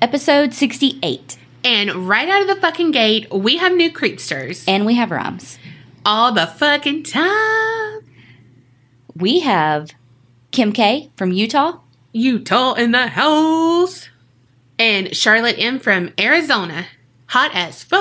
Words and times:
And 0.00 0.12
we 0.12 0.16
are 0.16 0.20
Paranormal 0.20 0.50
Chicks. 0.50 0.50
Episode 0.50 0.54
68. 0.54 1.38
And 1.64 2.08
right 2.08 2.28
out 2.28 2.42
of 2.42 2.48
the 2.48 2.56
fucking 2.56 2.90
gate, 2.90 3.32
we 3.32 3.56
have 3.56 3.72
new 3.72 3.90
creepsters. 3.90 4.64
And 4.68 4.86
we 4.86 4.94
have 4.94 5.10
rhymes. 5.10 5.58
All 6.04 6.32
the 6.32 6.46
fucking 6.46 7.02
time. 7.02 8.00
We 9.16 9.40
have 9.40 9.90
Kim 10.52 10.72
K 10.72 11.10
from 11.16 11.32
Utah. 11.32 11.78
Utah 12.12 12.74
in 12.74 12.92
the 12.92 13.08
house. 13.08 14.08
And 14.78 15.16
Charlotte 15.16 15.56
M 15.58 15.78
from 15.80 16.12
Arizona. 16.20 16.86
Hot 17.26 17.50
as 17.54 17.82
fuck. 17.82 18.00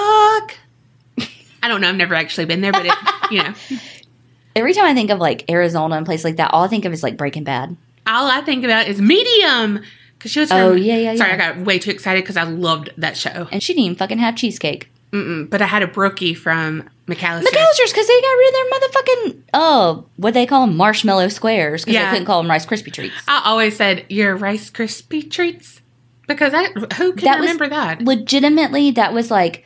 I 1.63 1.67
don't 1.67 1.81
know. 1.81 1.89
I've 1.89 1.95
never 1.95 2.15
actually 2.15 2.45
been 2.45 2.61
there, 2.61 2.71
but 2.71 2.85
it, 2.85 2.93
you 3.31 3.43
know, 3.43 3.53
Every 4.57 4.73
time 4.73 4.85
I 4.85 4.93
think 4.93 5.09
of 5.09 5.19
like 5.19 5.49
Arizona 5.49 5.95
and 5.97 6.05
places 6.05 6.23
like 6.23 6.37
that, 6.37 6.51
all 6.53 6.63
I 6.63 6.67
think 6.69 6.85
of 6.85 6.93
is 6.93 7.03
like 7.03 7.17
Breaking 7.17 7.43
Bad. 7.43 7.75
all 8.07 8.27
I 8.31 8.39
think 8.41 8.63
about 8.63 8.87
is 8.87 9.01
medium. 9.01 9.81
Because 10.17 10.31
she 10.31 10.39
was 10.39 10.51
oh, 10.51 10.55
from, 10.55 10.63
Oh, 10.63 10.73
yeah, 10.75 10.95
yeah, 10.95 11.11
yeah. 11.11 11.17
Sorry, 11.17 11.31
yeah. 11.31 11.35
I 11.35 11.53
got 11.55 11.65
way 11.65 11.79
too 11.79 11.91
excited 11.91 12.23
because 12.23 12.37
I 12.37 12.43
loved 12.43 12.89
that 12.97 13.17
show. 13.17 13.47
And 13.51 13.61
she 13.61 13.73
didn't 13.73 13.85
even 13.85 13.97
fucking 13.97 14.17
have 14.17 14.35
cheesecake. 14.35 14.89
Mm-mm, 15.11 15.49
but 15.49 15.61
I 15.61 15.65
had 15.65 15.81
a 15.81 15.87
brookie 15.87 16.33
from 16.33 16.89
McAlister. 17.07 17.43
McAlister's 17.43 17.91
because 17.91 18.07
they 18.07 18.21
got 18.21 18.31
rid 18.31 18.47
of 18.47 18.53
their 18.53 18.71
motherfucking, 18.71 19.41
oh, 19.53 20.05
what 20.17 20.33
they 20.33 20.45
call 20.45 20.65
them? 20.65 20.75
Marshmallow 20.75 21.29
squares 21.29 21.83
because 21.85 21.93
Yeah. 21.93 22.05
they 22.05 22.11
couldn't 22.11 22.25
call 22.25 22.41
them 22.41 22.49
Rice 22.49 22.65
Krispie 22.65 22.91
treats. 22.91 23.15
I 23.27 23.43
always 23.45 23.77
said 23.77 24.05
your 24.09 24.35
Rice 24.35 24.69
Krispie 24.69 25.29
treats 25.29 25.79
because 26.27 26.53
I 26.53 26.65
who 26.95 27.13
can 27.13 27.25
That 27.25 27.39
was 27.39 27.51
remember 27.51 27.69
that? 27.69 28.01
Legitimately, 28.01 28.91
that 28.91 29.13
was 29.13 29.31
like 29.31 29.63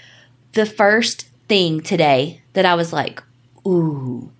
the 0.53 0.65
first 0.65 1.27
thing 1.47 1.81
today 1.81 2.41
that 2.53 2.65
I 2.65 2.75
was 2.75 2.93
like, 2.93 3.23
ooh, 3.65 4.31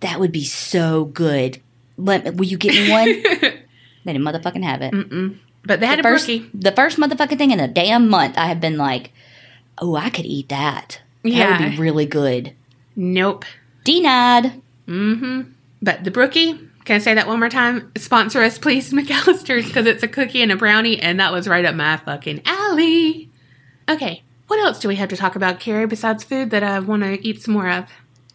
that 0.00 0.20
would 0.20 0.32
be 0.32 0.44
so 0.44 1.06
good. 1.06 1.60
Let 1.96 2.34
will 2.34 2.46
you 2.46 2.58
get 2.58 2.72
me 2.74 2.90
one? 2.90 3.06
they 4.04 4.12
didn't 4.12 4.22
motherfucking 4.26 4.64
have 4.64 4.82
it. 4.82 4.92
But 5.64 5.80
they 5.80 5.86
had 5.86 5.98
the 5.98 6.00
a 6.00 6.10
first, 6.12 6.26
brookie. 6.26 6.50
the 6.54 6.72
first 6.72 6.98
motherfucking 6.98 7.38
thing 7.38 7.50
in 7.50 7.60
a 7.60 7.68
damn 7.68 8.08
month, 8.08 8.36
I 8.38 8.46
have 8.46 8.60
been 8.60 8.76
like, 8.78 9.12
oh, 9.78 9.94
I 9.96 10.10
could 10.10 10.24
eat 10.26 10.48
that. 10.48 11.00
That 11.22 11.28
Yeah. 11.30 11.62
would 11.62 11.72
be 11.72 11.76
really 11.78 12.06
good. 12.06 12.54
Nope. 12.96 13.44
Denied. 13.84 14.60
Mm-hmm. 14.86 15.42
But 15.82 16.04
the 16.04 16.10
brookie. 16.10 16.58
Can 16.84 16.96
I 16.96 16.98
say 16.98 17.14
that 17.14 17.26
one 17.28 17.38
more 17.38 17.50
time? 17.50 17.92
Sponsor 17.96 18.42
us, 18.42 18.58
please, 18.58 18.90
McAlister's, 18.92 19.66
because 19.66 19.86
it's 19.86 20.02
a 20.02 20.08
cookie 20.08 20.42
and 20.42 20.50
a 20.50 20.56
brownie, 20.56 20.98
and 21.00 21.20
that 21.20 21.32
was 21.32 21.46
right 21.46 21.64
up 21.64 21.74
my 21.74 21.98
fucking 21.98 22.42
alley. 22.46 23.30
Okay, 23.88 24.22
what 24.46 24.58
else 24.58 24.80
do 24.80 24.88
we 24.88 24.96
have 24.96 25.10
to 25.10 25.16
talk 25.16 25.36
about, 25.36 25.60
Carrie, 25.60 25.86
besides 25.86 26.24
food 26.24 26.50
that 26.50 26.62
I 26.62 26.78
want 26.80 27.02
to 27.02 27.24
eat 27.26 27.42
some 27.42 27.54
more 27.54 27.68
of? 27.70 27.84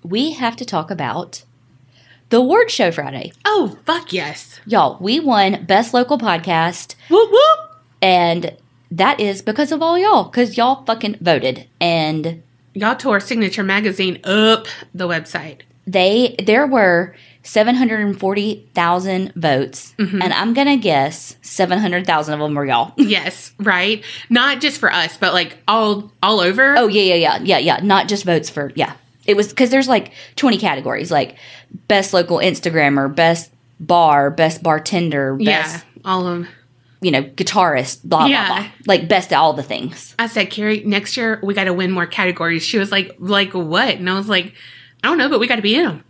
We 0.03 0.31
have 0.33 0.55
to 0.57 0.65
talk 0.65 0.91
about 0.91 1.43
the 2.35 2.41
award 2.41 2.69
show 2.69 2.91
Friday. 2.91 3.31
Oh, 3.45 3.77
fuck 3.85 4.11
yes. 4.11 4.59
Y'all, 4.65 4.97
we 4.99 5.21
won 5.21 5.63
Best 5.65 5.93
Local 5.93 6.17
Podcast, 6.17 6.95
Whoop 7.09 7.31
whoop. 7.31 7.59
and 8.01 8.57
that 8.91 9.21
is 9.21 9.41
because 9.41 9.71
of 9.71 9.81
all 9.81 9.97
y'all, 9.97 10.25
because 10.25 10.57
y'all 10.57 10.83
fucking 10.83 11.17
voted. 11.21 11.65
And 11.79 12.43
Y'all 12.73 12.95
tore 12.97 13.21
Signature 13.21 13.63
Magazine 13.63 14.19
up 14.25 14.67
the 14.93 15.07
website. 15.07 15.61
they 15.87 16.35
there 16.45 16.67
were 16.67 17.15
740,000 17.43 19.31
votes 19.35 19.93
Mm-hmm. 19.97 20.21
and 20.21 20.33
I'm 20.33 20.53
going 20.53 20.67
to 20.67 20.75
guess 20.77 21.37
700,000 21.41 22.33
of 22.33 22.39
them 22.41 22.53
were 22.55 22.65
y'all. 22.65 22.91
Yes, 22.97 23.53
right. 23.59 24.03
Not 24.29 24.59
just 24.59 24.79
for 24.79 24.91
us, 24.91 25.15
but 25.15 25.31
like 25.33 25.57
all 25.69 26.11
all 26.21 26.41
over. 26.41 26.75
oh 26.77 26.87
yeah, 26.87 27.13
yeah, 27.13 27.15
yeah. 27.15 27.39
Yeah, 27.43 27.57
yeah, 27.59 27.79
not 27.81 28.09
just 28.09 28.25
votes 28.25 28.49
for 28.49 28.71
yeah. 28.75 28.95
It 29.25 29.35
was 29.35 29.51
cuz 29.53 29.69
there's 29.69 29.87
like 29.87 30.11
20 30.35 30.57
categories 30.57 31.11
like 31.11 31.35
best 31.87 32.13
local 32.13 32.37
Instagrammer, 32.37 33.13
best 33.13 33.51
bar, 33.79 34.29
best 34.31 34.61
bartender, 34.63 35.35
yeah, 35.39 35.81
all 36.03 36.27
of. 36.27 36.39
them. 36.39 36.47
you 37.01 37.11
know, 37.11 37.23
guitarist, 37.23 37.99
blah 38.03 38.25
Yeah. 38.25 38.47
blah 38.47 38.57
blah. 38.59 38.67
Like 38.87 39.07
best 39.07 39.31
at 39.33 39.37
all 39.37 39.53
the 39.53 39.61
things. 39.63 40.15
I 40.17 40.27
said, 40.27 40.49
Carrie, 40.49 40.81
next 40.85 41.17
year 41.17 41.39
we 41.43 41.53
got 41.53 41.65
to 41.65 41.73
win 41.73 41.91
more 41.91 42.05
categories. 42.07 42.63
She 42.63 42.77
was 42.79 42.91
like, 42.91 43.15
like 43.19 43.53
what? 43.53 43.95
And 43.95 44.09
I 44.09 44.13
was 44.17 44.27
like, 44.29 44.53
I 45.03 45.09
don't 45.09 45.17
know, 45.17 45.29
but 45.29 45.39
we 45.39 45.45
got 45.47 45.57
to 45.57 45.61
be 45.61 45.75
in 45.75 45.83
them. 45.85 46.03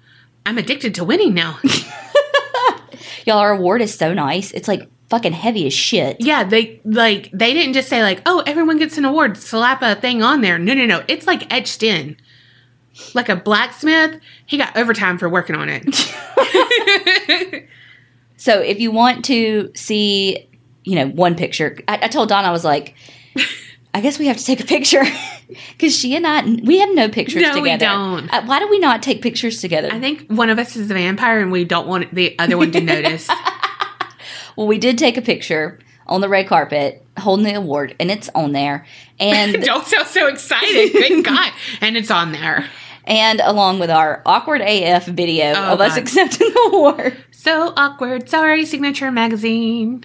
I'm 0.46 0.58
addicted 0.58 0.94
to 0.96 1.04
winning 1.04 1.34
now. 1.34 1.58
Y'all 3.26 3.40
our 3.40 3.52
award 3.54 3.82
is 3.82 3.94
so 3.94 4.14
nice. 4.14 4.52
It's 4.52 4.68
like 4.68 4.88
fucking 5.10 5.34
heavy 5.34 5.66
as 5.68 5.74
shit. 5.74 6.18
yeah, 6.20 6.44
they 6.44 6.80
like 6.86 7.30
they 7.34 7.54
didn't 7.54 7.74
just 7.74 7.90
say 7.90 8.04
like, 8.04 8.22
oh, 8.26 8.44
everyone 8.46 8.78
gets 8.78 8.98
an 8.98 9.06
award, 9.06 9.38
slap 9.38 9.82
a 9.82 9.96
thing 9.96 10.22
on 10.22 10.42
there. 10.42 10.58
No, 10.60 10.74
no, 10.74 10.86
no, 10.86 11.04
it's 11.08 11.26
like 11.28 11.52
etched 11.54 11.82
in. 11.84 12.18
Like 13.14 13.30
a 13.30 13.36
blacksmith, 13.36 14.20
he 14.46 14.58
got 14.58 14.76
overtime 14.78 15.18
for 15.18 15.28
working 15.30 15.56
on 15.56 15.70
it. 15.70 15.86
So 18.38 18.60
if 18.60 18.80
you 18.80 18.92
want 18.92 19.26
to 19.26 19.72
see, 19.76 20.48
you 20.84 20.96
know, 20.96 21.08
one 21.08 21.36
picture, 21.36 21.80
I, 21.88 22.00
I 22.04 22.08
told 22.10 22.30
Don 22.30 22.44
I 22.46 22.52
was 22.52 22.64
like, 22.64 22.94
I 23.94 24.02
guess 24.02 24.20
we 24.20 24.28
have 24.28 24.38
to 24.38 24.44
take 24.44 24.60
a 24.60 24.66
picture 24.66 25.04
because 25.72 25.98
she 25.98 26.16
and 26.16 26.28
I 26.28 26.44
we 26.64 26.80
have 26.80 26.94
no 26.94 27.10
pictures 27.10 27.42
No, 27.42 27.54
we 27.54 27.72
together. 27.72 27.86
don't. 27.86 28.30
Uh, 28.34 28.44
why 28.44 28.60
do 28.60 28.68
we 28.70 28.78
not 28.78 29.02
take 29.02 29.22
pictures 29.22 29.62
together? 29.62 29.90
I 29.92 30.00
think 30.00 30.28
one 30.30 30.50
of 30.50 30.60
us 30.60 30.76
is 30.76 30.92
a 30.92 30.94
vampire, 30.94 31.40
and 31.40 31.52
we 31.52 31.64
don't 31.64 31.88
want 31.88 32.14
the 32.14 32.38
other 32.38 32.58
one 32.58 32.72
to 32.74 32.82
notice. 32.82 33.28
well, 34.56 34.68
we 34.68 34.78
did 34.78 34.98
take 34.98 35.18
a 35.18 35.22
picture 35.22 35.80
on 36.06 36.22
the 36.22 36.30
red 36.30 36.48
carpet 36.48 37.04
holding 37.18 37.46
the 37.46 37.54
award, 37.54 37.96
and 38.00 38.12
it's 38.12 38.30
on 38.36 38.52
there, 38.52 38.86
and 39.20 39.64
don't 39.64 39.88
sound 39.88 40.08
so 40.08 40.28
excited. 40.28 40.92
Thank 40.92 41.26
God, 41.26 41.52
and 41.82 41.96
it's 41.96 42.12
on 42.12 42.32
there. 42.34 42.70
And 43.06 43.40
along 43.42 43.80
with 43.80 43.90
our 43.90 44.22
awkward 44.26 44.62
AF 44.62 45.06
video 45.06 45.54
Oh, 45.56 45.74
of 45.74 45.82
us 45.82 45.96
accepting 45.98 46.50
the 46.50 46.70
award. 46.74 47.18
So 47.32 47.74
awkward. 47.78 48.30
Sorry, 48.30 48.66
Signature 48.66 49.12
Magazine. 49.12 50.04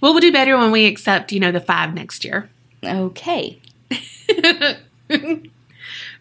Well, 0.00 0.12
we'll 0.12 0.20
do 0.20 0.32
better 0.32 0.56
when 0.58 0.70
we 0.70 0.86
accept, 0.86 1.32
you 1.32 1.40
know, 1.40 1.50
the 1.52 1.60
five 1.60 1.94
next 1.94 2.24
year. 2.24 2.48
Okay, 2.84 3.60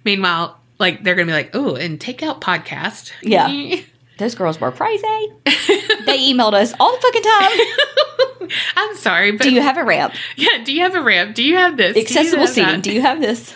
Meanwhile, 0.03 0.59
like 0.80 1.03
they're 1.03 1.16
gonna 1.16 1.28
be 1.28 1.34
like, 1.34 1.52
oh, 1.53 1.76
and 1.76 2.00
take 2.00 2.24
out 2.24 2.42
podcast. 2.42 3.12
Yeah. 3.22 3.82
those 4.18 4.36
girls 4.36 4.59
were 4.62 4.72
crazy. 4.72 5.03
they 5.44 6.20
emailed 6.32 6.53
us 6.53 6.74
all 6.80 6.96
the 6.96 7.02
fucking 7.02 7.22
time. 7.24 8.50
I'm 8.78 8.96
sorry, 8.97 9.32
but 9.32 9.44
Do 9.44 9.52
you 9.53 9.62
have 9.62 9.78
a 9.78 9.84
ramp? 9.84 10.14
yeah, 10.38 10.64
do 10.64 10.72
you 10.74 10.82
have 10.82 10.96
a 10.96 11.02
ramp? 11.02 11.36
Do 11.36 11.44
you 11.44 11.56
have 11.58 11.78
this? 11.78 11.96
Do 11.96 12.02
Accessible 12.02 12.46
have 12.46 12.50
seating. 12.50 12.72
that? 12.76 12.84
Do 12.84 12.92
you 12.94 13.02
have 13.02 13.20
this? 13.20 13.56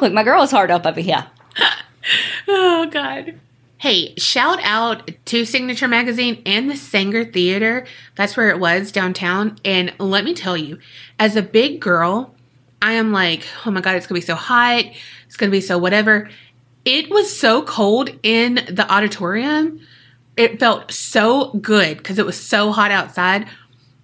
Look, 0.00 0.12
my 0.12 0.22
girl 0.22 0.42
is 0.42 0.50
hard 0.50 0.70
up 0.70 0.86
over 0.86 1.00
here. 1.00 1.26
Oh 2.48 2.88
God. 2.90 3.38
Hey, 3.78 4.14
shout 4.16 4.60
out 4.62 5.10
to 5.26 5.44
Signature 5.44 5.88
Magazine 5.88 6.42
and 6.46 6.68
the 6.68 6.74
Saenger 6.74 7.32
Theater. 7.32 7.86
That's 8.14 8.36
where 8.36 8.50
it 8.50 8.60
was 8.60 8.92
downtown. 8.92 9.58
And 9.64 9.92
let 9.98 10.24
me 10.24 10.34
tell 10.34 10.56
you, 10.56 10.78
as 11.18 11.36
a 11.36 11.42
big 11.42 11.80
girl, 11.80 12.34
I 12.80 12.92
am 12.92 13.12
like, 13.12 13.44
oh 13.64 13.70
my 13.70 13.80
God, 13.80 13.96
it's 13.96 14.06
gonna 14.06 14.20
be 14.20 14.26
so 14.26 14.34
hot. 14.34 14.84
It's 15.26 15.36
gonna 15.36 15.52
be 15.52 15.60
so 15.60 15.78
whatever. 15.78 16.28
It 16.84 17.10
was 17.10 17.36
so 17.36 17.62
cold 17.62 18.10
in 18.22 18.56
the 18.68 18.86
auditorium. 18.92 19.80
It 20.36 20.58
felt 20.58 20.90
so 20.92 21.52
good 21.54 21.98
because 21.98 22.18
it 22.18 22.26
was 22.26 22.40
so 22.40 22.72
hot 22.72 22.90
outside. 22.90 23.48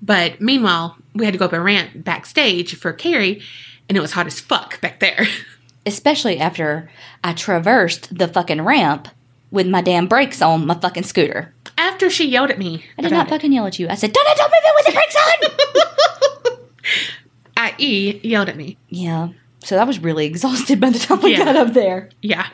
But 0.01 0.41
meanwhile, 0.41 0.97
we 1.15 1.25
had 1.25 1.35
to 1.35 1.39
go 1.39 1.47
up 1.47 1.53
and 1.53 1.65
rant 1.65 2.05
backstage 2.05 2.77
for 2.77 2.93
Carrie, 2.93 3.43
and 3.89 3.99
it 3.99 4.01
was 4.01 4.13
hot 4.13 4.27
as 4.27 4.39
fuck 4.41 4.81
back 4.81 5.01
there. 5.01 5.27
Especially 5.87 6.39
after 6.39 6.91
I 7.25 7.33
traversed 7.33 8.17
the 8.17 8.29
fucking 8.29 8.63
ramp 8.63 9.09
with 9.51 9.67
my 9.67 9.81
damn 9.81 10.07
brakes 10.07 10.43
on 10.43 10.67
my 10.67 10.75
fucking 10.75 11.05
scooter. 11.05 11.55
After 11.79 12.11
she 12.11 12.29
yelled 12.29 12.51
at 12.51 12.59
me, 12.59 12.85
I 12.99 13.03
did 13.03 13.11
not 13.13 13.27
it. 13.27 13.31
fucking 13.31 13.53
yell 13.53 13.67
at 13.67 13.79
you. 13.79 13.89
I 13.89 13.95
said, 13.95 14.13
Donna, 14.13 14.29
don't 14.37 14.51
move 14.51 14.61
it 14.65 14.75
with 14.77 14.87
the 14.87 14.93
brakes 14.93 15.17
on! 16.57 16.59
i.e., 17.57 18.21
yelled 18.23 18.49
at 18.49 18.57
me. 18.57 18.77
yeah. 18.89 19.29
So 19.65 19.77
I 19.77 19.85
was 19.85 19.99
really 19.99 20.25
exhausted 20.25 20.81
by 20.81 20.91
the 20.91 20.99
time 21.01 21.21
we 21.21 21.33
Yeah. 21.33 21.45
got 21.45 21.57
up 21.57 21.73
there. 21.75 22.11
Yeah. 22.23 22.47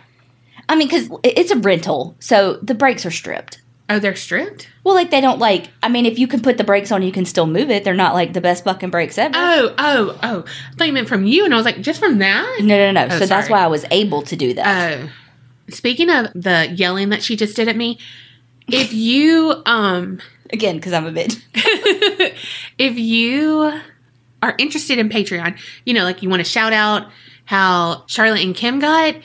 I 0.68 0.74
mean, 0.74 0.88
because 0.88 1.10
it's 1.22 1.50
a 1.50 1.56
rental, 1.58 2.16
so 2.18 2.54
the 2.62 2.74
brakes 2.74 3.04
are 3.04 3.10
stripped. 3.10 3.60
Oh, 3.90 3.98
they're 3.98 4.16
stripped? 4.16 4.68
Well, 4.82 4.94
like 4.94 5.10
they 5.10 5.20
don't 5.20 5.38
like. 5.38 5.68
I 5.82 5.88
mean, 5.88 6.06
if 6.06 6.18
you 6.18 6.26
can 6.26 6.40
put 6.40 6.56
the 6.56 6.64
brakes 6.64 6.90
on, 6.90 7.02
you 7.02 7.12
can 7.12 7.26
still 7.26 7.46
move 7.46 7.70
it. 7.70 7.84
They're 7.84 7.94
not 7.94 8.14
like 8.14 8.32
the 8.32 8.40
best 8.40 8.64
fucking 8.64 8.90
brakes 8.90 9.18
ever. 9.18 9.34
Oh, 9.36 9.74
oh, 9.78 10.18
oh. 10.22 10.44
I 10.72 10.74
thought 10.76 10.86
you 10.86 10.92
meant 10.92 11.08
from 11.08 11.26
you, 11.26 11.44
and 11.44 11.52
I 11.52 11.56
was 11.56 11.66
like, 11.66 11.80
just 11.80 12.00
from 12.00 12.18
that? 12.18 12.60
no, 12.60 12.76
no, 12.76 12.92
no. 12.92 13.08
Oh, 13.10 13.18
so 13.18 13.26
that's 13.26 13.50
why 13.50 13.60
I 13.60 13.66
was 13.66 13.84
able 13.90 14.22
to 14.22 14.36
do 14.36 14.54
that. 14.54 14.98
Oh. 14.98 15.10
Speaking 15.68 16.10
of 16.10 16.28
the 16.34 16.72
yelling 16.74 17.10
that 17.10 17.22
she 17.22 17.36
just 17.36 17.56
did 17.56 17.68
at 17.68 17.76
me, 17.76 17.98
if 18.68 18.94
you, 18.94 19.62
um, 19.66 20.20
Again, 20.52 20.76
because 20.76 20.92
I'm 20.92 21.06
a 21.06 21.12
bitch. 21.12 21.42
if 22.78 22.98
you 22.98 23.80
are 24.42 24.54
interested 24.58 24.98
in 24.98 25.08
Patreon, 25.08 25.58
you 25.84 25.94
know, 25.94 26.04
like 26.04 26.22
you 26.22 26.28
want 26.28 26.40
to 26.40 26.48
shout 26.48 26.72
out 26.72 27.10
how 27.46 28.04
Charlotte 28.06 28.42
and 28.42 28.54
Kim 28.54 28.78
got, 28.78 29.16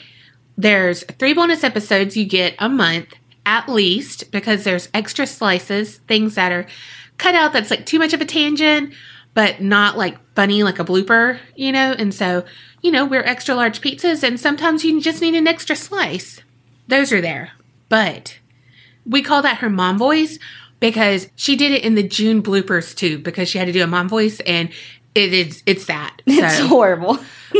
there's 0.56 1.04
three 1.04 1.34
bonus 1.34 1.62
episodes 1.62 2.16
you 2.16 2.24
get 2.24 2.54
a 2.58 2.68
month 2.68 3.14
at 3.50 3.68
least 3.68 4.30
because 4.30 4.62
there's 4.62 4.88
extra 4.94 5.26
slices, 5.26 5.96
things 6.06 6.36
that 6.36 6.52
are 6.52 6.66
cut 7.18 7.34
out 7.34 7.52
that's 7.52 7.68
like 7.68 7.84
too 7.84 7.98
much 7.98 8.12
of 8.12 8.20
a 8.20 8.24
tangent, 8.24 8.94
but 9.34 9.60
not 9.60 9.98
like 9.98 10.16
funny 10.36 10.62
like 10.62 10.78
a 10.78 10.84
blooper, 10.84 11.40
you 11.56 11.72
know? 11.72 11.92
And 11.98 12.14
so, 12.14 12.44
you 12.80 12.92
know, 12.92 13.04
we're 13.04 13.24
extra 13.24 13.56
large 13.56 13.80
pizzas 13.80 14.22
and 14.22 14.38
sometimes 14.38 14.84
you 14.84 15.00
just 15.00 15.20
need 15.20 15.34
an 15.34 15.48
extra 15.48 15.74
slice. 15.74 16.40
Those 16.86 17.12
are 17.12 17.20
there. 17.20 17.50
But 17.88 18.38
we 19.04 19.20
call 19.20 19.42
that 19.42 19.58
her 19.58 19.68
mom 19.68 19.98
voice. 19.98 20.38
because 20.80 21.28
she 21.36 21.56
did 21.56 21.72
it 21.72 21.84
in 21.84 21.94
the 21.94 22.02
June 22.02 22.42
bloopers 22.42 22.94
too 22.94 23.18
because 23.18 23.48
she 23.48 23.58
had 23.58 23.66
to 23.66 23.72
do 23.72 23.84
a 23.84 23.86
mom 23.86 24.08
voice 24.08 24.40
and 24.40 24.70
it 25.14 25.32
is 25.32 25.62
it's 25.66 25.86
that. 25.86 26.22
It's 26.26 26.58
horrible. 26.60 27.18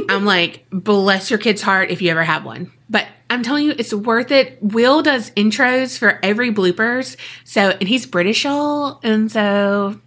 I'm 0.08 0.24
like, 0.24 0.66
bless 0.70 1.30
your 1.30 1.38
kid's 1.38 1.62
heart 1.62 1.90
if 1.90 2.00
you 2.00 2.10
ever 2.10 2.22
have 2.22 2.44
one. 2.44 2.72
But 2.88 3.06
I'm 3.30 3.42
telling 3.42 3.64
you, 3.64 3.74
it's 3.78 3.94
worth 3.94 4.30
it. 4.30 4.58
Will 4.60 5.02
does 5.02 5.30
intros 5.30 5.96
for 5.96 6.18
every 6.22 6.52
bloopers. 6.52 7.16
So 7.44 7.70
and 7.70 7.88
he's 7.88 8.04
British 8.06 8.44
y'all, 8.44 9.00
and 9.02 9.30
so 9.32 10.00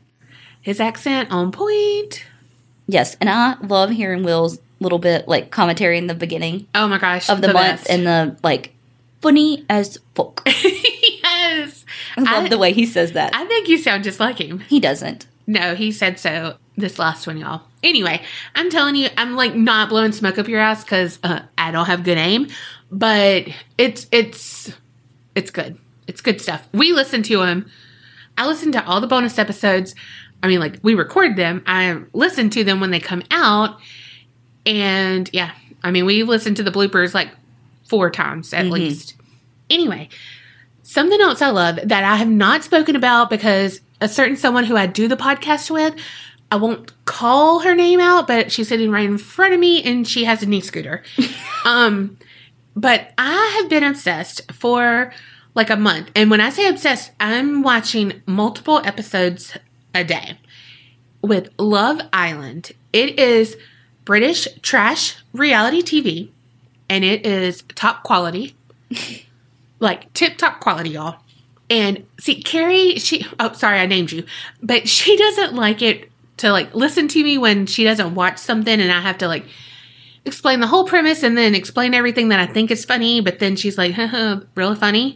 his 0.62 0.80
accent 0.80 1.32
on 1.32 1.52
point. 1.52 2.26
yes, 2.88 3.16
and 3.22 3.30
I 3.30 3.56
love 3.62 3.90
hearing 3.90 4.24
Will's 4.24 4.60
little 4.80 5.00
bit 5.00 5.28
like 5.30 5.50
commentary 5.50 5.98
in 5.98 6.08
the 6.08 6.14
beginning 6.14 6.68
Oh 6.76 6.90
my 6.90 6.98
gosh, 6.98 7.30
of 7.30 7.40
the, 7.42 7.54
month 7.54 7.84
best. 7.86 7.90
and 7.90 8.06
the 8.06 8.38
like 8.44 8.74
funny 9.22 9.66
as 9.70 9.98
fuck. 10.14 10.42
yes, 10.48 11.86
I 12.18 12.22
love 12.22 12.46
I- 12.46 12.50
the 12.50 12.58
way 12.58 12.74
he 12.74 12.86
says 12.86 13.14
that. 13.14 13.34
I 13.36 13.46
think 13.46 13.68
you 13.70 13.78
sound 13.78 14.04
just 14.04 14.20
like 14.20 14.40
him. 14.40 14.60
he 14.60 14.80
doesn't. 14.80 15.26
No, 15.48 15.76
he 15.76 15.92
said 15.92 16.20
so 16.20 16.58
this 16.78 16.98
last 17.00 17.28
one, 17.28 17.38
y'all. 17.38 17.62
Anyway, 17.84 18.22
I'm 18.56 18.70
telling 18.70 18.96
you, 18.96 19.10
I'm 19.18 19.36
like 19.36 19.56
not 19.56 19.90
blowing 19.90 20.12
smoke 20.14 20.38
up 20.38 20.48
your 20.48 20.60
ass 20.62 20.84
because 20.84 21.20
uh, 21.24 21.42
I 21.58 21.72
don't 21.72 21.86
have 21.86 22.04
good 22.04 22.18
aim, 22.18 22.48
but 22.94 23.48
it's 23.78 24.08
it's 24.12 24.72
it's 25.36 25.52
good. 25.52 25.78
It's 26.08 26.22
good 26.22 26.40
stuff. 26.40 26.70
We 26.74 26.94
listen 26.94 27.24
to 27.24 27.42
him. 27.42 27.70
I 28.38 28.48
listen 28.48 28.72
to 28.74 28.86
all 28.86 29.02
the 29.02 29.08
bonus 29.08 29.38
episodes. 29.40 29.96
I 30.42 30.48
mean, 30.48 30.60
like 30.60 30.80
we 30.84 30.94
record 30.94 31.36
them. 31.36 31.64
I 31.66 32.02
listen 32.14 32.50
to 32.52 32.64
them 32.64 32.80
when 32.80 32.92
they 32.92 33.00
come 33.00 33.24
out, 33.32 33.80
and 34.66 35.30
yeah, 35.34 35.52
I 35.84 35.92
mean, 35.92 36.06
we've 36.06 36.28
listened 36.28 36.58
to 36.58 36.64
the 36.64 36.72
bloopers 36.72 37.14
like 37.14 37.30
four 37.86 38.10
times 38.10 38.54
at 38.54 38.68
least. 38.68 39.16
Anyway, 39.70 40.10
something 40.84 41.20
else 41.20 41.42
I 41.42 41.50
love 41.50 41.80
that 41.84 42.04
I 42.04 42.16
have 42.18 42.30
not 42.30 42.64
spoken 42.64 42.96
about 42.96 43.30
because 43.30 43.82
a 44.02 44.08
certain 44.08 44.36
someone 44.36 44.66
who 44.66 44.76
I 44.76 44.86
do 44.86 45.08
the 45.08 45.18
podcast 45.18 45.72
with, 45.72 45.96
I 46.52 46.58
won't 46.58 46.92
call 47.06 47.62
her 47.62 47.74
name 47.74 48.00
out, 48.00 48.28
but 48.28 48.52
she's 48.52 48.68
sitting 48.68 48.92
right 48.92 49.10
in 49.10 49.18
front 49.18 49.54
of 49.54 49.60
me 49.60 49.82
and 49.82 50.08
she 50.08 50.26
has 50.26 50.44
a 50.44 50.46
knee 50.46 50.62
scooter. 50.62 51.02
um, 51.66 52.18
but 52.76 53.12
I 53.18 53.58
have 53.60 53.70
been 53.70 53.84
obsessed 53.84 54.52
for 54.52 55.14
like 55.56 55.70
a 55.70 55.76
month. 55.76 56.12
And 56.16 56.30
when 56.32 56.42
I 56.42 56.50
say 56.50 56.68
obsessed, 56.68 57.12
I'm 57.20 57.62
watching 57.62 58.22
multiple 58.26 58.82
episodes 58.84 59.58
a 59.94 60.04
day 60.04 60.38
with 61.22 61.50
Love 61.60 62.02
Island. 62.12 62.72
It 62.92 63.20
is 63.20 63.56
British 64.06 64.48
trash 64.62 65.18
reality 65.32 65.82
TV 65.82 66.30
and 66.90 67.04
it 67.04 67.26
is 67.26 67.64
top 67.76 68.04
quality. 68.04 68.56
like 69.80 70.12
tip 70.14 70.38
top 70.38 70.60
quality, 70.60 70.92
y'all. 70.92 71.18
And 71.70 72.06
see, 72.20 72.42
Carrie, 72.42 73.00
she, 73.00 73.26
oh, 73.40 73.54
sorry, 73.54 73.80
I 73.80 73.86
named 73.86 74.12
you, 74.12 74.26
but 74.62 74.88
she 74.88 75.16
doesn't 75.26 75.56
like 75.56 75.82
it 75.82 76.10
to 76.38 76.52
like 76.52 76.74
listen 76.74 77.08
to 77.08 77.24
me 77.24 77.38
when 77.38 77.68
she 77.68 77.84
doesn't 77.84 78.16
watch 78.16 78.40
something 78.40 78.82
and 78.82 78.92
I 78.92 79.02
have 79.02 79.20
to 79.20 79.28
like 79.28 79.46
explain 80.26 80.60
the 80.60 80.68
whole 80.68 80.86
premise 80.86 81.24
and 81.24 81.38
then 81.38 81.56
explain 81.56 81.94
everything 81.94 82.30
that 82.30 82.40
I 82.40 82.46
think 82.46 82.72
is 82.72 82.86
funny, 82.86 83.22
but 83.22 83.40
then 83.40 83.56
she's 83.56 83.78
like, 83.78 83.94
haha, 83.94 84.42
really 84.56 84.76
funny. 84.76 85.16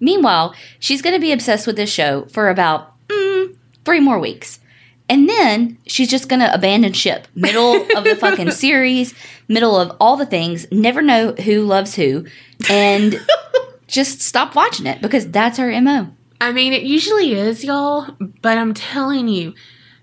Meanwhile, 0.00 0.54
she's 0.78 1.02
going 1.02 1.14
to 1.14 1.20
be 1.20 1.32
obsessed 1.32 1.66
with 1.66 1.76
this 1.76 1.90
show 1.92 2.26
for 2.26 2.48
about 2.48 2.92
mm, 3.08 3.56
three 3.84 4.00
more 4.00 4.18
weeks. 4.18 4.60
And 5.08 5.28
then 5.28 5.78
she's 5.86 6.08
just 6.08 6.28
going 6.28 6.40
to 6.40 6.52
abandon 6.52 6.92
ship. 6.92 7.28
Middle 7.34 7.82
of 7.96 8.04
the 8.04 8.16
fucking 8.16 8.50
series, 8.52 9.14
middle 9.48 9.78
of 9.78 9.96
all 10.00 10.16
the 10.16 10.26
things, 10.26 10.66
never 10.72 11.02
know 11.02 11.32
who 11.32 11.64
loves 11.64 11.94
who, 11.94 12.26
and 12.70 13.20
just 13.86 14.22
stop 14.22 14.54
watching 14.54 14.86
it 14.86 15.02
because 15.02 15.30
that's 15.30 15.58
her 15.58 15.80
MO. 15.80 16.08
I 16.40 16.52
mean, 16.52 16.72
it 16.72 16.82
usually 16.82 17.34
is, 17.34 17.64
y'all, 17.64 18.16
but 18.40 18.58
I'm 18.58 18.74
telling 18.74 19.28
you, 19.28 19.54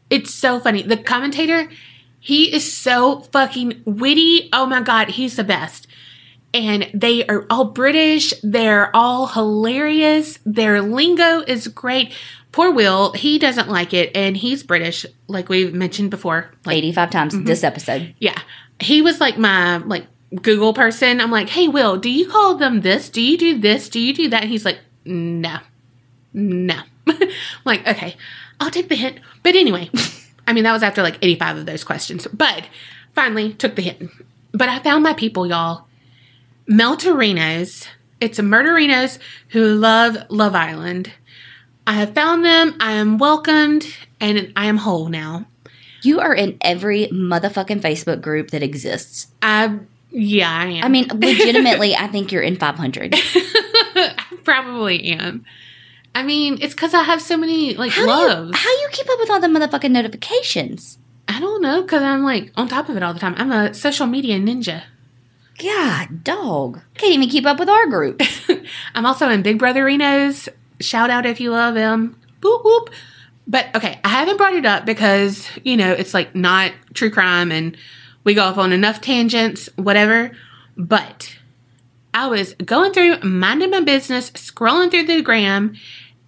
it's 0.10 0.34
so 0.34 0.60
funny. 0.60 0.84
The 0.84 0.98
commentator, 0.98 1.70
he 2.24 2.54
is 2.54 2.72
so 2.72 3.22
fucking 3.22 3.82
witty. 3.84 4.48
Oh 4.54 4.68
my 4.68 4.82
God, 4.82 5.10
he's 5.10 5.36
the 5.36 5.44
best. 5.44 5.88
And 6.54 6.88
they 6.94 7.26
are 7.26 7.48
all 7.50 7.66
British. 7.66 8.32
They're 8.44 8.96
all 8.96 9.26
hilarious. 9.26 10.38
Their 10.46 10.82
lingo 10.82 11.40
is 11.40 11.68
great. 11.68 12.14
Poor 12.52 12.72
Will, 12.72 13.14
he 13.14 13.40
doesn't 13.40 13.70
like 13.70 13.94
it, 13.94 14.16
and 14.16 14.38
he's 14.38 14.62
British, 14.62 15.06
like 15.28 15.50
we've 15.50 15.74
mentioned 15.74 16.12
before. 16.12 16.52
Like 16.64 16.78
85 16.78 17.10
times 17.10 17.34
mm-hmm. 17.34 17.46
this 17.46 17.64
episode. 17.64 18.14
yeah. 18.20 18.40
He 18.80 19.02
was 19.02 19.20
like 19.20 19.38
my 19.38 19.78
like 19.78 20.06
Google 20.42 20.74
person. 20.74 21.22
I'm 21.22 21.32
like, 21.32 21.50
hey 21.50 21.68
Will, 21.68 21.98
do 21.98 22.10
you 22.10 22.30
call 22.30 22.56
them 22.56 22.82
this? 22.82 23.10
Do 23.10 23.22
you 23.22 23.38
do 23.38 23.60
this? 23.60 23.90
Do 23.90 24.00
you 24.00 24.14
do 24.14 24.30
that? 24.30 24.44
And 24.44 24.52
he's 24.52 24.66
like, 24.66 24.80
no. 25.06 25.58
No. 26.34 26.82
I'm 27.08 27.30
like, 27.66 27.88
okay, 27.88 28.16
I'll 28.60 28.72
take 28.72 28.90
the 28.90 28.96
hint. 28.96 29.20
But 29.42 29.56
anyway, 29.56 29.90
I 30.52 30.54
mean 30.54 30.66
that 30.66 30.74
was 30.74 30.84
after 30.84 31.02
like 31.02 31.18
85 31.22 31.58
of 31.60 31.66
those 31.66 31.86
questions. 31.86 32.28
But 32.28 32.68
finally 33.14 33.54
took 33.54 33.76
the 33.76 33.84
hint. 33.84 34.12
But 34.52 34.68
I 34.68 34.80
found 34.80 35.02
my 35.02 35.14
people, 35.14 35.48
y'all. 35.48 35.88
Meltorinos. 36.70 37.88
It's 38.20 38.38
a 38.38 38.42
murderinos 38.42 39.18
who 39.50 39.76
love 39.76 40.18
Love 40.30 40.54
Island. 40.54 41.14
I 41.88 41.94
have 41.94 42.14
found 42.14 42.44
them. 42.44 42.76
I 42.82 42.92
am 42.92 43.18
welcomed 43.18 43.86
and 44.20 44.52
I 44.58 44.66
am 44.66 44.76
whole 44.76 45.08
now. 45.08 45.46
You 46.02 46.20
are 46.20 46.34
in 46.34 46.58
every 46.60 47.08
motherfucking 47.08 47.80
Facebook 47.80 48.20
group 48.20 48.52
that 48.52 48.62
exists. 48.62 49.28
I 49.42 49.80
yeah, 50.10 50.52
I 50.52 50.66
am. 50.66 50.84
I 50.84 50.90
mean, 50.90 51.08
legitimately, 51.14 51.96
I 51.96 52.08
think 52.08 52.34
you're 52.34 52.42
in 52.42 52.58
500. 52.58 53.14
I 53.16 54.16
probably 54.44 55.04
am. 55.14 55.46
I 56.14 56.24
mean, 56.24 56.58
it's 56.62 56.74
because 56.74 56.94
I 56.94 57.04
have 57.04 57.22
so 57.22 57.38
many 57.38 57.76
like 57.76 57.92
How 57.92 58.02
do, 58.02 58.08
loves. 58.08 58.52
you, 58.52 58.58
how 58.58 58.70
you 58.70 58.88
keep 58.92 59.10
up 59.10 59.20
with 59.20 59.30
all 59.30 59.40
the 59.40 59.48
motherfucking 59.48 59.92
notifications? 59.92 60.98
I 61.28 61.40
don't 61.40 61.62
know 61.62 61.82
because 61.82 62.04
I'm 62.04 62.24
like 62.24 62.52
on 62.56 62.68
top 62.68 62.90
of 62.90 62.98
it 62.98 63.04
all 63.04 63.14
the 63.14 63.20
time. 63.20 63.36
I'm 63.38 63.52
a 63.52 63.74
social 63.74 64.08
media 64.08 64.40
ninja. 64.40 64.84
God, 65.58 66.24
dog. 66.24 66.82
Can't 66.96 67.14
even 67.14 67.30
keep 67.30 67.46
up 67.46 67.60
with 67.60 67.70
our 67.70 67.88
group. 67.88 68.22
I'm 68.96 69.06
also 69.06 69.30
in 69.30 69.42
Big 69.42 69.60
Brother 69.60 69.86
Reno's. 69.86 70.50
Shout 70.80 71.10
out 71.10 71.26
if 71.26 71.40
you 71.40 71.52
love 71.52 71.76
him. 71.76 72.20
Boop 72.42 72.64
boop. 72.64 72.90
But 73.48 73.74
okay, 73.76 74.00
I 74.04 74.10
haven't 74.10 74.38
brought 74.38 74.54
it 74.54 74.66
up 74.66 74.86
because 74.86 75.48
you 75.64 75.78
know 75.78 75.92
it's 75.92 76.14
like 76.14 76.36
not 76.36 76.72
true 76.94 77.12
crime 77.12 77.52
and 77.52 77.78
we 78.24 78.34
go 78.34 78.44
off 78.44 78.58
on 78.58 78.72
enough 78.72 79.02
tangents, 79.02 79.70
whatever. 79.76 80.32
But 80.78 81.38
I 82.14 82.28
was 82.28 82.54
going 82.56 82.92
through, 82.94 83.20
minding 83.22 83.72
my 83.72 83.82
business, 83.82 84.32
scrolling 84.32 84.92
through 84.92 85.06
the 85.06 85.22
gram, 85.22 85.76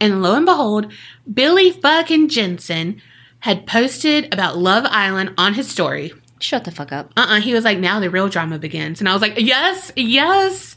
and 0.04 0.22
lo 0.22 0.36
and 0.36 0.46
behold, 0.46 0.92
Billy 1.32 1.72
fucking 1.72 2.28
Jensen 2.28 3.02
had 3.40 3.66
posted 3.66 4.34
about 4.34 4.58
Love 4.58 4.84
Island 4.88 5.34
on 5.38 5.54
his 5.54 5.70
story. 5.70 6.12
Shut 6.40 6.66
the 6.66 6.72
fuck 6.72 6.92
up. 6.92 7.14
Uh 7.16 7.26
uh 7.30 7.40
He 7.40 7.54
was 7.54 7.64
like, 7.64 7.80
now 7.80 8.02
the 8.02 8.10
real 8.10 8.28
drama 8.28 8.60
begins. 8.60 9.00
And 9.00 9.08
I 9.08 9.14
was 9.14 9.22
like, 9.22 9.40
yes, 9.40 9.94
yes, 9.96 10.76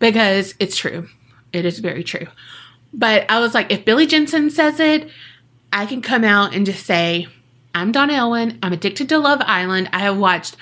because 0.00 0.54
it's 0.58 0.76
true. 0.76 1.06
It 1.52 1.64
is 1.64 1.78
very 1.78 2.02
true. 2.02 2.26
But 2.92 3.30
I 3.30 3.38
was 3.38 3.54
like, 3.54 3.70
if 3.70 3.84
Billy 3.84 4.06
Jensen 4.06 4.50
says 4.50 4.80
it, 4.80 5.08
I 5.72 5.86
can 5.86 6.02
come 6.02 6.24
out 6.24 6.52
and 6.52 6.66
just 6.66 6.84
say, 6.84 7.28
I'm 7.74 7.92
Donna 7.92 8.14
Elwin. 8.14 8.58
I'm 8.62 8.72
addicted 8.72 9.08
to 9.10 9.18
Love 9.18 9.40
Island. 9.44 9.88
I 9.92 10.00
have 10.00 10.16
watched 10.16 10.56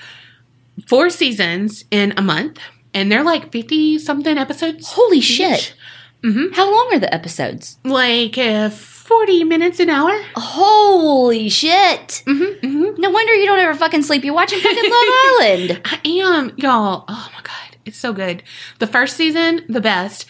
four 0.87 1.09
seasons 1.09 1.83
in 1.91 2.13
a 2.17 2.21
month, 2.21 2.59
and 2.93 3.11
they're 3.11 3.23
like 3.23 3.51
50 3.51 3.99
something 3.99 4.37
episodes. 4.37 4.91
Holy 4.91 5.17
each. 5.17 5.23
shit. 5.23 5.75
Mhm. 6.23 6.53
How 6.55 6.71
long 6.71 6.89
are 6.93 6.99
the 6.99 7.13
episodes? 7.13 7.77
Like 7.83 8.37
uh, 8.37 8.69
40 8.69 9.43
minutes 9.43 9.79
an 9.81 9.89
hour. 9.89 10.17
Holy 10.35 11.49
shit. 11.49 12.23
Mm-hmm, 12.25 12.65
mm-hmm. 12.65 13.01
No 13.01 13.09
wonder 13.09 13.33
you 13.33 13.45
don't 13.45 13.59
ever 13.59 13.73
fucking 13.77 14.03
sleep. 14.03 14.23
You're 14.23 14.33
watching 14.33 14.59
fucking 14.59 14.89
Love 14.89 14.93
Island. 15.41 15.81
I 15.85 15.99
am, 16.05 16.53
y'all. 16.57 17.03
Oh 17.07 17.29
my 17.35 17.41
god, 17.43 17.77
it's 17.85 17.97
so 17.97 18.13
good. 18.13 18.41
The 18.79 18.87
first 18.87 19.17
season, 19.17 19.65
the 19.67 19.81
best, 19.81 20.25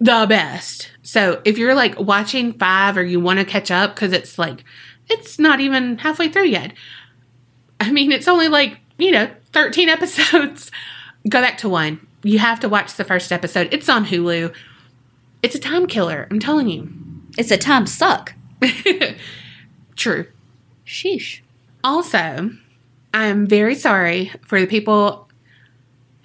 the 0.00 0.24
best. 0.26 0.90
So 1.02 1.42
if 1.44 1.58
you're 1.58 1.74
like 1.74 1.98
watching 2.00 2.54
five 2.54 2.96
or 2.96 3.02
you 3.04 3.20
want 3.20 3.38
to 3.40 3.44
catch 3.44 3.70
up 3.70 3.94
because 3.94 4.12
it's 4.14 4.38
like 4.38 4.64
it's 5.10 5.38
not 5.38 5.60
even 5.60 5.98
halfway 5.98 6.30
through 6.30 6.46
yet. 6.46 6.72
I 7.78 7.90
mean, 7.92 8.10
it's 8.10 8.26
only 8.28 8.48
like 8.48 8.78
you 8.96 9.10
know 9.12 9.30
thirteen 9.52 9.88
episodes. 9.90 10.70
Go 11.28 11.42
back 11.42 11.58
to 11.58 11.68
one. 11.68 12.06
You 12.22 12.38
have 12.38 12.60
to 12.60 12.70
watch 12.70 12.94
the 12.94 13.04
first 13.04 13.30
episode. 13.32 13.68
It's 13.70 13.90
on 13.90 14.06
Hulu. 14.06 14.54
It's 15.44 15.54
a 15.54 15.58
time 15.58 15.86
killer. 15.86 16.26
I'm 16.30 16.40
telling 16.40 16.68
you. 16.70 16.90
It's 17.36 17.50
a 17.50 17.58
time 17.58 17.86
suck. 17.86 18.32
True. 19.96 20.26
Sheesh. 20.86 21.40
Also, 21.82 22.50
I'm 23.12 23.46
very 23.46 23.74
sorry 23.74 24.32
for 24.46 24.58
the 24.58 24.66
people 24.66 25.28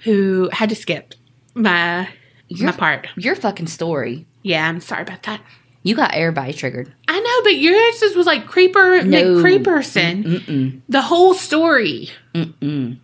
who 0.06 0.50
had 0.54 0.70
to 0.70 0.76
skip 0.76 1.16
my 1.54 2.08
my 2.50 2.72
part. 2.72 3.08
your 3.18 3.36
fucking 3.36 3.68
story. 3.68 4.26
Yeah, 4.42 4.66
I'm 4.70 4.80
sorry 4.80 5.02
about 5.02 5.24
that. 5.24 5.42
You 5.84 5.98
got 5.98 6.14
everybody 6.14 6.54
triggered. 6.54 6.94
I 7.10 7.20
know, 7.20 7.44
but 7.44 7.58
yours 7.58 8.00
just 8.00 8.16
was 8.16 8.26
like 8.26 8.48
creeper 8.48 9.02
No. 9.04 9.22
McCreeperson. 9.36 10.24
Mm-mm. 10.24 10.82
The 10.88 11.02
whole 11.02 11.34
story. 11.34 12.10
Mm-mm. 12.34 13.00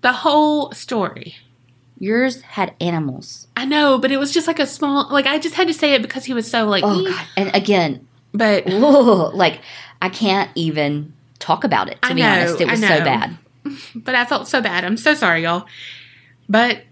The 0.00 0.12
whole 0.12 0.72
story. 0.72 1.36
Yours 2.02 2.40
had 2.40 2.74
animals. 2.80 3.46
I 3.56 3.64
know, 3.64 3.96
but 3.96 4.10
it 4.10 4.16
was 4.18 4.32
just 4.32 4.48
like 4.48 4.58
a 4.58 4.66
small 4.66 5.08
like 5.12 5.24
I 5.26 5.38
just 5.38 5.54
had 5.54 5.68
to 5.68 5.72
say 5.72 5.94
it 5.94 6.02
because 6.02 6.24
he 6.24 6.34
was 6.34 6.50
so 6.50 6.64
like 6.66 6.82
Oh 6.84 7.04
god. 7.04 7.26
And 7.36 7.54
again, 7.54 8.08
But 8.34 8.64
Ugh, 8.66 9.32
like 9.32 9.60
I 10.00 10.08
can't 10.08 10.50
even 10.56 11.12
talk 11.38 11.62
about 11.62 11.88
it. 11.88 12.02
To 12.02 12.08
I 12.08 12.12
be 12.14 12.22
know, 12.22 12.28
honest, 12.28 12.60
it 12.60 12.68
was 12.68 12.80
so 12.80 12.88
bad. 12.88 13.38
but 13.94 14.16
I 14.16 14.24
felt 14.24 14.48
so 14.48 14.60
bad. 14.60 14.84
I'm 14.84 14.96
so 14.96 15.14
sorry, 15.14 15.44
y'all. 15.44 15.66
But 16.48 16.82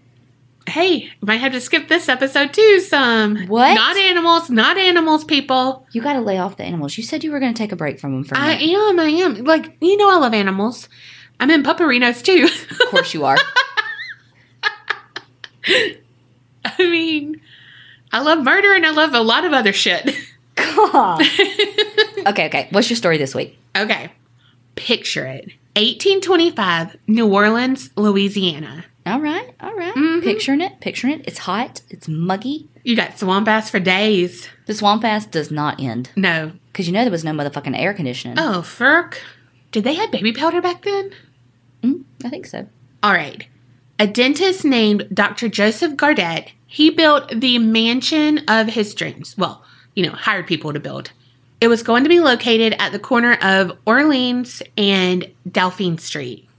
hey, 0.65 1.11
might 1.19 1.41
have 1.41 1.51
to 1.51 1.59
skip 1.59 1.89
this 1.89 2.07
episode 2.07 2.53
too. 2.53 2.79
Some 2.79 3.47
What? 3.47 3.73
Not 3.73 3.97
animals, 3.97 4.49
not 4.49 4.77
animals, 4.77 5.25
people. 5.25 5.85
You 5.91 6.01
got 6.01 6.13
to 6.13 6.21
lay 6.21 6.37
off 6.37 6.55
the 6.55 6.63
animals. 6.63 6.97
You 6.97 7.03
said 7.03 7.25
you 7.25 7.31
were 7.33 7.41
going 7.41 7.53
to 7.53 7.57
take 7.57 7.73
a 7.73 7.75
break 7.75 7.99
from 7.99 8.13
them 8.13 8.23
for 8.23 8.37
I 8.37 8.53
am, 8.53 8.97
I 8.97 9.07
am. 9.09 9.43
Like 9.43 9.75
you 9.81 9.97
know, 9.97 10.09
I 10.09 10.15
love 10.19 10.33
animals. 10.33 10.87
I'm 11.41 11.49
in 11.51 11.63
pupperinos 11.63 12.23
too. 12.23 12.47
Of 12.71 12.91
course 12.91 13.13
you 13.13 13.25
are. 13.25 13.35
I 16.65 16.77
mean, 16.79 17.41
I 18.11 18.21
love 18.21 18.43
murder 18.43 18.73
and 18.73 18.85
I 18.85 18.91
love 18.91 19.13
a 19.13 19.21
lot 19.21 19.45
of 19.45 19.53
other 19.53 19.73
shit. 19.73 20.09
God. 20.55 21.21
okay, 22.27 22.45
okay. 22.47 22.67
What's 22.71 22.89
your 22.89 22.97
story 22.97 23.17
this 23.17 23.33
week? 23.35 23.57
okay, 23.75 24.11
picture 24.75 25.25
it: 25.25 25.45
1825, 25.75 26.97
New 27.07 27.27
Orleans, 27.33 27.89
Louisiana. 27.95 28.85
All 29.05 29.19
right, 29.19 29.53
all 29.59 29.73
right. 29.73 29.95
Mhm. 29.95 30.21
Picturing 30.23 30.61
it, 30.61 30.79
picturing 30.79 31.13
it. 31.19 31.21
It's 31.27 31.39
hot. 31.39 31.81
It's 31.89 32.07
muggy. 32.07 32.67
You 32.83 32.95
got 32.95 33.17
swamp 33.17 33.47
ass 33.47 33.69
for 33.69 33.79
days. 33.79 34.47
The 34.67 34.73
swamp 34.75 35.03
ass 35.03 35.25
does 35.25 35.49
not 35.51 35.79
end 35.79 36.11
No. 36.15 36.51
because 36.71 36.85
you 36.87 36.93
know 36.93 37.01
there 37.03 37.11
was 37.11 37.23
no 37.23 37.31
motherfucking 37.31 37.77
air 37.77 37.93
conditioning. 37.93 38.37
Oh, 38.39 38.61
Ferk. 38.63 39.15
Did 39.71 39.83
they 39.85 39.95
have 39.95 40.11
baby 40.11 40.33
powder 40.33 40.61
back 40.61 40.83
then? 40.83 41.11
Mm, 41.81 42.03
I 42.23 42.29
think 42.29 42.45
so. 42.45 42.67
All 43.01 43.13
right. 43.13 43.47
A 44.01 44.07
dentist 44.07 44.65
named 44.65 45.09
Dr. 45.13 45.47
Joseph 45.47 45.95
Gardette, 45.95 46.53
he 46.65 46.89
built 46.89 47.39
the 47.39 47.59
mansion 47.59 48.39
of 48.47 48.69
his 48.69 48.95
dreams. 48.95 49.37
Well, 49.37 49.63
you 49.93 50.03
know, 50.03 50.13
hired 50.13 50.47
people 50.47 50.73
to 50.73 50.79
build. 50.79 51.11
It 51.61 51.67
was 51.67 51.83
going 51.83 52.01
to 52.01 52.09
be 52.09 52.19
located 52.19 52.73
at 52.79 52.93
the 52.93 52.97
corner 52.97 53.37
of 53.43 53.77
Orleans 53.85 54.63
and 54.75 55.31
Dauphine 55.51 55.99
Street. 55.99 56.49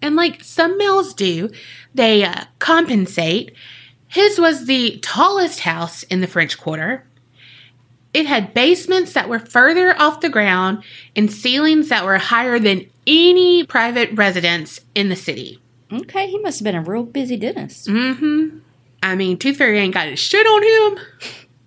And 0.00 0.14
like 0.14 0.44
some 0.44 0.78
mills 0.78 1.12
do, 1.12 1.50
they 1.92 2.22
uh, 2.22 2.44
compensate. 2.60 3.52
His 4.06 4.38
was 4.38 4.66
the 4.66 5.00
tallest 5.02 5.58
house 5.58 6.04
in 6.04 6.20
the 6.20 6.28
French 6.28 6.56
Quarter. 6.56 7.04
It 8.14 8.26
had 8.26 8.54
basements 8.54 9.12
that 9.14 9.28
were 9.28 9.40
further 9.40 10.00
off 10.00 10.20
the 10.20 10.28
ground 10.28 10.84
and 11.16 11.32
ceilings 11.32 11.88
that 11.88 12.04
were 12.04 12.18
higher 12.18 12.60
than 12.60 12.88
any 13.08 13.64
private 13.64 14.12
residence 14.12 14.78
in 14.94 15.08
the 15.08 15.16
city. 15.16 15.58
Okay, 15.92 16.28
he 16.28 16.38
must 16.38 16.60
have 16.60 16.64
been 16.64 16.74
a 16.74 16.82
real 16.82 17.04
busy 17.04 17.36
dentist. 17.36 17.86
Mm-hmm. 17.86 18.58
I 19.02 19.14
mean, 19.14 19.38
Tooth 19.38 19.56
Fairy 19.56 19.78
ain't 19.78 19.94
got 19.94 20.08
his 20.08 20.18
shit 20.18 20.46
on 20.46 20.62
him. 20.62 21.04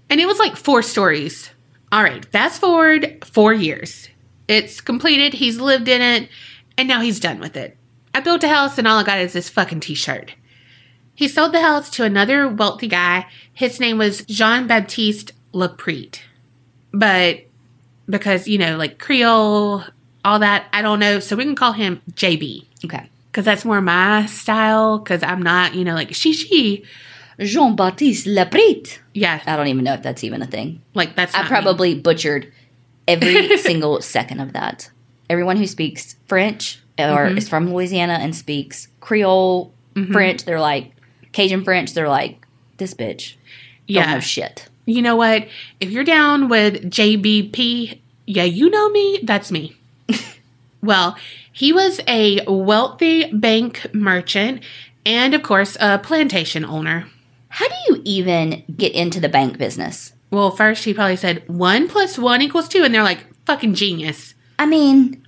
And 0.09 0.19
it 0.19 0.25
was 0.25 0.39
like 0.39 0.55
four 0.55 0.81
stories. 0.81 1.49
All 1.91 2.03
right, 2.03 2.25
fast 2.25 2.59
forward 2.61 3.23
four 3.25 3.53
years. 3.53 4.09
It's 4.47 4.81
completed. 4.81 5.33
He's 5.33 5.59
lived 5.59 5.87
in 5.87 6.01
it, 6.01 6.29
and 6.77 6.87
now 6.87 7.01
he's 7.01 7.19
done 7.19 7.39
with 7.39 7.57
it. 7.57 7.77
I 8.13 8.21
built 8.21 8.43
a 8.43 8.47
house, 8.47 8.77
and 8.77 8.87
all 8.87 8.99
I 8.99 9.03
got 9.03 9.19
is 9.19 9.33
this 9.33 9.49
fucking 9.49 9.79
t-shirt. 9.79 10.33
He 11.15 11.27
sold 11.27 11.53
the 11.53 11.61
house 11.61 11.89
to 11.91 12.03
another 12.03 12.47
wealthy 12.47 12.87
guy. 12.87 13.27
His 13.53 13.79
name 13.79 13.97
was 13.97 14.21
Jean 14.25 14.67
Baptiste 14.67 15.31
Leprete. 15.53 16.19
But 16.91 17.45
because, 18.09 18.47
you 18.47 18.57
know, 18.57 18.77
like 18.77 18.99
Creole, 18.99 19.83
all 20.23 20.39
that, 20.39 20.67
I 20.73 20.81
don't 20.81 20.99
know. 20.99 21.19
So 21.19 21.35
we 21.35 21.43
can 21.43 21.55
call 21.55 21.71
him 21.71 22.01
JB 22.11 22.65
Okay. 22.85 23.09
Because 23.35 23.43
that's 23.43 23.65
more 23.65 23.81
my 23.81 24.25
style. 24.27 24.97
Because 24.97 25.21
I'm 25.21 25.41
not, 25.41 25.75
you 25.75 25.83
know, 25.83 25.93
like 25.93 26.15
she 26.15 26.31
she. 26.31 26.85
Jean 27.37 27.75
Baptiste 27.75 28.27
Laprit. 28.27 28.99
Yeah, 29.13 29.41
I 29.45 29.57
don't 29.57 29.67
even 29.67 29.83
know 29.83 29.93
if 29.93 30.01
that's 30.01 30.23
even 30.23 30.41
a 30.41 30.45
thing. 30.47 30.81
like 30.93 31.17
that's. 31.17 31.35
I 31.35 31.39
not 31.39 31.43
me. 31.43 31.49
probably 31.49 31.95
butchered 31.99 32.49
every 33.09 33.57
single 33.69 34.01
second 34.01 34.39
of 34.39 34.53
that. 34.53 34.89
Everyone 35.29 35.57
who 35.57 35.67
speaks 35.67 36.15
French 36.27 36.79
or 36.97 37.27
Mhm. 37.27 37.37
is 37.37 37.49
from 37.49 37.73
Louisiana 37.73 38.13
and 38.21 38.33
speaks 38.33 38.87
Creole 39.01 39.73
Mhm. 39.95 40.13
French, 40.13 40.45
they're 40.45 40.61
like 40.61 40.93
Cajun 41.33 41.65
French. 41.65 41.93
They're 41.93 42.07
like 42.07 42.45
this 42.77 42.93
bitch. 42.93 43.33
Don't 43.33 43.95
Yeah, 43.97 44.13
know 44.13 44.19
shit. 44.21 44.69
you 44.85 45.01
know 45.01 45.17
what? 45.17 45.45
If 45.81 45.91
you're 45.91 46.05
down 46.05 46.47
with 46.47 46.89
JBP, 46.89 47.99
yeah, 48.27 48.43
you 48.45 48.69
know 48.69 48.89
me. 48.91 49.19
That's 49.23 49.51
me. 49.51 49.75
well, 50.81 51.17
he 51.55 51.71
was 51.71 52.01
a 52.05 52.41
wealthy 52.47 53.31
bank 53.31 53.87
merchant, 53.93 54.61
and 55.05 55.33
of 55.33 55.41
course, 55.41 55.77
a 55.79 55.97
plantation 55.99 56.65
owner. 56.65 57.07
How 57.47 57.65
do 57.69 57.75
you 57.87 58.01
even 58.03 58.63
get 58.75 58.91
into 58.91 59.21
the 59.21 59.29
bank 59.29 59.57
business? 59.57 60.11
Well, 60.31 60.51
first 60.51 60.83
he 60.83 60.93
probably 60.93 61.15
said 61.15 61.47
one 61.47 61.87
plus 61.87 62.17
one 62.17 62.41
equals 62.41 62.67
two, 62.67 62.83
and 62.83 62.93
they're 62.93 63.03
like 63.03 63.25
fucking 63.45 63.75
genius, 63.75 64.33
I 64.59 64.65
mean, 64.65 65.25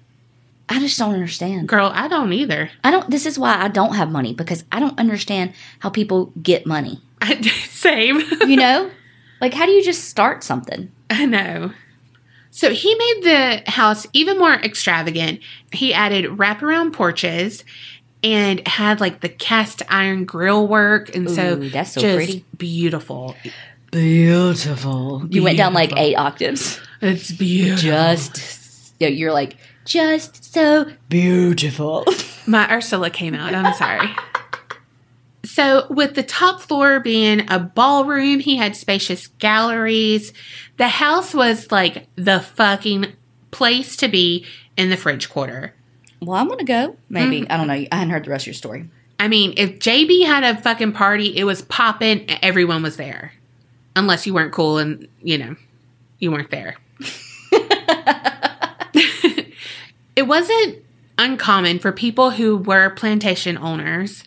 I 0.68 0.80
just 0.80 1.00
don't 1.00 1.14
understand. 1.14 1.70
girl. 1.70 1.92
I 1.94 2.10
don't 2.10 2.34
either. 2.34 2.72
I 2.84 2.92
don't. 2.92 3.10
This 3.10 3.26
is 3.26 3.40
why 3.40 3.56
I 3.56 3.70
don't 3.70 3.96
have 3.96 4.12
money 4.12 4.34
because 4.34 4.66
I 4.70 4.82
don't 4.82 5.00
understand 5.00 5.54
how 5.80 5.90
people 5.90 6.34
get 6.42 6.66
money. 6.66 7.02
Same. 7.70 8.20
You 8.42 8.56
know, 8.64 8.92
like 9.40 9.54
how 9.54 9.66
do 9.66 9.72
you 9.72 9.82
just 9.84 10.06
start 10.06 10.44
something? 10.44 10.92
I 11.10 11.26
know. 11.26 11.72
So 12.58 12.74
he 12.74 12.96
made 12.96 13.24
the 13.24 13.70
house 13.70 14.08
even 14.14 14.40
more 14.40 14.56
extravagant. 14.56 15.42
He 15.72 15.94
added 15.94 16.26
wraparound 16.26 16.92
porches 16.92 17.64
and 18.24 18.68
had 18.68 19.00
like 19.00 19.22
the 19.22 19.30
cast 19.30 19.84
iron 19.90 20.26
grill 20.26 20.68
work, 20.68 21.16
and 21.16 21.30
so 21.30 21.54
Ooh, 21.54 21.70
that's 21.70 21.92
so 21.92 22.02
just 22.02 22.16
pretty. 22.16 22.46
beautiful. 22.58 23.36
Beautiful. 23.92 25.28
You 25.30 25.44
went 25.44 25.60
down 25.60 25.76
like 25.76 25.96
eight 25.98 26.16
octaves. 26.16 26.82
It's 27.00 27.32
beautiful. 27.32 27.78
Just 27.92 28.96
yeah, 29.00 29.10
you're 29.10 29.34
like 29.34 29.58
just 29.86 30.52
so 30.52 30.92
beautiful. 31.10 32.06
My 32.48 32.74
Ursula 32.74 33.12
came 33.12 33.36
out. 33.36 33.54
I'm 33.54 33.72
sorry. 33.76 34.10
So, 35.58 35.88
with 35.90 36.14
the 36.14 36.22
top 36.22 36.62
floor 36.62 37.00
being 37.00 37.50
a 37.50 37.58
ballroom, 37.58 38.40
he 38.42 38.58
had 38.58 38.76
spacious 38.76 39.26
galleries. 39.40 40.32
The 40.78 40.88
house 40.88 41.34
was 41.34 41.72
like 41.72 42.08
the 42.16 42.40
fucking 42.40 43.14
place 43.52 43.98
to 43.98 44.08
be 44.08 44.46
in 44.78 44.90
the 44.90 44.98
French 44.98 45.30
Quarter. 45.30 45.74
well, 46.22 46.38
I'm 46.38 46.48
gonna 46.48 46.64
go. 46.64 46.96
Maybe 47.10 47.42
mm. 47.42 47.48
I 47.50 47.58
don't 47.58 47.68
know. 47.68 47.74
I 47.74 47.88
hadn't 47.92 48.12
heard 48.12 48.26
the 48.26 48.30
rest 48.30 48.44
of 48.44 48.48
your 48.48 48.54
story. 48.54 48.90
I 49.20 49.28
mean, 49.28 49.54
if 49.58 49.80
JB 49.80 50.26
had 50.26 50.44
a 50.44 50.62
fucking 50.62 50.94
party, 50.94 51.36
it 51.36 51.44
was 51.44 51.64
popping, 51.64 52.30
everyone 52.44 52.84
was 52.84 52.98
there. 52.98 53.34
Unless 53.96 54.28
you 54.28 54.34
weren't 54.34 54.54
cool 54.54 54.78
and, 54.78 55.08
you 55.24 55.40
know, 55.40 55.56
you 56.20 56.32
weren't 56.32 56.52
there. 56.52 56.76
it 60.16 60.28
wasn't 60.28 60.78
uncommon 61.18 61.80
for 61.80 61.92
people 61.92 62.30
who 62.32 62.58
were 62.58 62.92
plantation 62.92 63.58
owners 63.58 64.24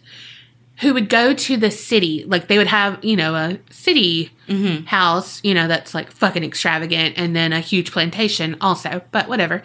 who 0.81 0.95
would 0.95 1.09
go 1.09 1.35
to 1.35 1.57
the 1.57 1.71
city. 1.71 2.25
Like 2.27 2.49
they 2.49 2.59
would 2.59 2.67
have, 2.67 3.05
you 3.05 3.17
know, 3.17 3.35
a 3.35 3.59
city 3.71 4.31
Mm-hmm. 4.49 4.87
house, 4.87 5.41
you 5.45 5.55
know, 5.55 5.69
that's 5.69 5.95
like 5.95 6.11
fucking 6.11 6.43
extravagant, 6.43 7.15
and 7.17 7.37
then 7.37 7.53
a 7.53 7.61
huge 7.61 7.93
plantation 7.93 8.57
also. 8.61 9.01
But 9.13 9.29
whatever. 9.29 9.63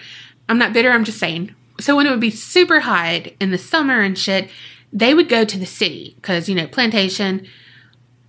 I'm 0.48 0.60
not 0.60 0.74
bitter, 0.74 0.92
I'm 0.92 1.04
just 1.04 1.18
saying. 1.18 1.56
So 1.80 1.96
when 1.96 2.06
it 2.06 2.12
would 2.12 2.20
be 2.20 2.30
super 2.30 2.82
hot 2.82 3.26
in 3.40 3.50
the 3.50 3.58
summer 3.58 4.02
and 4.02 4.16
shit, 4.16 4.48
they 4.94 5.16
would 5.16 5.28
go 5.28 5.44
to 5.44 5.58
the 5.58 5.66
city 5.66 6.14
because, 6.18 6.48
you 6.48 6.54
know, 6.54 6.68
plantation, 6.68 7.48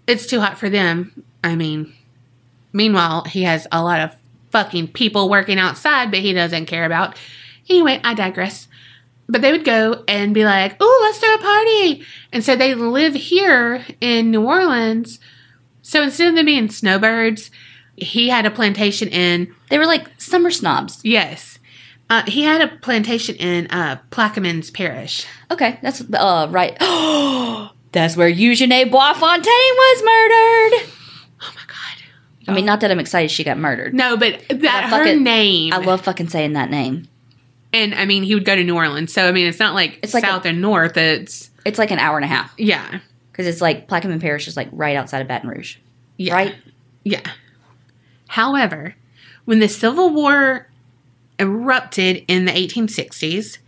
it's 0.06 0.26
too 0.26 0.40
hot 0.40 0.56
for 0.56 0.70
them. 0.70 1.24
I 1.44 1.56
mean, 1.56 1.92
meanwhile, 2.72 3.24
he 3.24 3.42
has 3.42 3.66
a 3.70 3.82
lot 3.82 4.00
of 4.00 4.16
fucking 4.50 4.88
people 4.88 5.28
working 5.28 5.58
outside, 5.58 6.10
but 6.10 6.20
he 6.20 6.32
doesn't 6.32 6.64
care 6.64 6.86
about. 6.86 7.18
Anyway, 7.68 8.00
I 8.02 8.14
digress. 8.14 8.65
But 9.28 9.42
they 9.42 9.50
would 9.50 9.64
go 9.64 10.04
and 10.06 10.32
be 10.32 10.44
like, 10.44 10.76
"Oh, 10.78 10.98
let's 11.02 11.18
throw 11.18 11.34
a 11.34 11.38
party," 11.38 12.04
and 12.32 12.44
so 12.44 12.54
they 12.54 12.74
live 12.74 13.14
here 13.14 13.84
in 14.00 14.30
New 14.30 14.42
Orleans. 14.42 15.18
So 15.82 16.02
instead 16.02 16.28
of 16.28 16.34
them 16.36 16.46
being 16.46 16.68
snowbirds, 16.70 17.50
he 17.96 18.28
had 18.28 18.46
a 18.46 18.50
plantation 18.50 19.08
in 19.08 19.54
They 19.70 19.78
were 19.78 19.86
like 19.86 20.08
summer 20.20 20.50
snobs. 20.50 21.00
yes, 21.02 21.58
uh, 22.08 22.22
he 22.26 22.42
had 22.42 22.60
a 22.60 22.68
plantation 22.78 23.34
in 23.36 23.66
uh, 23.70 23.98
Plaquemines 24.10 24.72
Parish. 24.72 25.26
Okay, 25.50 25.78
that's 25.82 26.02
uh 26.12 26.46
right. 26.50 26.76
that's 27.92 28.16
where 28.16 28.28
Eugenie 28.28 28.84
Boisfontaine 28.84 29.74
was 29.82 30.02
murdered. 30.04 30.88
Oh 31.42 31.52
my 31.54 31.62
god! 31.66 32.48
I 32.48 32.54
mean, 32.54 32.64
not 32.64 32.80
that 32.80 32.90
I'm 32.92 33.00
excited 33.00 33.30
she 33.30 33.42
got 33.44 33.58
murdered. 33.58 33.92
No, 33.92 34.16
but 34.16 34.40
that 34.50 34.90
her 34.90 35.04
it. 35.04 35.20
name. 35.20 35.72
I 35.72 35.78
love 35.78 36.02
fucking 36.02 36.28
saying 36.28 36.52
that 36.52 36.70
name. 36.70 37.08
And 37.72 37.94
I 37.94 38.04
mean, 38.04 38.22
he 38.22 38.34
would 38.34 38.44
go 38.44 38.56
to 38.56 38.64
New 38.64 38.76
Orleans. 38.76 39.12
So 39.12 39.28
I 39.28 39.32
mean, 39.32 39.46
it's 39.46 39.58
not 39.58 39.74
like 39.74 39.98
It's 40.02 40.14
like 40.14 40.24
south 40.24 40.44
and 40.44 40.60
north. 40.60 40.96
It's 40.96 41.50
It's 41.64 41.78
like 41.78 41.90
an 41.90 41.98
hour 41.98 42.16
and 42.16 42.24
a 42.24 42.28
half 42.28 42.52
yeah, 42.58 43.00
because 43.30 43.46
it's 43.46 43.60
like 43.60 43.88
Plaquemine 43.88 44.20
Parish 44.20 44.48
is 44.48 44.56
like 44.56 44.68
right 44.72 44.96
outside 44.96 45.22
of 45.22 45.28
Baton 45.28 45.50
Rouge, 45.50 45.76
yeah, 46.16 46.34
right? 46.34 46.54
Yeah. 47.04 47.22
However, 48.28 48.94
when 49.44 49.60
the 49.60 49.68
Civil 49.68 50.10
War 50.10 50.68
erupted 51.38 52.24
in 52.28 52.44
the 52.44 52.52
1860s, 52.52 53.58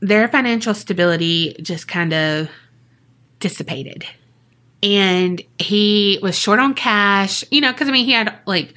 their 0.00 0.28
financial 0.28 0.74
stability 0.74 1.54
just 1.62 1.86
kind 1.86 2.12
of 2.12 2.48
dissipated. 3.38 4.04
And 4.82 5.40
he 5.58 6.18
was 6.22 6.36
short 6.36 6.58
on 6.58 6.74
cash, 6.74 7.44
you 7.50 7.60
know, 7.60 7.70
because 7.72 7.88
I 7.88 7.92
mean, 7.92 8.04
he 8.04 8.12
had 8.12 8.36
like 8.46 8.74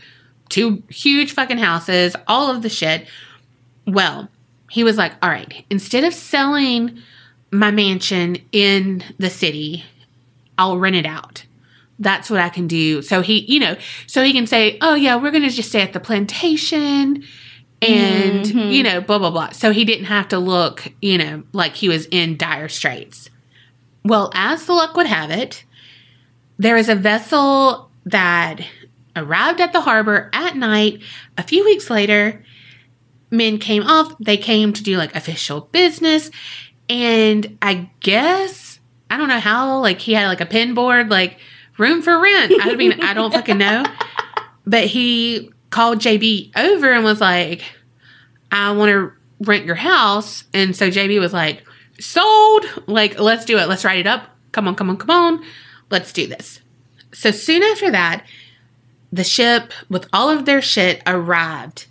two 0.49 0.83
huge 0.89 1.33
fucking 1.33 1.57
houses, 1.57 2.15
all 2.27 2.51
of 2.51 2.61
the 2.61 2.69
shit. 2.69 3.07
Well, 3.87 4.29
he 4.75 4.83
was 4.83 4.97
like, 4.97 5.13
all 5.23 5.29
right, 5.29 5.63
instead 5.69 6.03
of 6.03 6.13
selling 6.13 6.99
my 7.49 7.71
mansion 7.71 8.35
in 8.51 9.01
the 9.17 9.29
city, 9.29 9.85
I'll 10.57 10.77
rent 10.77 10.97
it 10.97 11.05
out. 11.05 11.45
That's 11.97 12.29
what 12.29 12.41
I 12.41 12.49
can 12.49 12.67
do. 12.67 13.01
So 13.01 13.21
he, 13.21 13.45
you 13.51 13.61
know, 13.61 13.77
so 14.05 14.21
he 14.21 14.33
can 14.33 14.45
say, 14.47 14.77
oh, 14.81 14.93
yeah, 14.95 15.15
we're 15.15 15.31
going 15.31 15.43
to 15.43 15.49
just 15.49 15.69
stay 15.69 15.79
at 15.81 15.93
the 15.93 16.01
plantation 16.01 17.23
and, 17.81 18.43
Mhm. 18.45 18.73
you 18.73 18.83
know, 18.83 18.99
blah, 18.99 19.17
blah, 19.17 19.29
blah. 19.31 19.51
So 19.51 19.71
he 19.71 19.85
didn't 19.85 20.07
have 20.07 20.27
to 20.27 20.39
look, 20.39 20.91
you 21.01 21.17
know, 21.17 21.43
like 21.53 21.75
he 21.75 21.87
was 21.87 22.05
in 22.07 22.35
dire 22.35 22.67
straits. 22.67 23.29
Well, 24.03 24.29
as 24.35 24.65
the 24.65 24.73
luck 24.73 24.97
would 24.97 25.07
have 25.07 25.31
it, 25.31 25.63
there 26.59 26.75
is 26.75 26.89
a 26.89 26.95
vessel 26.95 27.89
that 28.05 28.59
arrived 29.15 29.61
at 29.61 29.71
the 29.71 29.79
harbor 29.79 30.29
at 30.33 30.57
night. 30.57 31.01
A 31.37 31.43
few 31.43 31.63
weeks 31.63 31.89
later, 31.89 32.43
men 33.31 33.57
came 33.57 33.83
off. 33.83 34.13
They 34.19 34.37
came 34.37 34.73
to 34.73 34.83
do 34.83 34.97
like 34.97 35.15
official 35.15 35.61
business. 35.71 36.31
And 36.89 37.57
I 37.61 37.89
guess, 37.99 38.79
I 39.09 39.17
don't 39.17 39.27
know 39.27 39.39
how, 39.39 39.79
like 39.79 39.99
he 39.99 40.13
had 40.13 40.27
like 40.27 40.41
a 40.41 40.45
pin 40.45 40.73
board, 40.73 41.09
like 41.09 41.39
room 41.77 42.01
for 42.01 42.19
rent. 42.19 42.53
I 42.61 42.75
mean, 42.75 43.01
I 43.01 43.13
don't 43.13 43.33
fucking 43.33 43.57
know. 43.57 43.85
But 44.67 44.85
he 44.85 45.51
called 45.69 45.99
JB 45.99 46.57
over 46.57 46.91
and 46.91 47.03
was 47.03 47.21
like, 47.21 47.61
I 48.51 48.71
want 48.71 48.89
to 48.89 49.11
rent 49.41 49.65
your 49.65 49.75
house. 49.75 50.43
And 50.55 50.75
so 50.75 50.89
JB 50.89 51.19
was 51.19 51.33
like, 51.33 51.63
sold. 51.99 52.65
Like, 52.87 53.19
let's 53.19 53.45
do 53.45 53.57
it. 53.57 53.67
Let's 53.67 53.85
write 53.85 53.99
it 53.99 54.07
up. 54.07 54.29
Come 54.53 54.67
on, 54.67 54.75
come 54.75 54.89
on, 54.89 54.97
come 54.97 55.09
on. 55.11 55.45
Let's 55.89 56.11
do 56.11 56.27
this. 56.27 56.61
So 57.13 57.31
soon 57.31 57.61
after 57.63 57.91
that, 57.91 58.25
the 59.11 59.23
ship 59.23 59.71
with 59.89 60.07
all 60.11 60.29
of 60.29 60.45
their 60.45 60.61
shit 60.61 61.01
arrived. 61.05 61.87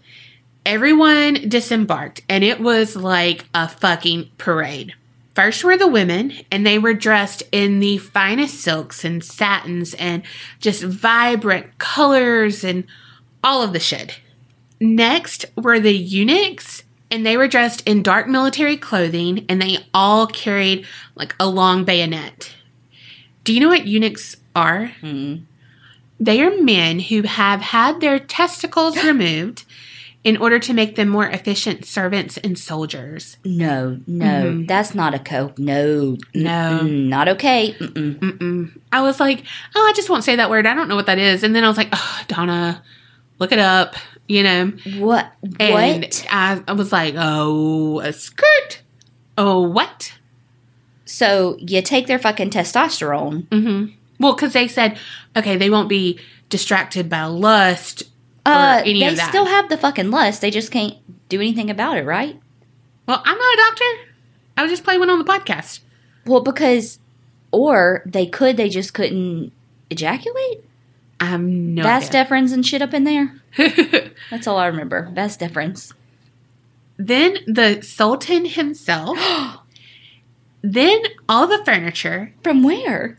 Everyone 0.67 1.49
disembarked, 1.49 2.23
and 2.29 2.43
it 2.43 2.59
was 2.59 2.97
like 2.97 3.45
a 3.55 3.69
fucking 3.69 4.31
parade. 4.39 4.95
First 5.35 5.65
were 5.65 5.77
the 5.77 5.89
women, 5.89 6.33
and 6.51 6.65
they 6.65 6.79
were 6.79 6.95
dressed 6.95 7.43
in 7.53 7.81
the 7.81 7.99
finest 7.99 8.61
silks 8.61 9.05
and 9.05 9.23
satins 9.23 9.93
and 9.95 10.23
just 10.61 10.83
vibrant 10.83 11.79
colors 11.79 12.65
and 12.65 12.85
all 13.43 13.63
of 13.63 13.73
the 13.73 13.81
shit. 13.81 14.21
Next 14.81 15.45
were 15.57 15.81
the 15.81 15.93
eunuchs, 15.93 16.85
and 17.11 17.27
they 17.27 17.37
were 17.37 17.49
dressed 17.49 17.87
in 17.87 18.03
dark 18.03 18.27
military 18.29 18.77
clothing, 18.77 19.45
and 19.49 19.61
they 19.61 19.79
all 19.93 20.27
carried 20.27 20.87
like 21.15 21.35
a 21.39 21.49
long 21.49 21.85
bayonet. 21.85 22.55
Do 23.43 23.53
you 23.53 23.61
know 23.61 23.69
what 23.69 23.87
eunuchs 23.87 24.37
are? 24.57 24.93
Mm. 25.03 25.45
They 26.19 26.41
are 26.43 26.63
men 26.63 27.01
who 27.01 27.23
have 27.23 27.61
had 27.61 28.01
their 28.01 28.19
testicles 28.19 29.03
removed 29.05 29.65
in 30.25 30.39
order 30.39 30.59
to 30.59 30.73
make 30.73 30.97
them 30.97 31.09
more 31.09 31.27
efficient 31.29 31.85
servants 31.85 32.39
and 32.39 32.59
soldiers. 32.59 33.37
No, 33.45 34.01
no, 34.07 34.25
Mhm. 34.53 34.67
that's 34.67 34.95
not 34.95 35.13
a 35.15 35.19
cope. 35.19 35.59
No, 35.59 36.17
No. 36.35 36.81
Not 36.83 37.29
okay. 37.29 37.77
Mm-mm. 37.79 38.19
Mm-mm. 38.19 38.81
I 38.91 39.03
was 39.03 39.21
like, 39.21 39.45
oh, 39.77 39.87
I 39.87 39.93
just 39.95 40.09
won't 40.09 40.25
say 40.25 40.37
that 40.37 40.49
word. 40.49 40.67
I 40.67 40.73
don't 40.75 40.89
know 40.89 40.97
what 40.97 41.07
that 41.07 41.19
is. 41.19 41.43
And 41.43 41.55
then 41.55 41.63
I 41.63 41.69
was 41.69 41.77
like, 41.77 41.91
oh, 41.93 42.23
Donna, 42.27 42.83
look 43.39 43.53
it 43.53 43.59
up, 43.59 43.97
you 44.27 44.43
know. 44.43 44.73
What? 44.97 45.31
And 45.61 46.01
what? 46.03 46.27
I, 46.31 46.63
I 46.67 46.73
was 46.73 46.91
like, 46.91 47.15
oh, 47.19 48.01
a 48.01 48.13
skirt. 48.15 48.81
Oh, 49.37 49.61
what? 49.61 50.15
So 51.05 51.57
you 51.61 51.83
take 51.83 52.07
their 52.07 52.19
fucking 52.19 52.49
testosterone. 52.51 53.47
Mm-hmm. 53.49 53.93
Well, 54.21 54.35
because 54.35 54.53
they 54.55 54.69
said, 54.69 54.99
okay, 55.37 55.57
they 55.57 55.69
won't 55.69 55.89
be 55.89 56.19
distracted 56.49 57.11
by 57.11 57.25
lust. 57.25 58.05
Uh, 58.47 58.83
they 58.83 59.17
still 59.17 59.47
have 59.47 59.69
the 59.69 59.77
fucking 59.79 60.11
lust. 60.11 60.41
They 60.41 60.51
just 60.51 60.71
can't 60.71 60.95
do 61.29 61.41
anything 61.41 61.71
about 61.71 61.97
it, 61.97 62.05
right? 62.05 62.39
Well, 63.07 63.23
I'm 63.25 63.39
not 63.39 63.55
a 63.55 63.57
doctor. 63.57 64.13
I 64.57 64.63
was 64.63 64.71
just 64.71 64.85
playing 64.85 65.01
one 65.01 65.11
on 65.11 65.19
the 65.19 65.25
podcast. 65.25 65.81
Well, 66.27 66.43
because, 66.43 66.99
or 67.53 68.03
they 68.07 68.27
could, 68.27 68.57
they 68.57 68.69
just 68.69 68.95
couldn't 68.95 69.53
ejaculate. 69.91 70.65
I'm 71.21 71.75
no 71.75 71.83
Vas 71.83 72.09
idea. 72.09 72.25
deferens 72.25 72.53
and 72.53 72.67
shit 72.67 72.83
up 72.83 72.93
in 72.93 73.05
there. 73.05 73.41
That's 74.31 74.47
all 74.47 74.59
I 74.59 74.67
remember. 74.67 75.11
Vas 75.13 75.37
deferens. 75.39 75.93
then 76.97 77.39
the 77.47 77.81
Sultan 77.83 78.45
himself. 78.45 79.19
then 80.63 81.03
all 81.29 81.47
the 81.47 81.63
furniture. 81.65 82.33
From 82.43 82.63
where? 82.63 83.19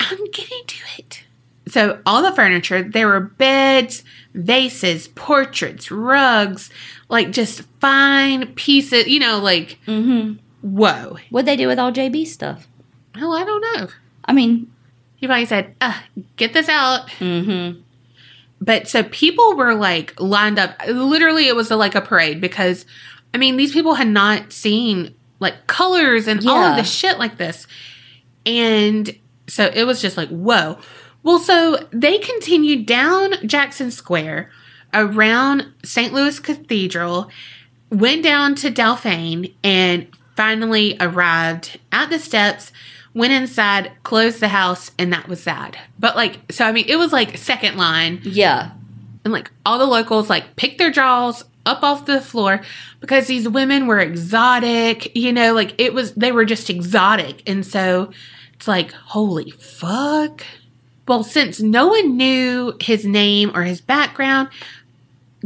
I'm 0.00 0.24
getting 0.30 0.64
to 0.66 0.76
it. 0.98 1.24
So 1.68 2.00
all 2.04 2.22
the 2.22 2.32
furniture, 2.32 2.82
there 2.82 3.06
were 3.08 3.20
beds, 3.20 4.04
vases, 4.34 5.08
portraits, 5.08 5.90
rugs, 5.90 6.70
like 7.08 7.30
just 7.30 7.62
fine 7.80 8.52
pieces, 8.54 9.06
you 9.06 9.18
know, 9.20 9.38
like 9.38 9.78
Mm-hmm. 9.86 10.34
whoa. 10.68 11.16
What'd 11.30 11.46
they 11.46 11.56
do 11.56 11.68
with 11.68 11.78
all 11.78 11.92
JB 11.92 12.26
stuff? 12.26 12.66
Oh, 13.16 13.32
I 13.32 13.44
don't 13.44 13.60
know. 13.80 13.88
I 14.24 14.32
mean, 14.32 14.70
He 15.16 15.26
probably 15.26 15.46
said, 15.46 15.74
uh, 15.80 15.98
get 16.36 16.52
this 16.52 16.68
out. 16.68 17.08
mm-hmm. 17.20 17.80
But 18.60 18.88
so 18.88 19.02
people 19.04 19.56
were 19.56 19.74
like 19.74 20.18
lined 20.18 20.58
up. 20.58 20.74
Literally, 20.86 21.48
it 21.48 21.54
was 21.56 21.70
a, 21.70 21.76
like 21.76 21.94
a 21.94 22.00
parade 22.00 22.40
because, 22.40 22.86
I 23.34 23.38
mean, 23.38 23.56
these 23.56 23.72
people 23.72 23.94
had 23.94 24.08
not 24.08 24.52
seen 24.52 25.14
like 25.40 25.66
colors 25.66 26.26
and 26.26 26.46
all 26.48 26.62
of 26.64 26.76
the 26.76 26.84
shit 26.84 27.18
like 27.18 27.36
this. 27.36 27.66
And 28.46 29.16
so 29.46 29.70
it 29.74 29.84
was 29.84 30.00
just 30.00 30.16
like, 30.16 30.28
whoa. 30.30 30.78
Well, 31.24 31.38
so 31.40 31.88
they 31.90 32.18
continued 32.18 32.86
down 32.86 33.34
Jackson 33.48 33.90
Square 33.90 34.50
around 34.92 35.66
St. 35.82 36.12
Louis 36.12 36.38
Cathedral, 36.38 37.28
went 37.90 38.22
down 38.22 38.54
to 38.56 38.70
Dauphine, 38.70 39.52
and 39.64 40.06
finally 40.36 40.96
arrived 41.00 41.80
at 41.90 42.10
the 42.10 42.18
steps. 42.20 42.70
Went 43.14 43.32
inside, 43.32 43.92
closed 44.02 44.40
the 44.40 44.48
house, 44.48 44.90
and 44.98 45.12
that 45.12 45.28
was 45.28 45.44
that. 45.44 45.76
But 46.00 46.16
like, 46.16 46.40
so 46.52 46.64
I 46.64 46.72
mean, 46.72 46.86
it 46.88 46.96
was 46.96 47.12
like 47.12 47.38
second 47.38 47.76
line 47.76 48.20
Yeah. 48.24 48.72
and 49.24 49.32
like 49.32 49.50
all 49.64 49.78
the 49.78 49.86
locals 49.86 50.28
like 50.28 50.56
picked 50.56 50.78
their 50.78 50.90
jaws 50.90 51.44
up 51.64 51.82
off 51.84 52.06
the 52.06 52.20
floor 52.20 52.60
because 53.00 53.26
these 53.28 53.48
women 53.48 53.86
were 53.86 53.98
exotic 54.00 55.16
you 55.16 55.32
know 55.32 55.54
like 55.54 55.74
it 55.80 55.94
was 55.94 56.12
they 56.14 56.30
were 56.30 56.44
just 56.44 56.68
exotic 56.68 57.42
and 57.48 57.64
so 57.64 58.10
it's 58.52 58.68
like 58.68 58.90
holy 58.92 59.50
fuck 59.52 60.44
well 61.06 61.22
since 61.22 61.60
no 61.60 61.88
one 61.88 62.16
knew 62.16 62.74
his 62.80 63.04
name 63.04 63.50
or 63.54 63.62
his 63.62 63.80
background 63.80 64.48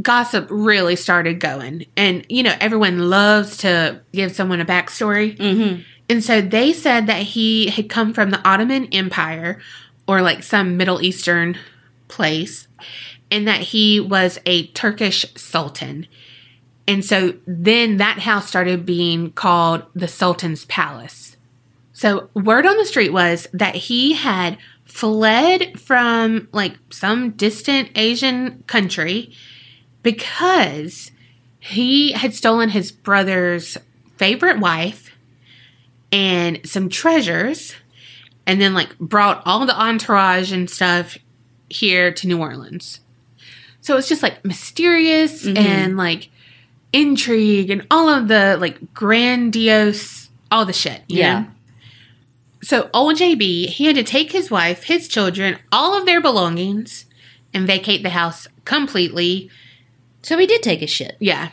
gossip 0.01 0.47
really 0.51 0.95
started 0.95 1.41
going 1.41 1.85
and 1.97 2.25
you 2.29 2.43
know 2.43 2.55
everyone 2.61 3.11
loves 3.11 3.57
to 3.57 4.01
give 4.13 4.35
someone 4.35 4.61
a 4.61 4.65
backstory 4.65 5.37
Mm-hmm. 5.37 5.83
and 6.09 6.23
so 6.23 6.41
they 6.41 6.73
said 6.73 7.07
that 7.09 7.23
he 7.23 7.69
had 7.69 7.89
come 7.89 8.15
from 8.15 8.31
the 8.31 8.41
Ottoman 8.49 8.87
Empire 8.93 9.61
or 10.07 10.23
like 10.23 10.43
some 10.43 10.77
Middle 10.79 11.03
Eastern 11.03 11.59
place, 12.09 12.67
and 13.31 13.47
that 13.47 13.61
he 13.61 14.01
was 14.01 14.39
a 14.47 14.69
Turkish 14.69 15.27
sultan. 15.37 16.07
And 16.87 17.05
so 17.05 17.35
then 17.47 17.99
that 17.99 18.21
house 18.21 18.49
started 18.49 18.87
being 18.87 19.33
called 19.33 19.83
the 19.95 20.09
Sultan's 20.09 20.65
Palace. 20.65 21.37
So 21.93 22.31
word 22.33 22.65
on 22.65 22.79
the 22.79 22.87
street 22.87 23.13
was 23.13 23.47
that 23.53 23.75
he 23.75 24.15
had 24.15 24.57
fled 24.99 25.79
from 25.79 26.49
like 26.51 26.75
some 26.91 27.31
distant 27.31 27.89
Asian 27.95 28.65
country 28.67 29.33
because 30.03 31.13
he 31.61 32.11
had 32.13 32.35
stolen 32.35 32.69
his 32.71 32.91
brother's 32.91 33.79
favorite 34.17 34.59
wife 34.59 35.11
and 36.11 36.59
some 36.69 36.89
treasures 36.89 37.77
and 38.45 38.61
then 38.61 38.75
like 38.75 38.99
brought 38.99 39.41
all 39.47 39.65
the 39.67 39.81
entourage 39.81 40.51
and 40.51 40.69
stuff 40.69 41.17
here 41.71 42.11
to 42.13 42.27
New 42.27 42.41
Orleans. 42.41 42.99
So 43.81 43.97
it's 43.99 44.09
just 44.09 44.25
like 44.25 44.45
mysterious 44.45 45.45
Mhm. 45.47 45.59
and 45.59 45.97
like 45.97 46.29
intrigue 46.93 47.71
and 47.71 47.87
all 47.89 48.09
of 48.09 48.27
the 48.27 48.57
like 48.61 48.95
grandiose 48.95 50.29
all 50.51 50.65
the 50.65 50.73
shit. 50.73 51.03
you 51.07 51.19
Yeah. 51.19 51.41
know? 51.41 51.47
So 52.63 52.91
old 52.93 53.17
JB, 53.17 53.67
he 53.67 53.87
had 53.87 53.97
to 53.97 54.03
take 54.03 54.33
his 54.33 54.51
wife, 54.51 54.85
his 54.85 55.09
children, 55.09 55.59
all 55.71 55.97
of 55.97 56.07
their 56.07 56.21
belongings 56.21 57.07
and 57.55 57.67
vacate 57.67 58.03
the 58.03 58.11
house 58.11 58.49
completely. 58.65 59.51
So 60.23 60.37
he 60.39 60.47
did 60.47 60.63
take 60.63 60.81
his 60.81 60.91
shit. 60.91 61.17
Yeah. 61.19 61.51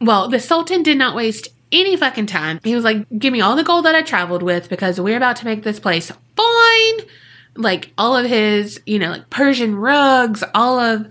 Well, 0.00 0.28
the 0.28 0.40
Sultan 0.40 0.82
did 0.82 0.96
not 0.96 1.14
waste 1.14 1.48
any 1.72 1.96
fucking 1.96 2.26
time. 2.26 2.60
He 2.64 2.74
was 2.74 2.84
like, 2.84 3.06
give 3.18 3.32
me 3.32 3.40
all 3.40 3.54
the 3.54 3.64
gold 3.64 3.84
that 3.84 3.94
I 3.94 4.02
traveled 4.02 4.42
with 4.42 4.68
because 4.68 5.00
we're 5.00 5.16
about 5.16 5.36
to 5.36 5.44
make 5.44 5.62
this 5.62 5.78
place 5.78 6.10
fine. 6.36 7.06
Like 7.54 7.92
all 7.98 8.16
of 8.16 8.26
his, 8.26 8.80
you 8.86 8.98
know, 8.98 9.10
like 9.10 9.30
Persian 9.30 9.76
rugs, 9.76 10.42
all 10.54 10.80
of 10.80 11.06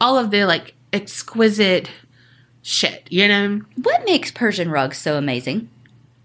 all 0.00 0.18
of 0.18 0.30
the 0.30 0.44
like 0.44 0.74
exquisite 0.92 1.90
shit, 2.62 3.06
you 3.10 3.26
know? 3.28 3.62
What 3.76 4.04
makes 4.04 4.30
Persian 4.30 4.70
rugs 4.70 4.98
so 4.98 5.16
amazing? 5.16 5.70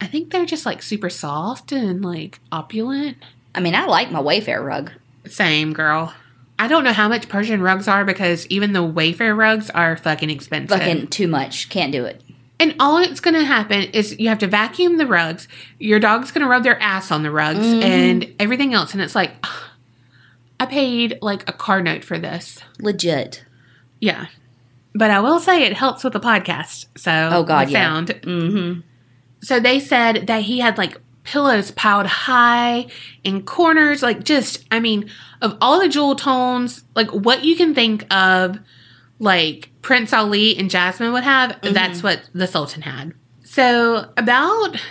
I 0.02 0.08
think 0.08 0.32
they're 0.32 0.46
just 0.46 0.66
like 0.66 0.82
super 0.82 1.10
soft 1.10 1.72
and 1.72 2.04
like 2.04 2.40
opulent. 2.52 3.18
I 3.56 3.60
mean, 3.60 3.76
I 3.76 3.86
like 3.86 4.12
my 4.12 4.20
Wayfair 4.22 4.66
rug. 4.66 4.92
Same 5.28 5.74
girl. 5.74 6.14
I 6.58 6.68
don't 6.68 6.84
know 6.84 6.94
how 6.94 7.08
much 7.08 7.30
Persian 7.30 7.62
rugs 7.62 7.88
are 7.88 8.04
because 8.06 8.46
even 8.48 8.74
the 8.74 8.80
Wayfair 8.80 9.36
rugs 9.38 9.70
are 9.70 9.96
fucking 9.98 10.30
expensive. 10.30 10.78
Fucking 10.78 11.08
too 11.08 11.28
much. 11.28 11.70
Can't 11.70 11.92
do 11.92 12.06
it. 12.06 12.22
And 12.60 12.76
all 12.80 12.98
it's 13.00 13.20
going 13.20 13.34
to 13.34 13.44
happen 13.44 13.82
is 13.94 14.20
you 14.20 14.30
have 14.30 14.38
to 14.40 14.48
vacuum 14.48 14.98
the 14.98 15.08
rugs. 15.08 15.48
Your 15.80 16.00
dog's 16.00 16.32
going 16.32 16.44
to 16.44 16.48
rub 16.48 16.64
their 16.64 16.80
ass 16.80 17.12
on 17.12 17.24
the 17.24 17.32
rugs 17.32 17.60
Mm-hmm. 17.60 17.82
and 17.84 18.36
everything 18.40 18.74
else. 18.76 18.94
And 18.94 19.02
it's 19.02 19.16
like, 19.16 19.32
I 20.60 20.68
paid 20.68 21.18
like 21.24 21.50
a 21.50 21.54
car 21.54 21.82
note 21.82 22.04
for 22.04 22.20
this. 22.20 22.60
Legit. 22.80 23.44
Yeah. 24.00 24.28
But 24.94 25.10
I 25.10 25.20
will 25.22 25.40
say 25.40 25.64
it 25.64 25.74
helps 25.74 26.04
with 26.04 26.14
the 26.14 26.20
podcast. 26.20 26.86
So, 26.98 27.30
Oh, 27.32 27.44
God, 27.44 27.68
we 27.68 27.74
yeah. 27.74 27.84
found. 27.88 28.08
Mm-hmm. 28.10 28.82
So 29.42 29.60
they 29.60 29.80
said 29.80 30.28
that 30.28 30.44
he 30.44 30.60
had 30.60 30.78
like 30.78 30.98
pillows 31.24 31.72
piled 31.72 32.08
high 32.08 32.88
in 33.24 33.44
corners, 33.44 34.02
like 34.02 34.24
just, 34.24 34.66
I 34.72 34.80
mean, 34.80 35.10
of 35.42 35.58
all 35.62 35.80
the 35.80 35.90
jewel 35.90 36.16
tones, 36.16 36.84
like 36.96 37.10
what 37.12 37.44
you 37.44 37.56
can 37.56 37.76
think 37.76 38.06
of, 38.14 38.60
like 39.20 39.70
Prince 39.82 40.14
Ali 40.14 40.58
and 40.58 40.70
Jasmine 40.70 41.14
would 41.14 41.24
have, 41.24 41.52
mm-hmm. 41.52 41.74
that's 41.74 42.02
what 42.02 42.30
the 42.34 42.48
Sultan 42.48 42.82
had. 42.82 43.14
So 43.44 44.12
about 44.18 44.82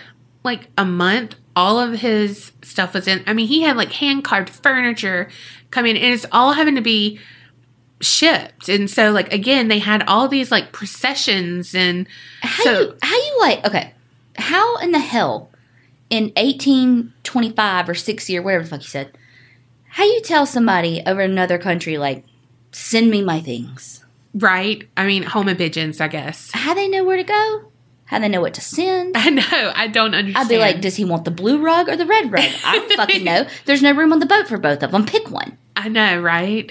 like 0.45 0.69
a 0.79 0.85
month, 0.85 1.35
all 1.57 1.79
of 1.79 2.01
his 2.01 2.53
stuff 2.63 2.95
was 2.95 3.09
in. 3.09 3.23
I 3.27 3.33
mean, 3.33 3.49
he 3.49 3.63
had 3.63 3.77
like 3.77 3.93
hand 3.93 4.25
carved 4.25 4.51
furniture 4.51 5.29
coming, 5.71 5.97
in, 5.97 6.03
and 6.03 6.15
it's 6.15 6.27
all 6.33 6.53
having 6.53 6.77
to 6.77 6.81
be 6.81 7.19
shipped. 8.01 8.69
And 8.69 8.89
so, 8.89 9.11
like 9.11 9.33
again, 9.33 9.69
they 9.69 9.79
had 9.79 10.03
all 10.05 10.29
these 10.29 10.51
like 10.51 10.73
processions 10.73 11.75
and 11.75 12.07
How 12.43 12.65
So- 12.65 12.81
you 12.81 12.97
how 13.03 13.17
you 13.17 13.39
like 13.41 13.67
okay? 13.67 13.95
How 14.41 14.77
in 14.79 14.93
the 14.93 14.99
hell 14.99 15.51
in 16.09 16.33
eighteen 16.37 17.13
twenty 17.23 17.51
five 17.51 17.89
or 17.89 17.95
sixty 17.95 18.37
or 18.37 18.43
whatever 18.43 18.65
the 18.65 18.71
fuck 18.71 18.83
you 18.83 18.89
said? 18.89 19.17
How 19.91 20.05
you 20.05 20.21
tell 20.23 20.47
somebody 20.47 21.03
over 21.07 21.21
another 21.21 21.59
country 21.59 21.99
like 21.99 22.25
send 22.73 23.11
me 23.11 23.23
my 23.23 23.41
things? 23.41 24.05
right. 24.33 24.89
I 24.97 25.07
mean, 25.07 25.25
home 25.25 25.49
and 25.49 25.59
pigeons, 25.59 26.01
I 26.01 26.07
guess. 26.07 26.51
How 26.55 26.73
they 26.73 26.87
know 26.87 27.03
where 27.05 27.17
to 27.17 27.25
go? 27.25 27.65
How 28.05 28.21
they 28.21 28.29
know 28.29 28.41
what 28.41 28.55
to 28.55 28.61
send? 28.61 29.17
I 29.17 29.29
know. 29.31 29.73
I 29.75 29.89
don't 29.89 30.15
understand. 30.15 30.45
I'd 30.45 30.49
be 30.49 30.59
like, 30.59 30.81
does 30.81 30.95
he 30.97 31.05
want 31.05 31.25
the 31.25 31.31
blue 31.33 31.61
rug 31.61 31.89
or 31.89 31.97
the 31.97 32.07
red 32.07 32.31
rug? 32.31 32.45
I 32.65 32.77
don't 32.77 32.93
fucking 32.97 33.25
know. 33.25 33.47
There's 33.67 33.83
no 33.83 33.93
room 33.93 34.13
on 34.13 34.21
the 34.21 34.27
boat 34.27 34.47
for 34.47 34.57
both 34.59 34.83
of 34.85 34.93
them. 34.93 35.05
Pick 35.05 35.31
one. 35.31 35.59
I 35.77 35.89
know, 35.89 36.21
right? 36.21 36.71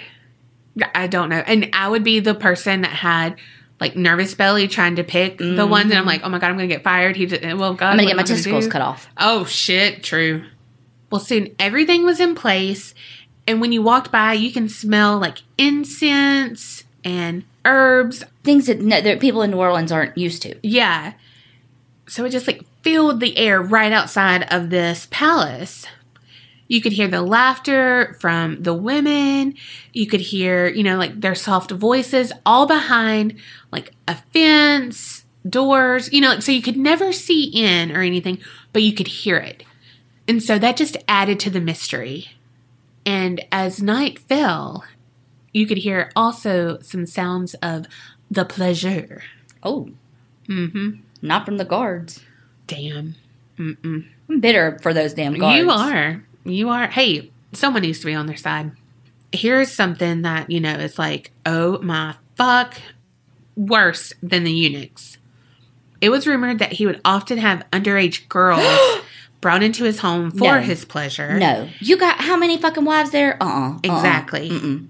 I 0.96 1.08
don't 1.08 1.30
know. 1.30 1.44
And 1.46 1.70
I 1.74 1.90
would 1.90 2.04
be 2.04 2.20
the 2.22 2.36
person 2.36 2.82
that 2.82 2.92
had 2.92 3.36
like 3.80 3.96
nervous 3.96 4.36
belly 4.36 4.68
trying 4.68 4.98
to 4.98 5.04
pick 5.04 5.38
the 5.38 5.66
ones, 5.66 5.86
and 5.86 5.94
I'm 5.94 6.00
mm-hmm. 6.00 6.08
like, 6.08 6.22
oh 6.24 6.30
my 6.30 6.40
god, 6.40 6.50
I'm 6.50 6.56
gonna 6.56 6.68
get 6.68 6.84
fired. 6.84 7.16
He 7.16 7.26
just, 7.26 7.42
well, 7.42 7.74
God, 7.74 7.92
I'm 7.92 7.98
gonna 7.98 8.08
get 8.08 8.18
my 8.18 8.24
testicles 8.24 8.68
cut 8.68 8.82
off. 8.82 9.08
Oh 9.18 9.46
shit, 9.46 10.04
true. 10.04 10.44
Well, 11.12 11.22
soon 11.22 11.56
everything 11.58 12.04
was 12.04 12.20
in 12.20 12.36
place, 12.36 12.94
and 13.48 13.62
when 13.62 13.72
you 13.72 13.82
walked 13.82 14.12
by, 14.12 14.34
you 14.34 14.52
can 14.52 14.70
smell 14.70 15.18
like 15.18 15.40
incense 15.58 16.84
and 17.04 17.44
herbs. 17.66 18.24
Things 18.44 18.68
that, 18.68 18.80
no, 18.82 19.02
that 19.02 19.20
people 19.20 19.42
in 19.42 19.52
New 19.52 19.58
Orleans 19.58 19.92
aren't 19.92 20.18
used 20.18 20.42
to. 20.44 20.56
Yeah. 20.62 21.14
So 22.08 22.26
it 22.26 22.30
just 22.30 22.48
like 22.48 22.64
filled 22.82 23.20
the 23.20 23.38
air 23.38 23.62
right 23.62 23.92
outside 23.92 24.52
of 24.52 24.70
this 24.70 25.08
palace. 25.10 25.86
You 26.70 26.82
could 26.82 26.94
hear 26.94 27.08
the 27.10 27.22
laughter 27.22 28.16
from 28.22 28.64
the 28.64 28.74
women. 28.74 29.56
You 29.92 30.08
could 30.08 30.22
hear, 30.22 30.68
you 30.68 30.84
know, 30.84 30.96
like 30.98 31.20
their 31.20 31.36
soft 31.36 31.72
voices 31.72 32.32
all 32.46 32.66
behind 32.68 33.36
like 33.72 33.92
a 34.08 34.16
fence, 34.34 35.26
doors, 35.48 36.14
you 36.14 36.22
know, 36.22 36.30
like 36.30 36.42
so 36.44 36.52
you 36.54 36.62
could 36.62 36.78
never 36.78 37.12
see 37.12 37.44
in 37.46 37.92
or 37.92 38.02
anything, 38.02 38.38
but 38.72 38.84
you 38.84 38.94
could 38.94 39.08
hear 39.08 39.36
it. 39.38 39.64
And 40.28 40.42
so 40.42 40.58
that 40.60 40.78
just 40.78 40.96
added 41.08 41.40
to 41.42 41.50
the 41.50 41.60
mystery. 41.60 42.28
And 43.06 43.44
as 43.52 43.82
night 43.82 44.20
fell, 44.20 44.84
you 45.52 45.66
could 45.66 45.80
hear 45.80 46.12
also 46.16 46.80
some 46.82 47.08
sounds 47.08 47.56
of 47.56 47.88
the 48.30 48.46
pleasure. 48.46 49.24
Oh, 49.64 49.90
Mm-hmm. 50.48 51.02
not 51.22 51.46
from 51.46 51.58
the 51.58 51.66
guards. 51.66 52.22
Damn. 52.68 53.16
Mm-mm. 53.58 54.08
I'm 54.30 54.40
bitter 54.40 54.80
for 54.82 54.94
those 54.94 55.14
damn 55.14 55.34
guards. 55.38 55.58
You 55.64 55.70
are. 55.70 56.24
You 56.44 56.70
are. 56.70 56.88
Hey, 56.88 57.32
someone 57.54 57.82
needs 57.84 58.00
to 58.00 58.06
be 58.06 58.14
on 58.14 58.26
their 58.26 58.38
side. 58.38 58.72
Here's 59.32 59.72
something 59.72 60.24
that, 60.24 60.50
you 60.50 60.60
know, 60.60 60.74
is 60.74 60.98
like, 60.98 61.32
oh 61.46 61.80
my 61.82 62.16
fuck, 62.36 62.76
worse 63.56 64.14
than 64.24 64.44
the 64.44 64.52
eunuchs. 64.52 65.18
It 66.02 66.10
was 66.10 66.26
rumored 66.26 66.60
that 66.60 66.74
he 66.74 66.86
would 66.86 67.02
often 67.06 67.38
have 67.38 67.64
underage 67.72 68.28
girls 68.30 68.64
brought 69.42 69.62
into 69.62 69.84
his 69.84 70.00
home 70.00 70.32
for 70.32 70.56
No. 70.56 70.60
his 70.62 70.86
pleasure. 70.86 71.38
No, 71.38 71.68
you 71.80 71.98
got 71.98 72.22
how 72.22 72.38
many 72.38 72.58
fucking 72.58 72.86
wives 72.86 73.12
there? 73.12 73.38
Uh 73.42 73.74
uh 73.74 73.80
Exactly. 73.84 74.50
Mm-mm. 74.50 74.88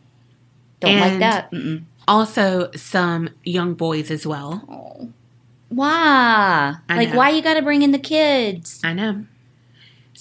Don't 0.79 0.99
like 0.99 1.19
that. 1.19 1.51
Mm-mm. 1.51 1.83
Also, 2.07 2.71
some 2.75 3.29
young 3.43 3.73
boys 3.73 4.09
as 4.09 4.25
well. 4.25 4.63
Oh. 4.69 5.09
Why? 5.69 6.75
I 6.89 6.95
like, 6.95 7.09
know. 7.09 7.17
why 7.17 7.29
you 7.29 7.41
got 7.41 7.55
to 7.55 7.62
bring 7.62 7.81
in 7.83 7.91
the 7.91 7.99
kids? 7.99 8.79
I 8.83 8.93
know. 8.93 9.25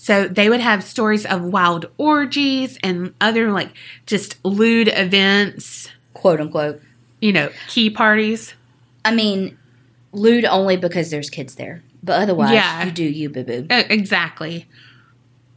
So 0.01 0.27
they 0.29 0.49
would 0.49 0.61
have 0.61 0.85
stories 0.85 1.27
of 1.27 1.43
wild 1.43 1.87
orgies 1.99 2.79
and 2.85 3.13
other, 3.21 3.51
like, 3.53 3.71
just 4.07 4.43
lewd 4.45 4.89
events, 4.89 5.89
Quote 6.15 6.41
unquote. 6.41 6.81
you 7.21 7.33
know, 7.33 7.51
key 7.69 7.91
parties. 7.91 8.55
I 9.05 9.13
mean, 9.13 9.59
lewd 10.13 10.45
only 10.45 10.77
because 10.77 11.11
there's 11.11 11.29
kids 11.31 11.57
there, 11.57 11.83
but 12.03 12.23
otherwise, 12.23 12.53
Yeah. 12.53 12.85
you 12.87 12.93
do 12.93 13.03
you, 13.05 13.29
boo 13.29 13.43
boo. 13.45 13.67
Exactly. 13.71 14.67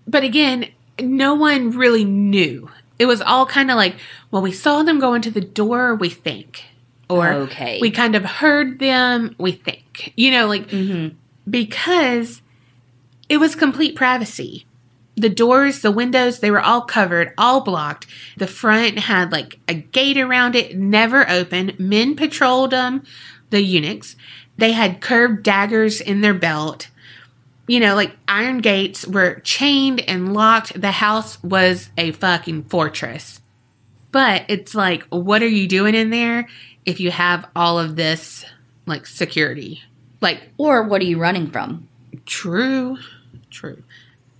But 0.08 0.23
again, 0.23 0.67
no 0.99 1.34
one 1.36 1.69
really 1.71 2.04
knew. 2.04 2.69
It 2.99 3.06
was 3.06 3.21
all 3.21 3.45
kind 3.45 3.69
of 3.71 3.77
like, 3.77 3.95
well, 4.32 4.41
we 4.41 4.51
saw 4.51 4.84
them 4.84 4.99
go 4.99 5.13
into 5.13 5.32
the 5.32 5.39
door, 5.41 5.95
we 5.95 6.10
think. 6.10 6.63
Or 7.10 7.32
Okay. 7.32 7.77
we 7.80 7.91
kind 7.91 8.15
of 8.15 8.25
heard 8.25 8.80
them, 8.80 9.36
we 9.38 9.51
think. 9.51 10.13
You 10.17 10.32
know, 10.32 10.47
like, 10.47 10.67
Mm-hmm. 10.69 11.15
because 11.49 12.40
it 13.31 13.39
was 13.39 13.55
complete 13.55 13.95
privacy. 13.95 14.65
The 15.15 15.29
doors, 15.29 15.79
the 15.79 15.89
windows, 15.89 16.39
they 16.39 16.51
were 16.51 16.59
all 16.59 16.81
covered, 16.81 17.33
all 17.37 17.61
blocked. 17.61 18.05
The 18.35 18.45
front 18.45 18.99
had 18.99 19.31
like 19.31 19.57
a 19.69 19.73
gate 19.73 20.17
around 20.17 20.53
it, 20.53 20.77
never 20.77 21.29
open. 21.29 21.71
Men 21.79 22.17
patrolled 22.17 22.71
them, 22.71 23.03
the 23.49 23.61
eunuchs. 23.61 24.17
They 24.57 24.73
had 24.73 24.99
curved 24.99 25.43
daggers 25.43 26.01
in 26.01 26.19
their 26.19 26.33
belt. 26.33 26.89
You 27.67 27.79
know, 27.79 27.95
like 27.95 28.17
iron 28.27 28.57
gates 28.57 29.07
were 29.07 29.39
chained 29.45 30.01
and 30.01 30.33
locked. 30.33 30.81
The 30.81 30.91
house 30.91 31.41
was 31.41 31.89
a 31.97 32.11
fucking 32.11 32.65
fortress. 32.65 33.39
But 34.11 34.43
it's 34.49 34.75
like, 34.75 35.03
what 35.03 35.41
are 35.41 35.47
you 35.47 35.69
doing 35.69 35.95
in 35.95 36.09
there 36.09 36.49
if 36.85 36.99
you 36.99 37.11
have 37.11 37.47
all 37.55 37.79
of 37.79 37.95
this 37.95 38.43
like 38.85 39.05
security? 39.05 39.81
Like 40.19 40.49
Or 40.57 40.83
what 40.83 40.99
are 40.99 41.05
you 41.05 41.17
running 41.17 41.49
from? 41.49 41.87
True, 42.25 42.97
true. 43.51 43.83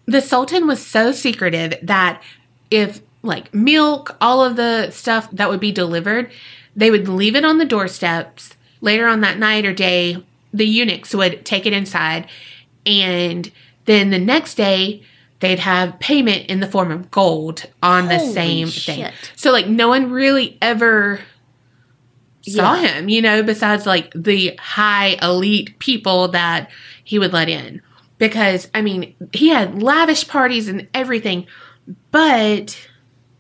The 0.06 0.22
Sultan 0.22 0.68
was 0.68 0.86
so 0.86 1.12
secretive 1.12 1.76
that 1.84 2.22
if, 2.72 3.02
like, 3.22 3.54
milk, 3.54 4.18
all 4.20 4.44
of 4.44 4.56
the 4.56 4.90
stuff 4.92 5.30
that 5.32 5.50
would 5.50 5.60
be 5.60 5.72
delivered, 5.72 6.32
they 6.76 6.90
would 6.90 7.08
leave 7.08 7.36
it 7.36 7.46
on 7.46 7.58
the 7.60 7.66
doorsteps. 7.66 8.56
Later 8.82 9.08
on 9.08 9.22
that 9.22 9.38
night 9.38 9.66
or 9.66 9.74
day, 9.74 10.24
the 10.54 10.66
eunuchs 10.66 11.14
would 11.14 11.46
take 11.46 11.66
it 11.66 11.74
inside. 11.74 12.28
And 12.86 13.52
then 13.86 14.10
the 14.10 14.20
next 14.20 14.56
day, 14.56 15.04
they'd 15.40 15.60
have 15.60 16.00
payment 16.00 16.48
in 16.48 16.60
the 16.62 16.68
form 16.68 16.92
of 16.92 17.12
gold 17.12 17.66
on 17.84 18.08
the 18.08 18.18
Holy 18.18 18.34
same 18.34 18.68
thing. 18.70 19.12
So, 19.36 19.52
like, 19.52 19.68
no 19.68 19.88
one 19.88 20.12
really 20.12 20.58
ever 20.62 21.22
saw 22.42 22.74
Yeah. 22.74 22.88
him, 22.88 23.10
you 23.10 23.22
know, 23.22 23.44
besides 23.44 23.86
like 23.86 24.12
the 24.16 24.56
high 24.60 25.18
elite 25.22 25.78
people 25.80 26.30
that 26.30 26.70
he 27.04 27.20
would 27.20 27.34
let 27.34 27.50
in. 27.50 27.82
Because, 28.22 28.70
I 28.76 28.84
mean, 28.84 29.16
he 29.34 29.50
had 29.50 29.82
lavish 29.82 30.28
parties 30.28 30.68
and 30.68 30.88
everything, 30.94 31.48
but 32.12 32.78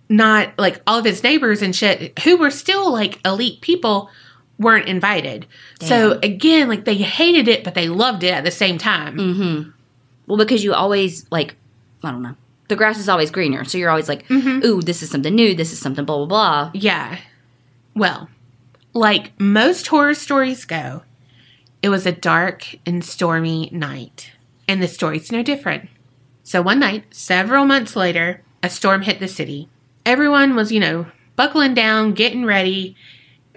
not 0.09 0.57
like 0.57 0.81
all 0.87 0.97
of 0.97 1.05
his 1.05 1.21
neighbors 1.21 1.61
and 1.61 1.75
shit 1.75 2.17
who 2.21 2.35
were 2.35 2.49
still 2.49 2.91
like 2.91 3.23
elite 3.23 3.61
people 3.61 4.09
weren't 4.57 4.87
invited. 4.87 5.45
So, 5.81 6.19
again, 6.23 6.67
like 6.67 6.85
they 6.85 6.95
hated 6.95 7.47
it, 7.47 7.63
but 7.63 7.75
they 7.75 7.89
loved 7.89 8.23
it 8.23 8.33
at 8.33 8.43
the 8.43 8.49
same 8.49 8.79
time. 8.79 9.17
Mm-hmm. 9.17 9.69
Well, 10.25 10.39
because 10.39 10.63
you 10.63 10.73
always 10.73 11.27
like, 11.31 11.57
I 12.03 12.09
don't 12.09 12.23
know. 12.23 12.35
The 12.67 12.75
grass 12.75 12.97
is 12.97 13.07
always 13.07 13.29
greener, 13.29 13.63
so 13.65 13.77
you're 13.77 13.89
always 13.91 14.09
like, 14.09 14.23
"Ooh, 14.31 14.81
this 14.81 15.03
is 15.03 15.11
something 15.11 15.35
new. 15.35 15.53
This 15.53 15.73
is 15.73 15.79
something 15.79 16.05
blah 16.05 16.17
blah 16.17 16.25
blah." 16.25 16.71
Yeah. 16.73 17.19
Well, 17.93 18.29
like 18.93 19.39
most 19.39 19.85
horror 19.87 20.15
stories 20.15 20.65
go, 20.65 21.03
it 21.83 21.89
was 21.89 22.07
a 22.07 22.11
dark 22.11 22.77
and 22.85 23.03
stormy 23.03 23.69
night. 23.71 24.31
And 24.71 24.81
the 24.81 24.87
story's 24.87 25.33
no 25.33 25.43
different. 25.43 25.89
So 26.43 26.61
one 26.61 26.79
night, 26.79 27.03
several 27.13 27.65
months 27.65 27.93
later, 27.97 28.41
a 28.63 28.69
storm 28.69 29.01
hit 29.01 29.19
the 29.19 29.27
city. 29.27 29.67
Everyone 30.05 30.55
was, 30.55 30.71
you 30.71 30.79
know, 30.79 31.07
buckling 31.35 31.73
down, 31.73 32.13
getting 32.13 32.45
ready. 32.45 32.95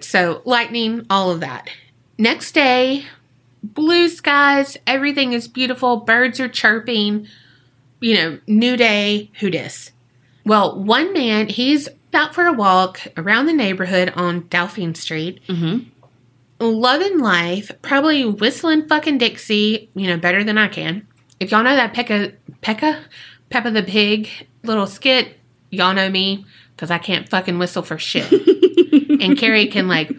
So, 0.01 0.43
lightning, 0.45 1.07
all 1.09 1.31
of 1.31 1.39
that. 1.39 1.71
Next 2.19 2.51
day, 2.51 3.05
blue 3.63 4.09
skies, 4.09 4.77
everything 4.89 5.33
is 5.33 5.47
beautiful, 5.47 5.99
birds 5.99 6.41
are 6.41 6.49
chirping, 6.49 7.29
you 8.01 8.15
know, 8.15 8.41
new 8.49 8.77
day, 8.77 9.31
who 9.39 9.51
dis? 9.51 9.93
Well, 10.45 10.83
one 10.83 11.13
man, 11.13 11.47
he's 11.47 11.89
out 12.13 12.35
for 12.35 12.45
a 12.47 12.53
walk 12.53 13.03
around 13.17 13.47
the 13.47 13.53
neighborhood 13.53 14.13
on 14.17 14.49
Dauphine 14.49 14.97
Street, 14.97 15.41
Mm-hmm. 15.47 15.91
Loving 16.61 17.19
life, 17.19 17.71
probably 17.83 18.25
whistling 18.25 18.87
fucking 18.89 19.19
Dixie, 19.19 19.89
you 19.95 20.07
know, 20.09 20.17
better 20.17 20.45
than 20.45 20.59
I 20.59 20.69
can. 20.69 21.07
If 21.41 21.51
y'all 21.51 21.65
know 21.65 21.75
that 21.77 21.95
Pekka, 21.95 22.35
Pekka, 22.63 23.03
Peppa 23.51 23.71
the 23.71 23.83
Pig 23.83 24.29
little 24.63 24.87
skit, 24.87 25.39
y'all 25.71 25.95
know 25.95 26.09
me 26.09 26.47
because 26.75 26.91
I 26.91 26.99
can't 26.99 27.29
fucking 27.29 27.59
whistle 27.59 27.83
for 27.83 27.99
shit. 27.99 28.31
and 29.21 29.37
Carrie 29.37 29.67
can 29.67 29.89
like 29.89 30.11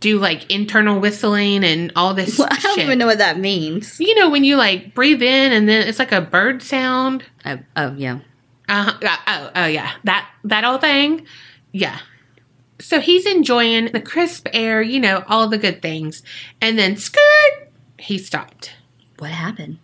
do 0.00 0.18
like 0.18 0.50
internal 0.50 1.00
whistling 1.00 1.64
and 1.64 1.92
all 1.96 2.12
this 2.14 2.38
Well, 2.38 2.48
I 2.50 2.58
don't 2.58 2.74
shit. 2.74 2.84
even 2.84 2.98
know 2.98 3.06
what 3.06 3.18
that 3.18 3.38
means. 3.38 3.98
You 4.00 4.14
know 4.16 4.28
when 4.30 4.44
you 4.44 4.56
like 4.56 4.94
breathe 4.94 5.22
in 5.22 5.52
and 5.52 5.68
then 5.68 5.86
it's 5.88 5.98
like 5.98 6.12
a 6.12 6.20
bird 6.20 6.62
sound. 6.62 7.24
Oh, 7.46 7.58
oh 7.76 7.94
yeah. 7.96 8.18
Uh, 8.68 8.92
oh, 9.26 9.50
oh 9.56 9.66
yeah, 9.66 9.92
that 10.04 10.28
that 10.44 10.64
old 10.64 10.80
thing. 10.80 11.26
Yeah. 11.72 11.98
So 12.84 13.00
he's 13.00 13.26
enjoying 13.26 13.86
the 13.86 14.00
crisp 14.00 14.46
air, 14.52 14.82
you 14.82 15.00
know, 15.00 15.24
all 15.28 15.48
the 15.48 15.58
good 15.58 15.80
things, 15.82 16.22
and 16.60 16.78
then 16.78 16.96
skirt, 16.96 17.70
he 17.98 18.18
stopped. 18.18 18.72
What 19.18 19.30
happened? 19.30 19.78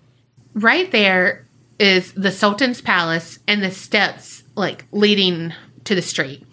Right 0.54 0.90
there 0.90 1.46
is 1.78 2.12
the 2.12 2.30
Sultan's 2.30 2.82
palace 2.82 3.38
and 3.48 3.62
the 3.62 3.70
steps 3.70 4.44
like 4.54 4.84
leading 4.92 5.52
to 5.84 5.94
the 5.94 6.02
street, 6.02 6.44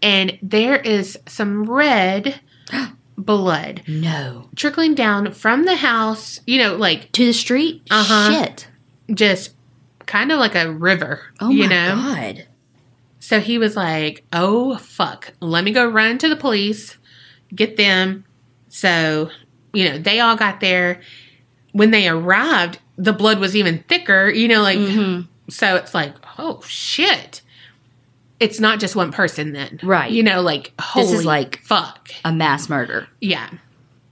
and 0.00 0.38
there 0.42 0.76
is 0.76 1.18
some 1.26 1.64
red 1.68 2.40
blood 3.18 3.82
No. 3.88 4.48
trickling 4.56 4.94
down 4.94 5.32
from 5.32 5.64
the 5.64 5.76
house. 5.76 6.40
You 6.46 6.58
know, 6.62 6.76
like 6.76 7.10
To 7.12 7.26
the 7.26 7.32
street? 7.32 7.82
Uh-huh. 7.90 8.30
Shit. 8.44 8.68
just 9.12 9.54
kind 10.06 10.30
of 10.32 10.38
like 10.38 10.54
a 10.54 10.70
river. 10.72 11.22
Oh 11.40 11.50
you 11.50 11.64
my 11.64 11.68
know. 11.68 11.94
god. 11.96 12.46
So 13.30 13.38
he 13.38 13.58
was 13.58 13.76
like, 13.76 14.24
oh, 14.32 14.76
fuck. 14.78 15.32
Let 15.38 15.62
me 15.62 15.70
go 15.70 15.86
run 15.88 16.18
to 16.18 16.28
the 16.28 16.34
police, 16.34 16.96
get 17.54 17.76
them. 17.76 18.24
So, 18.66 19.30
you 19.72 19.88
know, 19.88 19.98
they 19.98 20.18
all 20.18 20.34
got 20.34 20.58
there. 20.58 21.00
When 21.70 21.92
they 21.92 22.08
arrived, 22.08 22.80
the 22.98 23.12
blood 23.12 23.38
was 23.38 23.54
even 23.54 23.84
thicker, 23.88 24.28
you 24.30 24.48
know, 24.48 24.62
like, 24.62 24.80
Mhm. 24.80 25.28
so 25.48 25.76
it's 25.76 25.94
like, 25.94 26.16
oh, 26.38 26.60
shit. 26.66 27.40
It's 28.40 28.58
not 28.58 28.80
just 28.80 28.96
one 28.96 29.12
person 29.12 29.52
then. 29.52 29.78
Right. 29.80 30.10
You 30.10 30.24
know, 30.24 30.40
like, 30.42 30.72
holy 30.80 31.06
This 31.06 31.20
is 31.20 31.24
like- 31.24 31.60
fuck. 31.62 32.10
A 32.24 32.32
mass 32.32 32.68
murder. 32.68 33.06
Yeah. 33.20 33.48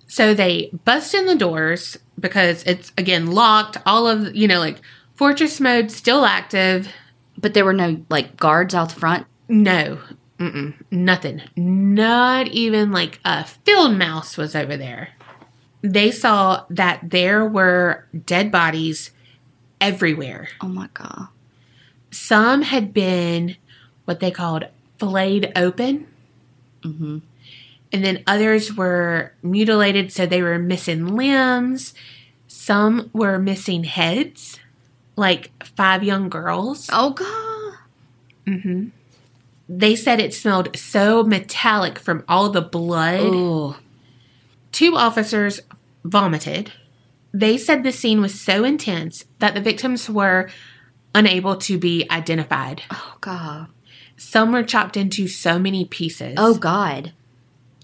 So 0.06 0.32
they 0.32 0.70
bust 0.84 1.12
in 1.12 1.26
the 1.26 1.34
doors 1.34 1.98
because 2.20 2.62
it's, 2.68 2.92
again, 2.96 3.26
locked. 3.32 3.78
All 3.84 4.06
of, 4.06 4.36
you 4.36 4.46
know, 4.46 4.60
like, 4.60 4.76
fortress 5.16 5.58
mode 5.58 5.90
still 5.90 6.24
active. 6.24 6.86
But 7.40 7.54
there 7.54 7.64
were 7.64 7.72
no 7.72 8.04
like 8.10 8.36
guards 8.36 8.74
out 8.74 8.92
front. 8.92 9.26
No, 9.48 9.98
Mm-mm. 10.38 10.74
nothing. 10.90 11.40
Not 11.56 12.48
even 12.48 12.90
like 12.92 13.20
a 13.24 13.44
field 13.44 13.96
mouse 13.96 14.36
was 14.36 14.54
over 14.56 14.76
there. 14.76 15.10
They 15.80 16.10
saw 16.10 16.64
that 16.70 17.00
there 17.10 17.46
were 17.46 18.06
dead 18.26 18.50
bodies 18.50 19.12
everywhere. 19.80 20.48
Oh 20.60 20.68
my 20.68 20.88
god. 20.92 21.28
Some 22.10 22.62
had 22.62 22.92
been 22.92 23.56
what 24.04 24.20
they 24.20 24.30
called 24.30 24.64
filleted 24.98 25.52
open, 25.56 26.06
Mm-hmm. 26.82 27.18
and 27.92 28.04
then 28.04 28.22
others 28.26 28.72
were 28.74 29.32
mutilated, 29.42 30.12
so 30.12 30.26
they 30.26 30.42
were 30.42 30.58
missing 30.58 31.06
limbs. 31.16 31.92
Some 32.46 33.10
were 33.12 33.38
missing 33.38 33.84
heads, 33.84 34.58
like 35.18 35.50
five 35.76 36.02
young 36.04 36.28
girls. 36.28 36.88
Oh 36.92 37.10
god. 37.10 37.74
hmm 38.46 38.88
They 39.68 39.94
said 39.96 40.20
it 40.20 40.32
smelled 40.34 40.76
so 40.76 41.22
metallic 41.22 41.98
from 41.98 42.24
all 42.28 42.48
the 42.50 42.62
blood. 42.62 43.20
Oh. 43.22 43.76
Two 44.72 44.96
officers 44.96 45.60
vomited. 46.04 46.72
They 47.34 47.58
said 47.58 47.82
the 47.82 47.92
scene 47.92 48.20
was 48.20 48.40
so 48.40 48.64
intense 48.64 49.24
that 49.40 49.54
the 49.54 49.60
victims 49.60 50.08
were 50.08 50.48
unable 51.14 51.56
to 51.56 51.78
be 51.78 52.06
identified. 52.10 52.82
Oh 52.90 53.16
god. 53.20 53.66
Some 54.16 54.52
were 54.52 54.62
chopped 54.62 54.96
into 54.96 55.28
so 55.28 55.58
many 55.58 55.84
pieces. 55.84 56.34
Oh 56.38 56.54
god. 56.54 57.12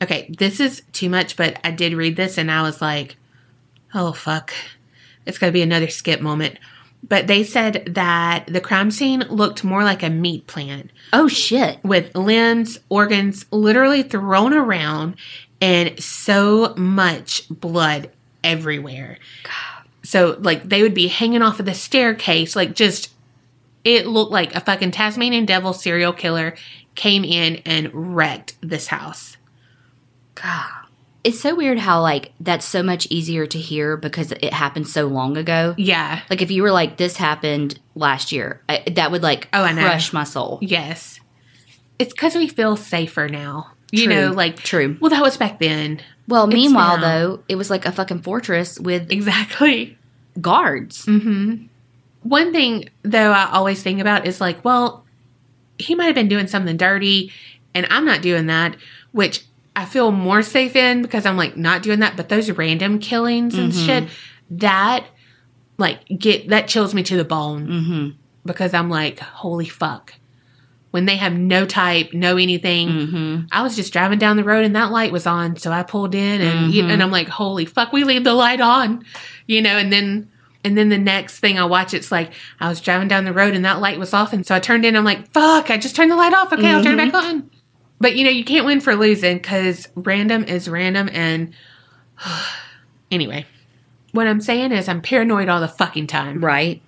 okay. 0.02 0.30
This 0.38 0.60
is 0.60 0.82
too 0.92 1.08
much, 1.08 1.36
but 1.36 1.58
I 1.64 1.70
did 1.70 1.92
read 1.94 2.16
this 2.16 2.38
and 2.38 2.50
I 2.50 2.62
was 2.62 2.80
like, 2.82 3.16
oh, 3.94 4.12
fuck. 4.12 4.52
It's 5.26 5.38
going 5.38 5.50
to 5.52 5.54
be 5.56 5.62
another 5.62 5.88
skip 5.88 6.20
moment. 6.20 6.58
But 7.06 7.26
they 7.26 7.44
said 7.44 7.92
that 7.94 8.46
the 8.46 8.60
crime 8.60 8.90
scene 8.90 9.20
looked 9.28 9.62
more 9.62 9.84
like 9.84 10.02
a 10.02 10.08
meat 10.08 10.46
plant. 10.46 10.90
Oh 11.12 11.28
shit. 11.28 11.78
with 11.84 12.14
limbs, 12.14 12.78
organs 12.88 13.44
literally 13.50 14.02
thrown 14.02 14.54
around 14.54 15.16
and 15.60 16.02
so 16.02 16.74
much 16.76 17.46
blood 17.50 18.10
everywhere. 18.42 19.18
God. 19.42 19.88
So, 20.02 20.36
like, 20.40 20.64
they 20.64 20.82
would 20.82 20.94
be 20.94 21.08
hanging 21.08 21.42
off 21.42 21.60
of 21.60 21.66
the 21.66 21.74
staircase, 21.74 22.54
like, 22.54 22.74
just 22.74 23.10
it 23.84 24.06
looked 24.06 24.32
like 24.32 24.54
a 24.54 24.60
fucking 24.60 24.90
Tasmanian 24.90 25.44
devil 25.44 25.72
serial 25.72 26.12
killer 26.12 26.54
came 26.94 27.24
in 27.24 27.56
and 27.66 27.90
wrecked 27.92 28.54
this 28.60 28.86
house. 28.88 29.36
God. 30.34 30.83
It's 31.24 31.40
so 31.40 31.54
weird 31.54 31.78
how 31.78 32.02
like 32.02 32.32
that's 32.38 32.66
so 32.66 32.82
much 32.82 33.06
easier 33.10 33.46
to 33.46 33.58
hear 33.58 33.96
because 33.96 34.30
it 34.32 34.52
happened 34.52 34.86
so 34.88 35.06
long 35.06 35.36
ago. 35.38 35.74
Yeah. 35.78 36.20
Like 36.28 36.42
if 36.42 36.50
you 36.50 36.62
were 36.62 36.70
like 36.70 36.98
this 36.98 37.16
happened 37.16 37.80
last 37.94 38.30
year, 38.30 38.60
I, 38.68 38.82
that 38.92 39.10
would 39.10 39.22
like 39.22 39.48
Oh, 39.52 39.62
I 39.64 39.72
know. 39.72 39.82
crush 39.82 40.12
my 40.12 40.24
soul. 40.24 40.58
Yes. 40.60 41.20
It's 41.98 42.12
because 42.12 42.34
we 42.34 42.46
feel 42.48 42.76
safer 42.76 43.28
now. 43.28 43.70
You 43.92 44.04
True. 44.06 44.14
know, 44.14 44.30
like, 44.32 44.56
True. 44.56 44.96
well, 45.00 45.10
that 45.10 45.22
was 45.22 45.36
back 45.36 45.60
then. 45.60 46.00
Well, 46.26 46.44
It's 46.46 46.54
meanwhile 46.54 46.96
now. 46.98 47.02
though, 47.02 47.42
it 47.48 47.54
was 47.54 47.70
like 47.70 47.86
a 47.86 47.92
fucking 47.92 48.22
fortress 48.22 48.78
with 48.80 49.10
Exactly. 49.12 49.96
guards. 50.40 51.04
hmm 51.04 51.66
One 52.22 52.52
thing, 52.52 52.88
though, 53.02 53.30
I 53.30 53.48
always 53.52 53.82
think 53.82 54.00
about 54.00 54.26
is 54.26 54.40
like, 54.40 54.64
well, 54.64 55.04
he 55.78 55.94
might 55.94 56.06
have 56.06 56.14
been 56.16 56.28
doing 56.28 56.48
something 56.48 56.76
dirty, 56.76 57.30
and 57.72 57.86
I'm 57.90 58.04
not 58.04 58.20
doing 58.22 58.46
that, 58.46 58.76
which 59.12 59.44
I 59.76 59.84
feel 59.84 60.10
more 60.12 60.42
safe 60.42 60.76
in 60.76 61.02
because 61.02 61.26
I'm 61.26 61.36
like 61.36 61.56
not 61.56 61.82
doing 61.82 62.00
that. 62.00 62.16
But 62.16 62.28
those 62.28 62.50
random 62.50 62.98
killings 62.98 63.54
and 63.56 63.72
Mhm. 63.72 63.86
shit, 63.86 64.08
that 64.50 65.04
like 65.78 66.00
get 66.18 66.48
that 66.50 66.68
chills 66.68 66.94
me 66.94 67.02
to 67.04 67.16
the 67.16 67.24
bone 67.24 67.66
Mm-hmm. 67.66 68.08
because 68.46 68.72
I'm 68.74 68.88
like, 68.88 69.18
holy 69.18 69.68
fuck. 69.68 70.14
When 70.92 71.06
they 71.06 71.16
have 71.16 71.32
no 71.32 71.66
type, 71.66 72.10
no 72.12 72.36
anything, 72.36 72.88
Mm-hmm. 72.88 73.40
I 73.50 73.62
was 73.62 73.74
just 73.74 73.92
driving 73.92 74.20
down 74.20 74.36
the 74.36 74.44
road 74.44 74.64
and 74.64 74.76
that 74.76 74.92
light 74.92 75.10
was 75.10 75.26
on, 75.26 75.56
so 75.56 75.72
I 75.72 75.82
pulled 75.82 76.14
in 76.14 76.40
and 76.40 76.72
you- 76.72 76.84
Mhm. 76.84 76.90
and 76.92 77.02
I'm 77.02 77.10
like, 77.10 77.28
holy 77.28 77.64
fuck, 77.64 77.92
we 77.92 78.04
leave 78.04 78.22
the 78.22 78.34
light 78.34 78.60
on, 78.60 79.02
you 79.48 79.60
know. 79.60 79.76
And 79.76 79.92
then 79.92 80.28
and 80.66 80.78
then 80.78 80.88
the 80.88 80.96
next 80.96 81.40
thing 81.40 81.58
I 81.58 81.64
watch, 81.66 81.92
it's 81.92 82.10
like 82.12 82.30
I 82.58 82.68
was 82.70 82.80
driving 82.80 83.06
down 83.08 83.24
the 83.26 83.34
road 83.34 83.52
and 83.54 83.64
that 83.66 83.80
light 83.80 83.98
was 83.98 84.14
off, 84.14 84.32
and 84.32 84.46
so 84.46 84.54
I 84.54 84.60
turned 84.60 84.84
in. 84.86 84.96
I'm 84.96 85.04
like, 85.04 85.30
fuck, 85.32 85.70
I 85.70 85.76
just 85.76 85.94
turned 85.96 86.10
the 86.10 86.16
light 86.16 86.32
off. 86.32 86.52
Okay, 86.54 86.70
I'll 86.70 86.82
turn 86.82 86.98
it 86.98 87.12
back 87.12 87.22
on. 87.24 87.50
But 88.04 88.16
you 88.16 88.24
know, 88.24 88.30
you 88.30 88.44
can't 88.44 88.66
win 88.66 88.80
for 88.82 88.94
losing 88.94 89.38
because 89.38 89.88
random 89.94 90.44
is 90.44 90.68
random. 90.68 91.08
And 91.10 91.54
anyway, 93.10 93.46
what 94.12 94.26
I'm 94.26 94.42
saying 94.42 94.72
is 94.72 94.88
I'm 94.90 95.00
paranoid 95.00 95.48
all 95.48 95.60
the 95.62 95.68
fucking 95.68 96.06
time 96.06 96.44
Right. 96.44 96.82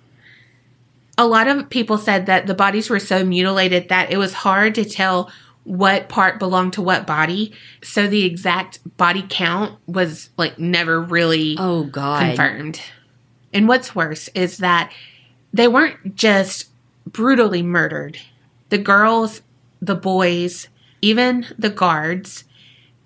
a 1.17 1.25
lot 1.25 1.47
of 1.47 1.69
people 1.71 1.97
said 1.97 2.27
that 2.27 2.45
the 2.45 2.53
bodies 2.53 2.89
were 2.91 2.99
so 2.99 3.25
mutilated 3.25 3.89
that 3.89 4.11
it 4.11 4.17
was 4.17 4.31
hard 4.33 4.75
to 4.75 4.85
tell 4.85 5.31
what 5.63 6.07
part 6.07 6.37
belonged 6.37 6.73
to 6.73 6.81
what 6.83 7.07
body. 7.07 7.51
So 7.81 8.07
the 8.07 8.23
exact 8.23 8.79
body 8.97 9.25
count 9.27 9.75
was 9.87 10.29
like 10.37 10.59
never 10.59 11.01
really 11.01 11.55
Oh 11.57 11.83
God. 11.85 12.19
confirmed. 12.27 12.79
And 13.51 13.67
what's 13.67 13.95
worse 13.95 14.29
is 14.35 14.59
that 14.59 14.93
they 15.51 15.67
weren't 15.67 16.13
just 16.15 16.67
brutally 17.07 17.63
murdered. 17.63 18.19
The 18.69 18.77
girls, 18.77 19.41
the 19.81 19.95
boys, 19.95 20.67
even 21.01 21.45
the 21.57 21.69
guards, 21.69 22.43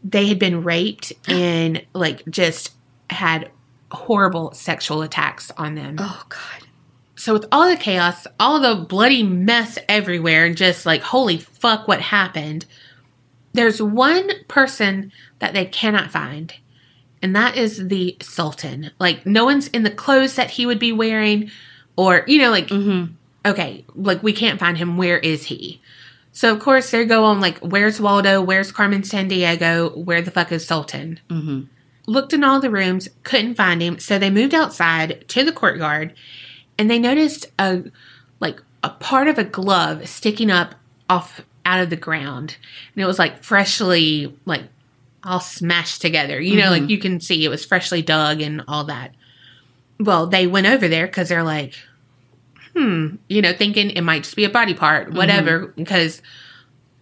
they 0.04 0.28
had 0.28 0.40
been 0.40 0.64
raped 0.64 1.14
and 1.28 1.86
like 1.94 2.24
just 2.30 2.74
had 3.10 3.50
horrible 3.92 4.54
sexual 4.54 5.02
attacks 5.02 5.52
on 5.58 5.76
them. 5.76 5.98
Oh 6.00 6.24
God. 6.30 6.68
So 7.16 7.34
with 7.34 7.46
all 7.52 7.70
the 7.70 7.78
chaos, 7.78 8.26
all 8.40 8.60
the 8.60 8.84
bloody 8.86 9.22
mess 9.22 9.78
everywhere, 9.88 10.46
and 10.46 10.58
just 10.58 10.86
like 10.86 11.02
holy 11.02 11.38
fuck, 11.38 11.88
what 11.88 12.02
happened? 12.02 12.66
There's 13.54 13.82
one 13.82 14.32
person 14.48 15.12
that 15.40 15.54
they 15.54 15.66
cannot 15.66 16.10
find, 16.10 16.54
and 17.22 17.36
that 17.36 17.58
is 17.58 17.90
the 17.90 18.16
Sultan. 18.22 18.92
Like 18.98 19.26
no 19.26 19.46
one's 19.46 19.68
in 19.68 19.84
the 19.84 19.92
clothes 19.92 20.36
that 20.36 20.52
he 20.52 20.66
would 20.66 20.80
be 20.80 20.92
wearing, 20.94 21.52
or 21.96 22.24
you 22.28 22.40
know, 22.40 22.50
like 22.50 22.70
Mm-hmm. 22.70 23.14
okay, 23.46 23.86
like 23.94 24.24
we 24.24 24.34
can't 24.34 24.60
find 24.60 24.78
him. 24.78 24.98
Where 24.98 25.20
is 25.20 25.46
he? 25.46 25.80
So 26.32 26.54
of 26.54 26.60
course 26.60 26.92
they 26.92 27.06
go 27.06 27.26
on 27.26 27.42
like, 27.42 27.60
where's 27.60 28.00
Waldo? 28.00 28.42
Where's 28.42 28.72
Carmen 28.72 29.02
Sandiego? 29.02 29.96
Where 29.96 30.22
the 30.22 30.32
fuck 30.32 30.52
is 30.52 30.66
Sultan? 30.66 31.20
Mm-hmm. 31.30 31.62
looked 32.08 32.34
in 32.34 32.44
all 32.44 32.60
the 32.60 32.72
rooms, 32.72 33.10
couldn't 33.24 33.56
find 33.56 33.82
him, 33.82 34.00
so 34.00 34.18
they 34.18 34.30
moved 34.30 34.54
outside 34.54 35.26
to 35.30 35.44
the 35.44 35.52
courtyard 35.52 36.14
and 36.78 36.90
they 36.90 37.00
noticed 37.00 37.46
a 37.60 37.84
like 38.40 38.62
a 38.84 38.90
part 38.90 39.28
of 39.28 39.38
a 39.38 39.44
glove 39.44 40.08
sticking 40.08 40.50
up 40.50 40.76
off 41.10 41.42
out 41.66 41.82
of 41.82 41.90
the 41.90 41.96
ground. 41.96 42.58
And 42.96 43.04
it 43.04 43.06
was 43.06 43.20
like 43.20 43.44
freshly, 43.44 44.36
like 44.46 44.64
all 45.24 45.40
smashed 45.40 46.02
together. 46.02 46.42
You 46.42 46.60
know, 46.60 46.72
like 46.72 46.90
you 46.90 46.98
can 46.98 47.20
see 47.20 47.46
it 47.46 47.50
was 47.50 47.64
freshly 47.66 48.02
dug 48.02 48.42
and 48.42 48.64
all 48.68 48.86
that. 48.86 49.14
Well, 50.00 50.26
they 50.26 50.48
went 50.48 50.66
over 50.68 50.88
there 50.88 51.06
because 51.06 51.30
they're 51.30 51.44
like, 51.44 51.76
hmm, 52.76 53.16
you 53.28 53.42
know, 53.42 53.54
thinking 53.54 53.90
it 53.92 54.02
might 54.02 54.24
just 54.24 54.36
be 54.36 54.46
a 54.46 54.50
body 54.50 54.74
part, 54.74 55.14
whatever, 55.14 55.68
because 55.68 56.22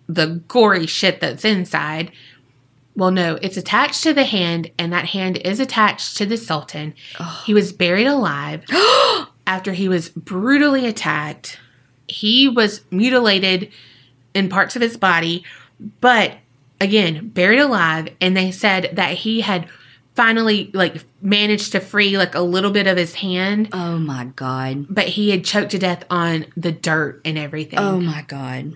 the 0.07 0.41
gory 0.47 0.87
shit 0.87 1.21
that's 1.21 1.45
inside. 1.45 2.11
Well, 2.95 3.11
no, 3.11 3.37
it's 3.41 3.57
attached 3.57 4.03
to 4.03 4.13
the 4.13 4.25
hand, 4.25 4.71
and 4.77 4.91
that 4.91 5.05
hand 5.05 5.37
is 5.37 5.59
attached 5.59 6.17
to 6.17 6.25
the 6.25 6.37
Sultan. 6.37 6.93
He 7.45 7.53
was 7.53 7.71
buried 7.71 8.07
alive 8.07 8.63
after 9.47 9.73
he 9.73 9.87
was 9.87 10.09
brutally 10.09 10.85
attacked. 10.85 11.59
He 12.07 12.49
was 12.49 12.81
mutilated 12.91 13.71
in 14.33 14.49
parts 14.49 14.75
of 14.75 14.81
his 14.81 14.97
body, 14.97 15.43
but 16.01 16.37
again, 16.81 17.29
buried 17.29 17.59
alive. 17.59 18.09
And 18.19 18.35
they 18.35 18.51
said 18.51 18.89
that 18.93 19.13
he 19.13 19.41
had 19.41 19.67
finally 20.15 20.69
like 20.73 21.03
managed 21.21 21.71
to 21.73 21.79
free 21.79 22.17
like 22.17 22.35
a 22.35 22.41
little 22.41 22.71
bit 22.71 22.87
of 22.87 22.97
his 22.97 23.15
hand, 23.15 23.69
Oh 23.71 23.97
my 23.97 24.25
god. 24.35 24.85
but 24.89 25.07
he 25.07 25.29
had 25.31 25.45
choked 25.45 25.71
to 25.71 25.79
death 25.79 26.03
on 26.09 26.45
the 26.57 26.71
dirt 26.71 27.21
and 27.25 27.37
everything. 27.37 27.79
Oh 27.79 27.99
my 27.99 28.23
god. 28.23 28.73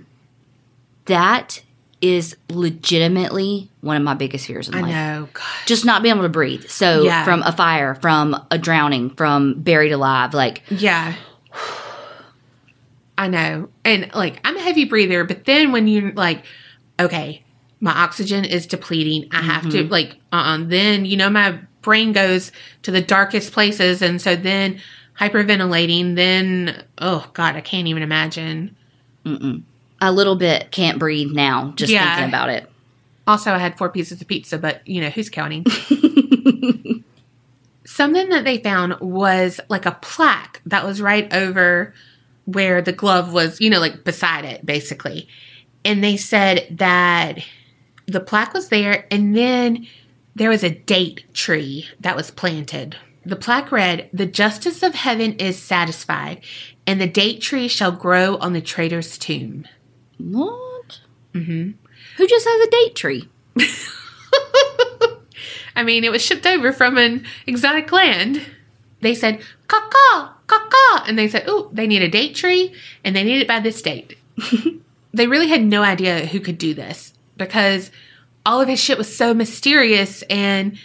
That 1.05 1.61
is 2.01 2.35
legitimately 2.49 3.69
one 3.81 3.95
of 3.97 4.03
my 4.03 4.13
biggest 4.13 4.45
fears 4.47 4.67
in 4.67 4.75
I 4.75 4.81
life. 4.81 4.91
know. 4.91 5.29
God. 5.33 5.43
Just 5.65 5.85
not 5.85 6.01
being 6.03 6.13
able 6.15 6.23
to 6.23 6.29
breathe. 6.29 6.65
So 6.67 7.03
Yeah. 7.03 7.23
from 7.23 7.41
a 7.43 7.51
fire, 7.51 7.95
from 7.95 8.35
a 8.51 8.57
drowning, 8.57 9.09
from 9.11 9.61
buried 9.61 9.91
alive, 9.91 10.33
like 10.33 10.63
Yeah. 10.69 11.13
I 13.17 13.27
know. 13.27 13.69
And 13.85 14.09
like 14.13 14.39
I'm 14.43 14.57
a 14.57 14.61
heavy 14.61 14.85
breather, 14.85 15.23
but 15.23 15.45
then 15.45 15.71
when 15.71 15.87
you're 15.87 16.11
like, 16.13 16.43
okay, 16.99 17.43
my 17.83 17.91
oxygen 17.91 18.45
is 18.45 18.65
depleting. 18.65 19.27
I 19.33 19.41
have 19.41 19.63
to 19.63 19.83
mm-hmm. 19.83 19.91
like 19.91 20.15
uh-uh. 20.31 20.63
then 20.67 21.03
you 21.03 21.17
know 21.17 21.29
my 21.29 21.59
brain 21.81 22.13
goes 22.13 22.53
to 22.83 22.91
the 22.91 23.01
darkest 23.01 23.51
places 23.51 24.01
and 24.01 24.21
so 24.21 24.37
then 24.37 24.79
hyperventilating, 25.19 26.15
then 26.15 26.85
oh 26.99 27.29
god, 27.33 27.57
I 27.57 27.61
can't 27.61 27.87
even 27.87 28.01
imagine. 28.01 28.75
a 30.01 30.11
little 30.11 30.35
bit 30.35 30.71
can't 30.71 30.97
breathe 30.97 31.31
now 31.31 31.73
just 31.75 31.91
Yeah. 31.91 32.15
thinking 32.15 32.29
about 32.29 32.49
it. 32.49 32.69
Also, 33.27 33.51
I 33.51 33.57
had 33.57 33.77
four 33.77 33.89
pieces 33.89 34.21
of 34.21 34.27
pizza, 34.27 34.57
but 34.57 34.85
you 34.87 35.01
know, 35.01 35.09
who's 35.09 35.29
counting? 35.29 35.65
Something 37.85 38.29
that 38.29 38.45
they 38.45 38.59
found 38.59 38.97
was 39.01 39.59
like 39.69 39.85
a 39.85 39.97
plaque 40.01 40.61
that 40.65 40.85
was 40.85 41.01
right 41.01 41.31
over 41.33 41.93
where 42.45 42.81
the 42.81 42.93
glove 42.93 43.33
was, 43.33 43.59
you 43.59 43.69
know, 43.69 43.79
like 43.79 44.05
beside 44.05 44.45
it, 44.45 44.65
basically. 44.65 45.27
And 45.83 46.01
they 46.01 46.15
said 46.15 46.65
that 46.71 47.39
the 48.13 48.21
plaque 48.21 48.53
was 48.53 48.69
there, 48.69 49.05
and 49.11 49.35
then 49.35 49.87
there 50.35 50.49
was 50.49 50.63
a 50.63 50.69
date 50.69 51.25
tree 51.33 51.87
that 51.99 52.15
was 52.15 52.31
planted. 52.31 52.95
The 53.25 53.35
plaque 53.35 53.71
read, 53.71 54.09
The 54.13 54.25
justice 54.25 54.83
of 54.83 54.93
heaven 54.93 55.33
is 55.33 55.57
satisfied, 55.57 56.41
and 56.85 57.01
the 57.01 57.07
date 57.07 57.41
tree 57.41 57.67
shall 57.67 57.91
grow 57.91 58.37
on 58.37 58.53
the 58.53 58.61
traitor's 58.61 59.17
tomb. 59.17 59.65
What? 60.17 60.99
Mm-hmm. 61.33 61.71
Who 62.17 62.27
just 62.27 62.47
has 62.47 62.67
a 62.67 62.71
date 62.71 62.95
tree? 62.95 63.29
I 65.75 65.83
mean, 65.83 66.03
it 66.03 66.11
was 66.11 66.21
shipped 66.21 66.45
over 66.45 66.71
from 66.71 66.99
an 66.99 67.25
exotic 67.47 67.91
land. 67.91 68.45
They 69.01 69.15
said, 69.15 69.41
caca, 69.67 70.33
caca. 70.47 71.07
And 71.07 71.17
they 71.17 71.27
said, 71.27 71.45
oh, 71.47 71.69
they 71.73 71.87
need 71.87 72.03
a 72.03 72.09
date 72.09 72.35
tree 72.35 72.75
and 73.03 73.15
they 73.15 73.23
need 73.23 73.41
it 73.41 73.47
by 73.47 73.59
this 73.59 73.81
date. 73.81 74.15
they 75.13 75.25
really 75.25 75.47
had 75.47 75.63
no 75.63 75.81
idea 75.81 76.27
who 76.27 76.39
could 76.39 76.59
do 76.59 76.75
this 76.75 77.12
because 77.37 77.91
all 78.45 78.61
of 78.61 78.67
his 78.67 78.79
shit 78.79 78.97
was 78.97 79.15
so 79.15 79.33
mysterious 79.33 80.21
and 80.23 80.77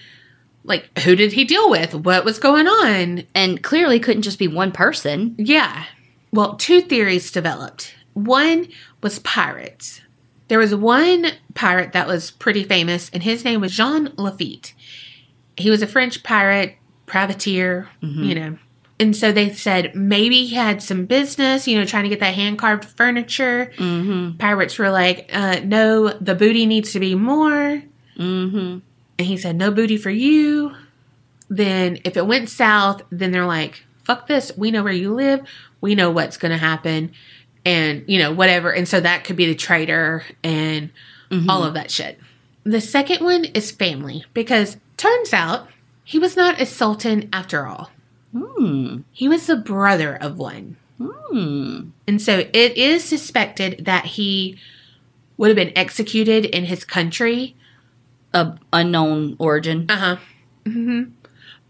like, 0.65 0.99
who 1.01 1.17
did 1.17 1.33
he 1.33 1.45
deal 1.45 1.71
with? 1.71 1.95
What 1.95 2.25
was 2.25 2.39
going 2.39 2.67
on? 2.67 3.25
And 3.35 3.63
clearly 3.63 3.99
couldn't 3.99 4.23
just 4.23 4.39
be 4.39 4.49
one 4.49 4.71
person. 4.71 5.35
Yeah. 5.39 5.85
Well, 6.31 6.57
two 6.57 6.83
theories 6.83 7.31
developed. 7.31 7.95
One 8.13 8.69
was 9.03 9.19
pirates. 9.21 10.03
There 10.49 10.59
was 10.59 10.75
one 10.75 11.27
pirate 11.55 11.93
that 11.93 12.07
was 12.07 12.31
pretty 12.31 12.65
famous, 12.65 13.11
and 13.13 13.23
his 13.23 13.45
name 13.45 13.61
was 13.61 13.73
Jean 13.73 14.13
Lafitte. 14.17 14.75
He 15.57 15.71
was 15.71 15.83
a 15.83 15.87
French 15.87 16.23
pirate, 16.23 16.77
privateer, 17.07 17.89
mm-hmm. 18.03 18.23
you 18.23 18.35
know. 18.35 18.59
And 19.01 19.15
so 19.15 19.31
they 19.31 19.53
said 19.53 19.95
maybe 19.95 20.47
he 20.47 20.55
had 20.57 20.83
some 20.83 21.07
business, 21.07 21.69
you 21.69 21.79
know, 21.79 21.85
trying 21.85 22.03
to 22.03 22.09
get 22.09 22.21
that 22.21 22.35
hand 22.35 22.59
carved 22.59 22.85
furniture. 22.85 23.73
Mm-hmm. 23.77 24.39
Pirates 24.39 24.79
were 24.79 24.91
like, 24.91 25.31
uh, 25.33 25.61
no, 25.65 26.09
the 26.09 26.35
booty 26.35 26.67
needs 26.67 26.93
to 26.93 27.01
be 27.01 27.15
more. 27.15 27.83
Mm-hmm. 28.19 28.79
And 29.19 29.27
he 29.27 29.37
said, 29.37 29.57
no 29.57 29.71
booty 29.71 29.97
for 29.97 30.11
you. 30.11 30.75
Then 31.49 31.99
if 32.05 32.17
it 32.17 32.27
went 32.27 32.49
south, 32.49 33.03
then 33.11 33.31
they're 33.31 33.47
like, 33.47 33.85
fuck 34.05 34.27
this. 34.27 34.53
We 34.57 34.71
know 34.71 34.83
where 34.83 34.93
you 34.93 35.15
live. 35.15 35.47
We 35.81 35.95
know 35.95 36.11
what's 36.11 36.37
going 36.37 36.53
to 36.53 36.59
happen. 36.59 37.13
And, 37.65 38.05
you 38.07 38.19
know, 38.19 38.33
whatever. 38.33 38.73
And 38.73 38.89
so 38.89 39.01
that 39.01 39.25
could 39.25 39.37
be 39.37 39.47
the 39.47 39.55
traitor 39.55 40.25
and 40.43 40.91
all 41.49 41.63
of 41.63 41.75
that 41.75 41.91
shit. 41.91 42.19
The 42.65 42.81
second 42.81 43.23
one 43.23 43.45
is 43.45 43.71
family 43.71 44.25
because 44.35 44.77
turns 44.97 45.33
out 45.33 45.69
he 46.05 46.19
was 46.19 46.37
not 46.37 46.61
a 46.61 46.67
sultan 46.67 47.29
after 47.33 47.67
all. 47.67 47.91
Hmm. 48.37 48.99
He 49.13 49.29
was 49.29 49.47
the 49.47 49.57
brother 49.57 50.17
of 50.17 50.39
one. 50.39 50.77
Hmm. 51.03 51.91
And 52.07 52.21
so 52.21 52.39
it 52.53 52.77
is 52.77 53.05
suspected 53.05 53.85
that 53.85 54.05
he 54.05 54.59
would 55.37 55.49
have 55.49 55.57
been 55.57 55.77
executed 55.77 56.45
in 56.47 56.65
his 56.65 56.85
country 56.85 57.55
A 58.35 58.59
unknown 58.73 59.37
origin. 59.39 59.87
Uh 59.89 59.97
huh. 59.97 60.17
hmm 60.67 61.03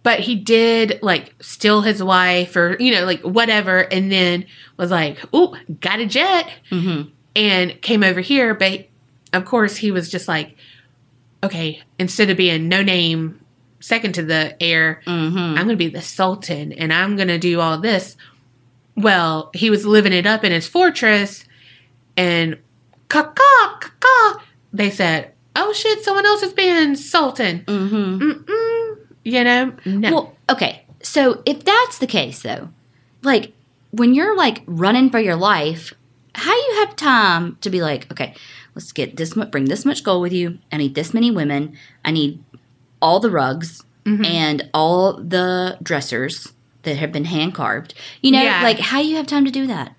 But 0.03 0.21
he 0.21 0.35
did 0.35 0.99
like 1.03 1.35
steal 1.41 1.83
his 1.83 2.03
wife 2.03 2.57
or 2.57 2.77
you 2.81 2.93
know 2.93 3.05
like 3.05 3.21
whatever, 3.21 3.81
and 3.81 4.11
then 4.11 4.47
was 4.77 4.91
like, 4.91 5.19
"Oh, 5.33 5.57
got 5.81 6.01
a 6.01 6.07
jet," 6.07 6.49
Mm-hmm. 6.71 7.11
and 7.37 7.81
came 7.83 8.03
over 8.03 8.21
here. 8.21 8.55
But 8.55 8.89
of 9.33 9.45
course, 9.45 9.77
he 9.77 9.91
was 9.93 10.09
just 10.09 10.27
like, 10.29 10.57
"Okay, 11.45 11.83
instead 11.99 12.31
of 12.31 12.37
being 12.39 12.69
no 12.69 12.83
name, 12.83 13.39
second 13.81 14.15
to 14.15 14.23
the 14.23 14.61
air, 14.63 15.03
Mm-hmm. 15.07 15.39
I'm 15.39 15.55
going 15.67 15.69
to 15.69 15.77
be 15.77 15.89
the 15.89 16.03
sultan, 16.03 16.73
and 16.73 16.93
I'm 16.93 17.17
going 17.17 17.29
to 17.29 17.39
do 17.39 17.61
all 17.61 17.79
this." 17.79 18.17
Well, 18.97 19.51
he 19.55 19.71
was 19.71 19.87
living 19.87 20.13
it 20.13 20.27
up 20.27 20.43
in 20.45 20.53
his 20.53 20.67
fortress, 20.67 21.45
and 22.17 22.59
caca 23.09 23.35
caca. 23.81 24.41
They 24.73 24.91
said, 24.91 25.33
"Oh 25.55 25.73
shit, 25.73 26.03
someone 26.05 26.27
else 26.27 26.43
is 26.43 26.53
being 26.53 26.97
sultan." 26.97 27.65
Mm-hmm. 27.67 29.03
You 29.25 29.45
know, 29.45 29.73
no. 29.85 30.11
Well, 30.13 30.37
okay. 30.51 30.85
So 31.03 31.43
if 31.47 31.65
that's 31.65 31.99
the 31.99 32.07
case, 32.07 32.43
though, 32.43 32.71
like 33.23 33.53
when 33.91 34.15
you're 34.15 34.37
like 34.37 34.63
running 34.67 35.11
for 35.11 35.19
your 35.19 35.37
life, 35.37 35.93
how 36.35 36.55
you 36.55 36.85
have 36.85 36.97
time 36.97 37.57
to 37.61 37.71
be 37.71 37.81
like, 37.83 38.11
okay, 38.13 38.35
let's 38.75 38.93
get 38.93 39.17
this 39.17 39.37
much, 39.37 39.51
bring 39.51 39.67
this 39.67 39.85
much 39.85 40.05
gold 40.05 40.23
with 40.23 40.33
you. 40.33 40.59
I 40.73 40.77
need 40.77 40.95
this 40.95 41.15
many 41.15 41.31
women. 41.31 41.77
I 42.05 42.11
need 42.11 42.43
all 43.03 43.21
the 43.21 43.31
rugs 43.31 43.83
Mm-hmm. 44.05 44.25
and 44.25 44.71
all 44.73 45.15
the 45.23 45.77
dressers 45.83 46.55
that 46.85 46.97
have 46.97 47.13
been 47.13 47.27
hand 47.27 47.55
carved. 47.55 47.93
You 48.23 48.31
know, 48.31 48.43
Yeah. 48.43 48.63
like 48.63 48.79
how 48.79 49.01
you 49.01 49.17
have 49.17 49.27
time 49.27 49.45
to 49.45 49.51
do 49.51 49.67
that? 49.67 49.95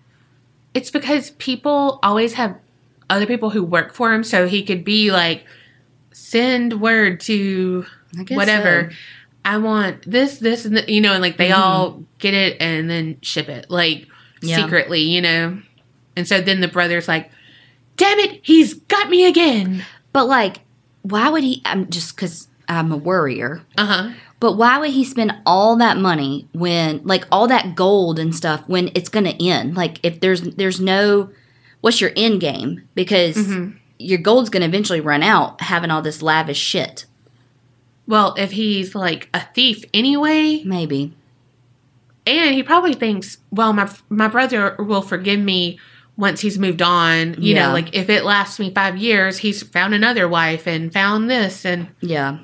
it's 0.74 0.90
because 0.92 1.32
people 1.32 2.00
always 2.04 2.34
have 2.34 2.56
other 3.10 3.26
people 3.28 3.50
who 3.52 3.64
work 3.64 3.93
for 3.93 4.14
him, 4.14 4.24
so 4.24 4.47
he 4.47 4.64
could 4.64 4.84
be 4.84 5.12
like, 5.12 5.43
send 6.12 6.80
word 6.82 7.20
to 7.22 7.86
whatever. 8.30 8.89
so. 8.91 8.97
I 9.45 9.58
want 9.58 10.10
this, 10.10 10.38
this, 10.39 10.66
and 10.66 10.78
the, 10.78 10.91
you 10.91 11.02
know, 11.02 11.14
and 11.14 11.22
like 11.22 11.38
they 11.38 11.52
all 11.52 12.04
get 12.20 12.34
it 12.34 12.58
and 12.60 12.89
then 12.89 13.18
ship 13.22 13.47
it, 13.50 13.70
like 13.70 14.08
Yeah. 14.41 14.58
secretly, 14.58 15.02
you 15.02 15.22
know. 15.22 15.62
And 16.16 16.28
so 16.28 16.41
then 16.41 16.62
the 16.62 16.68
brother's 16.68 17.08
like, 17.08 17.32
"Damn 17.97 18.20
it, 18.20 18.39
he's 18.43 18.74
got 18.74 19.10
me 19.10 19.26
again." 19.26 19.86
But 20.14 20.28
like, 20.28 20.62
why 21.04 21.30
would 21.30 21.43
he? 21.43 21.62
I'm 21.66 21.89
just 21.89 22.16
because 22.16 22.47
I'm 22.70 22.91
a 22.91 22.97
worrier. 22.97 23.63
Uh 23.78 23.86
huh. 23.86 24.09
But 24.39 24.53
why 24.53 24.78
would 24.78 24.91
he 24.91 25.03
spend 25.03 25.34
all 25.45 25.76
that 25.78 25.97
money 25.97 26.47
when, 26.53 27.01
like, 27.03 27.26
all 27.30 27.45
that 27.47 27.76
gold 27.76 28.20
and 28.20 28.34
stuff 28.34 28.63
when 28.67 28.89
it's 28.95 29.09
going 29.09 29.26
to 29.26 29.45
end? 29.45 29.76
Like, 29.76 29.99
if 30.03 30.22
there's 30.22 30.41
there's 30.41 30.80
no, 30.80 31.30
what's 31.82 31.99
your 31.99 32.11
end 32.15 32.39
game? 32.39 32.88
Because 32.95 33.38
your 33.97 34.20
gold's 34.20 34.49
going 34.49 34.61
to 34.61 34.67
eventually 34.67 35.01
run 35.01 35.24
out 35.24 35.59
having 35.61 35.91
all 35.91 36.01
this 36.01 36.22
lavish 36.22 36.57
shit. 36.59 37.05
Well, 38.07 38.34
if 38.38 38.51
he's 38.51 38.95
like 38.95 39.28
a 39.34 39.41
thief 39.53 39.84
anyway, 39.93 40.63
Maybe. 40.63 41.13
and 42.26 42.55
he 42.55 42.63
probably 42.63 42.93
thinks, 42.93 43.38
well, 43.51 43.74
my 43.74 43.91
my 44.07 44.28
brother 44.30 44.76
will 44.80 45.01
forgive 45.01 45.39
me 45.41 45.80
once 46.17 46.41
he's 46.41 46.57
moved 46.57 46.82
on. 46.82 47.36
You 47.41 47.55
Yeah. 47.55 47.67
know, 47.67 47.74
like 47.74 47.93
if 47.93 48.09
it 48.09 48.24
lasts 48.24 48.57
me 48.59 48.74
five 48.74 48.97
years, 48.97 49.38
he's 49.39 49.61
found 49.63 49.93
another 49.93 50.28
wife 50.30 50.65
and 50.65 50.91
found 50.93 51.30
this, 51.30 51.65
and 51.65 51.89
Yeah. 52.01 52.39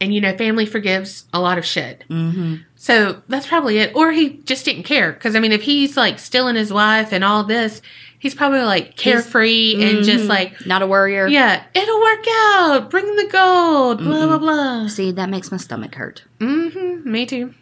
And 0.00 0.14
you 0.14 0.20
know, 0.20 0.36
family 0.36 0.64
forgives 0.66 1.24
a 1.32 1.40
lot 1.40 1.58
of 1.58 1.64
shit. 1.64 2.04
Mm-hmm. 2.08 2.56
So 2.76 3.22
that's 3.28 3.46
probably 3.48 3.78
it. 3.78 3.94
Or 3.96 4.12
he 4.12 4.38
just 4.44 4.64
didn't 4.64 4.84
care. 4.84 5.12
Because 5.12 5.34
I 5.34 5.40
mean, 5.40 5.52
if 5.52 5.62
he's 5.62 5.96
like 5.96 6.18
stealing 6.20 6.54
his 6.54 6.72
wife 6.72 7.12
and 7.12 7.24
all 7.24 7.42
this, 7.44 7.82
he's 8.20 8.34
probably 8.34 8.60
like 8.62 8.96
carefree 8.96 9.74
and 9.82 10.04
just 10.04 10.24
Mhm. 10.24 10.28
like, 10.28 10.66
not 10.66 10.82
a 10.82 10.86
worrier. 10.86 11.26
yeah, 11.26 11.64
it'll 11.74 12.00
work 12.00 12.24
out. 12.28 12.90
Bring 12.90 13.16
the 13.16 13.26
gold. 13.26 13.98
Blah 13.98 14.26
blah 14.28 14.38
blah. 14.38 14.86
See, 14.88 15.10
that 15.12 15.28
makes 15.30 15.50
my 15.50 15.56
stomach 15.56 15.96
hurt. 15.96 16.22
Mm-hmm. 16.38 17.10
Me 17.10 17.26
too. 17.26 17.54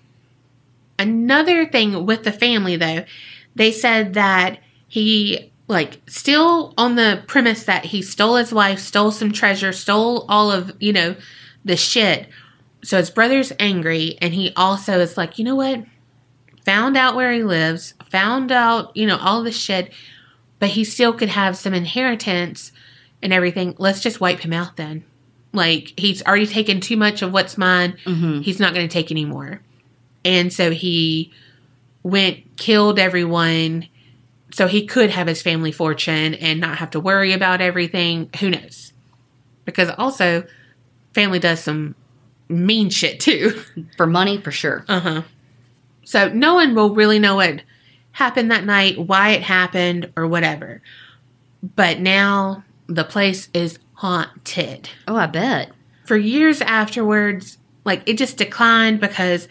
Another 0.99 1.67
thing 1.67 2.07
with 2.07 2.25
the 2.25 2.33
family, 2.33 2.77
though, 2.77 3.05
they 3.55 3.71
said 3.71 4.15
that 4.15 4.59
he, 4.89 5.53
like, 5.69 6.01
still 6.07 6.73
on 6.79 6.97
the 6.97 7.23
premise 7.27 7.65
that 7.65 7.87
he 7.87 8.01
stole 8.01 8.37
his 8.37 8.53
wife, 8.53 8.79
stole 8.79 9.11
some 9.11 9.31
treasure, 9.33 9.73
stole 9.73 10.25
all 10.29 10.51
of, 10.51 10.73
you 10.81 10.93
know, 10.95 11.15
the 11.67 11.77
shit. 11.77 12.29
So 12.83 12.97
his 12.97 13.11
brother's 13.11 13.53
angry, 13.59 14.17
and 14.23 14.33
he 14.33 14.53
also 14.57 15.01
is 15.01 15.17
like, 15.17 15.39
you 15.39 15.45
know 15.45 15.57
what? 15.57 15.85
Found 16.65 16.97
out 16.97 17.15
where 17.17 17.33
he 17.33 17.43
lives, 17.43 17.95
found 18.11 18.51
out, 18.51 18.97
you 18.97 19.07
know, 19.07 19.19
all 19.19 19.43
this 19.43 19.57
shit, 19.59 19.93
but 20.59 20.71
he 20.71 20.85
still 20.85 21.13
could 21.13 21.29
have 21.29 21.57
some 21.57 21.75
inheritance 21.75 22.73
and 23.23 23.33
everything. 23.33 23.75
Let's 23.79 24.01
just 24.01 24.21
wipe 24.21 24.41
him 24.41 24.53
out 24.53 24.77
then. 24.77 25.05
Like, 25.53 25.93
he's 25.97 26.23
already 26.23 26.47
taken 26.47 26.81
too 26.81 26.97
much 26.97 27.23
of 27.23 27.33
what's 27.33 27.59
mine 27.59 27.97
Mm-hmm. 28.05 28.41
he's 28.41 28.61
not 28.61 28.75
going 28.75 28.89
to 28.89 28.93
take 28.93 29.11
anymore. 29.11 29.61
And 30.25 30.53
so 30.53 30.71
he 30.71 31.33
went, 32.03 32.57
killed 32.57 32.99
everyone, 32.99 33.89
so 34.53 34.67
he 34.67 34.87
could 34.87 35.11
have 35.11 35.27
his 35.27 35.43
family 35.43 35.73
fortune 35.73 36.35
and 36.35 36.61
not 36.61 36.79
have 36.79 36.91
to 36.91 37.01
worry 37.01 37.33
about 37.33 37.61
everything. 37.61 38.31
Who 38.41 38.51
knows? 38.51 38.93
Because 39.65 39.91
also, 39.99 40.45
family 41.17 41.41
does 41.41 41.59
some 41.61 41.97
mean 42.49 42.91
shit 42.91 43.19
too. 43.19 43.51
For 43.97 44.07
money, 44.07 44.39
for 44.39 44.53
sure. 44.53 44.85
Uh 44.89 45.01
huh. 45.01 45.23
So 46.05 46.29
no 46.29 46.55
one 46.55 46.75
will 46.77 46.95
really 46.95 47.19
know 47.19 47.35
what 47.35 47.63
happened 48.13 48.51
that 48.53 48.65
night, 48.65 48.97
why 48.99 49.31
it 49.31 49.43
happened, 49.43 50.13
or 50.17 50.29
whatever. 50.29 50.81
But 51.75 51.99
now 51.99 52.63
the 52.87 53.03
place 53.05 53.49
is 53.53 53.79
haunted 53.95 54.89
Oh, 55.09 55.17
I 55.17 55.27
bet. 55.27 55.73
for 56.05 56.17
years 56.17 56.61
afterwards, 56.63 57.59
like 57.85 58.03
it 58.07 58.17
just 58.19 58.37
declined 58.37 59.01
because 59.01 59.49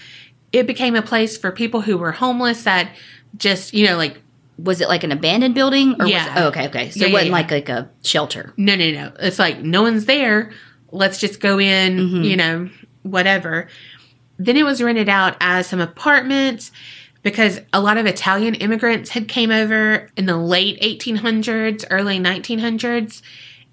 it 0.54 0.66
became 0.68 0.96
a 0.96 1.02
place 1.02 1.38
for 1.38 1.52
people 1.52 1.82
who 1.82 1.98
were 1.98 2.14
homeless 2.14 2.64
that 2.64 2.92
just, 3.38 3.74
you 3.74 3.86
know, 3.86 3.98
like, 3.98 4.22
Was 4.58 4.80
it 4.80 4.88
like 4.88 5.04
an 5.04 5.12
abandoned 5.12 5.54
building? 5.56 5.96
Or 6.00 6.08
Yeah. 6.08 6.28
Was 6.30 6.38
it, 6.38 6.42
oh, 6.42 6.48
okay, 6.48 6.68
okay. 6.68 6.90
So 6.92 7.02
Yeah, 7.02 7.08
it 7.08 7.12
wasn't 7.12 7.30
yeah. 7.32 7.36
like 7.36 7.52
like 7.52 7.68
a 7.70 7.90
shelter. 8.04 8.54
no, 8.56 8.76
no, 8.78 8.92
no. 8.92 9.12
It's 9.20 9.40
like 9.40 9.60
no 9.62 9.82
one's 9.82 10.06
there. 10.06 10.54
Let's 10.96 11.20
just 11.20 11.40
go 11.40 11.60
in, 11.60 11.98
Mhm. 11.98 12.26
you 12.26 12.36
know, 12.38 12.70
whatever. 13.04 13.68
Then 14.40 14.58
it 14.58 14.64
was 14.64 14.82
rented 14.82 15.10
out 15.10 15.36
as 15.42 15.68
some 15.68 15.80
apartments 15.82 16.72
because 17.24 17.60
a 17.74 17.82
lot 17.82 17.98
of 17.98 18.06
Italian 18.06 18.56
immigrants 18.56 19.10
had 19.12 19.28
came 19.28 19.52
over 19.52 20.10
in 20.16 20.26
the 20.26 20.38
late 20.38 20.78
1800s, 20.82 21.86
early 21.90 22.20
1900s. 22.20 23.22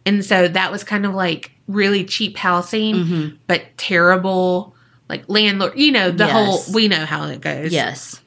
And 0.05 0.25
so 0.25 0.49
that 0.49 0.73
was 0.73 0.83
kind 0.85 1.07
of 1.07 1.15
like 1.15 1.53
really 1.69 2.05
cheap 2.05 2.37
housing, 2.37 2.95
Mhm. 2.95 3.37
but 3.47 3.63
terrible 3.77 4.75
like 5.09 5.25
landlord, 5.29 5.75
you 5.77 5.93
know, 5.93 6.11
the 6.11 6.25
Yes. 6.25 6.33
whole 6.33 6.75
we 6.75 6.89
know 6.89 7.05
how 7.05 7.27
it 7.27 7.41
goes. 7.41 7.71
Yes. 7.73 8.21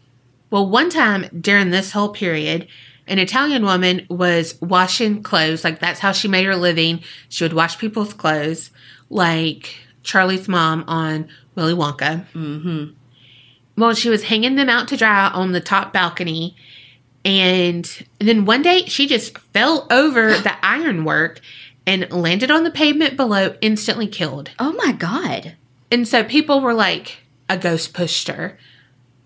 Well, 0.51 0.69
one 0.69 0.89
time 0.89 1.25
during 1.41 1.71
this 1.71 1.91
whole 1.91 2.09
period, 2.09 2.67
an 3.07 3.17
Italian 3.19 3.63
woman 3.65 4.05
was 4.09 4.55
washing 4.61 5.23
clothes. 5.23 5.63
Like 5.63 5.79
that's 5.79 5.99
how 5.99 6.11
she 6.11 6.27
made 6.27 6.45
her 6.45 6.55
living. 6.55 7.01
She 7.29 7.43
would 7.43 7.53
wash 7.53 7.77
people's 7.79 8.13
clothes, 8.13 8.69
like 9.09 9.75
Charlie's 10.03 10.47
mom 10.47 10.83
on 10.87 11.27
Willy 11.55 11.73
Wonka. 11.73 12.25
Mm-hmm. 12.33 12.93
Well, 13.77 13.93
she 13.93 14.09
was 14.09 14.23
hanging 14.23 14.55
them 14.55 14.69
out 14.69 14.87
to 14.89 14.97
dry 14.97 15.27
on 15.29 15.51
the 15.51 15.61
top 15.61 15.91
balcony. 15.93 16.55
And 17.23 17.89
then 18.19 18.45
one 18.45 18.61
day 18.61 18.85
she 18.85 19.07
just 19.07 19.37
fell 19.37 19.87
over 19.91 20.29
the 20.37 20.53
ironwork 20.65 21.41
and 21.87 22.09
landed 22.11 22.49
on 22.51 22.63
the 22.63 22.71
pavement 22.71 23.15
below, 23.17 23.55
instantly 23.61 24.07
killed. 24.07 24.51
Oh 24.59 24.73
my 24.73 24.91
God. 24.91 25.55
And 25.91 26.07
so 26.07 26.23
people 26.23 26.61
were 26.61 26.73
like, 26.73 27.17
a 27.49 27.57
ghost 27.57 27.93
pushed 27.93 28.27
her. 28.27 28.57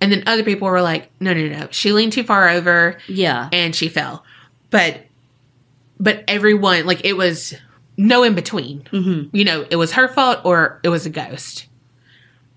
And 0.02 0.12
then 0.12 0.24
other 0.28 0.44
people 0.44 0.68
were 0.68 0.82
like, 0.82 1.10
no, 1.20 1.34
no, 1.34 1.48
no. 1.48 1.68
She 1.72 1.92
leaned 1.94 2.14
too 2.14 2.24
far 2.24 2.50
over 2.50 2.98
Yeah. 3.08 3.50
and 3.52 3.76
she 3.76 3.88
fell. 3.90 4.24
But 4.70 5.06
but 6.00 6.24
everyone 6.28 6.86
like 6.86 7.04
it 7.04 7.14
was 7.18 7.54
no 8.00 8.24
in 8.24 8.34
between. 8.34 8.82
Mm-hmm. 8.92 9.36
You 9.36 9.46
know, 9.46 9.66
it 9.70 9.76
was 9.76 9.92
her 9.92 10.08
fault 10.08 10.40
or 10.46 10.80
it 10.84 10.90
was 10.90 11.06
a 11.06 11.10
ghost. 11.10 11.68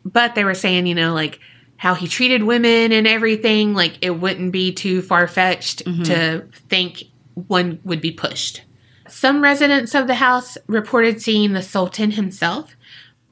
But 0.05 0.35
they 0.35 0.45
were 0.45 0.55
saying, 0.55 0.87
you 0.87 0.95
know, 0.95 1.13
like 1.13 1.41
how 1.77 1.95
he 1.95 2.07
treated 2.07 2.45
women 2.45 2.93
and 2.93 3.07
everything, 3.09 3.75
like 3.75 3.99
it 4.01 4.11
wouldn't 4.11 4.53
be 4.53 4.73
too 4.73 5.03
far 5.03 5.27
fetched 5.27 5.85
Mhm. 5.85 6.05
to 6.05 6.45
think 6.69 7.05
one 7.35 7.81
would 7.85 8.01
be 8.01 8.13
pushed. 8.13 8.63
Some 9.09 9.43
residents 9.43 9.95
of 9.95 10.07
the 10.07 10.15
house 10.15 10.57
reported 10.69 11.21
seeing 11.21 11.53
the 11.53 11.63
Sultan 11.63 12.13
himself, 12.13 12.77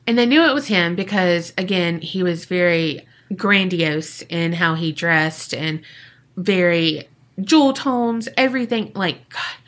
and 0.07 0.19
they 0.19 0.27
knew 0.27 0.43
it 0.43 0.53
was 0.55 0.67
him 0.67 0.97
because, 0.97 1.53
again, 1.57 2.01
he 2.01 2.23
was 2.25 2.45
very 2.45 3.07
grandiose 3.37 4.23
in 4.23 4.55
how 4.55 4.75
he 4.75 4.91
dressed 4.91 5.55
and 5.55 5.81
very 6.37 7.09
jewel 7.41 7.73
tones, 7.73 8.29
everything. 8.37 8.91
Like, 8.95 9.29
God, 9.29 9.60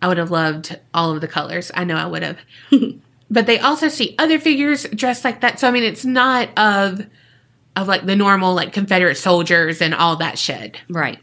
I 0.00 0.08
would 0.08 0.18
have 0.18 0.30
loved 0.30 0.78
all 0.94 1.12
of 1.12 1.20
the 1.20 1.28
colors. 1.28 1.70
I 1.74 1.84
know 1.84 1.96
I 1.96 2.06
would 2.06 2.22
have. 2.22 2.38
but 3.30 3.46
they 3.46 3.58
also 3.58 3.88
see 3.88 4.14
other 4.18 4.38
figures 4.38 4.84
dressed 4.84 5.24
like 5.24 5.40
that. 5.40 5.58
So, 5.58 5.68
I 5.68 5.70
mean, 5.70 5.84
it's 5.84 6.04
not 6.04 6.48
of 6.56 7.06
of 7.76 7.86
like 7.86 8.06
the 8.06 8.16
normal 8.16 8.54
like 8.54 8.72
Confederate 8.72 9.16
soldiers 9.16 9.80
and 9.80 9.94
all 9.94 10.16
that 10.16 10.38
shit. 10.38 10.80
Right. 10.88 11.18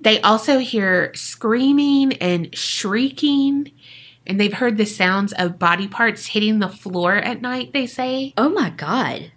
They 0.00 0.20
also 0.20 0.58
hear 0.58 1.12
screaming 1.14 2.12
and 2.14 2.56
shrieking, 2.56 3.72
and 4.26 4.38
they've 4.38 4.52
heard 4.52 4.76
the 4.76 4.84
sounds 4.86 5.32
of 5.32 5.58
body 5.58 5.88
parts 5.88 6.26
hitting 6.26 6.58
the 6.58 6.68
floor 6.68 7.14
at 7.16 7.40
night, 7.40 7.72
they 7.72 7.86
say. 7.86 8.32
Oh 8.36 8.48
my 8.48 8.70
God. 8.70 9.32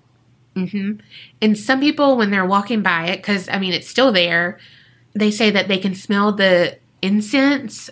hmm 0.55 0.93
And 1.41 1.57
some 1.57 1.79
people, 1.79 2.17
when 2.17 2.29
they're 2.29 2.45
walking 2.45 2.81
by 2.83 3.07
it, 3.07 3.17
because 3.17 3.47
I 3.49 3.57
mean, 3.57 3.73
it's 3.73 3.89
still 3.89 4.11
there, 4.11 4.59
they 5.13 5.31
say 5.31 5.49
that 5.49 5.67
they 5.67 5.77
can 5.77 5.95
smell 5.95 6.31
the 6.33 6.77
incense. 7.01 7.89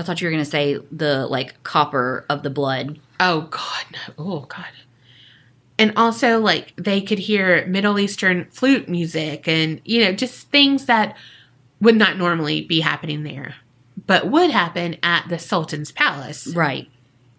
I 0.00 0.02
thought 0.02 0.20
you 0.20 0.26
were 0.26 0.32
going 0.32 0.44
to 0.44 0.50
say 0.50 0.78
the 0.90 1.26
like 1.26 1.62
copper 1.62 2.24
of 2.28 2.42
the 2.42 2.50
blood. 2.50 2.98
Oh, 3.20 3.42
God, 3.42 3.84
no. 3.92 4.14
Oh, 4.18 4.40
God. 4.40 4.66
And 5.78 5.92
also, 5.96 6.40
like, 6.40 6.72
they 6.76 7.00
could 7.00 7.18
hear 7.18 7.66
Middle 7.66 7.98
Eastern 7.98 8.46
flute 8.46 8.88
music 8.88 9.46
and, 9.46 9.80
you 9.84 10.02
know, 10.04 10.12
just 10.12 10.50
things 10.50 10.86
that 10.86 11.16
would 11.80 11.96
not 11.96 12.16
normally 12.16 12.62
be 12.62 12.80
happening 12.80 13.22
there, 13.22 13.56
but 14.06 14.30
would 14.30 14.50
happen 14.50 14.96
at 15.02 15.28
the 15.28 15.38
Sultan's 15.38 15.92
palace. 15.92 16.46
Right. 16.48 16.88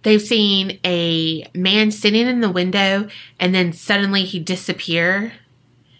They've 0.03 0.21
seen 0.21 0.79
a 0.83 1.47
man 1.53 1.91
sitting 1.91 2.27
in 2.27 2.41
the 2.41 2.49
window 2.49 3.07
and 3.39 3.53
then 3.53 3.73
suddenly 3.73 4.23
he 4.23 4.39
disappear. 4.39 5.33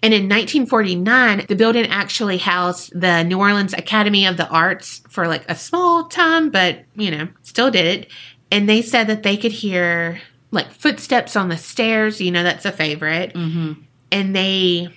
And 0.02 0.12
in 0.12 0.24
1949, 0.24 1.46
the 1.48 1.54
building 1.54 1.86
actually 1.86 2.38
housed 2.38 2.98
the 2.98 3.22
New 3.22 3.38
Orleans 3.38 3.72
Academy 3.72 4.26
of 4.26 4.36
the 4.36 4.48
Arts 4.48 5.00
for 5.08 5.28
like 5.28 5.48
a 5.48 5.54
small 5.54 6.08
time, 6.08 6.50
but 6.50 6.84
you 6.96 7.10
know, 7.10 7.28
still 7.42 7.70
did 7.70 7.86
it. 7.86 8.10
And 8.50 8.68
they 8.68 8.82
said 8.82 9.06
that 9.06 9.22
they 9.22 9.36
could 9.36 9.52
hear 9.52 10.20
like 10.50 10.72
footsteps 10.72 11.36
on 11.36 11.48
the 11.48 11.56
stairs, 11.56 12.20
you 12.20 12.30
know, 12.30 12.42
that's 12.42 12.64
a 12.64 12.72
favorite. 12.72 13.32
Mm-hmm. 13.34 13.80
And 14.10 14.34
they 14.34 14.88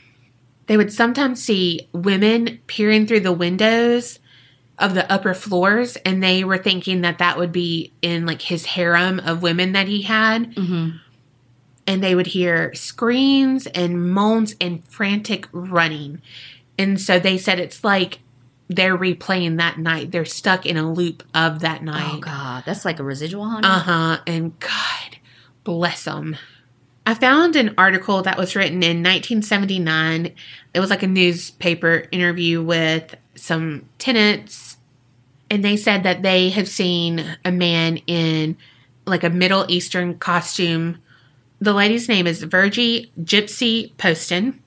they 0.68 0.78
would 0.78 0.92
sometimes 0.92 1.44
see 1.44 1.88
women 1.94 2.60
peering 2.66 3.06
through 3.06 3.20
the 3.20 3.32
windows 3.32 4.20
of 4.80 4.94
the 4.94 5.10
upper 5.12 5.34
floors 5.34 5.96
and 5.98 6.22
they 6.22 6.44
were 6.44 6.58
thinking 6.58 7.02
that 7.02 7.20
that 7.20 7.38
would 7.38 7.52
be 7.52 7.94
in 8.02 8.26
like 8.26 8.42
his 8.42 8.66
harem 8.66 9.20
of 9.20 9.42
women 9.42 9.72
that 9.72 9.88
he 9.88 10.02
had 10.02 10.52
Mm-hmm. 10.56 10.98
And 11.88 12.04
they 12.04 12.16
would 12.16 12.28
hear 12.28 12.74
screams 12.74 13.68
and 13.68 14.12
moans 14.12 14.56
and 14.60 14.84
frantic 14.88 15.48
running 15.52 16.22
and 16.78 17.00
so 17.00 17.20
they 17.20 17.38
said 17.38 17.60
it's 17.60 17.84
like 17.84 18.20
they're 18.68 18.98
replaying 18.98 19.58
that 19.58 19.78
night 19.78 20.12
they're 20.12 20.26
stuck 20.26 20.66
in 20.66 20.76
a 20.78 20.92
loop 20.92 21.22
of 21.34 21.60
that 21.60 21.84
night. 21.84 22.14
Oh 22.16 22.20
God. 22.20 22.64
That's 22.66 22.84
like 22.86 23.00
a 23.00 23.04
residual 23.04 23.46
haunting. 23.46 23.70
uh-huh 23.72 24.22
and 24.26 24.60
god 24.60 25.18
bless 25.64 26.04
them 26.06 26.36
i 27.06 27.14
found 27.14 27.56
an 27.56 27.74
article 27.78 28.22
that 28.24 28.38
was 28.38 28.56
written 28.56 28.84
in 28.84 28.98
1979 29.04 30.34
it 30.74 30.80
was 30.80 30.90
like 30.90 31.04
a 31.04 31.08
newspaper 31.08 32.06
interview 32.12 32.62
with 32.62 33.16
some 33.36 33.88
tenants 34.00 34.78
and 35.50 35.64
they 35.64 35.78
said 35.78 36.04
that 36.04 36.24
they 36.24 36.50
have 36.50 36.68
seen 36.68 37.38
a 37.46 37.52
man 37.52 37.98
in 38.08 38.58
like 39.06 39.24
a 39.24 39.30
middle 39.30 39.66
eastern 39.70 40.18
costume 40.18 40.98
the 41.66 41.74
lady's 41.74 42.08
name 42.08 42.26
is 42.28 42.42
virgie 42.44 43.12
gypsy 43.22 43.92
poston. 43.98 44.62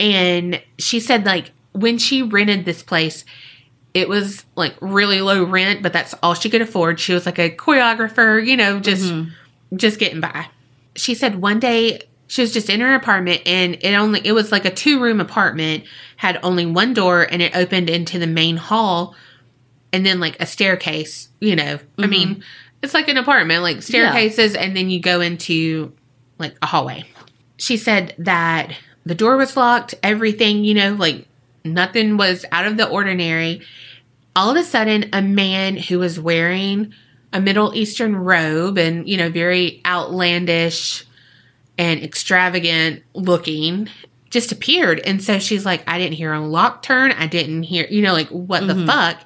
And 0.00 0.62
she 0.78 1.00
said 1.00 1.24
like 1.26 1.50
when 1.72 1.98
she 1.98 2.22
rented 2.22 2.64
this 2.64 2.82
place 2.82 3.24
it 3.94 4.08
was 4.08 4.44
like 4.54 4.74
really 4.80 5.20
low 5.22 5.42
rent 5.44 5.82
but 5.82 5.92
that's 5.92 6.14
all 6.22 6.34
she 6.34 6.50
could 6.50 6.60
afford. 6.60 7.00
She 7.00 7.12
was 7.14 7.26
like 7.26 7.38
a 7.38 7.50
choreographer 7.50 8.44
you 8.44 8.56
know 8.56 8.78
just 8.80 9.04
Mhm. 9.12 9.30
just 9.74 9.98
getting 9.98 10.20
by. 10.20 10.46
She 10.94 11.14
said 11.14 11.40
one 11.40 11.58
day 11.60 12.00
she 12.26 12.42
was 12.42 12.52
just 12.52 12.68
in 12.68 12.80
her 12.80 12.94
apartment 12.94 13.40
and 13.46 13.76
it 13.80 13.94
only 13.94 14.20
it 14.24 14.32
was 14.32 14.52
like 14.52 14.64
a 14.66 14.70
two 14.70 15.00
room 15.00 15.20
apartment 15.20 15.84
had 16.16 16.38
only 16.42 16.66
one 16.66 16.92
door 16.92 17.22
and 17.22 17.40
it 17.40 17.56
opened 17.56 17.88
into 17.88 18.18
the 18.18 18.26
main 18.26 18.56
hall 18.58 19.14
and 19.92 20.04
then 20.04 20.20
like 20.20 20.36
a 20.40 20.46
staircase 20.46 21.28
you 21.40 21.56
know. 21.56 21.78
I 21.98 22.06
mean 22.06 22.44
it's 22.82 22.94
like 22.94 23.08
an 23.08 23.16
apartment 23.16 23.62
like 23.62 23.82
staircases 23.82 24.54
and 24.54 24.76
then 24.76 24.90
you 24.90 25.00
go 25.00 25.20
into 25.20 25.92
like 26.38 26.56
a 26.62 26.66
hallway 26.66 27.04
she 27.56 27.76
said 27.76 28.14
that 28.18 28.74
the 29.04 29.14
door 29.14 29.36
was 29.36 29.56
locked 29.56 29.94
everything 30.02 30.64
you 30.64 30.74
know 30.74 30.94
like 30.94 31.26
nothing 31.64 32.16
was 32.16 32.44
out 32.52 32.66
of 32.66 32.76
the 32.76 32.88
ordinary 32.88 33.60
all 34.36 34.50
of 34.50 34.56
a 34.56 34.64
sudden 34.64 35.08
a 35.12 35.22
man 35.22 35.76
who 35.76 35.98
was 35.98 36.20
wearing 36.20 36.92
a 37.32 37.40
middle 37.40 37.74
eastern 37.74 38.16
robe 38.16 38.78
and 38.78 39.08
you 39.08 39.16
know 39.16 39.30
very 39.30 39.80
outlandish 39.84 41.04
and 41.76 42.02
extravagant 42.02 43.02
looking 43.14 43.88
just 44.30 44.52
appeared. 44.52 45.00
And 45.00 45.22
so 45.22 45.38
she's 45.38 45.64
like, 45.64 45.82
I 45.88 45.98
didn't 45.98 46.14
hear 46.14 46.32
a 46.32 46.40
lock 46.40 46.82
turn. 46.82 47.12
I 47.12 47.26
didn't 47.26 47.64
hear, 47.64 47.86
you 47.88 48.02
know, 48.02 48.12
like, 48.12 48.28
what 48.28 48.66
the 48.66 48.74
mm-hmm. 48.74 48.86
fuck? 48.86 49.20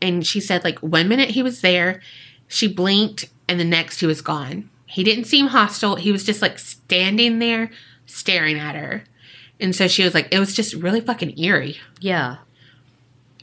And 0.00 0.26
she 0.26 0.40
said, 0.40 0.64
like, 0.64 0.78
one 0.78 1.08
minute 1.08 1.30
he 1.30 1.42
was 1.42 1.60
there, 1.60 2.00
she 2.46 2.72
blinked, 2.72 3.28
and 3.48 3.58
the 3.58 3.64
next 3.64 4.00
he 4.00 4.06
was 4.06 4.22
gone. 4.22 4.70
He 4.90 5.04
didn't 5.04 5.24
seem 5.24 5.46
hostile. 5.48 5.96
He 5.96 6.12
was 6.12 6.24
just 6.24 6.42
like 6.42 6.58
standing 6.58 7.38
there 7.38 7.70
staring 8.06 8.58
at 8.58 8.74
her. 8.74 9.04
And 9.60 9.74
so 9.74 9.88
she 9.88 10.02
was 10.02 10.14
like, 10.14 10.28
it 10.32 10.38
was 10.38 10.54
just 10.54 10.74
really 10.74 11.00
fucking 11.00 11.38
eerie. 11.38 11.78
Yeah. 12.00 12.38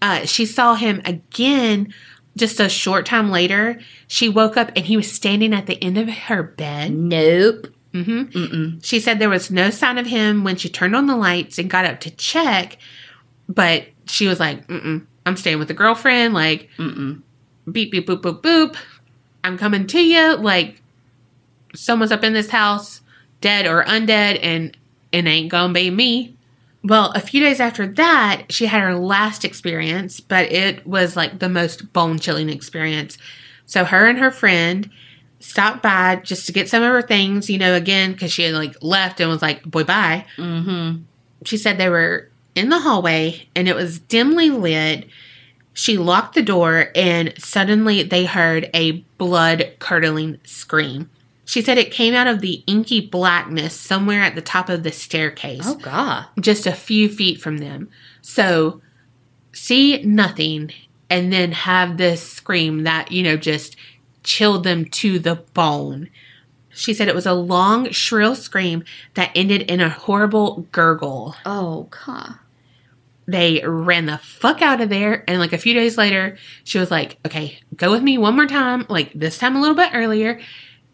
Uh, 0.01 0.25
she 0.25 0.45
saw 0.45 0.75
him 0.75 1.01
again 1.05 1.93
just 2.35 2.59
a 2.59 2.69
short 2.69 3.05
time 3.05 3.31
later. 3.31 3.79
She 4.07 4.29
woke 4.29 4.57
up 4.57 4.71
and 4.75 4.85
he 4.85 4.97
was 4.97 5.11
standing 5.11 5.53
at 5.53 5.65
the 5.65 5.81
end 5.83 5.97
of 5.97 6.07
her 6.09 6.43
bed. 6.43 6.91
Nope. 6.93 7.67
hmm 7.93 8.23
Mm-mm. 8.25 8.85
She 8.85 8.99
said 8.99 9.19
there 9.19 9.29
was 9.29 9.49
no 9.49 9.69
sign 9.69 9.97
of 9.97 10.05
him 10.05 10.43
when 10.43 10.55
she 10.55 10.69
turned 10.69 10.95
on 10.95 11.07
the 11.07 11.15
lights 11.15 11.57
and 11.57 11.69
got 11.69 11.85
up 11.85 11.99
to 12.01 12.11
check, 12.11 12.77
but 13.49 13.85
she 14.05 14.27
was 14.27 14.39
like, 14.39 14.67
Mm-mm, 14.67 15.05
I'm 15.25 15.37
staying 15.37 15.59
with 15.59 15.71
a 15.71 15.73
girlfriend. 15.75 16.33
Like, 16.33 16.69
Mm-mm. 16.77 17.21
beep, 17.71 17.91
beep, 17.91 18.07
boop, 18.07 18.21
boop, 18.21 18.41
boop. 18.41 18.75
I'm 19.43 19.57
coming 19.57 19.87
to 19.87 19.99
you. 19.99 20.35
Like, 20.37 20.81
someone's 21.77 22.11
up 22.11 22.23
in 22.23 22.33
this 22.33 22.49
house, 22.49 23.01
dead 23.41 23.65
or 23.65 23.83
undead, 23.83 24.39
and 24.41 24.75
it 25.11 25.25
ain't 25.25 25.49
gonna 25.51 25.73
be 25.73 25.89
me. 25.89 26.35
Well, 26.83 27.11
a 27.11 27.19
few 27.19 27.41
days 27.41 27.59
after 27.59 27.85
that, 27.93 28.43
she 28.51 28.67
had 28.67 28.81
her 28.81 28.95
last 28.95 29.43
experience, 29.43 30.19
but 30.19 30.51
it 30.51 30.85
was 30.87 31.15
like 31.15 31.39
the 31.39 31.49
most 31.49 31.91
bone 31.93 32.19
chilling 32.19 32.49
experience. 32.49 33.17
So, 33.65 33.83
her 33.83 34.07
and 34.07 34.17
her 34.19 34.31
friend 34.31 34.89
stopped 35.39 35.83
by 35.83 36.15
just 36.23 36.45
to 36.45 36.51
get 36.51 36.69
some 36.69 36.83
of 36.83 36.89
her 36.91 37.01
things, 37.01 37.49
you 37.49 37.57
know, 37.57 37.73
again, 37.75 38.13
because 38.13 38.31
she 38.31 38.43
had 38.43 38.53
like 38.55 38.75
left 38.81 39.19
and 39.19 39.29
was 39.29 39.41
like, 39.41 39.63
boy, 39.63 39.83
bye 39.83 40.25
Mm-hmm. 40.37 41.01
she 41.45 41.57
said 41.57 41.77
they 41.77 41.89
were 41.89 42.29
in 42.55 42.69
the 42.69 42.79
hallway 42.79 43.47
and 43.55 43.67
it 43.67 43.75
was 43.75 43.99
dimly 43.99 44.49
lit. 44.49 45.07
She 45.73 45.97
locked 45.97 46.33
the 46.33 46.41
door 46.41 46.87
and 46.95 47.33
suddenly 47.37 48.01
they 48.01 48.25
heard 48.25 48.69
a 48.73 48.93
blood 49.19 49.75
curdling 49.79 50.39
scream. 50.43 51.09
She 51.47 51.61
said 51.61 51.77
it 51.77 51.91
came 51.91 52.13
out 52.13 52.27
of 52.27 52.41
the 52.41 52.61
inky 52.67 52.99
blackness 53.01 53.73
somewhere 53.73 54.21
at 54.21 54.35
the 54.35 54.41
top 54.41 54.67
of 54.69 54.83
the 54.83 54.91
staircase, 54.91 55.63
Oh 55.65 55.75
God. 55.75 56.25
just 56.39 56.67
a 56.67 56.73
few 56.73 57.07
feet 57.09 57.41
from 57.41 57.57
them. 57.59 57.89
So, 58.21 58.81
see 59.53 60.01
nothing 60.03 60.71
and 61.09 61.31
then 61.31 61.53
have 61.53 61.95
this 61.97 62.21
scream 62.21 62.83
that, 62.83 63.11
you 63.13 63.23
know, 63.23 63.37
just 63.37 63.77
chilled 64.23 64.65
them 64.65 64.85
to 64.85 65.19
the 65.19 65.35
bone. 65.53 66.09
She 66.69 66.93
said 66.93 67.07
it 67.07 67.15
was 67.15 67.25
a 67.25 67.33
long, 67.33 67.89
shrill 67.91 68.35
scream 68.35 68.83
that 69.13 69.31
ended 69.33 69.61
in 69.63 69.79
a 69.79 69.89
horrible 69.89 70.67
gurgle 70.73 71.33
Oh 71.45 71.87
God. 72.05 72.35
they 73.25 73.63
ran 73.65 74.05
the 74.05 74.17
fuck 74.17 74.61
out 74.61 74.81
of 74.81 74.89
there 74.89 75.23
and 75.29 75.39
like 75.39 75.53
a 75.53 75.57
few 75.57 75.73
days 75.73 75.97
later 75.97 76.37
she 76.65 76.77
was 76.77 76.91
like 76.91 77.17
okay 77.25 77.57
go 77.75 77.89
with 77.91 78.01
me 78.03 78.17
one 78.17 78.35
more 78.35 78.45
time 78.45 78.85
like 78.89 79.11
this 79.13 79.37
time 79.37 79.55
a 79.55 79.59
little 79.61 79.75
bit 79.75 79.89
earlier 79.93 80.39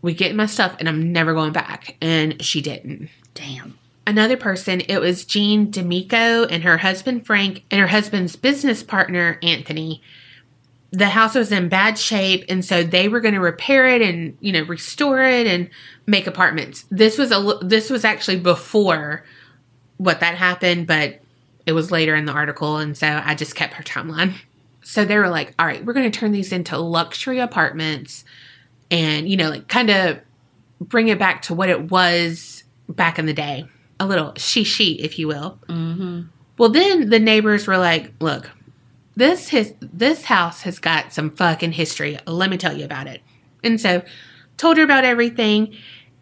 we 0.03 0.13
get 0.13 0.35
my 0.35 0.45
stuff 0.45 0.75
and 0.77 0.87
i'm 0.87 1.11
never 1.11 1.33
going 1.33 1.53
back. 1.53 1.95
And 1.99 2.39
she 2.45 2.61
didn't. 2.61 3.09
Damn. 3.33 3.79
another 4.05 4.37
person 4.37 4.81
it 4.81 4.99
was 4.99 5.25
jean 5.25 5.71
d'amico 5.71 6.45
and 6.45 6.61
her 6.61 6.77
husband 6.77 7.25
frank 7.25 7.63
and 7.71 7.81
her 7.81 7.87
husband's 7.87 8.35
business 8.35 8.83
partner 8.83 9.39
anthony. 9.41 10.03
The 10.91 11.07
house 11.07 11.33
was 11.33 11.51
in 11.51 11.69
bad 11.69 11.97
shape 11.97 12.45
and 12.49 12.63
so 12.63 12.83
they 12.83 13.07
were 13.07 13.21
going 13.21 13.33
to 13.33 13.39
repair 13.39 13.87
it 13.87 14.03
and 14.03 14.37
you 14.39 14.51
know 14.51 14.61
restore 14.63 15.23
it 15.23 15.47
and 15.47 15.71
make 16.05 16.27
apartments. 16.27 16.85
This 16.91 17.17
was 17.17 17.31
a 17.31 17.57
this 17.61 17.89
was 17.89 18.05
actually 18.05 18.39
before 18.39 19.23
what 19.97 20.19
that 20.19 20.35
happened 20.35 20.85
but 20.85 21.21
it 21.65 21.71
was 21.71 21.91
later 21.91 22.13
in 22.13 22.25
the 22.25 22.33
article 22.33 22.77
and 22.77 22.95
so 22.97 23.21
i 23.23 23.33
just 23.33 23.55
kept 23.55 23.73
her 23.75 23.83
timeline. 23.83 24.35
So 24.83 25.05
they 25.05 25.17
were 25.17 25.29
like 25.29 25.55
all 25.57 25.65
right 25.65 25.83
we're 25.83 25.93
going 25.93 26.11
to 26.11 26.19
turn 26.19 26.33
these 26.33 26.51
into 26.51 26.77
luxury 26.77 27.39
apartments 27.39 28.25
and 28.93 29.27
you 29.27 29.35
know 29.35 29.49
like 29.49 29.67
kind 29.67 29.89
of 29.89 30.19
bring 30.79 31.07
it 31.07 31.17
back 31.17 31.41
to 31.41 31.53
what 31.53 31.69
it 31.69 31.89
was 31.89 32.63
back 32.87 33.17
in 33.17 33.25
the 33.25 33.33
day 33.33 33.65
a 33.99 34.05
little 34.05 34.33
she 34.37 34.63
she 34.63 35.01
if 35.01 35.17
you 35.17 35.27
will 35.27 35.57
Mm-hmm. 35.67 36.21
well, 36.57 36.69
then 36.69 37.09
the 37.09 37.19
neighbors 37.19 37.65
were 37.67 37.77
like, 37.77 38.11
"Look, 38.19 38.49
this 39.15 39.49
his 39.49 39.73
this 39.81 40.25
house 40.25 40.61
has 40.61 40.79
got 40.79 41.13
some 41.13 41.31
fucking 41.31 41.71
history. 41.73 42.17
Let 42.27 42.49
me 42.49 42.57
tell 42.57 42.77
you 42.77 42.85
about 42.85 43.07
it." 43.07 43.21
And 43.63 43.79
so, 43.79 44.03
told 44.57 44.77
her 44.77 44.83
about 44.83 45.05
everything, 45.05 45.75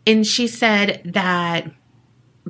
and 0.05 0.25
she 0.25 0.47
said 0.47 1.01
that 1.05 1.71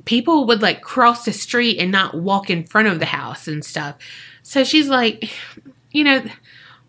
people 0.06 0.46
would 0.48 0.62
like 0.62 0.82
cross 0.82 1.26
the 1.26 1.34
street 1.34 1.78
and 1.80 1.92
not 1.92 2.16
walk 2.16 2.50
in 2.50 2.66
front 2.66 2.88
of 2.88 3.00
the 3.00 3.06
house 3.06 3.48
and 3.48 3.64
stuff. 3.64 3.96
So 4.44 4.64
she's 4.64 4.88
like, 4.90 5.32
you 5.92 6.04
know, 6.04 6.24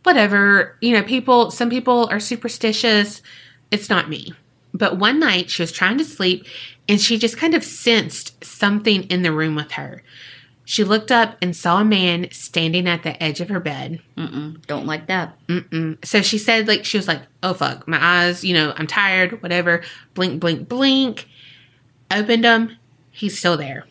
whatever. 0.02 0.76
You 0.80 0.92
know, 0.92 1.02
people. 1.02 1.50
Some 1.50 1.70
people 1.70 2.08
are 2.10 2.20
superstitious. 2.20 3.22
It's 3.70 3.88
not 3.88 4.08
me. 4.08 4.34
But 4.74 4.98
one 4.98 5.20
night 5.20 5.50
she 5.50 5.62
was 5.62 5.72
trying 5.72 5.98
to 5.98 6.04
sleep, 6.04 6.46
and 6.88 7.00
she 7.00 7.18
just 7.18 7.36
kind 7.36 7.54
of 7.54 7.62
sensed 7.62 8.42
something 8.42 9.02
in 9.04 9.22
the 9.22 9.32
room 9.32 9.54
with 9.54 9.72
her. 9.72 10.02
She 10.64 10.84
looked 10.84 11.10
up 11.10 11.36
and 11.42 11.54
saw 11.54 11.80
a 11.80 11.84
man 11.84 12.28
standing 12.30 12.88
at 12.88 13.02
the 13.02 13.20
edge 13.22 13.40
of 13.40 13.48
her 13.48 13.60
bed. 13.60 14.00
Mm-mm. 14.16 14.64
Don't 14.66 14.86
like 14.86 15.08
that. 15.08 15.36
Mm-mm. 15.48 16.02
So 16.04 16.22
she 16.22 16.38
said, 16.38 16.68
like, 16.68 16.84
she 16.84 16.96
was 16.96 17.08
like, 17.08 17.20
oh, 17.42 17.52
fuck, 17.52 17.86
my 17.88 17.98
eyes, 18.00 18.44
you 18.44 18.54
know, 18.54 18.72
I'm 18.76 18.86
tired, 18.86 19.42
whatever. 19.42 19.82
Blink, 20.14 20.40
blink, 20.40 20.68
blink. 20.68 21.28
Opened 22.10 22.44
them. 22.44 22.76
He's 23.10 23.36
still 23.36 23.56
there. 23.56 23.86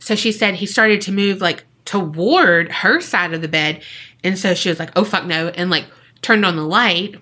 So 0.00 0.16
she 0.16 0.32
said 0.32 0.54
he 0.54 0.66
started 0.66 1.00
to 1.02 1.12
move, 1.12 1.40
like, 1.40 1.64
toward 1.84 2.72
her 2.72 3.00
side 3.00 3.32
of 3.32 3.40
the 3.40 3.48
bed. 3.48 3.82
And 4.24 4.38
so 4.38 4.54
she 4.54 4.70
was 4.70 4.78
like, 4.80 4.90
oh, 4.96 5.04
fuck 5.04 5.26
no. 5.26 5.48
And, 5.48 5.70
like, 5.70 5.84
turned 6.22 6.44
on 6.44 6.56
the 6.56 6.64
light 6.64 7.16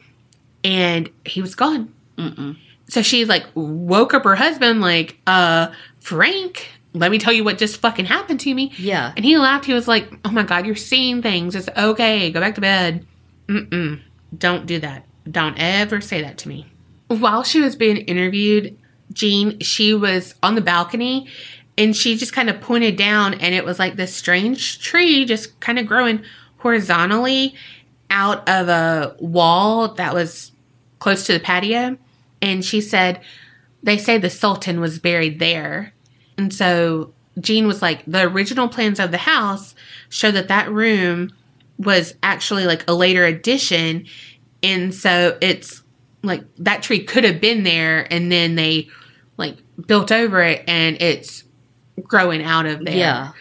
and 0.64 1.10
he 1.26 1.42
was 1.42 1.54
gone. 1.54 1.92
Mm-mm. 2.16 2.56
So 2.88 3.02
she, 3.02 3.24
like, 3.24 3.46
woke 3.54 4.14
up 4.14 4.24
her 4.24 4.36
husband, 4.36 4.80
like, 4.80 5.18
uh, 5.26 5.72
Frank, 6.00 6.68
let 6.94 7.10
me 7.10 7.18
tell 7.18 7.32
you 7.32 7.44
what 7.44 7.58
just 7.58 7.78
fucking 7.78 8.04
happened 8.04 8.40
to 8.40 8.54
me. 8.54 8.72
Yeah. 8.76 9.12
And 9.16 9.24
he 9.24 9.38
laughed. 9.38 9.64
He 9.64 9.72
was 9.72 9.88
like, 9.88 10.12
"Oh 10.24 10.30
my 10.30 10.42
god, 10.42 10.66
you're 10.66 10.74
seeing 10.74 11.22
things. 11.22 11.54
It's 11.54 11.68
okay. 11.76 12.30
Go 12.30 12.40
back 12.40 12.54
to 12.56 12.60
bed." 12.60 13.06
Mm-mm. 13.48 14.00
Don't 14.36 14.66
do 14.66 14.78
that. 14.80 15.06
Don't 15.30 15.58
ever 15.58 16.00
say 16.00 16.22
that 16.22 16.38
to 16.38 16.48
me. 16.48 16.66
While 17.08 17.44
she 17.44 17.60
was 17.60 17.76
being 17.76 17.98
interviewed, 17.98 18.76
Jean, 19.12 19.60
she 19.60 19.94
was 19.94 20.34
on 20.42 20.54
the 20.54 20.60
balcony, 20.60 21.28
and 21.78 21.94
she 21.96 22.16
just 22.16 22.32
kind 22.32 22.50
of 22.50 22.60
pointed 22.60 22.96
down, 22.96 23.34
and 23.34 23.54
it 23.54 23.64
was 23.64 23.78
like 23.78 23.96
this 23.96 24.14
strange 24.14 24.80
tree 24.80 25.24
just 25.24 25.60
kind 25.60 25.78
of 25.78 25.86
growing 25.86 26.22
horizontally 26.62 27.54
out 28.10 28.48
of 28.48 28.68
a 28.68 29.16
wall 29.20 29.88
that 29.94 30.14
was 30.14 30.52
close 30.98 31.26
to 31.26 31.32
the 31.32 31.40
patio. 31.40 31.96
And 32.40 32.64
she 32.64 32.80
said, 32.80 33.20
"They 33.82 33.98
say 33.98 34.18
the 34.18 34.30
Sultan 34.30 34.80
was 34.80 34.98
buried 34.98 35.38
there." 35.38 35.92
And 36.36 36.52
so 36.52 37.12
Jean 37.40 37.66
was 37.66 37.82
like, 37.82 38.04
the 38.06 38.22
original 38.22 38.68
plans 38.68 39.00
of 39.00 39.10
the 39.10 39.18
house 39.18 39.74
show 40.08 40.30
that 40.30 40.48
that 40.48 40.70
room 40.70 41.32
was 41.78 42.14
actually 42.22 42.66
like 42.66 42.88
a 42.88 42.94
later 42.94 43.24
addition. 43.24 44.06
And 44.62 44.94
so 44.94 45.38
it's 45.40 45.82
like 46.22 46.44
that 46.58 46.82
tree 46.82 47.02
could 47.02 47.24
have 47.24 47.40
been 47.40 47.62
there 47.62 48.06
and 48.12 48.30
then 48.30 48.54
they 48.54 48.88
like 49.36 49.56
built 49.86 50.12
over 50.12 50.42
it 50.42 50.62
and 50.68 51.00
it's 51.00 51.44
growing 52.02 52.42
out 52.42 52.66
of 52.66 52.84
there. 52.84 52.96
Yeah. 52.96 53.32